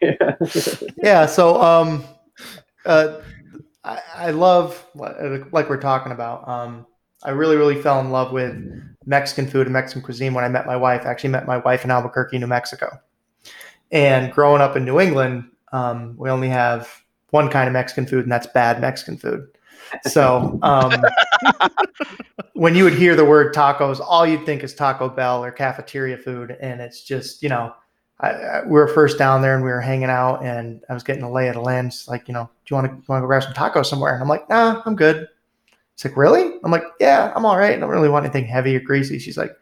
yeah. 0.00 0.36
yeah. 1.02 1.26
So 1.26 1.60
um, 1.60 2.04
uh, 2.86 3.20
I, 3.84 4.00
I 4.14 4.30
love 4.30 4.84
like 4.94 5.68
we're 5.68 5.80
talking 5.80 6.12
about. 6.12 6.48
Um, 6.48 6.86
I 7.24 7.30
really 7.30 7.56
really 7.56 7.80
fell 7.80 8.00
in 8.00 8.10
love 8.10 8.32
with 8.32 8.54
Mexican 9.04 9.48
food 9.48 9.66
and 9.66 9.72
Mexican 9.72 10.02
cuisine 10.02 10.34
when 10.34 10.44
I 10.44 10.48
met 10.48 10.66
my 10.66 10.76
wife. 10.76 11.02
I 11.04 11.10
actually 11.10 11.30
met 11.30 11.46
my 11.46 11.58
wife 11.58 11.84
in 11.84 11.90
Albuquerque, 11.90 12.38
New 12.38 12.46
Mexico. 12.46 13.00
And 13.90 14.32
growing 14.32 14.60
up 14.60 14.76
in 14.76 14.84
New 14.84 15.00
England, 15.00 15.50
um, 15.72 16.14
we 16.18 16.30
only 16.30 16.48
have 16.48 17.02
one 17.30 17.48
kind 17.50 17.66
of 17.66 17.72
Mexican 17.72 18.06
food, 18.06 18.24
and 18.24 18.32
that's 18.32 18.46
bad 18.46 18.80
Mexican 18.80 19.16
food. 19.16 19.48
So 20.04 20.58
um, 20.62 20.92
when 22.54 22.74
you 22.74 22.84
would 22.84 22.94
hear 22.94 23.16
the 23.16 23.24
word 23.24 23.54
tacos, 23.54 24.00
all 24.00 24.26
you'd 24.26 24.44
think 24.44 24.62
is 24.62 24.74
Taco 24.74 25.08
Bell 25.08 25.44
or 25.44 25.50
cafeteria 25.50 26.16
food, 26.16 26.56
and 26.60 26.80
it's 26.80 27.02
just 27.02 27.42
you 27.42 27.48
know, 27.48 27.74
I, 28.20 28.30
I, 28.30 28.62
we 28.64 28.72
were 28.72 28.88
first 28.88 29.18
down 29.18 29.42
there 29.42 29.54
and 29.54 29.64
we 29.64 29.70
were 29.70 29.80
hanging 29.80 30.10
out, 30.10 30.44
and 30.44 30.82
I 30.88 30.94
was 30.94 31.02
getting 31.02 31.22
a 31.22 31.30
lay 31.30 31.48
of 31.48 31.54
the 31.54 31.60
land. 31.60 31.92
She's 31.92 32.08
like, 32.08 32.28
you 32.28 32.34
know, 32.34 32.50
do 32.64 32.74
you 32.74 32.76
want 32.76 32.86
to 32.86 33.10
want 33.10 33.20
to 33.20 33.22
go 33.22 33.26
grab 33.26 33.42
some 33.42 33.52
tacos 33.52 33.86
somewhere? 33.86 34.14
And 34.14 34.22
I'm 34.22 34.28
like, 34.28 34.48
nah, 34.48 34.82
I'm 34.84 34.96
good. 34.96 35.28
It's 35.94 36.04
like, 36.04 36.16
really? 36.16 36.52
I'm 36.62 36.70
like, 36.70 36.84
yeah, 37.00 37.32
I'm 37.34 37.44
all 37.44 37.58
right. 37.58 37.74
I 37.74 37.76
don't 37.76 37.90
really 37.90 38.08
want 38.08 38.24
anything 38.24 38.46
heavy 38.46 38.76
or 38.76 38.80
greasy. 38.80 39.18
She's 39.18 39.36
like, 39.36 39.56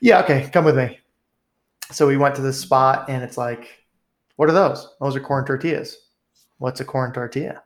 yeah, 0.00 0.20
okay, 0.22 0.50
come 0.52 0.64
with 0.64 0.76
me. 0.76 0.98
So 1.92 2.06
we 2.06 2.16
went 2.16 2.34
to 2.34 2.42
this 2.42 2.58
spot, 2.60 3.08
and 3.08 3.22
it's 3.22 3.38
like, 3.38 3.84
what 4.36 4.48
are 4.48 4.52
those? 4.52 4.94
Those 5.00 5.16
are 5.16 5.20
corn 5.20 5.44
tortillas. 5.44 6.07
What's 6.58 6.80
a 6.80 6.84
corn 6.84 7.12
tortilla? 7.12 7.62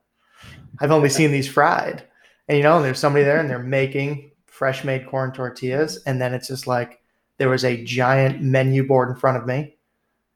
I've 0.81 0.91
only 0.91 1.09
seen 1.09 1.33
these 1.33 1.49
fried. 1.49 2.03
And 2.49 2.59
you 2.59 2.65
know, 2.65 2.77
and 2.77 2.85
there's 2.85 2.99
somebody 2.99 3.25
there 3.25 3.39
and 3.41 3.49
they're 3.49 3.59
making 3.59 4.31
fresh 4.47 4.85
made 4.85 5.07
corn 5.07 5.33
tortillas. 5.33 6.03
And 6.07 6.21
then 6.21 6.35
it's 6.35 6.49
just 6.49 6.67
like 6.67 7.01
there 7.39 7.49
was 7.49 7.65
a 7.65 7.83
giant 7.85 8.41
menu 8.43 8.87
board 8.87 9.09
in 9.11 9.17
front 9.17 9.37
of 9.37 9.47
me. 9.47 9.77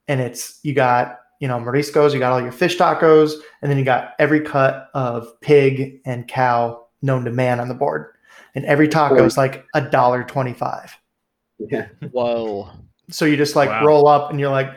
And 0.09 0.21
it's 0.21 0.61
you 0.63 0.73
got, 0.73 1.21
you 1.41 1.49
know, 1.49 1.59
mariscos, 1.59 2.13
you 2.15 2.19
got 2.19 2.33
all 2.33 2.41
your 2.41 2.53
fish 2.53 2.79
tacos, 2.79 3.33
and 3.61 3.71
then 3.71 3.77
you 3.79 3.85
got 3.85 4.15
every 4.19 4.41
cut 4.41 4.89
of 4.95 5.39
pig 5.41 6.01
and 6.05 6.27
cow 6.29 6.87
known 7.03 7.25
to 7.25 7.31
man 7.31 7.61
on 7.61 7.69
the 7.69 7.75
board. 7.75 8.15
And 8.55 8.65
every 8.65 8.89
taco 8.89 9.23
is 9.25 9.37
like 9.37 9.67
a 9.75 9.83
dollar 9.83 10.25
twenty-five. 10.25 10.97
yeah. 11.59 11.89
Whoa. 12.13 12.71
So 13.11 13.25
you 13.25 13.37
just 13.37 13.55
like 13.57 13.69
Wow. 13.69 13.85
roll 13.85 14.09
up 14.09 14.31
and 14.31 14.41
you're 14.41 14.51
like, 14.51 14.71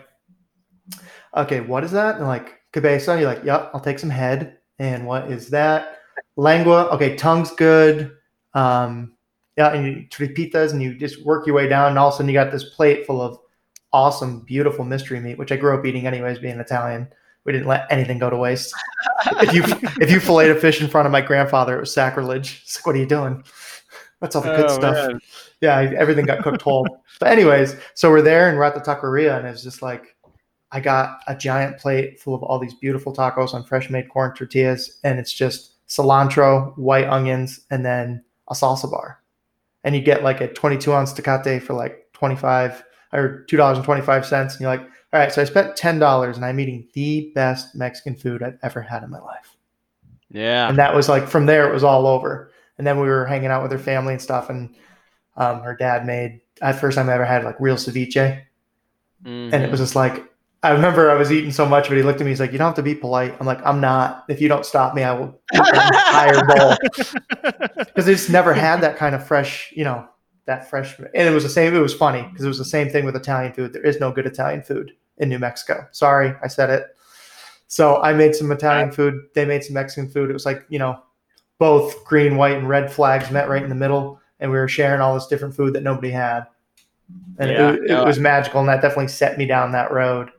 okay, 1.36 1.62
what 1.62 1.84
is 1.84 1.92
that? 1.92 2.18
And 2.18 2.28
like 2.28 2.59
cabeza, 2.72 3.20
you're 3.20 3.28
like, 3.34 3.44
yep, 3.44 3.72
I'll 3.74 3.80
take 3.80 4.00
some 4.00 4.10
head. 4.10 4.58
And 4.80 5.06
what 5.06 5.32
is 5.32 5.50
that? 5.50 6.00
Lengua, 6.36 6.86
okay, 6.90 7.16
tongue's 7.16 7.52
good. 7.52 8.16
Um, 8.54 9.14
yeah, 9.58 9.74
and 9.74 9.86
you 9.86 10.06
tripitas, 10.10 10.72
and 10.72 10.82
you 10.82 10.96
just 10.96 11.26
work 11.26 11.46
your 11.46 11.56
way 11.56 11.68
down, 11.68 11.90
and 11.90 12.00
all 12.00 12.08
of 12.08 12.14
a 12.14 12.18
sudden 12.18 12.30
you 12.30 12.34
got 12.34 12.52
this 12.52 12.64
plate 12.76 13.06
full 13.06 13.22
of 13.22 13.38
awesome, 13.92 14.42
beautiful 14.42 14.86
mystery 14.86 15.20
meat, 15.20 15.38
which 15.38 15.52
I 15.52 15.58
grew 15.58 15.78
up 15.78 15.86
eating 15.86 16.08
anyways, 16.08 16.40
being 16.40 16.60
Italian. 16.60 17.08
We 17.46 17.52
didn't 17.54 17.68
let 17.68 17.88
anything 17.90 18.20
go 18.20 18.30
to 18.30 18.38
waste. 18.38 18.74
if 19.26 19.54
you 19.54 19.64
if 20.02 20.12
you 20.12 20.20
filleted 20.20 20.56
a 20.56 20.60
fish 20.60 20.82
in 20.82 20.88
front 20.88 21.06
of 21.08 21.12
my 21.12 21.22
grandfather, 21.22 21.76
it 21.76 21.80
was 21.82 21.94
sacrilege. 21.94 22.62
It's 22.64 22.78
like, 22.78 22.86
what 22.86 22.96
are 22.96 23.00
you 23.00 23.06
doing? 23.06 23.44
That's 24.22 24.36
all 24.36 24.42
the 24.42 24.56
good 24.56 24.66
Oh, 24.70 24.76
stuff 24.76 25.08
man. 25.08 25.20
yeah, 25.62 25.78
everything 25.98 26.26
got 26.26 26.44
cooked 26.44 26.62
whole. 26.62 26.86
But 27.20 27.30
anyways, 27.30 27.76
so 27.96 28.10
we're 28.10 28.22
there 28.22 28.50
and 28.50 28.58
we're 28.58 28.66
at 28.66 28.76
the 28.76 28.82
taqueria, 28.82 29.38
and 29.38 29.48
it's 29.48 29.64
just 29.64 29.82
like 29.82 30.16
I 30.72 30.80
got 30.80 31.22
a 31.28 31.36
giant 31.36 31.78
plate 31.78 32.20
full 32.20 32.36
of 32.36 32.44
all 32.44 32.60
these 32.60 32.76
beautiful 32.76 33.14
tacos 33.14 33.54
on 33.54 33.64
fresh 33.64 33.90
made 33.90 34.10
corn 34.10 34.34
tortillas, 34.36 35.00
and 35.04 35.20
it's 35.20 35.34
just 35.34 35.74
cilantro, 35.88 36.78
white 36.78 37.08
onions, 37.08 37.62
and 37.72 37.86
then 37.86 38.24
a 38.50 38.54
salsa 38.54 38.90
bar. 38.90 39.20
And 39.84 39.96
you 39.96 40.02
get 40.02 40.24
like 40.24 40.42
a 40.42 40.52
22 40.54 40.94
ounce 40.94 41.14
tecate 41.14 41.64
for 41.64 41.74
like 41.74 42.08
25 42.14 42.84
or 43.14 43.46
two 43.50 43.58
dollars 43.58 43.78
and 43.78 43.86
25 43.86 44.26
cents, 44.26 44.54
and 44.54 44.62
you're 44.62 44.70
like, 44.70 44.88
all 45.12 45.20
right, 45.20 45.34
so 45.34 45.42
I 45.42 45.46
spent 45.46 45.76
ten 45.76 45.98
dollars, 45.98 46.36
and 46.36 46.46
I'm 46.46 46.60
eating 46.60 46.88
the 46.94 47.32
best 47.34 47.76
Mexican 47.76 48.16
food 48.16 48.44
I've 48.44 48.60
ever 48.62 48.82
had 48.82 49.04
in 49.04 49.10
my 49.10 49.20
life. 49.20 49.56
Yeah. 50.30 50.70
And 50.70 50.78
that 50.78 50.94
was 50.94 51.10
like 51.10 51.28
from 51.28 51.48
there, 51.48 51.68
it 51.68 51.74
was 51.74 51.84
all 51.84 52.06
over. 52.06 52.52
And 52.78 52.86
then 52.86 53.00
we 53.00 53.08
were 53.08 53.26
hanging 53.26 53.48
out 53.48 53.64
with 53.64 53.72
her 53.72 53.80
family 53.80 54.14
and 54.14 54.22
stuff, 54.22 54.52
and 54.52 54.76
um, 55.36 55.62
her 55.62 55.76
dad 55.76 56.06
made. 56.06 56.42
At 56.62 56.80
first 56.80 56.98
time 56.98 57.10
I 57.10 57.14
ever 57.14 57.26
had 57.26 57.44
like 57.44 57.56
real 57.60 57.76
ceviche, 57.76 58.44
and 59.26 59.54
it 59.54 59.72
was 59.72 59.80
just 59.80 59.96
like 59.96 60.29
I 60.62 60.72
remember 60.72 61.10
I 61.10 61.16
was 61.16 61.32
eating 61.32 61.52
so 61.52 61.66
much, 61.66 61.88
but 61.88 61.96
he 61.96 62.04
looked 62.04 62.20
at 62.20 62.26
me. 62.26 62.32
He's 62.32 62.40
like, 62.42 62.52
"You 62.52 62.58
don't 62.58 62.68
have 62.68 62.76
to 62.76 62.84
be 62.84 62.96
polite." 62.96 63.34
I'm 63.40 63.48
like, 63.48 63.66
"I'm 63.66 63.80
not. 63.80 64.26
If 64.28 64.42
you 64.42 64.50
don't 64.50 64.66
stop 64.66 64.94
me, 64.94 65.04
I 65.04 65.14
will 65.14 65.40
entire 65.54 66.46
bowl." 66.48 66.76
Because 67.78 68.08
I 68.08 68.12
just 68.12 68.30
never 68.30 68.54
had 68.54 68.82
that 68.82 68.98
kind 68.98 69.16
of 69.16 69.26
fresh, 69.26 69.72
you 69.76 69.86
know, 69.86 70.06
that 70.48 70.70
fresh. 70.70 71.00
And 71.00 71.28
it 71.28 71.32
was 71.32 71.44
the 71.44 71.50
same. 71.50 71.74
It 71.74 71.80
was 71.80 71.94
funny 71.94 72.24
because 72.24 72.44
it 72.44 72.50
was 72.50 72.58
the 72.58 72.66
same 72.66 72.90
thing 72.90 73.06
with 73.06 73.16
Italian 73.16 73.54
food. 73.54 73.72
There 73.72 73.86
is 73.86 74.02
no 74.02 74.12
good 74.12 74.26
Italian 74.26 74.62
food 74.62 74.92
in 75.18 75.30
New 75.30 75.40
Mexico. 75.40 75.88
Sorry, 75.92 76.34
I 76.44 76.48
said 76.48 76.70
it. 76.70 76.88
So 77.68 78.02
I 78.02 78.14
made 78.14 78.36
some 78.36 78.52
Italian 78.52 78.92
food. 78.92 79.16
They 79.36 79.46
made 79.46 79.64
some 79.64 79.76
Mexican 79.76 80.10
food. 80.10 80.30
It 80.30 80.34
was 80.34 80.46
like 80.46 80.66
you 80.68 80.80
know, 80.80 81.02
both 81.58 82.04
green, 82.04 82.36
white, 82.36 82.58
and 82.58 82.68
red 82.68 82.92
flags 82.92 83.32
met 83.32 83.48
right 83.48 83.64
in 83.64 83.70
the 83.70 83.76
middle, 83.76 84.20
and 84.42 84.52
we 84.52 84.58
were 84.58 84.68
sharing 84.68 85.00
all 85.00 85.14
this 85.14 85.28
different 85.28 85.56
food 85.56 85.74
that 85.74 85.84
nobody 85.84 86.10
had. 86.10 86.48
And 87.38 87.50
Yeah, 87.50 87.70
it, 87.70 87.76
it 87.76 87.88
no, 87.88 88.04
was 88.04 88.20
magical, 88.20 88.60
and 88.60 88.68
that 88.68 88.82
definitely 88.82 89.08
set 89.08 89.38
me 89.38 89.46
down 89.46 89.72
that 89.72 89.94
road. 89.94 90.32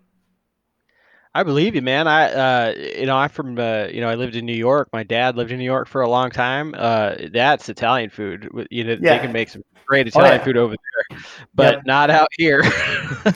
I 1.34 1.44
believe 1.44 1.76
you, 1.76 1.82
man. 1.82 2.08
I, 2.08 2.32
uh, 2.32 2.74
you 2.76 3.06
know, 3.06 3.16
I'm 3.16 3.28
from, 3.28 3.56
uh, 3.58 3.84
you 3.86 4.00
know, 4.00 4.08
I 4.08 4.16
lived 4.16 4.34
in 4.34 4.44
New 4.46 4.52
York. 4.52 4.88
My 4.92 5.04
dad 5.04 5.36
lived 5.36 5.52
in 5.52 5.58
New 5.58 5.64
York 5.64 5.86
for 5.86 6.00
a 6.00 6.08
long 6.08 6.30
time. 6.30 6.74
Uh, 6.76 7.14
that's 7.32 7.68
Italian 7.68 8.10
food. 8.10 8.48
You 8.70 8.82
know, 8.84 8.96
Yeah. 9.00 9.14
they 9.14 9.18
can 9.20 9.32
make 9.32 9.48
some 9.48 9.62
great 9.86 10.06
Oh, 10.06 10.08
Italian 10.08 10.38
yeah. 10.40 10.44
food 10.44 10.56
over 10.56 10.74
there, 10.74 11.18
but 11.54 11.74
Yep. 11.76 11.82
not 11.86 12.10
out 12.10 12.28
here. 12.36 12.62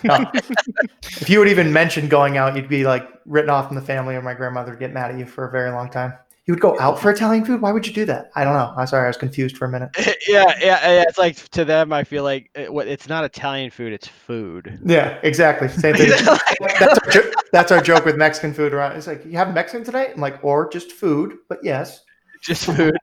No. 0.03 0.27
if 1.03 1.29
you 1.31 1.39
would 1.39 1.49
even 1.49 1.73
mention 1.73 2.09
going 2.09 2.37
out, 2.37 2.57
you'd 2.57 2.69
be 2.69 2.85
like 2.85 3.09
written 3.27 3.51
off 3.51 3.69
from 3.69 3.77
the 3.77 3.83
family, 3.83 4.17
or 4.17 4.23
my 4.23 4.35
grandmother 4.35 4.73
would 4.73 4.81
get 4.81 4.93
mad 4.93 5.13
at 5.13 5.19
you 5.19 5.27
for 5.27 5.47
a 5.47 5.51
very 5.53 5.71
long 5.71 5.89
time. 5.89 6.15
You 6.47 6.53
would 6.53 6.61
go 6.61 6.79
out 6.79 6.99
for 6.99 7.11
Italian 7.11 7.43
food? 7.47 7.63
Why 7.63 7.73
would 7.73 7.87
you 7.87 7.93
do 7.95 8.05
that? 8.05 8.31
I 8.35 8.45
don't 8.45 8.53
know. 8.53 8.75
I'm 8.77 8.87
sorry, 8.87 9.05
I 9.05 9.07
was 9.09 9.17
confused 9.17 9.57
for 9.57 9.65
a 9.65 9.71
minute. 9.71 9.91
yeah, 10.29 10.45
yeah, 10.61 10.93
yeah. 10.93 11.05
It's 11.09 11.17
like 11.17 11.37
to 11.51 11.65
them, 11.65 11.91
I 11.91 12.05
feel 12.05 12.23
like 12.23 12.51
it, 12.55 12.69
it's 12.71 13.09
not 13.09 13.25
Italian 13.25 13.71
food; 13.71 13.95
it's 13.95 14.07
food. 14.07 14.79
Yeah, 14.85 15.19
exactly. 15.23 15.69
Same 15.69 15.95
thing. 15.95 16.11
that's, 16.61 16.99
our, 16.99 17.11
jo- 17.11 17.31
that's 17.51 17.73
our 17.73 17.81
joke 17.81 18.05
with 18.05 18.17
Mexican 18.17 18.53
food 18.53 18.75
around. 18.75 18.95
It's 18.97 19.07
like 19.07 19.25
you 19.25 19.33
have 19.39 19.55
Mexican 19.55 19.85
tonight, 19.85 20.11
I'm 20.15 20.21
like, 20.21 20.45
or 20.45 20.69
just 20.69 20.93
food, 20.93 21.39
but 21.49 21.61
yes. 21.63 22.05
Just 22.43 22.67
food. 22.67 22.95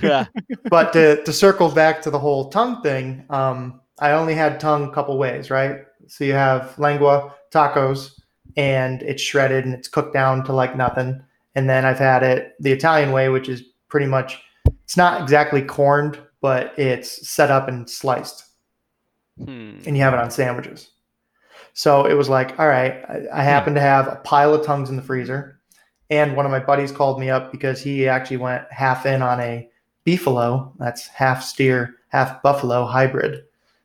yeah. 0.00 0.24
But 0.70 0.94
to, 0.94 1.22
to 1.22 1.32
circle 1.34 1.70
back 1.70 2.00
to 2.02 2.10
the 2.10 2.18
whole 2.18 2.48
tongue 2.48 2.80
thing, 2.80 3.26
um, 3.28 3.82
I 3.98 4.12
only 4.12 4.34
had 4.34 4.58
tongue 4.58 4.84
a 4.84 4.92
couple 4.92 5.18
ways, 5.18 5.50
right? 5.50 5.80
So 6.06 6.24
you 6.24 6.32
have 6.32 6.78
lengua 6.78 7.34
tacos, 7.52 8.12
and 8.56 9.02
it's 9.02 9.20
shredded 9.22 9.66
and 9.66 9.74
it's 9.74 9.88
cooked 9.88 10.14
down 10.14 10.44
to 10.44 10.54
like 10.54 10.76
nothing. 10.76 11.22
And 11.56 11.68
then 11.68 11.84
I've 11.84 11.98
had 11.98 12.22
it 12.22 12.54
the 12.60 12.70
Italian 12.70 13.10
way, 13.10 13.28
which 13.28 13.48
is 13.48 13.64
pretty 13.88 14.06
much 14.06 14.40
it's 14.84 14.96
not 14.96 15.20
exactly 15.20 15.62
corned, 15.62 16.20
but 16.40 16.78
it's 16.78 17.28
set 17.28 17.50
up 17.50 17.66
and 17.66 17.90
sliced 17.90 18.44
Hmm. 19.38 19.78
and 19.86 19.96
you 19.96 20.02
have 20.02 20.14
it 20.14 20.20
on 20.20 20.30
sandwiches. 20.30 20.90
So 21.74 22.06
it 22.06 22.14
was 22.14 22.28
like, 22.28 22.58
all 22.58 22.68
right, 22.68 23.04
I, 23.06 23.40
I 23.40 23.42
happen 23.42 23.74
to 23.74 23.80
have 23.80 24.08
a 24.08 24.16
pile 24.24 24.54
of 24.54 24.64
tongues 24.64 24.88
in 24.88 24.96
the 24.96 25.02
freezer. 25.02 25.60
And 26.08 26.36
one 26.36 26.46
of 26.46 26.52
my 26.52 26.60
buddies 26.60 26.92
called 26.92 27.20
me 27.20 27.28
up 27.28 27.52
because 27.52 27.82
he 27.82 28.08
actually 28.08 28.38
went 28.38 28.64
half 28.70 29.04
in 29.04 29.20
on 29.20 29.40
a 29.40 29.68
beefalo, 30.06 30.72
that's 30.78 31.06
half 31.08 31.42
steer, 31.42 31.96
half 32.08 32.42
buffalo 32.42 32.86
hybrid 32.86 33.42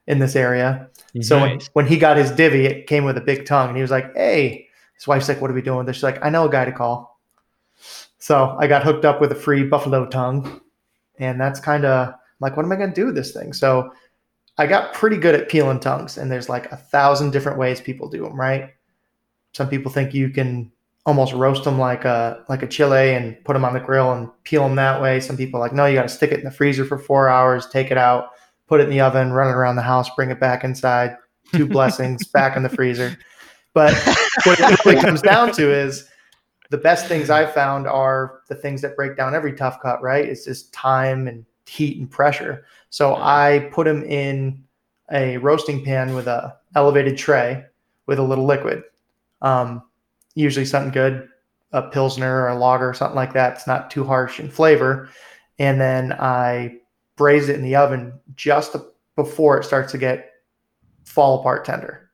in 0.07 0.19
this 0.19 0.35
area. 0.35 0.89
So 1.21 1.41
when, 1.41 1.59
when 1.73 1.87
he 1.87 1.97
got 1.97 2.15
his 2.15 2.31
divvy, 2.31 2.65
it 2.65 2.87
came 2.87 3.03
with 3.03 3.17
a 3.17 3.21
big 3.21 3.45
tongue. 3.45 3.69
And 3.69 3.75
he 3.77 3.81
was 3.81 3.91
like, 3.91 4.15
hey, 4.15 4.67
his 4.95 5.07
wife's 5.07 5.27
like, 5.27 5.41
what 5.41 5.51
are 5.51 5.53
we 5.53 5.61
doing 5.61 5.79
with 5.79 5.87
this? 5.87 5.97
She's 5.97 6.03
like, 6.03 6.23
I 6.23 6.29
know 6.29 6.47
a 6.47 6.51
guy 6.51 6.63
to 6.63 6.71
call. 6.71 7.10
So 8.21 8.55
I 8.59 8.67
got 8.67 8.83
hooked 8.83 9.03
up 9.03 9.19
with 9.19 9.31
a 9.31 9.35
free 9.35 9.63
buffalo 9.63 10.05
tongue. 10.05 10.61
And 11.17 11.41
that's 11.41 11.59
kind 11.59 11.85
of 11.85 12.13
like, 12.39 12.55
what 12.55 12.65
am 12.65 12.71
I 12.71 12.75
going 12.75 12.89
to 12.89 12.95
do 12.95 13.07
with 13.07 13.15
this 13.15 13.33
thing? 13.33 13.51
So 13.51 13.91
I 14.57 14.67
got 14.67 14.93
pretty 14.93 15.17
good 15.17 15.33
at 15.33 15.49
peeling 15.49 15.79
tongues, 15.79 16.17
and 16.17 16.31
there's 16.31 16.49
like 16.49 16.71
a 16.71 16.77
thousand 16.77 17.31
different 17.31 17.57
ways 17.57 17.81
people 17.81 18.09
do 18.09 18.23
them, 18.23 18.39
right? 18.39 18.69
Some 19.53 19.69
people 19.69 19.91
think 19.91 20.13
you 20.13 20.29
can 20.29 20.71
almost 21.05 21.33
roast 21.33 21.63
them 21.63 21.79
like 21.79 22.05
a 22.05 22.45
like 22.47 22.61
a 22.61 22.67
chile 22.67 23.15
and 23.15 23.43
put 23.43 23.53
them 23.53 23.65
on 23.65 23.73
the 23.73 23.79
grill 23.79 24.11
and 24.13 24.29
peel 24.43 24.63
them 24.63 24.75
that 24.75 25.01
way. 25.01 25.19
Some 25.19 25.35
people 25.35 25.59
like, 25.59 25.73
no, 25.73 25.87
you 25.87 25.95
got 25.95 26.03
to 26.03 26.09
stick 26.09 26.31
it 26.31 26.39
in 26.39 26.45
the 26.45 26.51
freezer 26.51 26.85
for 26.85 26.99
four 26.99 27.27
hours, 27.27 27.67
take 27.67 27.89
it 27.89 27.97
out, 27.97 28.29
put 28.67 28.79
it 28.79 28.83
in 28.83 28.91
the 28.91 29.01
oven, 29.01 29.31
run 29.31 29.49
it 29.49 29.57
around 29.57 29.77
the 29.77 29.81
house, 29.81 30.09
bring 30.15 30.29
it 30.29 30.39
back 30.39 30.63
inside. 30.63 31.15
Two 31.53 31.65
blessings 31.67 32.27
back 32.27 32.55
in 32.55 32.61
the 32.61 32.69
freezer. 32.69 33.17
But 33.73 33.93
what 34.43 34.59
it 34.59 34.85
really 34.85 35.01
comes 35.01 35.21
down 35.21 35.53
to 35.53 35.71
is 35.71 36.07
the 36.71 36.77
best 36.77 37.07
things 37.07 37.29
I've 37.29 37.53
found 37.53 37.85
are 37.85 38.39
the 38.47 38.55
things 38.55 38.81
that 38.81 38.95
break 38.95 39.17
down 39.17 39.35
every 39.35 39.53
tough 39.53 39.81
cut, 39.81 40.01
right? 40.01 40.25
It's 40.25 40.45
just 40.45 40.73
time 40.73 41.27
and 41.27 41.45
heat 41.67 41.99
and 41.99 42.09
pressure. 42.09 42.65
So 42.89 43.15
I 43.15 43.69
put 43.73 43.85
them 43.85 44.03
in 44.03 44.63
a 45.11 45.35
roasting 45.37 45.83
pan 45.83 46.15
with 46.15 46.27
a 46.27 46.55
elevated 46.75 47.17
tray 47.17 47.65
with 48.05 48.19
a 48.19 48.23
little 48.23 48.45
liquid. 48.45 48.83
Um, 49.41 49.83
usually 50.33 50.65
something 50.65 50.93
good, 50.93 51.27
a 51.73 51.81
pilsner 51.81 52.43
or 52.43 52.47
a 52.47 52.57
lager 52.57 52.89
or 52.89 52.93
something 52.93 53.17
like 53.17 53.33
that. 53.33 53.57
It's 53.57 53.67
not 53.67 53.91
too 53.91 54.05
harsh 54.05 54.39
in 54.39 54.49
flavor. 54.49 55.09
And 55.59 55.79
then 55.79 56.13
I 56.13 56.77
braise 57.17 57.49
it 57.49 57.57
in 57.57 57.63
the 57.63 57.75
oven 57.75 58.13
just 58.35 58.77
before 59.17 59.59
it 59.59 59.65
starts 59.65 59.91
to 59.91 59.97
get 59.97 60.31
fall 61.03 61.41
apart 61.41 61.65
tender. 61.65 62.10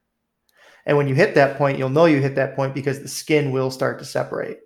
And 0.87 0.97
when 0.97 1.07
you 1.07 1.13
hit 1.13 1.35
that 1.35 1.57
point, 1.57 1.77
you'll 1.77 1.89
know 1.89 2.05
you 2.05 2.21
hit 2.21 2.35
that 2.35 2.55
point 2.55 2.73
because 2.73 3.01
the 3.01 3.09
skin 3.09 3.51
will 3.51 3.69
start 3.69 3.99
to 3.99 4.05
separate. 4.05 4.61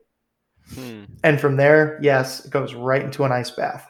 Hmm. 0.75 1.05
And 1.23 1.41
from 1.41 1.57
there, 1.57 1.99
yes, 2.01 2.45
it 2.45 2.51
goes 2.51 2.75
right 2.75 3.01
into 3.01 3.25
an 3.25 3.31
ice 3.31 3.49
bath. 3.49 3.89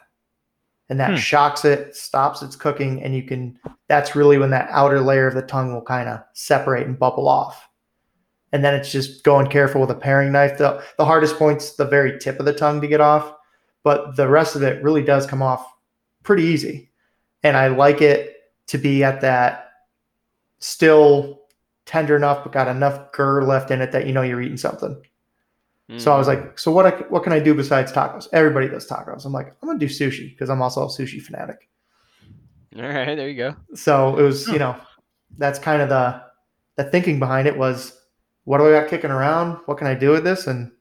And 0.88 0.98
that 0.98 1.10
Hmm. 1.10 1.16
shocks 1.16 1.64
it, 1.64 1.94
stops 1.94 2.42
its 2.42 2.56
cooking, 2.56 3.02
and 3.02 3.14
you 3.14 3.22
can 3.22 3.58
that's 3.86 4.16
really 4.16 4.38
when 4.38 4.50
that 4.50 4.68
outer 4.70 5.00
layer 5.00 5.26
of 5.26 5.34
the 5.34 5.42
tongue 5.42 5.74
will 5.74 5.82
kind 5.82 6.08
of 6.08 6.20
separate 6.32 6.86
and 6.86 6.98
bubble 6.98 7.28
off. 7.28 7.68
And 8.50 8.64
then 8.64 8.74
it's 8.74 8.90
just 8.90 9.24
going 9.24 9.46
careful 9.48 9.80
with 9.82 9.90
a 9.90 9.94
paring 9.94 10.32
knife. 10.32 10.58
The, 10.58 10.82
the 10.96 11.04
hardest 11.04 11.36
point's 11.36 11.74
the 11.74 11.84
very 11.84 12.18
tip 12.18 12.38
of 12.40 12.46
the 12.46 12.52
tongue 12.54 12.80
to 12.80 12.88
get 12.88 13.00
off, 13.00 13.34
but 13.82 14.16
the 14.16 14.28
rest 14.28 14.56
of 14.56 14.62
it 14.62 14.82
really 14.82 15.02
does 15.02 15.26
come 15.26 15.42
off 15.42 15.66
pretty 16.22 16.44
easy. 16.44 16.90
And 17.42 17.56
I 17.56 17.68
like 17.68 18.00
it 18.00 18.36
to 18.68 18.78
be 18.78 19.04
at 19.04 19.20
that 19.20 19.70
still 20.58 21.41
tender 21.86 22.16
enough, 22.16 22.42
but 22.42 22.52
got 22.52 22.68
enough 22.68 23.12
gur 23.12 23.42
left 23.42 23.70
in 23.70 23.80
it 23.80 23.92
that 23.92 24.06
you 24.06 24.12
know 24.12 24.22
you're 24.22 24.42
eating 24.42 24.56
something. 24.56 25.00
So 25.98 26.12
I 26.12 26.16
was 26.16 26.26
like, 26.26 26.58
so 26.58 26.72
what? 26.72 26.86
I, 26.86 26.90
what 27.10 27.22
can 27.22 27.32
I 27.32 27.38
do 27.38 27.54
besides 27.54 27.92
tacos? 27.92 28.26
Everybody 28.32 28.68
does 28.68 28.88
tacos. 28.88 29.26
I'm 29.26 29.32
like, 29.32 29.48
I'm 29.60 29.68
gonna 29.68 29.78
do 29.78 29.88
sushi 29.88 30.30
because 30.30 30.48
I'm 30.48 30.62
also 30.62 30.84
a 30.84 30.86
sushi 30.86 31.20
fanatic. 31.20 31.68
All 32.76 32.82
right, 32.82 33.14
there 33.14 33.28
you 33.28 33.36
go. 33.36 33.56
So 33.74 34.16
it 34.16 34.22
was, 34.22 34.48
you 34.48 34.58
know, 34.58 34.74
that's 35.36 35.58
kind 35.58 35.82
of 35.82 35.90
the 35.90 36.22
the 36.76 36.84
thinking 36.90 37.18
behind 37.18 37.46
it 37.46 37.58
was, 37.58 38.00
what 38.44 38.58
do 38.58 38.66
I 38.66 38.80
got 38.80 38.88
kicking 38.88 39.10
around? 39.10 39.58
What 39.66 39.76
can 39.76 39.86
I 39.86 39.94
do 39.94 40.10
with 40.10 40.24
this? 40.24 40.46
And 40.46 40.72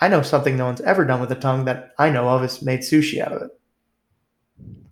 I 0.00 0.08
know 0.08 0.22
something 0.22 0.56
no 0.56 0.66
one's 0.66 0.80
ever 0.80 1.04
done 1.04 1.20
with 1.20 1.30
a 1.30 1.36
tongue 1.36 1.64
that 1.66 1.92
I 1.98 2.10
know 2.10 2.28
of 2.28 2.42
is 2.42 2.62
made 2.62 2.80
sushi 2.80 3.20
out 3.20 3.32
of 3.32 3.42
it. 3.42 3.50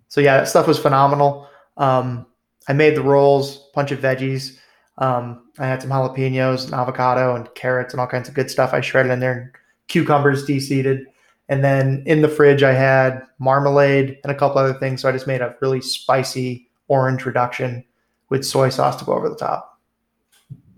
So 0.08 0.20
yeah, 0.20 0.36
that 0.36 0.48
stuff 0.48 0.68
was 0.68 0.78
phenomenal. 0.78 1.48
Um, 1.76 2.26
I 2.68 2.72
made 2.72 2.96
the 2.96 3.02
rolls, 3.02 3.70
bunch 3.74 3.90
of 3.90 3.98
veggies. 3.98 4.58
Um, 4.98 5.48
I 5.58 5.66
had 5.66 5.82
some 5.82 5.90
jalapenos 5.90 6.64
and 6.64 6.74
avocado 6.74 7.34
and 7.34 7.52
carrots 7.54 7.92
and 7.92 8.00
all 8.00 8.06
kinds 8.06 8.28
of 8.28 8.34
good 8.34 8.50
stuff. 8.50 8.72
I 8.72 8.80
shredded 8.80 9.12
in 9.12 9.20
there, 9.20 9.52
cucumbers 9.88 10.44
de-seeded, 10.44 11.06
and 11.48 11.64
then 11.64 12.02
in 12.06 12.22
the 12.22 12.28
fridge 12.28 12.62
I 12.62 12.72
had 12.72 13.22
marmalade 13.38 14.18
and 14.22 14.32
a 14.32 14.34
couple 14.34 14.58
other 14.58 14.74
things. 14.74 15.02
So 15.02 15.08
I 15.08 15.12
just 15.12 15.26
made 15.26 15.40
a 15.40 15.56
really 15.60 15.80
spicy 15.80 16.68
orange 16.88 17.26
reduction 17.26 17.84
with 18.28 18.44
soy 18.44 18.68
sauce 18.68 18.96
to 18.96 19.04
go 19.04 19.14
over 19.14 19.28
the 19.28 19.36
top. 19.36 19.80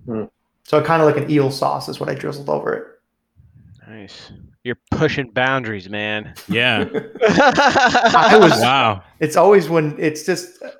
Hmm. 0.07 0.25
So 0.65 0.83
kind 0.83 1.03
of 1.03 1.07
like 1.07 1.23
an 1.23 1.31
eel 1.31 1.51
sauce 1.51 1.89
is 1.89 2.01
what 2.01 2.09
I 2.09 2.15
drizzled 2.15 2.49
over 2.49 2.73
it. 2.75 2.87
Nice. 3.89 4.33
You're 4.65 4.79
pushing 4.91 5.31
boundaries, 5.31 5.89
man. 5.89 6.35
Yeah. 6.49 6.87
I 7.29 8.37
was 8.41 8.51
wow. 8.53 9.03
it's 9.21 9.37
always 9.37 9.69
when 9.69 9.95
it's 9.97 10.27
just 10.27 10.61
uh, 10.63 10.71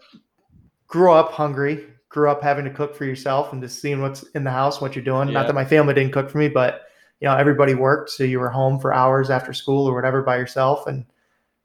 grew 0.89 1.13
up 1.13 1.31
hungry, 1.31 1.85
grew 2.17 2.31
up 2.31 2.43
having 2.43 2.65
to 2.65 2.71
cook 2.71 2.97
for 2.97 3.05
yourself 3.05 3.53
and 3.53 3.61
just 3.61 3.79
seeing 3.79 4.01
what's 4.01 4.23
in 4.35 4.43
the 4.43 4.51
house, 4.51 4.81
what 4.81 4.97
you're 4.97 5.05
doing. 5.05 5.31
Not 5.31 5.47
that 5.47 5.53
my 5.55 5.67
family 5.67 5.93
didn't 5.93 6.15
cook 6.15 6.31
for 6.31 6.39
me, 6.39 6.49
but 6.49 6.87
you 7.21 7.29
know, 7.29 7.37
everybody 7.37 7.75
worked, 7.75 8.09
so 8.09 8.25
you 8.25 8.41
were 8.41 8.49
home 8.49 8.81
for 8.81 8.95
hours 8.95 9.29
after 9.29 9.53
school 9.53 9.87
or 9.87 9.95
whatever 9.95 10.23
by 10.23 10.39
yourself. 10.39 10.87
And 10.87 11.05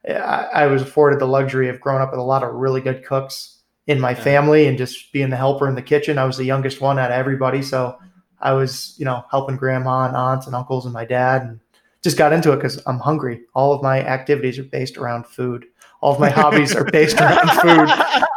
I, 0.06 0.48
I 0.54 0.66
was 0.68 0.82
afforded 0.82 1.20
the 1.22 1.26
luxury 1.26 1.70
of 1.70 1.80
growing 1.80 2.02
up 2.02 2.12
with 2.12 2.20
a 2.20 2.24
lot 2.24 2.44
of 2.44 2.54
really 2.54 2.82
good 2.82 3.06
cooks 3.06 3.60
in 3.88 3.98
my 3.98 4.10
Yeah. 4.12 4.24
family 4.24 4.68
and 4.68 4.78
just 4.78 5.14
being 5.14 5.30
the 5.30 5.38
helper 5.38 5.70
in 5.70 5.76
the 5.76 5.82
kitchen. 5.82 6.18
I 6.18 6.26
was 6.26 6.36
the 6.36 6.44
youngest 6.44 6.82
one 6.82 7.00
out 7.00 7.12
of 7.12 7.18
everybody, 7.18 7.62
so 7.62 7.98
I 8.42 8.52
was, 8.52 8.94
you 8.98 9.06
know, 9.06 9.24
helping 9.32 9.56
grandma 9.56 10.06
and 10.06 10.18
aunts 10.18 10.48
and 10.48 10.56
uncles 10.56 10.84
and 10.86 10.94
my 10.94 11.06
dad 11.06 11.44
and 11.44 11.62
just 12.04 12.18
got 12.18 12.34
into 12.34 12.52
it 12.52 12.58
because 12.58 12.82
I'm 12.86 13.00
hungry. 13.00 13.40
All 13.56 13.72
of 13.72 13.82
my 13.82 14.04
activities 14.04 14.60
are 14.60 14.64
based 14.64 14.98
around 14.98 15.28
food. 15.28 15.66
All 16.02 16.14
of 16.14 16.20
my 16.20 16.30
hobbies 16.30 16.76
are 16.76 16.84
based 16.86 17.20
around 17.20 17.50
food. 17.62 17.90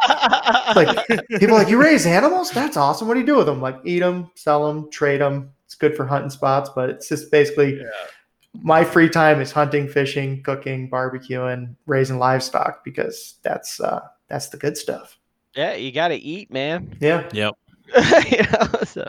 Like 0.75 1.07
people 1.29 1.51
are 1.55 1.59
like, 1.59 1.69
you 1.69 1.81
raise 1.81 2.05
animals? 2.05 2.51
That's 2.51 2.75
awesome. 2.75 3.07
What 3.07 3.13
do 3.13 3.19
you 3.19 3.25
do 3.25 3.37
with 3.37 3.45
them? 3.45 3.61
Like 3.61 3.79
eat 3.85 3.99
them, 3.99 4.31
sell 4.35 4.67
them, 4.67 4.89
trade 4.91 5.21
them. 5.21 5.51
It's 5.65 5.75
good 5.75 5.95
for 5.95 6.05
hunting 6.05 6.29
spots, 6.31 6.69
but 6.75 6.89
it's 6.89 7.07
just 7.07 7.31
basically 7.31 7.81
my 8.61 8.83
free 8.83 9.09
time 9.09 9.41
is 9.41 9.51
hunting, 9.51 9.87
fishing, 9.87 10.41
cooking, 10.43 10.89
barbecuing, 10.89 11.75
raising 11.85 12.17
livestock 12.17 12.83
because 12.83 13.35
that's 13.43 13.79
uh, 13.79 14.01
that's 14.27 14.49
the 14.49 14.57
good 14.57 14.77
stuff. 14.77 15.17
yeah, 15.55 15.73
you 15.75 15.91
got 15.91 16.09
to 16.09 16.15
eat, 16.15 16.51
man. 16.51 16.95
Yeah. 16.99 17.29
Yep. 17.31 17.53
you 18.31 18.43
know, 18.51 18.79
so 18.83 19.05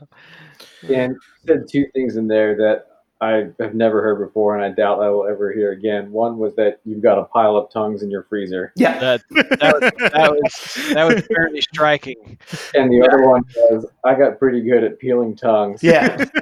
Dan 0.86 1.12
you 1.12 1.20
said 1.46 1.66
two 1.68 1.86
things 1.94 2.16
in 2.16 2.28
there 2.28 2.54
that 2.56 2.95
I 3.20 3.46
have 3.60 3.74
never 3.74 4.02
heard 4.02 4.16
before, 4.26 4.56
and 4.56 4.64
I 4.64 4.68
doubt 4.70 5.00
I 5.00 5.08
will 5.08 5.26
ever 5.26 5.50
hear 5.52 5.72
again. 5.72 6.12
One 6.12 6.36
was 6.36 6.54
that 6.56 6.80
you've 6.84 7.00
got 7.02 7.18
a 7.18 7.24
pile 7.24 7.56
of 7.56 7.70
tongues 7.70 8.02
in 8.02 8.10
your 8.10 8.24
freezer, 8.24 8.72
Yeah. 8.76 8.98
that 8.98 9.22
that 9.30 9.74
was 9.80 10.10
that 10.12 10.30
was 10.32 10.94
that 10.94 11.04
was 11.04 11.26
very 11.28 11.60
striking. 11.62 12.38
and 12.74 12.92
the 12.92 13.00
other 13.06 13.26
one 13.26 13.42
was 13.70 13.86
I 14.04 14.14
got 14.14 14.38
pretty 14.38 14.60
good 14.60 14.84
at 14.84 14.98
peeling 14.98 15.34
tongues. 15.34 15.82
Yeah. 15.82 16.24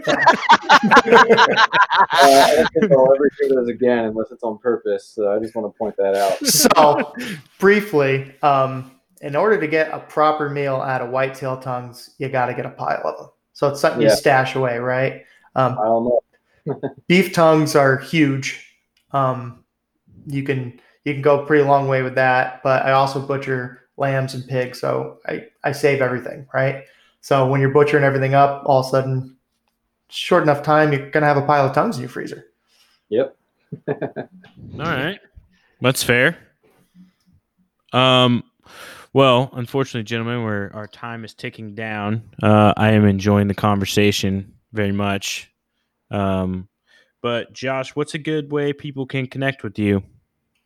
Uh, 0.87 2.09
I 2.13 2.55
don't 2.57 2.69
think 2.73 2.93
I'll 2.93 3.15
ever 3.15 3.31
hear 3.41 3.51
those 3.55 3.69
again 3.69 4.05
unless 4.07 4.31
it's 4.31 4.43
on 4.43 4.59
purpose. 4.59 5.07
So 5.07 5.33
I 5.35 5.39
just 5.39 5.55
want 5.55 5.73
to 5.73 5.79
point 5.79 5.97
that 5.97 6.15
out. 6.15 6.45
so 6.47 7.15
briefly, 7.59 8.35
um, 8.43 8.91
in 9.21 9.37
order 9.37 9.59
to 9.61 9.67
get 9.67 9.93
a 9.93 10.01
proper 10.01 10.49
meal 10.51 10.77
out 10.77 11.01
of 11.01 11.11
whitetail 11.11 11.57
tongues, 11.59 12.11
you 12.19 12.29
got 12.29 12.47
to 12.47 12.55
get 12.55 12.67
a 12.67 12.71
pile 12.71 13.03
of 13.05 13.17
them. 13.19 13.29
So 13.53 13.69
it's 13.69 13.81
something 13.81 14.03
Yeah. 14.03 14.11
you 14.11 14.17
stash 14.17 14.55
away, 14.57 14.79
right? 14.79 15.25
Um, 15.55 15.79
I 15.79 15.85
don't 15.85 16.05
know. 16.05 16.21
Beef 17.09 17.33
tongues 17.33 17.77
are 17.77 17.99
huge. 17.99 18.75
Um, 19.13 19.65
you 20.27 20.43
can 20.43 20.81
you 21.05 21.13
can 21.13 21.23
go 21.23 21.41
a 21.43 21.47
pretty 21.47 21.65
long 21.65 21.89
way 21.89 22.03
with 22.03 22.15
that, 22.15 22.63
but 22.63 22.85
I 22.85 22.93
also 22.93 23.21
butcher 23.21 23.83
lambs 23.97 24.35
and 24.35 24.47
pigs, 24.47 24.81
so 24.81 25.19
I 25.27 25.47
I 25.63 25.73
save 25.73 26.01
everything, 26.01 26.47
right? 26.53 26.85
So 27.21 27.47
when 27.47 27.61
you're 27.61 27.71
butchering 27.71 28.05
everything 28.05 28.35
up, 28.35 28.65
all 28.67 28.81
of 28.81 28.87
a 28.87 28.89
sudden, 28.91 29.37
short 30.09 30.43
enough 30.43 30.63
time, 30.63 30.93
you're 30.93 31.11
gonna 31.11 31.27
have 31.27 31.37
a 31.37 31.43
pile 31.43 31.67
of 31.67 31.75
tongues 31.75 31.97
in 31.97 32.03
your 32.03 32.11
freezer. 32.11 32.47
Yep. 33.09 33.37
All 33.89 33.97
right. 34.79 35.21
That's 35.81 36.03
fair. 36.03 36.39
Um 37.93 38.45
well, 39.15 39.51
unfortunately, 39.53 40.03
gentlemen, 40.03 40.43
we're, 40.43 40.73
our 40.75 40.89
time 40.89 41.25
is 41.25 41.35
ticking 41.35 41.77
down. 41.77 42.29
Uh, 42.43 42.75
I 42.77 42.91
am 42.91 43.05
enjoying 43.05 43.47
the 43.47 43.55
conversation 43.55 44.53
very 44.73 44.91
much. 44.91 45.54
Um, 46.15 46.69
but 47.23 47.53
Josh, 47.53 47.97
what's 47.97 48.15
a 48.15 48.19
good 48.19 48.53
way 48.53 48.73
people 48.73 49.07
can 49.07 49.27
connect 49.27 49.63
with 49.63 49.79
you? 49.79 50.03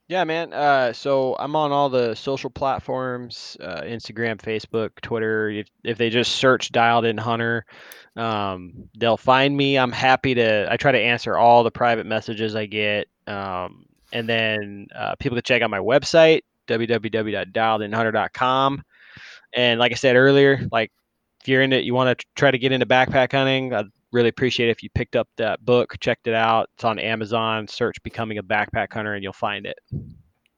Yeah, 0.08 0.24
man. 0.24 0.52
Uh, 0.52 0.92
so 0.92 1.36
I'm 1.38 1.54
on 1.54 1.70
all 1.70 1.88
the 1.88 2.14
social 2.14 2.50
platforms: 2.50 3.56
uh, 3.60 3.82
Instagram, 3.82 4.38
Facebook, 4.38 4.90
Twitter. 5.02 5.50
If, 5.50 5.68
if 5.84 5.98
they 5.98 6.10
just 6.10 6.36
search 6.36 6.72
"Dialed 6.72 7.04
In 7.04 7.18
Hunter," 7.18 7.64
um, 8.16 8.88
they'll 8.96 9.16
find 9.16 9.56
me. 9.56 9.78
I'm 9.78 9.92
happy 9.92 10.34
to. 10.34 10.66
I 10.70 10.76
try 10.76 10.92
to 10.92 11.00
answer 11.00 11.36
all 11.36 11.62
the 11.62 11.70
private 11.70 12.06
messages 12.06 12.56
I 12.56 12.66
get. 12.66 13.06
Um, 13.26 13.84
and 14.12 14.28
then 14.28 14.88
uh, 14.96 15.14
people 15.16 15.36
can 15.36 15.42
check 15.42 15.62
out 15.62 15.70
my 15.70 15.78
website 15.78 16.42
www.dialedinhunter.com. 16.68 18.82
And 19.54 19.80
like 19.80 19.92
I 19.92 19.94
said 19.94 20.16
earlier, 20.16 20.68
like 20.70 20.92
if 21.40 21.48
you're 21.48 21.62
in 21.62 21.72
it, 21.72 21.84
you 21.84 21.94
want 21.94 22.18
to 22.18 22.26
try 22.36 22.50
to 22.50 22.58
get 22.58 22.72
into 22.72 22.86
backpack 22.86 23.32
hunting. 23.32 23.72
I'd 23.72 23.86
really 24.12 24.28
appreciate 24.28 24.68
it 24.68 24.72
if 24.72 24.82
you 24.82 24.90
picked 24.90 25.16
up 25.16 25.28
that 25.36 25.64
book, 25.64 25.94
checked 26.00 26.26
it 26.26 26.34
out. 26.34 26.70
It's 26.74 26.84
on 26.84 26.98
Amazon. 26.98 27.68
Search 27.68 28.02
"Becoming 28.02 28.38
a 28.38 28.42
Backpack 28.42 28.92
Hunter" 28.92 29.14
and 29.14 29.22
you'll 29.22 29.32
find 29.32 29.66
it. 29.66 29.78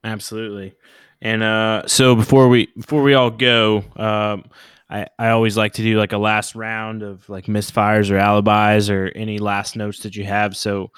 Absolutely. 0.04 0.74
And 1.22 1.42
uh, 1.42 1.86
so 1.86 2.14
before 2.14 2.48
we 2.48 2.68
before 2.76 3.02
we 3.02 3.14
all 3.14 3.30
go, 3.30 3.84
um, 3.96 4.44
I 4.88 5.06
I 5.18 5.30
always 5.30 5.56
like 5.56 5.74
to 5.74 5.82
do 5.82 5.98
like 5.98 6.12
a 6.12 6.18
last 6.18 6.54
round 6.54 7.02
of 7.02 7.28
like 7.28 7.46
misfires 7.46 8.10
or 8.10 8.16
alibis 8.16 8.88
or 8.88 9.12
any 9.14 9.38
last 9.38 9.76
notes 9.76 10.00
that 10.00 10.16
you 10.16 10.24
have. 10.24 10.56
So 10.56 10.90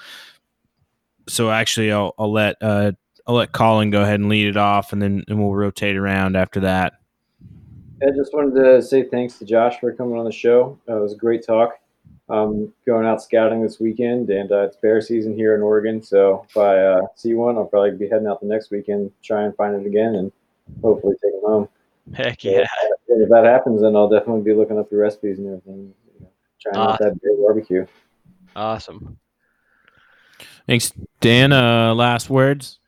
so 1.27 1.51
actually, 1.51 1.91
I'll 1.91 2.13
I'll 2.17 2.31
let 2.31 2.55
uh, 2.61 2.93
I'll 3.27 3.35
let 3.35 3.51
Colin 3.51 3.89
go 3.89 4.01
ahead 4.01 4.19
and 4.19 4.29
lead 4.29 4.47
it 4.47 4.57
off, 4.57 4.93
and 4.93 5.01
then 5.01 5.23
and 5.27 5.39
we'll 5.39 5.53
rotate 5.53 5.97
around 5.97 6.35
after 6.35 6.61
that. 6.61 6.93
I 8.01 8.11
just 8.15 8.33
wanted 8.33 8.61
to 8.61 8.81
say 8.81 9.03
thanks 9.03 9.37
to 9.39 9.45
Josh 9.45 9.79
for 9.79 9.93
coming 9.93 10.17
on 10.17 10.25
the 10.25 10.31
show. 10.31 10.77
Uh, 10.89 10.97
it 10.97 11.01
was 11.01 11.13
a 11.13 11.17
great 11.17 11.45
talk. 11.45 11.79
Um, 12.29 12.73
going 12.85 13.05
out 13.05 13.21
scouting 13.21 13.61
this 13.61 13.81
weekend, 13.81 14.29
and 14.29 14.51
uh, 14.51 14.61
it's 14.61 14.77
bear 14.77 15.01
season 15.01 15.35
here 15.35 15.55
in 15.55 15.61
Oregon. 15.61 16.01
So 16.01 16.45
if 16.49 16.55
I 16.55 16.79
uh, 16.79 17.01
see 17.15 17.33
one, 17.33 17.57
I'll 17.57 17.65
probably 17.65 17.91
be 17.91 18.07
heading 18.07 18.27
out 18.27 18.39
the 18.39 18.47
next 18.47 18.71
weekend, 18.71 19.11
try 19.21 19.43
and 19.43 19.55
find 19.55 19.75
it 19.75 19.85
again, 19.85 20.15
and 20.15 20.31
hopefully 20.81 21.15
take 21.21 21.33
them 21.33 21.41
home. 21.45 21.69
Heck 22.13 22.41
So, 22.41 22.49
yeah. 22.49 22.67
If 23.09 23.29
that 23.29 23.43
happens, 23.43 23.81
then 23.81 23.95
I'll 23.95 24.09
definitely 24.09 24.41
be 24.41 24.53
looking 24.53 24.79
up 24.79 24.89
the 24.89 24.97
recipes 24.97 25.37
and 25.37 25.47
everything. 25.47 25.93
You 26.15 26.21
know, 26.21 26.29
trying 26.61 26.75
out 26.77 26.99
that 26.99 27.21
bear 27.21 27.37
barbecue. 27.41 27.85
Awesome. 28.55 29.17
Thanks, 30.65 30.93
Dan. 31.19 31.51
Uh, 31.51 31.93
last 31.93 32.29
words. 32.29 32.79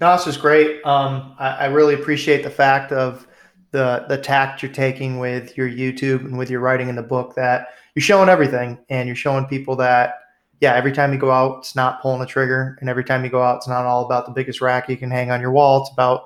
No, 0.00 0.16
this 0.16 0.26
is 0.26 0.36
great. 0.36 0.84
Um, 0.86 1.34
I, 1.38 1.48
I 1.48 1.66
really 1.66 1.94
appreciate 1.94 2.42
the 2.42 2.50
fact 2.50 2.92
of 2.92 3.26
the 3.72 4.06
the 4.08 4.18
tact 4.18 4.62
you're 4.62 4.72
taking 4.72 5.18
with 5.18 5.56
your 5.56 5.68
YouTube 5.68 6.20
and 6.20 6.38
with 6.38 6.50
your 6.50 6.60
writing 6.60 6.88
in 6.88 6.96
the 6.96 7.02
book 7.02 7.34
that 7.34 7.68
you're 7.94 8.02
showing 8.02 8.28
everything 8.28 8.78
and 8.88 9.06
you're 9.06 9.16
showing 9.16 9.46
people 9.46 9.76
that 9.76 10.20
yeah, 10.60 10.74
every 10.74 10.92
time 10.92 11.12
you 11.12 11.18
go 11.18 11.30
out, 11.30 11.58
it's 11.58 11.74
not 11.74 12.02
pulling 12.02 12.20
a 12.20 12.26
trigger, 12.26 12.76
and 12.80 12.90
every 12.90 13.02
time 13.02 13.24
you 13.24 13.30
go 13.30 13.42
out, 13.42 13.56
it's 13.56 13.68
not 13.68 13.86
all 13.86 14.04
about 14.04 14.26
the 14.26 14.32
biggest 14.32 14.60
rack 14.60 14.88
you 14.88 14.96
can 14.96 15.10
hang 15.10 15.30
on 15.30 15.40
your 15.40 15.52
wall. 15.52 15.80
It's 15.80 15.90
about 15.90 16.24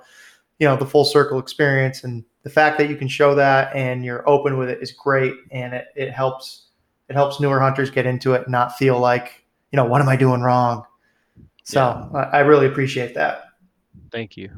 you 0.58 0.66
know 0.66 0.76
the 0.76 0.86
full 0.86 1.04
circle 1.04 1.38
experience, 1.38 2.02
and 2.02 2.24
the 2.42 2.50
fact 2.50 2.76
that 2.78 2.90
you 2.90 2.96
can 2.96 3.08
show 3.08 3.34
that 3.36 3.74
and 3.74 4.04
you're 4.04 4.28
open 4.28 4.58
with 4.58 4.68
it 4.68 4.82
is 4.82 4.90
great, 4.90 5.34
and 5.52 5.72
it, 5.72 5.86
it 5.94 6.10
helps 6.10 6.66
it 7.08 7.14
helps 7.14 7.38
newer 7.38 7.60
hunters 7.60 7.90
get 7.90 8.06
into 8.06 8.34
it 8.34 8.42
and 8.42 8.52
not 8.52 8.76
feel 8.76 8.98
like 8.98 9.44
you 9.70 9.76
know 9.76 9.84
what 9.84 10.00
am 10.00 10.08
I 10.08 10.16
doing 10.16 10.40
wrong. 10.40 10.84
So 11.62 12.10
I, 12.14 12.38
I 12.38 12.40
really 12.40 12.66
appreciate 12.66 13.14
that. 13.14 13.44
Thank 14.10 14.36
you. 14.36 14.50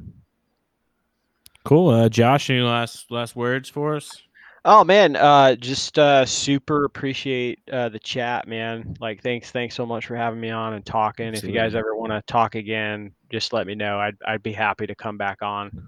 Cool. 1.64 1.90
Uh, 1.90 2.08
Josh, 2.08 2.48
any 2.48 2.60
last 2.60 3.10
last 3.10 3.36
words 3.36 3.68
for 3.68 3.96
us? 3.96 4.22
Oh 4.68 4.82
man, 4.82 5.14
uh, 5.14 5.54
just 5.54 5.96
uh, 5.96 6.26
super 6.26 6.86
appreciate 6.86 7.60
uh, 7.70 7.88
the 7.88 8.00
chat, 8.00 8.48
man. 8.48 8.96
Like, 8.98 9.22
thanks, 9.22 9.52
thanks 9.52 9.76
so 9.76 9.86
much 9.86 10.06
for 10.06 10.16
having 10.16 10.40
me 10.40 10.50
on 10.50 10.72
and 10.72 10.84
talking. 10.84 11.34
If 11.34 11.44
you 11.44 11.52
guys 11.52 11.76
ever 11.76 11.94
want 11.94 12.10
to 12.10 12.20
talk 12.22 12.56
again, 12.56 13.12
just 13.30 13.52
let 13.52 13.68
me 13.68 13.76
know. 13.76 14.00
I'd 14.00 14.16
I'd 14.26 14.42
be 14.42 14.52
happy 14.52 14.84
to 14.88 14.94
come 14.96 15.16
back 15.16 15.40
on. 15.40 15.86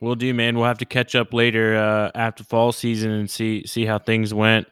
We'll 0.00 0.14
do, 0.14 0.34
man. 0.34 0.56
We'll 0.56 0.66
have 0.66 0.76
to 0.78 0.84
catch 0.84 1.14
up 1.14 1.32
later 1.32 1.74
uh, 1.74 2.10
after 2.14 2.44
fall 2.44 2.70
season 2.70 3.12
and 3.12 3.30
see 3.30 3.66
see 3.66 3.86
how 3.86 3.98
things 3.98 4.34
went. 4.34 4.66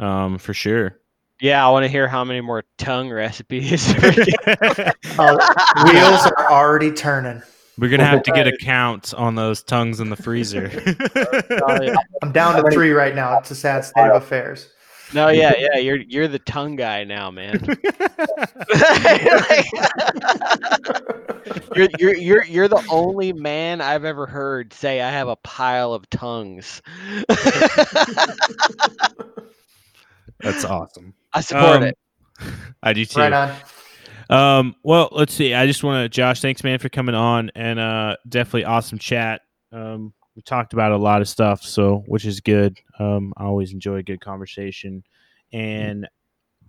Um, 0.00 0.38
for 0.38 0.52
sure. 0.52 0.98
Yeah, 1.40 1.64
I 1.64 1.70
want 1.70 1.84
to 1.84 1.88
hear 1.88 2.08
how 2.08 2.24
many 2.24 2.40
more 2.40 2.64
tongue 2.78 3.10
recipes. 3.12 3.94
Uh, 5.18 5.36
wheels 5.84 6.26
are 6.26 6.50
already 6.50 6.90
turning. 6.90 7.42
We're 7.78 7.88
gonna 7.88 8.04
have 8.04 8.22
to 8.24 8.32
get 8.32 8.46
a 8.46 8.56
count 8.58 9.14
on 9.14 9.34
those 9.34 9.62
tongues 9.62 10.00
in 10.00 10.10
the 10.10 10.16
freezer. 10.16 10.68
I'm 12.22 12.32
down 12.32 12.62
to 12.62 12.70
three 12.70 12.90
right 12.92 13.14
now. 13.14 13.38
It's 13.38 13.50
a 13.50 13.54
sad 13.54 13.84
state 13.84 14.08
of 14.08 14.22
affairs. 14.22 14.68
No, 15.14 15.28
yeah, 15.28 15.52
yeah. 15.58 15.76
You're 15.78 15.98
you're 15.98 16.28
the 16.28 16.38
tongue 16.38 16.76
guy 16.76 17.04
now, 17.04 17.30
man. 17.30 17.62
you're, 21.76 21.88
you're 21.98 22.14
you're 22.16 22.44
you're 22.44 22.68
the 22.68 22.82
only 22.90 23.32
man 23.32 23.80
I've 23.80 24.04
ever 24.04 24.26
heard 24.26 24.72
say 24.72 25.00
I 25.02 25.10
have 25.10 25.28
a 25.28 25.36
pile 25.36 25.92
of 25.92 26.08
tongues. 26.10 26.80
That's 30.40 30.64
awesome. 30.64 31.14
I 31.32 31.40
support 31.40 31.76
Um, 31.76 31.82
it. 31.84 31.98
I 32.82 32.92
do 32.92 33.04
too. 33.04 33.20
Right 33.20 33.32
on. 33.32 33.54
Um, 34.30 34.74
well, 34.82 35.08
let's 35.12 35.32
see. 35.32 35.54
I 35.54 35.66
just 35.66 35.84
want 35.84 36.04
to, 36.04 36.08
Josh, 36.08 36.40
thanks, 36.40 36.64
man, 36.64 36.78
for 36.78 36.88
coming 36.88 37.14
on, 37.14 37.50
and 37.54 37.78
uh, 37.78 38.16
definitely 38.28 38.64
awesome 38.64 38.98
chat. 38.98 39.42
Um, 39.72 40.12
we 40.36 40.42
talked 40.42 40.72
about 40.72 40.92
a 40.92 40.96
lot 40.96 41.20
of 41.20 41.28
stuff, 41.28 41.62
so 41.62 42.02
which 42.06 42.24
is 42.24 42.40
good. 42.40 42.78
Um, 42.98 43.32
I 43.36 43.44
always 43.44 43.72
enjoy 43.72 43.96
a 43.96 44.02
good 44.02 44.20
conversation, 44.20 45.04
and 45.52 46.08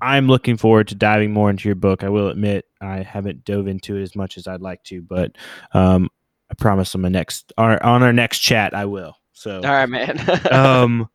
I'm 0.02 0.28
looking 0.28 0.58
forward 0.58 0.90
to 0.90 0.96
diving 0.96 1.32
more 1.32 1.50
into 1.50 1.70
your 1.70 1.76
book. 1.76 2.04
I 2.04 2.10
will 2.10 2.28
admit 2.28 2.66
I 2.82 3.04
haven't 3.04 3.46
dove 3.46 3.68
into 3.68 3.96
it 3.98 4.04
as 4.04 4.16
much 4.16 4.38
as 4.38 4.48
I'd 4.48 4.62
like 4.62 4.84
to, 4.86 5.02
but 5.02 5.38
um, 5.74 6.10
I 6.52 6.56
promise 6.56 6.94
on 6.94 7.02
my 7.02 7.10
next, 7.10 7.54
our, 7.58 7.82
on 7.82 8.04
our 8.04 8.14
next 8.14 8.40
chat, 8.40 8.74
I 8.74 8.86
will. 8.86 9.16
So, 9.32 9.58
All 9.58 9.62
right, 9.62 9.88
man. 9.88 10.20
um, 10.52 11.10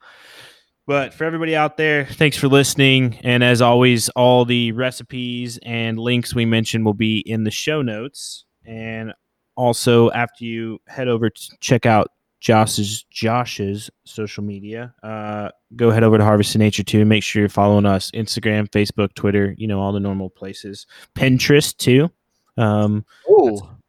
but 0.89 1.13
for 1.13 1.25
everybody 1.25 1.55
out 1.55 1.77
there, 1.77 2.07
thanks 2.07 2.39
for 2.39 2.49
listening. 2.49 3.21
And 3.23 3.45
as 3.45 3.61
always, 3.61 4.09
all 4.09 4.47
the 4.47 4.73
recipes 4.73 5.59
and 5.63 5.99
links 5.99 6.35
we 6.35 6.47
mentioned 6.47 6.87
will 6.87 6.95
be 6.95 7.19
in 7.19 7.45
the 7.45 7.51
show 7.51 7.83
notes. 7.83 8.47
And 8.65 9.13
also, 9.55 10.11
after 10.13 10.47
you 10.47 10.79
head 10.87 11.07
over 11.07 11.29
to 11.29 11.57
check 11.61 11.85
out 11.85 12.11
Josh's 12.41 13.03
Josh's 13.11 13.91
social 14.05 14.43
media, 14.43 14.95
uh, 15.03 15.51
go 15.77 15.91
head 15.91 16.05
over 16.05 16.17
to 16.17 16.25
Harvesting 16.25 16.61
Nature 16.61 16.85
too. 16.85 17.05
Make 17.05 17.23
sure 17.23 17.41
you're 17.41 17.51
following 17.51 17.85
us: 17.85 18.11
Instagram, 18.13 18.67
Facebook, 18.71 19.13
Twitter. 19.13 19.55
You 19.59 19.67
know 19.67 19.81
all 19.81 19.93
the 19.93 20.01
normal 20.01 20.31
places. 20.31 20.87
Pinterest 21.15 21.77
too. 21.77 22.11
Um, 22.57 23.05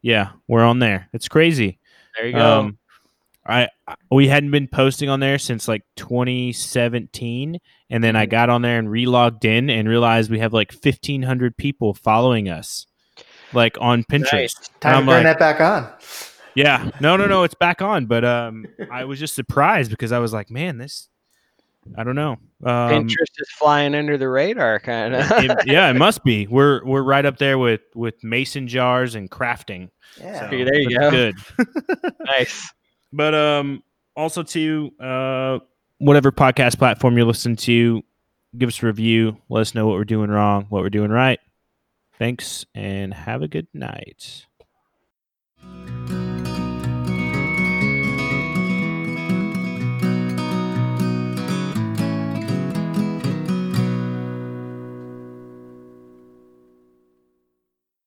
yeah, 0.02 0.32
we're 0.50 0.66
on 0.66 0.80
there. 0.80 1.08
It's 1.14 1.30
crazy. 1.30 1.80
there 2.18 2.28
you 2.28 2.34
go. 2.34 2.60
Um, 2.60 2.79
I 3.50 3.68
I- 3.88 3.96
we 4.12 4.28
hadn't 4.28 4.52
been 4.52 4.68
posting 4.68 5.10
on 5.10 5.20
there 5.20 5.38
since 5.40 5.68
like 5.68 5.84
2017, 5.96 7.60
and 7.90 8.04
then 8.04 8.16
I 8.16 8.24
Mm-hmm. 8.26 8.32
got 8.32 8.50
on 8.50 8.62
there 8.62 8.78
and 8.80 8.88
relogged 8.88 9.46
in 9.46 9.70
and 9.70 9.88
realized 9.88 10.30
we 10.32 10.40
have 10.40 10.54
like 10.54 10.72
1,500 10.74 11.58
people 11.58 11.94
following 11.94 12.50
us, 12.50 12.86
like 13.54 13.78
on 13.82 14.04
Pinterest. 14.04 14.32
Nice. 14.34 14.70
Time 14.80 14.96
I'm 14.96 15.06
to 15.06 15.12
turn 15.12 15.24
like, 15.24 15.38
that 15.38 15.40
back 15.40 15.62
on. 15.62 15.92
yeah, 16.56 16.92
no, 17.00 17.18
no, 17.18 17.26
no, 17.28 17.44
it's 17.46 17.56
back 17.56 17.82
on. 17.82 18.06
But 18.06 18.24
um, 18.26 18.66
I 18.92 19.06
was 19.06 19.20
just 19.20 19.36
surprised 19.36 19.92
because 19.92 20.12
I 20.12 20.20
was 20.20 20.34
like, 20.34 20.50
man, 20.52 20.78
this 20.78 21.08
I 21.98 22.04
don't 22.04 22.16
know. 22.16 22.34
Um, 22.64 23.08
Pinterest 23.08 23.34
is 23.40 23.50
flying 23.58 23.96
under 23.96 24.18
the 24.18 24.28
radar, 24.30 24.80
kind 24.80 25.16
of. 25.16 25.30
yeah, 25.66 25.90
it 25.90 25.96
must 25.96 26.24
be. 26.24 26.46
We're 26.46 26.84
we're 26.86 27.02
right 27.04 27.26
up 27.26 27.38
there 27.38 27.58
with 27.58 27.82
with 27.96 28.22
mason 28.24 28.68
jars 28.68 29.16
and 29.16 29.32
crafting. 29.32 29.90
Yeah. 30.20 30.50
So 30.50 30.50
there 30.50 30.76
you 30.80 31.00
go. 31.00 31.10
Good. 31.10 31.36
nice. 32.20 32.72
But 33.12 33.34
um, 33.34 33.84
also 34.16 34.44
to 34.44 34.92
uh, 35.00 35.60
whatever 35.98 36.32
podcast 36.32 36.78
platform 36.78 37.18
you're 37.18 37.26
listening 37.26 37.58
to, 37.58 38.04
give 38.58 38.70
us 38.70 38.84
a 38.84 38.86
review. 38.86 39.38
Let 39.50 39.62
us 39.62 39.76
know 39.76 39.88
what 39.88 39.96
we're 39.96 40.06
doing 40.06 40.30
wrong, 40.30 40.66
what 40.70 40.82
we're 40.82 40.90
doing 40.90 41.12
right. 41.12 41.40
Thanks, 42.18 42.66
and 42.76 43.14
have 43.14 43.42
a 43.42 43.48
good 43.48 43.68
night. 43.74 44.46